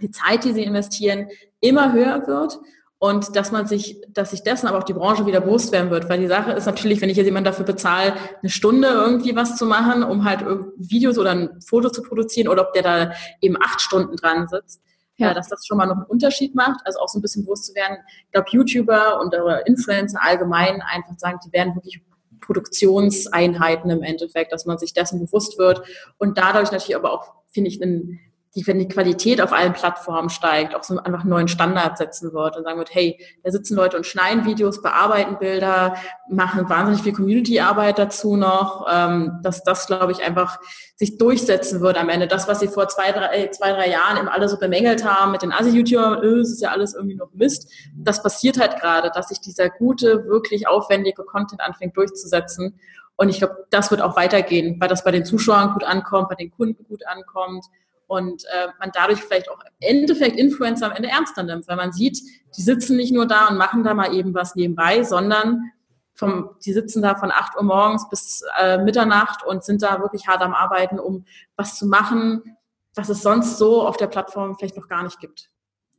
die 0.00 0.10
Zeit, 0.10 0.44
die 0.44 0.52
sie 0.52 0.62
investieren, 0.62 1.28
immer 1.60 1.92
höher 1.92 2.26
wird 2.26 2.58
und 3.00 3.34
dass 3.34 3.50
man 3.50 3.66
sich, 3.66 3.96
dass 4.10 4.30
sich 4.30 4.42
dessen 4.42 4.66
aber 4.66 4.76
auch 4.76 4.84
die 4.84 4.92
Branche 4.92 5.24
wieder 5.24 5.40
bewusst 5.40 5.72
werden 5.72 5.90
wird, 5.90 6.10
weil 6.10 6.20
die 6.20 6.26
Sache 6.26 6.52
ist 6.52 6.66
natürlich, 6.66 7.00
wenn 7.00 7.08
ich 7.08 7.16
jetzt 7.16 7.24
jemanden 7.24 7.46
dafür 7.46 7.64
bezahle, 7.64 8.12
eine 8.42 8.50
Stunde 8.50 8.88
irgendwie 8.88 9.34
was 9.34 9.56
zu 9.56 9.64
machen, 9.64 10.02
um 10.02 10.26
halt 10.26 10.44
Videos 10.76 11.16
oder 11.16 11.30
ein 11.30 11.62
Foto 11.62 11.88
zu 11.88 12.02
produzieren 12.02 12.48
oder 12.48 12.68
ob 12.68 12.74
der 12.74 12.82
da 12.82 13.12
eben 13.40 13.56
acht 13.58 13.80
Stunden 13.80 14.16
dran 14.16 14.48
sitzt, 14.48 14.82
ja. 15.16 15.32
dass 15.32 15.48
das 15.48 15.66
schon 15.66 15.78
mal 15.78 15.86
noch 15.86 15.96
einen 15.96 16.04
Unterschied 16.04 16.54
macht, 16.54 16.80
also 16.84 16.98
auch 16.98 17.08
so 17.08 17.18
ein 17.18 17.22
bisschen 17.22 17.44
bewusst 17.44 17.64
zu 17.64 17.74
werden. 17.74 17.96
Ich 18.26 18.32
glaube, 18.32 18.48
YouTuber 18.50 19.18
und 19.18 19.34
Influencer 19.64 20.18
allgemein 20.22 20.82
einfach 20.82 21.16
sagen, 21.16 21.38
die 21.42 21.52
werden 21.54 21.74
wirklich 21.76 22.02
Produktionseinheiten 22.42 23.88
im 23.88 24.02
Endeffekt, 24.02 24.52
dass 24.52 24.66
man 24.66 24.76
sich 24.76 24.92
dessen 24.92 25.20
bewusst 25.20 25.58
wird 25.58 25.82
und 26.18 26.36
dadurch 26.36 26.70
natürlich 26.70 26.96
aber 26.96 27.14
auch, 27.14 27.32
finde 27.50 27.70
ich, 27.70 27.82
einen 27.82 28.20
die, 28.56 28.66
wenn 28.66 28.80
die 28.80 28.88
Qualität 28.88 29.40
auf 29.40 29.52
allen 29.52 29.72
Plattformen 29.72 30.28
steigt, 30.28 30.74
auch 30.74 30.82
so 30.82 30.98
einfach 30.98 31.20
einen 31.20 31.30
neuen 31.30 31.46
Standard 31.46 31.98
setzen 31.98 32.32
wird 32.32 32.56
und 32.56 32.64
sagen 32.64 32.78
wird, 32.78 32.92
hey, 32.92 33.24
da 33.44 33.52
sitzen 33.52 33.76
Leute 33.76 33.96
und 33.96 34.06
schneiden 34.06 34.44
Videos, 34.44 34.82
bearbeiten 34.82 35.38
Bilder, 35.38 35.94
machen 36.28 36.68
wahnsinnig 36.68 37.02
viel 37.02 37.12
Community-Arbeit 37.12 37.98
dazu 37.98 38.36
noch, 38.36 38.86
ähm, 38.90 39.38
dass 39.42 39.62
das, 39.62 39.86
glaube 39.86 40.10
ich, 40.10 40.22
einfach 40.22 40.58
sich 40.96 41.16
durchsetzen 41.16 41.80
wird 41.80 41.96
am 41.96 42.08
Ende. 42.08 42.26
Das, 42.26 42.48
was 42.48 42.58
sie 42.58 42.66
vor 42.66 42.88
zwei, 42.88 43.12
drei, 43.12 43.44
äh, 43.44 43.50
zwei, 43.52 43.70
drei 43.70 43.88
Jahren 43.88 44.16
eben 44.16 44.28
alle 44.28 44.48
so 44.48 44.58
bemängelt 44.58 45.04
haben 45.04 45.30
mit 45.30 45.42
den 45.42 45.52
Asi-YouTubern, 45.52 46.20
öh, 46.22 46.40
es 46.40 46.50
ist 46.50 46.60
ja 46.60 46.70
alles 46.70 46.94
irgendwie 46.94 47.16
noch 47.16 47.32
Mist, 47.32 47.70
das 47.94 48.20
passiert 48.20 48.58
halt 48.58 48.80
gerade, 48.80 49.12
dass 49.14 49.28
sich 49.28 49.40
dieser 49.40 49.70
gute, 49.70 50.24
wirklich 50.26 50.66
aufwendige 50.66 51.22
Content 51.22 51.60
anfängt 51.60 51.96
durchzusetzen. 51.96 52.80
Und 53.14 53.28
ich 53.28 53.38
glaube, 53.38 53.66
das 53.70 53.90
wird 53.92 54.00
auch 54.00 54.16
weitergehen, 54.16 54.80
weil 54.80 54.88
das 54.88 55.04
bei 55.04 55.10
den 55.12 55.24
Zuschauern 55.24 55.74
gut 55.74 55.84
ankommt, 55.84 56.30
bei 56.30 56.34
den 56.34 56.50
Kunden 56.50 56.84
gut 56.84 57.06
ankommt 57.06 57.64
und 58.10 58.44
äh, 58.46 58.66
man 58.80 58.90
dadurch 58.92 59.22
vielleicht 59.22 59.48
auch 59.48 59.60
im 59.60 59.70
Endeffekt 59.78 60.36
Influencer 60.36 60.86
am 60.86 60.92
Ende 60.92 61.08
ernster 61.08 61.44
nimmt, 61.44 61.68
weil 61.68 61.76
man 61.76 61.92
sieht, 61.92 62.20
die 62.56 62.60
sitzen 62.60 62.96
nicht 62.96 63.12
nur 63.12 63.24
da 63.24 63.46
und 63.46 63.56
machen 63.56 63.84
da 63.84 63.94
mal 63.94 64.12
eben 64.12 64.34
was 64.34 64.56
nebenbei, 64.56 65.04
sondern 65.04 65.70
vom, 66.14 66.50
die 66.64 66.72
sitzen 66.72 67.02
da 67.02 67.14
von 67.14 67.30
8 67.30 67.56
Uhr 67.56 67.62
morgens 67.62 68.08
bis 68.10 68.42
äh, 68.60 68.78
Mitternacht 68.78 69.46
und 69.46 69.62
sind 69.62 69.82
da 69.82 70.00
wirklich 70.00 70.26
hart 70.26 70.42
am 70.42 70.54
Arbeiten, 70.54 70.98
um 70.98 71.24
was 71.54 71.78
zu 71.78 71.86
machen, 71.86 72.56
was 72.96 73.08
es 73.10 73.22
sonst 73.22 73.58
so 73.58 73.86
auf 73.86 73.96
der 73.96 74.08
Plattform 74.08 74.56
vielleicht 74.58 74.76
noch 74.76 74.88
gar 74.88 75.04
nicht 75.04 75.20
gibt. 75.20 75.48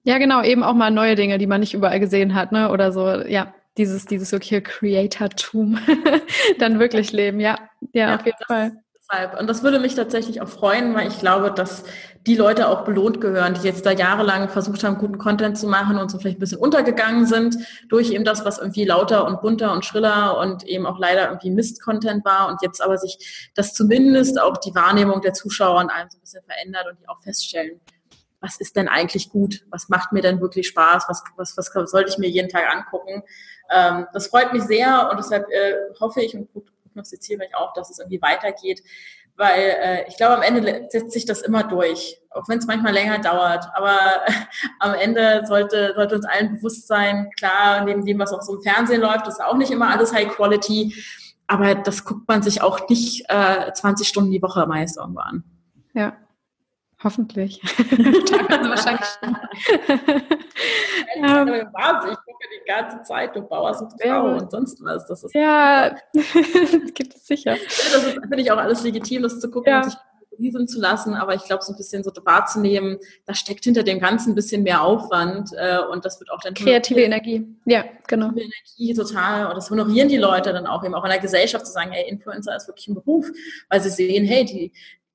Ja, 0.04 0.18
genau, 0.18 0.44
eben 0.44 0.64
auch 0.64 0.74
mal 0.74 0.92
neue 0.92 1.16
Dinge, 1.16 1.38
die 1.38 1.48
man 1.48 1.62
nicht 1.62 1.74
überall 1.74 2.02
gesehen 2.02 2.36
hat, 2.36 2.52
ne? 2.52 2.72
Oder 2.72 2.92
so, 2.92 3.08
ja, 3.22 3.54
dieses, 3.78 4.06
dieses 4.06 4.34
wirkliche 4.34 4.62
Creator-Tum 4.62 5.80
dann 6.60 6.78
wirklich 6.78 7.14
leben, 7.14 7.40
ja. 7.40 7.58
Ja, 7.94 8.10
ja 8.10 8.16
auf 8.16 8.26
jeden 8.26 8.44
Fall. 8.46 8.84
Deshalb. 9.12 9.40
Und 9.40 9.48
das 9.48 9.64
würde 9.64 9.80
mich 9.80 9.96
tatsächlich 9.96 10.42
auch 10.42 10.48
freuen, 10.48 10.96
weil 10.96 11.08
ich 11.08 11.20
glaube, 11.20 11.52
dass 11.52 11.84
die 12.28 12.36
Leute 12.36 12.70
auch 12.70 12.84
belohnt 12.84 13.20
gehören, 13.20 13.56
die 13.56 13.62
jetzt 13.68 13.86
da 13.86 13.92
jahrelang 13.92 14.50
versucht 14.50 14.84
haben, 14.84 14.98
guten 14.98 15.18
Content 15.18 15.58
zu 15.58 15.68
machen 15.68 15.98
und 15.98 16.12
so 16.12 16.20
vielleicht 16.20 16.38
ein 16.38 16.40
bisschen 16.40 16.60
untergegangen 16.60 17.26
sind 17.26 17.58
durch 17.90 18.12
eben 18.12 18.24
das, 18.24 18.46
was 18.46 18.60
irgendwie 18.60 18.86
lauter 18.86 19.26
und 19.26 19.42
bunter 19.42 19.74
und 19.74 19.86
schriller 19.86 20.38
und 20.38 20.64
eben 20.64 20.86
auch 20.86 21.00
leider 21.00 21.28
irgendwie 21.30 21.50
Mist-Content 21.50 22.24
war 22.24 22.50
und 22.50 22.62
jetzt 22.62 22.82
aber 22.82 22.98
sich 22.98 23.52
das 23.56 23.74
zumindest 23.74 24.40
auch 24.40 24.58
die 24.58 24.76
Wahrnehmung 24.76 25.22
der 25.22 25.34
Zuschauer 25.34 25.80
und 25.80 25.90
allem 25.90 26.10
so 26.10 26.18
ein 26.18 26.22
bisschen 26.22 26.44
verändert 26.44 26.86
und 26.90 27.00
die 27.00 27.10
auch 27.10 27.22
feststellen, 27.22 27.80
was 28.40 28.60
ist 28.60 28.76
denn 28.76 28.88
eigentlich 28.88 29.30
gut? 29.30 29.66
Was 29.70 29.90
macht 29.90 30.12
mir 30.12 30.22
denn 30.22 30.42
wirklich 30.42 30.68
Spaß? 30.68 31.06
Was, 31.08 31.24
was, 31.38 31.58
was 31.58 31.92
sollte 31.92 32.10
ich 32.10 32.18
mir 32.18 32.30
jeden 32.30 32.50
Tag 32.50 32.64
angucken? 32.74 33.24
Ähm, 33.72 34.08
das 34.14 34.28
freut 34.28 34.54
mich 34.54 34.64
sehr 34.64 35.10
und 35.12 35.18
deshalb 35.18 35.48
äh, 35.50 35.74
hoffe 36.00 36.22
ich 36.22 36.36
und 36.36 36.50
prognostiziere 36.92 37.46
ich 37.46 37.56
auch, 37.56 37.74
dass 37.74 37.90
es 37.90 38.00
irgendwie 38.00 38.22
weitergeht, 38.22 38.84
weil 39.38 39.60
äh, 39.60 40.08
ich 40.08 40.18
glaube, 40.18 40.36
am 40.36 40.42
Ende 40.42 40.88
setzt 40.90 41.12
sich 41.12 41.26
das 41.26 41.42
immer 41.42 41.64
durch, 41.64 42.20
auch 42.30 42.48
wenn 42.48 42.60
es 42.60 42.68
manchmal 42.68 42.94
länger 42.94 43.20
dauert. 43.20 43.66
Aber 43.74 43.98
äh, 44.26 44.32
am 44.80 44.94
Ende 44.94 45.44
sollte, 45.46 45.94
sollte 45.96 46.16
uns 46.16 46.26
allen 46.26 46.56
bewusst 46.56 46.88
sein, 46.88 47.30
klar, 47.38 47.84
neben 47.86 48.06
dem, 48.06 48.20
was 48.20 48.34
auch 48.34 48.42
so 48.42 48.56
im 48.56 48.62
Fernsehen 48.62 49.02
läuft, 49.02 49.28
ist 49.28 49.42
auch 49.42 49.58
nicht 49.58 49.72
immer 49.72 49.90
alles 49.90 50.14
High 50.14 50.30
Quality, 50.30 50.94
aber 51.48 51.76
das 51.76 52.06
guckt 52.06 52.28
man 52.28 52.42
sich 52.44 52.62
auch 52.62 52.88
nicht 52.88 53.26
äh, 53.30 53.72
20 53.74 54.08
Stunden 54.08 54.32
die 54.32 54.42
Woche 54.42 54.66
meist 54.68 54.98
irgendwo 54.98 55.20
an. 55.20 55.44
Ja, 55.94 56.16
Hoffentlich. 57.04 57.60
Teilweise 57.90 58.70
wahrscheinlich. 58.70 59.08
ähm, 61.16 61.48
ich 61.48 62.18
gucke 62.18 62.18
die 62.28 62.31
ganze 62.72 63.02
Zeit, 63.04 63.36
du 63.36 63.42
Bauer 63.42 63.74
sucht 63.74 64.02
Frau 64.02 64.08
ja. 64.08 64.38
und 64.38 64.52
sonst 64.52 64.84
was. 64.84 65.06
Das 65.08 65.24
ist 65.24 65.34
ja, 65.34 65.90
das 66.14 66.94
gibt 66.94 67.16
es 67.16 67.26
sicher. 67.26 67.56
Das 67.56 68.04
finde 68.04 68.42
ich 68.42 68.52
auch 68.52 68.58
alles 68.58 68.84
legitim, 68.84 69.24
das 69.24 69.40
zu 69.40 69.50
gucken 69.50 69.72
ja. 69.72 69.78
und 69.78 69.86
sich 69.86 69.98
riesen 70.40 70.68
zu 70.68 70.80
lassen, 70.80 71.14
aber 71.14 71.36
ich 71.36 71.44
glaube, 71.44 71.64
so 71.64 71.74
ein 71.74 71.78
bisschen 71.78 72.04
so 72.04 72.12
wahrzunehmen, 72.24 72.98
da 73.26 73.34
steckt 73.34 73.64
hinter 73.64 73.84
dem 73.84 74.00
Ganzen 74.00 74.32
ein 74.32 74.36
bisschen 74.36 74.64
mehr 74.64 74.82
Aufwand 74.82 75.52
äh, 75.56 75.80
und 75.92 76.04
das 76.06 76.20
wird 76.20 76.32
auch 76.32 76.40
dann 76.42 76.54
kreative 76.54 77.02
Energie. 77.02 77.46
Ja, 77.66 77.84
genau. 78.08 78.30
Kreative 78.30 78.46
Energie 78.46 78.94
total 78.94 79.48
und 79.48 79.56
das 79.56 79.70
honorieren 79.70 80.10
die 80.10 80.18
Leute 80.18 80.54
dann 80.54 80.68
auch 80.68 80.84
eben 80.84 80.96
auch 80.96 81.04
in 81.04 81.12
der 81.12 81.20
Gesellschaft 81.20 81.66
zu 81.66 81.72
sagen, 81.72 81.92
hey, 81.92 82.10
Influencer 82.10 82.56
ist 82.56 82.68
wirklich 82.68 82.88
ein 82.88 82.96
Beruf, 82.96 83.30
weil 83.70 83.82
sie 83.82 83.90
sehen, 83.90 84.26
hey, 84.26 84.46
die 84.46 84.72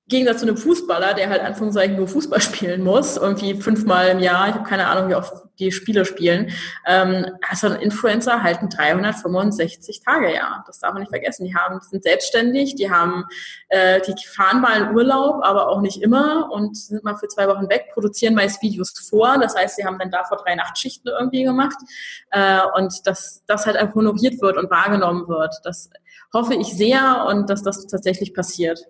Gegensatz 0.09 0.39
zu 0.39 0.47
einem 0.47 0.57
Fußballer, 0.57 1.15
der 1.15 1.29
halt 1.29 1.43
Anführungszeichen 1.43 1.97
nur 1.97 2.07
Fußball 2.07 2.41
spielen 2.41 2.85
muss, 2.85 3.17
irgendwie 3.17 3.61
fünfmal 3.61 4.09
im 4.09 4.21
Jahr, 4.21 4.49
ich 4.49 4.55
habe 4.55 4.69
keine 4.69 4.87
Ahnung, 4.87 5.11
wie 5.11 5.17
oft 5.17 5.33
die 5.59 5.73
Spiele 5.73 6.05
spielen, 6.05 6.53
ähm, 6.87 7.27
also 7.51 7.69
Influencer 7.69 8.43
halten 8.43 8.69
365 8.69 10.03
Tage, 10.05 10.33
ja, 10.33 10.63
das 10.67 10.79
darf 10.79 10.93
man 10.93 11.03
nicht 11.03 11.11
vergessen. 11.11 11.45
Die 11.45 11.57
haben, 11.57 11.81
die 11.83 11.89
sind 11.89 12.05
selbstständig, 12.05 12.77
die 12.77 12.89
haben, 12.89 13.25
äh, 13.69 14.01
die 14.01 14.15
fahren 14.27 14.61
mal 14.61 14.83
in 14.83 14.95
Urlaub, 14.95 15.43
aber 15.43 15.69
auch 15.69 15.81
nicht 15.81 16.01
immer 16.01 16.51
und 16.53 16.77
sind 16.77 17.03
mal 17.03 17.17
für 17.17 17.27
zwei 17.27 17.49
Wochen 17.49 17.69
weg, 17.69 17.87
produzieren 17.93 18.35
meist 18.35 18.63
Videos 18.63 18.93
vor, 19.11 19.39
das 19.39 19.57
heißt, 19.57 19.75
sie 19.75 19.85
haben 19.85 19.99
dann 19.99 20.13
davor 20.13 20.39
drei 20.39 20.55
Nachtschichten 20.55 21.11
irgendwie 21.11 21.43
gemacht 21.43 21.79
äh, 22.31 22.61
und 22.77 23.07
dass 23.07 23.43
das 23.47 23.67
halt 23.67 23.77
einfach 23.77 23.97
honoriert 23.97 24.41
wird 24.41 24.57
und 24.57 24.71
wahrgenommen 24.71 25.27
wird. 25.27 25.55
Das 25.65 25.91
hoffe 26.33 26.55
ich 26.55 26.77
sehr 26.77 27.25
und 27.29 27.51
dass 27.51 27.63
das 27.63 27.87
tatsächlich 27.87 28.35
passiert. 28.35 28.87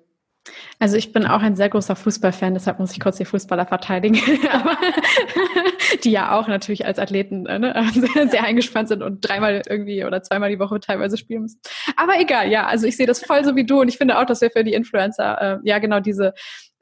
Also 0.79 0.97
ich 0.97 1.13
bin 1.13 1.27
auch 1.27 1.41
ein 1.41 1.57
sehr 1.57 1.69
großer 1.69 1.97
Fußballfan, 1.97 2.55
deshalb 2.55 2.79
muss 2.79 2.93
ich 2.93 3.01
kurz 3.01 3.17
die 3.17 3.25
Fußballer 3.25 3.67
verteidigen. 3.67 4.17
Die 6.05 6.11
ja 6.11 6.39
auch 6.39 6.49
natürlich 6.49 6.85
als 6.87 6.99
Athleten 6.99 7.47
äh, 7.47 7.59
ne, 7.59 7.91
sehr, 7.95 8.29
sehr, 8.29 8.45
eingespannt 8.45 8.89
sind 8.89 9.03
und 9.03 9.27
dreimal 9.27 9.63
irgendwie 9.69 10.05
oder 10.05 10.23
zweimal 10.23 10.51
die 10.51 10.59
Woche 10.59 10.81
teilweise 10.81 11.17
spielen 11.17 11.43
müssen. 11.43 11.61
Aber 11.97 12.21
egal, 12.21 12.51
ja, 12.51 12.67
also 12.67 12.87
ich 12.87 12.97
sehe 12.97 13.07
das 13.07 13.25
voll 13.25 13.45
so 13.45 13.57
wie 13.57 13.65
du 13.65 13.81
und 13.81 13.89
ich 13.89 13.99
finde 13.99 14.19
auch, 14.19 14.27
dass 14.27 14.41
wir 14.41 14.51
für 14.51 14.65
die 14.65 14.75
Influencer 14.75 15.41
äh, 15.41 15.59
ja 15.65 15.79
genau 15.79 16.01
diese 16.01 16.35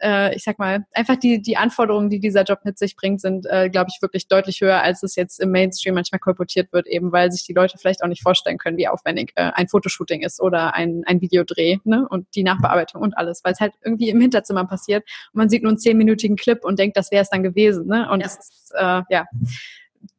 äh, 0.05 0.35
ich 0.37 0.45
sag 0.45 0.59
mal, 0.59 0.85
einfach 0.93 1.17
die, 1.17 1.41
die 1.41 1.57
Anforderungen, 1.57 2.11
die 2.11 2.21
dieser 2.21 2.43
Job 2.43 2.61
mit 2.65 2.79
sich 2.79 2.95
bringt, 2.95 3.21
sind, 3.21 3.47
äh, 3.47 3.71
glaube 3.71 3.89
ich, 3.93 4.03
wirklich 4.03 4.29
deutlich 4.29 4.61
höher, 4.61 4.83
als 4.83 5.03
es 5.03 5.17
jetzt 5.17 5.41
im 5.41 5.51
Mainstream 5.51 5.95
manchmal 5.95 6.19
kolportiert 6.19 6.73
wird, 6.73 6.87
eben 6.87 7.11
weil 7.11 7.33
sich 7.33 7.45
die 7.45 7.55
Leute 7.55 7.79
vielleicht 7.79 8.05
auch 8.05 8.09
nicht 8.09 8.23
vorstellen 8.23 8.59
können, 8.59 8.77
wie 8.77 8.87
aufwendig 8.87 9.33
äh, 9.37 9.51
ein 9.55 9.69
Fotoshooting 9.69 10.23
ist 10.23 10.41
oder 10.41 10.75
ein, 10.75 11.03
ein 11.07 11.21
Videodreh 11.21 11.79
ne? 11.85 12.07
und 12.09 12.27
die 12.35 12.43
Nachbearbeitung 12.43 13.01
und 13.01 13.17
alles, 13.17 13.43
weil 13.43 13.55
es 13.55 13.61
halt 13.61 13.73
irgendwie 13.83 14.11
im 14.11 14.21
Hinterzimmer 14.21 14.67
passiert 14.67 15.05
und 15.33 15.39
man 15.39 15.49
sieht 15.49 15.63
nur 15.63 15.71
einen 15.71 15.79
zehnminütigen 15.79 16.37
Clip 16.37 16.65
und 16.65 16.79
denkt, 16.79 16.97
das 16.97 17.11
wäre 17.11 17.23
es 17.23 17.31
dann 17.31 17.43
gewesen. 17.43 17.87
Ne? 17.87 18.09
Und 18.11 18.21
es 18.21 18.35
ja. 18.35 18.41
ist, 18.41 18.73
äh, 19.11 19.15
ja, 19.15 19.27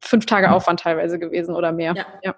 fünf 0.02 0.26
Tage 0.26 0.52
Aufwand 0.52 0.80
teilweise 0.80 1.20
gewesen 1.20 1.56
oder 1.56 1.72
mehr. 1.72 1.94
Ja. 1.96 2.06
ja. 2.24 2.36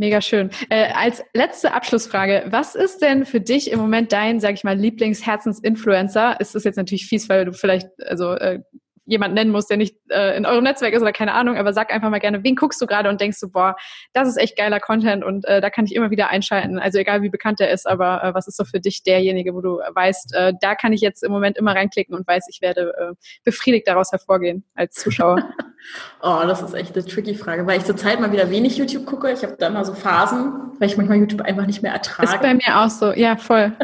Mega 0.00 0.20
schön. 0.20 0.50
Äh, 0.70 0.92
als 0.92 1.24
letzte 1.34 1.72
Abschlussfrage, 1.72 2.44
was 2.50 2.76
ist 2.76 3.02
denn 3.02 3.26
für 3.26 3.40
dich 3.40 3.72
im 3.72 3.80
Moment 3.80 4.12
dein, 4.12 4.38
sag 4.38 4.54
ich 4.54 4.62
mal, 4.62 4.78
Lieblingsherzensinfluencer? 4.78 6.40
Ist 6.40 6.54
das 6.54 6.62
jetzt 6.62 6.76
natürlich 6.76 7.06
fies, 7.06 7.28
weil 7.28 7.44
du 7.44 7.52
vielleicht, 7.52 7.88
also 8.06 8.32
äh, 8.34 8.60
jemand 9.08 9.34
nennen 9.34 9.50
muss, 9.50 9.66
der 9.66 9.78
nicht 9.78 9.96
äh, 10.10 10.36
in 10.36 10.44
eurem 10.44 10.62
Netzwerk 10.62 10.92
ist 10.92 11.00
oder 11.00 11.12
keine 11.12 11.32
Ahnung, 11.32 11.56
aber 11.56 11.72
sag 11.72 11.92
einfach 11.92 12.10
mal 12.10 12.18
gerne, 12.18 12.44
wen 12.44 12.54
guckst 12.54 12.80
du 12.80 12.86
gerade 12.86 13.08
und 13.08 13.20
denkst 13.20 13.40
du, 13.40 13.50
boah, 13.50 13.74
das 14.12 14.28
ist 14.28 14.36
echt 14.36 14.56
geiler 14.56 14.80
Content 14.80 15.24
und 15.24 15.46
äh, 15.46 15.60
da 15.60 15.70
kann 15.70 15.86
ich 15.86 15.94
immer 15.94 16.10
wieder 16.10 16.28
einschalten. 16.28 16.78
Also 16.78 16.98
egal 16.98 17.22
wie 17.22 17.30
bekannt 17.30 17.58
der 17.58 17.70
ist, 17.70 17.88
aber 17.88 18.22
äh, 18.22 18.34
was 18.34 18.46
ist 18.46 18.56
so 18.56 18.64
für 18.64 18.80
dich 18.80 19.02
derjenige, 19.02 19.54
wo 19.54 19.62
du 19.62 19.78
weißt, 19.78 20.34
äh, 20.34 20.52
da 20.60 20.74
kann 20.74 20.92
ich 20.92 21.00
jetzt 21.00 21.24
im 21.24 21.32
Moment 21.32 21.56
immer 21.56 21.74
reinklicken 21.74 22.14
und 22.14 22.26
weiß, 22.26 22.46
ich 22.50 22.60
werde 22.60 22.92
äh, 22.98 23.14
befriedigt 23.44 23.88
daraus 23.88 24.12
hervorgehen 24.12 24.64
als 24.74 24.94
Zuschauer. 24.94 25.42
oh, 26.22 26.42
das 26.46 26.60
ist 26.60 26.74
echt 26.74 26.94
eine 26.94 27.04
tricky 27.04 27.34
Frage, 27.34 27.66
weil 27.66 27.78
ich 27.78 27.84
zurzeit 27.84 28.20
mal 28.20 28.30
wieder 28.30 28.50
wenig 28.50 28.76
YouTube 28.76 29.06
gucke. 29.06 29.32
Ich 29.32 29.42
habe 29.42 29.56
da 29.58 29.68
immer 29.68 29.84
so 29.84 29.94
Phasen, 29.94 30.72
weil 30.78 30.88
ich 30.88 30.98
manchmal 30.98 31.18
YouTube 31.18 31.40
einfach 31.40 31.66
nicht 31.66 31.82
mehr 31.82 31.92
ertrage. 31.92 32.28
Ist 32.28 32.42
bei 32.42 32.54
mir 32.54 32.80
auch 32.80 32.90
so, 32.90 33.12
ja, 33.12 33.36
voll. 33.36 33.72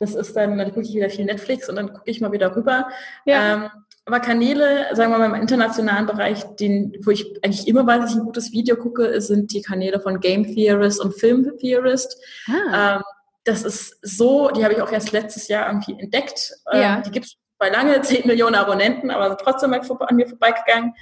Das 0.00 0.14
ist 0.14 0.34
dann, 0.34 0.56
dann 0.56 0.68
gucke 0.68 0.86
ich 0.86 0.94
wieder 0.94 1.10
viel 1.10 1.26
Netflix 1.26 1.68
und 1.68 1.76
dann 1.76 1.92
gucke 1.92 2.10
ich 2.10 2.20
mal 2.20 2.32
wieder 2.32 2.56
rüber. 2.56 2.88
Ja. 3.26 3.54
Ähm, 3.54 3.70
aber 4.10 4.18
Kanäle, 4.18 4.88
sagen 4.92 5.12
wir 5.12 5.18
mal 5.18 5.26
im 5.26 5.40
internationalen 5.40 6.06
Bereich, 6.06 6.42
den, 6.56 6.96
wo 7.04 7.12
ich 7.12 7.24
eigentlich 7.44 7.68
immer 7.68 7.86
weiß, 7.86 8.00
dass 8.00 8.10
ich 8.10 8.16
ein 8.16 8.24
gutes 8.24 8.50
Video 8.50 8.74
gucke, 8.74 9.20
sind 9.20 9.52
die 9.52 9.62
Kanäle 9.62 10.00
von 10.00 10.18
Game 10.18 10.44
Theorist 10.52 11.00
und 11.00 11.14
Film 11.14 11.56
Theorist. 11.58 12.20
Ah. 12.48 12.96
Ähm, 12.96 13.02
das 13.44 13.62
ist 13.62 13.98
so, 14.02 14.50
die 14.50 14.64
habe 14.64 14.74
ich 14.74 14.82
auch 14.82 14.90
erst 14.90 15.12
letztes 15.12 15.46
Jahr 15.46 15.68
irgendwie 15.68 15.92
entdeckt. 15.96 16.52
Ähm, 16.72 16.80
ja. 16.80 17.00
die 17.02 17.12
gibt 17.12 17.26
es 17.26 17.36
bei 17.56 17.68
lange 17.68 18.00
10 18.02 18.26
Millionen 18.26 18.56
Abonnenten, 18.56 19.12
aber 19.12 19.28
sind 19.28 19.40
trotzdem 19.40 19.72
an 19.72 20.16
mir 20.16 20.26
vorbeigegangen, 20.26 20.94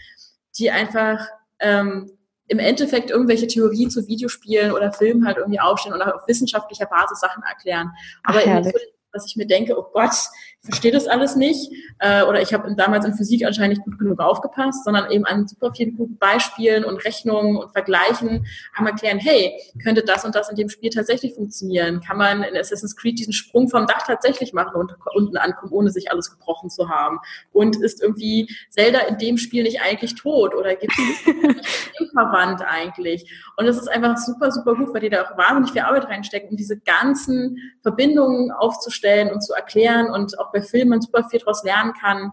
die 0.58 0.70
einfach 0.70 1.26
ähm, 1.60 2.10
im 2.48 2.58
Endeffekt 2.58 3.10
irgendwelche 3.10 3.46
Theorien 3.46 3.90
zu 3.90 4.06
Videospielen 4.06 4.70
oder 4.72 4.92
Filmen 4.92 5.26
halt 5.26 5.38
irgendwie 5.38 5.60
aufstellen 5.60 5.94
und 5.94 6.02
auch 6.02 6.14
auf 6.14 6.28
wissenschaftlicher 6.28 6.86
Basis 6.86 7.20
Sachen 7.20 7.42
erklären. 7.42 7.90
Aber 8.22 8.40
Ach, 8.46 8.70
dass 9.12 9.26
ich 9.26 9.36
mir 9.36 9.46
denke, 9.46 9.78
oh 9.78 9.86
Gott, 9.92 10.14
ich 10.62 10.70
verstehe 10.70 10.90
das 10.90 11.06
alles 11.06 11.36
nicht 11.36 11.70
äh, 12.00 12.24
oder 12.24 12.42
ich 12.42 12.52
habe 12.52 12.74
damals 12.74 13.04
in 13.04 13.14
Physik 13.14 13.44
anscheinend 13.44 13.78
nicht 13.78 13.84
gut 13.84 13.98
genug 13.98 14.18
aufgepasst, 14.18 14.84
sondern 14.84 15.10
eben 15.10 15.24
an 15.24 15.46
super 15.46 15.72
vielen 15.72 15.96
guten 15.96 16.18
Beispielen 16.18 16.84
und 16.84 17.04
Rechnungen 17.04 17.56
und 17.56 17.70
Vergleichen 17.72 18.44
einmal 18.76 18.94
klären, 18.94 19.18
hey, 19.18 19.52
könnte 19.82 20.02
das 20.02 20.24
und 20.24 20.34
das 20.34 20.50
in 20.50 20.56
dem 20.56 20.68
Spiel 20.68 20.90
tatsächlich 20.90 21.34
funktionieren? 21.34 22.00
Kann 22.00 22.18
man 22.18 22.42
in 22.42 22.56
Assassin's 22.56 22.96
Creed 22.96 23.18
diesen 23.18 23.32
Sprung 23.32 23.68
vom 23.68 23.86
Dach 23.86 24.04
tatsächlich 24.06 24.52
machen 24.52 24.74
und 24.74 24.94
unten 25.14 25.36
ankommen, 25.36 25.72
ohne 25.72 25.90
sich 25.90 26.10
alles 26.10 26.30
gebrochen 26.30 26.70
zu 26.70 26.88
haben? 26.88 27.18
Und 27.52 27.76
ist 27.76 28.02
irgendwie 28.02 28.48
Zelda 28.70 29.00
in 29.00 29.18
dem 29.18 29.38
Spiel 29.38 29.62
nicht 29.62 29.80
eigentlich 29.80 30.16
tot 30.16 30.54
oder 30.54 30.74
gibt 30.74 30.92
es 30.98 32.08
verwandt 32.12 32.62
eigentlich? 32.66 33.30
Und 33.56 33.66
das 33.66 33.76
ist 33.76 33.88
einfach 33.88 34.16
super, 34.16 34.50
super 34.50 34.74
gut, 34.74 34.92
weil 34.92 35.02
die 35.02 35.10
da 35.10 35.22
auch 35.22 35.38
wahnsinnig 35.38 35.72
viel 35.72 35.82
Arbeit 35.82 36.06
reinstecken, 36.06 36.50
um 36.50 36.56
diese 36.56 36.78
ganzen 36.78 37.58
Verbindungen 37.82 38.50
aufzustellen 38.50 39.30
und 39.30 39.40
zu 39.42 39.54
erklären 39.54 40.10
und 40.10 40.38
auch 40.38 40.47
bei 40.52 40.62
Filmen 40.62 41.00
super 41.00 41.24
viel 41.28 41.40
daraus 41.40 41.64
lernen 41.64 41.92
kann. 42.00 42.32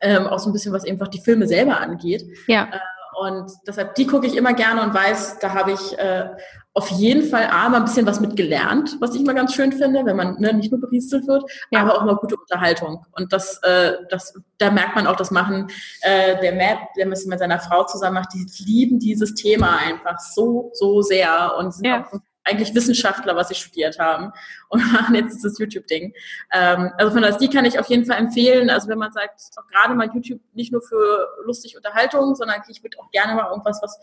Ähm, 0.00 0.26
auch 0.26 0.38
so 0.38 0.50
ein 0.50 0.52
bisschen, 0.52 0.72
was 0.72 0.86
einfach 0.86 1.08
die 1.08 1.20
Filme 1.20 1.46
selber 1.46 1.80
angeht. 1.80 2.24
Ja. 2.46 2.64
Äh, 2.72 2.78
und 3.16 3.52
deshalb, 3.66 3.94
die 3.94 4.06
gucke 4.06 4.26
ich 4.26 4.36
immer 4.36 4.54
gerne 4.54 4.82
und 4.82 4.92
weiß, 4.92 5.38
da 5.38 5.54
habe 5.54 5.72
ich 5.72 5.98
äh, 5.98 6.28
auf 6.72 6.88
jeden 6.90 7.22
Fall 7.22 7.46
A, 7.46 7.68
mal 7.68 7.78
ein 7.78 7.84
bisschen 7.84 8.06
was 8.06 8.20
mitgelernt, 8.20 8.96
was 9.00 9.14
ich 9.14 9.20
immer 9.20 9.34
ganz 9.34 9.54
schön 9.54 9.70
finde, 9.70 10.04
wenn 10.04 10.16
man 10.16 10.40
ne, 10.40 10.52
nicht 10.52 10.72
nur 10.72 10.80
beriestelt 10.80 11.26
wird, 11.28 11.44
ja. 11.70 11.80
aber 11.80 11.96
auch 11.96 12.04
mal 12.04 12.16
gute 12.16 12.36
Unterhaltung. 12.36 13.06
Und 13.12 13.32
das, 13.32 13.58
äh, 13.62 13.92
das, 14.10 14.34
da 14.58 14.72
merkt 14.72 14.96
man 14.96 15.06
auch, 15.06 15.16
das 15.16 15.30
machen 15.30 15.68
äh, 16.00 16.40
der 16.40 16.54
Matt, 16.54 16.78
der 16.96 17.06
mit 17.06 17.18
seiner 17.18 17.60
Frau 17.60 17.84
zusammen 17.84 18.14
macht, 18.14 18.34
die 18.34 18.46
lieben 18.64 18.98
dieses 18.98 19.34
Thema 19.34 19.78
einfach 19.78 20.18
so, 20.18 20.70
so 20.74 21.00
sehr 21.00 21.54
und 21.58 21.72
sind 21.72 21.86
ja. 21.86 22.04
auch 22.04 22.18
eigentlich 22.44 22.74
Wissenschaftler, 22.74 23.36
was 23.36 23.48
sie 23.48 23.54
studiert 23.54 23.98
haben 23.98 24.32
und 24.68 24.80
machen 24.92 25.14
jetzt 25.14 25.36
dieses 25.36 25.58
YouTube-Ding. 25.58 26.14
Ähm, 26.52 26.92
also 26.98 27.12
von 27.12 27.22
daher, 27.22 27.38
die 27.38 27.48
kann 27.48 27.64
ich 27.64 27.78
auf 27.78 27.88
jeden 27.88 28.04
Fall 28.04 28.18
empfehlen. 28.18 28.70
Also 28.70 28.88
wenn 28.88 28.98
man 28.98 29.12
sagt, 29.12 29.40
auch 29.56 29.66
gerade 29.68 29.94
mal 29.94 30.10
YouTube 30.12 30.40
nicht 30.52 30.72
nur 30.72 30.82
für 30.82 31.28
lustig 31.44 31.76
Unterhaltung, 31.76 32.34
sondern 32.34 32.62
ich 32.68 32.82
würde 32.82 32.98
auch 33.00 33.10
gerne 33.10 33.34
mal 33.34 33.50
irgendwas, 33.50 33.80
was 33.82 33.98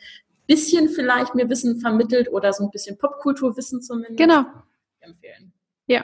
bisschen 0.48 0.90
vielleicht 0.90 1.36
mir 1.36 1.50
Wissen 1.50 1.80
vermittelt 1.80 2.30
oder 2.30 2.52
so 2.52 2.64
ein 2.64 2.72
bisschen 2.72 2.98
Popkulturwissen 2.98 3.82
zumindest. 3.82 4.18
Genau. 4.18 4.44
Empfehlen. 5.00 5.54
Ja, 5.88 6.04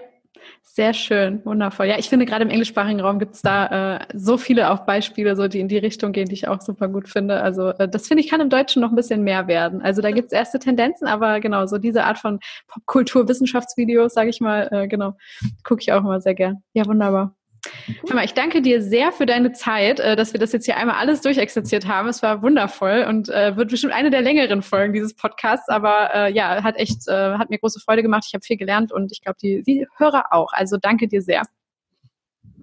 sehr 0.61 0.93
schön, 0.93 1.43
wundervoll. 1.43 1.87
Ja, 1.87 1.97
ich 1.97 2.07
finde 2.07 2.27
gerade 2.27 2.43
im 2.43 2.51
englischsprachigen 2.51 3.01
Raum 3.01 3.17
gibt 3.17 3.33
es 3.33 3.41
da 3.41 3.97
äh, 3.97 4.05
so 4.13 4.37
viele 4.37 4.69
auch 4.69 4.85
Beispiele, 4.85 5.35
so 5.35 5.47
die 5.47 5.59
in 5.59 5.67
die 5.67 5.79
Richtung 5.79 6.11
gehen, 6.11 6.27
die 6.27 6.35
ich 6.35 6.47
auch 6.47 6.61
super 6.61 6.87
gut 6.87 7.09
finde. 7.09 7.41
Also 7.41 7.69
äh, 7.69 7.89
das 7.89 8.07
finde 8.07 8.23
ich 8.23 8.29
kann 8.29 8.41
im 8.41 8.51
Deutschen 8.51 8.83
noch 8.83 8.91
ein 8.91 8.95
bisschen 8.95 9.23
mehr 9.23 9.47
werden. 9.47 9.81
Also 9.81 10.03
da 10.03 10.11
gibt 10.11 10.27
es 10.27 10.33
erste 10.33 10.59
Tendenzen, 10.59 11.07
aber 11.07 11.39
genau, 11.39 11.65
so 11.65 11.79
diese 11.79 12.03
Art 12.03 12.19
von 12.19 12.39
Popkultur-Wissenschaftsvideos, 12.67 14.13
sage 14.13 14.29
ich 14.29 14.39
mal, 14.39 14.69
äh, 14.71 14.87
genau, 14.87 15.13
gucke 15.63 15.81
ich 15.81 15.91
auch 15.91 16.01
immer 16.01 16.21
sehr 16.21 16.35
gern. 16.35 16.61
Ja, 16.73 16.85
wunderbar. 16.85 17.35
Hör 18.07 18.15
mal, 18.15 18.25
ich 18.25 18.33
danke 18.33 18.61
dir 18.61 18.81
sehr 18.81 19.11
für 19.11 19.25
deine 19.25 19.51
Zeit, 19.51 19.99
äh, 19.99 20.15
dass 20.15 20.33
wir 20.33 20.39
das 20.39 20.51
jetzt 20.51 20.65
hier 20.65 20.77
einmal 20.77 20.95
alles 20.95 21.21
durchexerziert 21.21 21.87
haben. 21.87 22.07
Es 22.07 22.21
war 22.21 22.41
wundervoll 22.41 23.05
und 23.07 23.29
äh, 23.29 23.55
wird 23.55 23.69
bestimmt 23.69 23.93
eine 23.93 24.09
der 24.09 24.21
längeren 24.21 24.61
Folgen 24.61 24.93
dieses 24.93 25.15
Podcasts. 25.15 25.69
Aber 25.69 26.13
äh, 26.13 26.33
ja, 26.33 26.63
hat 26.63 26.77
echt, 26.77 27.07
hat 27.07 27.49
mir 27.49 27.59
große 27.59 27.79
Freude 27.79 28.01
gemacht. 28.01 28.23
Ich 28.27 28.33
habe 28.33 28.43
viel 28.43 28.57
gelernt 28.57 28.91
und 28.91 29.11
ich 29.11 29.21
glaube, 29.21 29.37
die, 29.41 29.63
die 29.63 29.87
Hörer 29.97 30.25
auch. 30.31 30.51
Also 30.53 30.77
danke 30.77 31.07
dir 31.07 31.21
sehr. 31.21 31.43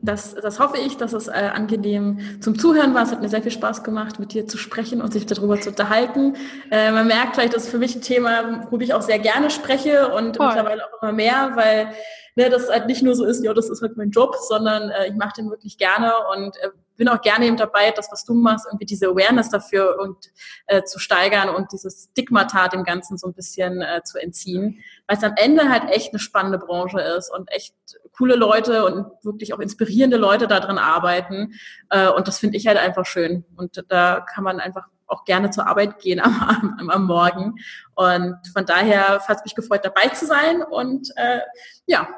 Das, 0.05 0.35
das 0.35 0.61
hoffe 0.61 0.77
ich, 0.77 0.99
dass 0.99 1.15
es 1.15 1.29
äh, 1.29 1.51
angenehm 1.55 2.19
zum 2.41 2.59
Zuhören 2.59 2.93
war. 2.93 3.05
Es 3.05 3.11
hat 3.11 3.23
mir 3.23 3.31
sehr 3.31 3.41
viel 3.41 3.51
Spaß 3.51 3.83
gemacht, 3.85 4.19
mit 4.19 4.35
dir 4.35 4.47
zu 4.47 4.59
sprechen 4.59 5.01
und 5.01 5.15
sich 5.15 5.25
darüber 5.25 5.59
zu 5.59 5.71
unterhalten. 5.71 6.37
Äh, 6.71 6.91
man 6.91 7.07
merkt 7.07 7.37
vielleicht, 7.37 7.55
das 7.55 7.65
ist 7.65 7.71
für 7.71 7.79
mich 7.79 7.97
ein 7.97 8.03
Thema, 8.03 8.65
worüber 8.65 8.85
ich 8.85 8.93
auch 8.93 9.01
sehr 9.01 9.19
gerne 9.19 9.49
spreche 9.49 10.09
und 10.09 10.37
Voll. 10.37 10.49
mittlerweile 10.49 10.83
auch 10.85 11.03
immer 11.03 11.13
mehr, 11.13 11.53
weil 11.55 11.89
ne, 12.37 12.51
das 12.51 12.69
halt 12.69 12.87
nicht 12.87 13.03
nur 13.03 13.15
so 13.15 13.25
ist, 13.25 13.43
ja, 13.45 13.53
das 13.55 13.71
ist 13.71 13.83
halt 13.83 13.97
mein 13.97 14.11
Job, 14.11 14.37
sondern 14.49 14.91
äh, 14.91 15.09
ich 15.09 15.15
mache 15.15 15.35
den 15.37 15.51
wirklich 15.51 15.79
gerne 15.79 16.13
und 16.33 16.57
äh, 16.59 16.71
bin 16.97 17.09
auch 17.09 17.21
gerne 17.21 17.47
eben 17.47 17.57
dabei, 17.57 17.91
das, 17.91 18.11
was 18.13 18.25
du 18.25 18.35
machst, 18.35 18.67
irgendwie 18.67 18.87
diese 18.87 19.09
Awareness 19.09 19.51
dafür 19.51 19.99
und 20.01 20.31
äh, 20.67 20.83
zu 20.85 20.99
steigern 20.99 21.49
und 21.49 21.73
dieses 21.73 22.09
Stigmata 22.13 22.69
dem 22.69 22.85
Ganzen 22.85 23.19
so 23.19 23.27
ein 23.27 23.35
bisschen 23.35 23.83
äh, 23.83 24.03
zu 24.05 24.19
entziehen, 24.19 24.81
weil 25.07 25.17
es 25.17 25.25
am 25.25 25.35
Ende 25.37 25.69
halt 25.69 25.91
echt 25.91 26.13
eine 26.13 26.21
spannende 26.21 26.59
Branche 26.59 27.01
ist 27.01 27.33
und 27.33 27.51
echt 27.51 27.75
coole 28.17 28.37
Leute 28.37 28.85
und 28.85 29.07
wirklich 29.25 29.55
auch 29.55 29.59
inspirierende 29.59 30.17
Leute 30.17 30.47
da 30.47 30.61
drin 30.61 30.79
arbeiten. 30.79 31.55
Äh, 31.91 32.09
und 32.09 32.29
das 32.29 32.39
finde 32.39 32.57
ich 32.57 32.67
halt 32.67 32.79
einfach 32.79 33.07
schön. 33.07 33.45
Und 33.57 33.85
da 33.89 34.21
kann 34.21 34.45
man 34.45 34.61
einfach 34.61 34.87
auch 35.07 35.25
gerne 35.25 35.51
zur 35.51 35.67
Arbeit 35.67 35.99
gehen 35.99 36.21
am, 36.21 36.77
am, 36.79 36.91
am 36.91 37.07
Morgen. 37.07 37.57
Und 37.95 38.37
von 38.53 38.65
daher 38.67 39.21
hat 39.27 39.39
es 39.39 39.45
mich 39.45 39.55
gefreut, 39.55 39.85
dabei 39.85 40.09
zu 40.09 40.27
sein. 40.27 40.63
Und 40.63 41.11
äh, 41.17 41.41
ja, 41.87 42.09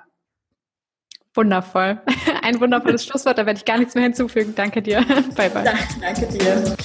Wundervoll. 1.37 1.99
Ein 2.43 2.61
wundervolles 2.61 3.05
Schlusswort, 3.05 3.39
da 3.39 3.47
werde 3.47 3.59
ich 3.59 3.65
gar 3.65 3.79
nichts 3.79 3.95
mehr 3.95 4.05
hinzufügen. 4.05 4.55
Danke 4.57 4.83
dir. 4.83 5.05
Bye, 5.37 5.51
bye. 5.51 5.65
Danke, 5.65 5.87
danke 6.01 6.27
dir. 6.27 6.77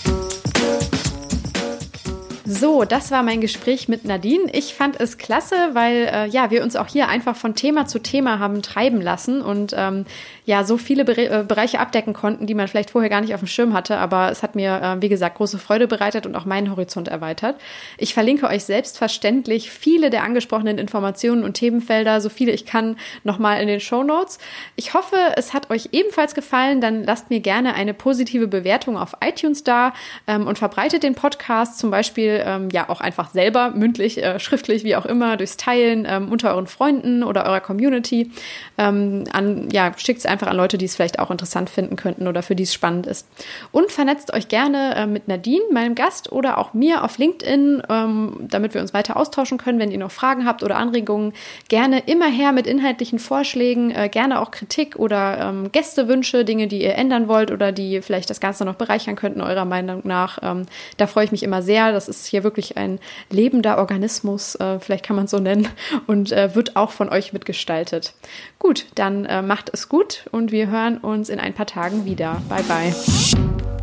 So, 2.44 2.84
das 2.84 3.12
war 3.12 3.24
mein 3.24 3.40
Gespräch 3.40 3.88
mit 3.88 4.04
Nadine. 4.04 4.52
Ich 4.52 4.74
fand 4.74 5.00
es 5.00 5.18
klasse, 5.18 5.56
weil 5.72 6.10
äh, 6.12 6.28
ja 6.28 6.52
wir 6.52 6.64
uns 6.64 6.76
auch 6.76 6.88
hier 6.88 7.08
einfach 7.08 7.36
von 7.36 7.56
Thema 7.56 7.86
zu 7.86 8.00
Thema 8.00 8.40
haben 8.40 8.62
treiben 8.62 9.00
lassen 9.02 9.42
und 9.42 9.74
ähm, 9.78 10.06
ja 10.52 10.66
so 10.66 10.78
viele 10.78 11.04
äh, 11.04 11.46
Bereiche 11.46 11.80
abdecken 11.80 12.12
konnten, 12.14 12.46
die 12.46 12.54
man 12.54 12.68
vielleicht 12.68 12.90
vorher 12.90 13.10
gar 13.10 13.22
nicht 13.22 13.34
auf 13.34 13.40
dem 13.40 13.48
Schirm 13.48 13.74
hatte. 13.74 13.98
Aber 13.98 14.30
es 14.32 14.44
hat 14.44 14.54
mir, 14.54 14.82
äh, 14.82 15.02
wie 15.02 15.08
gesagt, 15.08 15.38
große 15.38 15.58
Freude 15.58 15.88
bereitet 15.88 16.26
und 16.26 16.36
auch 16.36 16.44
meinen 16.44 16.70
Horizont 16.70 17.08
erweitert. 17.08 17.56
Ich 17.98 18.14
verlinke 18.14 18.48
euch 18.48 18.66
selbstverständlich 18.66 19.72
viele 19.72 20.10
der 20.10 20.24
angesprochenen 20.24 20.78
Informationen 20.78 21.46
und 21.46 21.54
Themenfelder, 21.54 22.20
so 22.20 22.28
viele 22.28 22.52
ich 22.52 22.66
kann, 22.66 22.98
nochmal 23.24 23.62
in 23.62 23.68
den 23.70 23.80
Show 23.80 24.04
Notes. 24.04 24.40
Ich 24.76 24.94
hoffe, 24.94 25.16
es 25.38 25.54
hat 25.54 25.70
euch 25.70 25.90
ebenfalls 25.94 26.36
gefallen. 26.36 26.82
Dann 26.82 27.06
lasst 27.06 27.30
mir 27.30 27.40
gerne 27.40 27.74
eine 27.74 27.94
positive 27.94 28.48
Bewertung 28.48 28.98
auf 28.98 29.14
iTunes 29.26 29.64
da 29.64 29.94
ähm, 30.28 30.48
und 30.48 30.60
verbreitet 30.60 31.04
den 31.04 31.16
Podcast 31.16 31.80
zum 31.80 31.92
Beispiel 31.92 32.44
ähm, 32.46 32.68
ja 32.74 32.90
auch 32.90 33.00
einfach 33.00 33.30
selber, 33.30 33.70
mündlich, 33.70 34.22
äh, 34.22 34.38
schriftlich, 34.38 34.84
wie 34.84 34.98
auch 34.98 35.06
immer, 35.06 35.38
durchs 35.38 35.56
Teilen 35.56 36.06
ähm, 36.06 36.30
unter 36.30 36.52
euren 36.52 36.68
Freunden 36.68 37.24
oder 37.24 37.46
eurer 37.46 37.62
Community. 37.62 38.32
An, 38.78 39.70
ja, 39.72 39.92
schickt 39.98 40.20
es 40.20 40.26
einfach 40.26 40.41
an 40.48 40.58
Leute, 40.58 40.78
die 40.78 40.86
es 40.86 40.96
vielleicht 40.96 41.20
auch 41.20 41.32
interessant 41.32 41.70
finden 41.70 41.96
könnten 41.96 42.28
oder 42.28 42.44
für 42.44 42.56
die 42.56 42.64
es 42.64 42.74
spannend 42.74 43.08
ist. 43.08 43.28
Und 43.72 43.92
vernetzt 43.92 44.34
euch 44.34 44.48
gerne 44.48 44.96
äh, 44.96 45.06
mit 45.06 45.28
Nadine, 45.28 45.64
meinem 45.72 45.96
Gast, 45.96 46.32
oder 46.32 46.58
auch 46.58 46.74
mir 46.74 47.04
auf 47.04 47.18
LinkedIn, 47.18 47.84
ähm, 47.90 48.38
damit 48.42 48.74
wir 48.74 48.82
uns 48.82 48.94
weiter 48.94 49.18
austauschen 49.18 49.58
können. 49.58 49.80
Wenn 49.80 49.92
ihr 49.92 49.98
noch 49.98 50.12
Fragen 50.12 50.46
habt 50.46 50.64
oder 50.64 50.78
Anregungen, 50.78 51.34
gerne 51.70 52.00
immer 52.06 52.28
her 52.28 52.52
mit 52.52 52.68
inhaltlichen 52.68 53.20
Vorschlägen, 53.20 53.92
äh, 53.92 54.10
gerne 54.10 54.42
auch 54.42 54.52
Kritik 54.52 54.96
oder 54.96 55.40
ähm, 55.40 55.72
Gästewünsche, 55.72 56.46
Dinge, 56.46 56.68
die 56.68 56.82
ihr 56.82 56.96
ändern 56.96 57.28
wollt 57.28 57.52
oder 57.52 57.72
die 57.72 58.02
vielleicht 58.02 58.30
das 58.30 58.40
Ganze 58.40 58.66
noch 58.66 58.76
bereichern 58.76 59.16
könnten, 59.16 59.42
eurer 59.42 59.66
Meinung 59.66 60.02
nach. 60.04 60.40
Ähm, 60.42 60.66
da 60.98 61.08
freue 61.08 61.26
ich 61.26 61.32
mich 61.32 61.44
immer 61.44 61.62
sehr. 61.62 61.92
Das 61.92 62.08
ist 62.08 62.26
hier 62.26 62.44
wirklich 62.44 62.78
ein 62.78 63.00
lebender 63.30 63.78
Organismus, 63.78 64.56
äh, 64.56 64.80
vielleicht 64.80 65.06
kann 65.06 65.16
man 65.16 65.26
es 65.26 65.32
so 65.32 65.40
nennen, 65.40 65.68
und 66.08 66.32
äh, 66.32 66.56
wird 66.56 66.76
auch 66.76 66.92
von 66.92 67.10
euch 67.10 67.34
mitgestaltet. 67.34 68.14
Gut, 68.62 68.86
dann 68.94 69.26
äh, 69.26 69.42
macht 69.42 69.72
es 69.74 69.90
gut 69.90 70.26
und 70.32 70.52
wir 70.52 70.68
hören 70.70 71.00
uns 71.00 71.30
in 71.30 71.40
ein 71.40 71.56
paar 71.56 71.66
Tagen 71.66 72.06
wieder. 72.06 72.44
Bye 72.48 72.62
bye. 72.62 73.81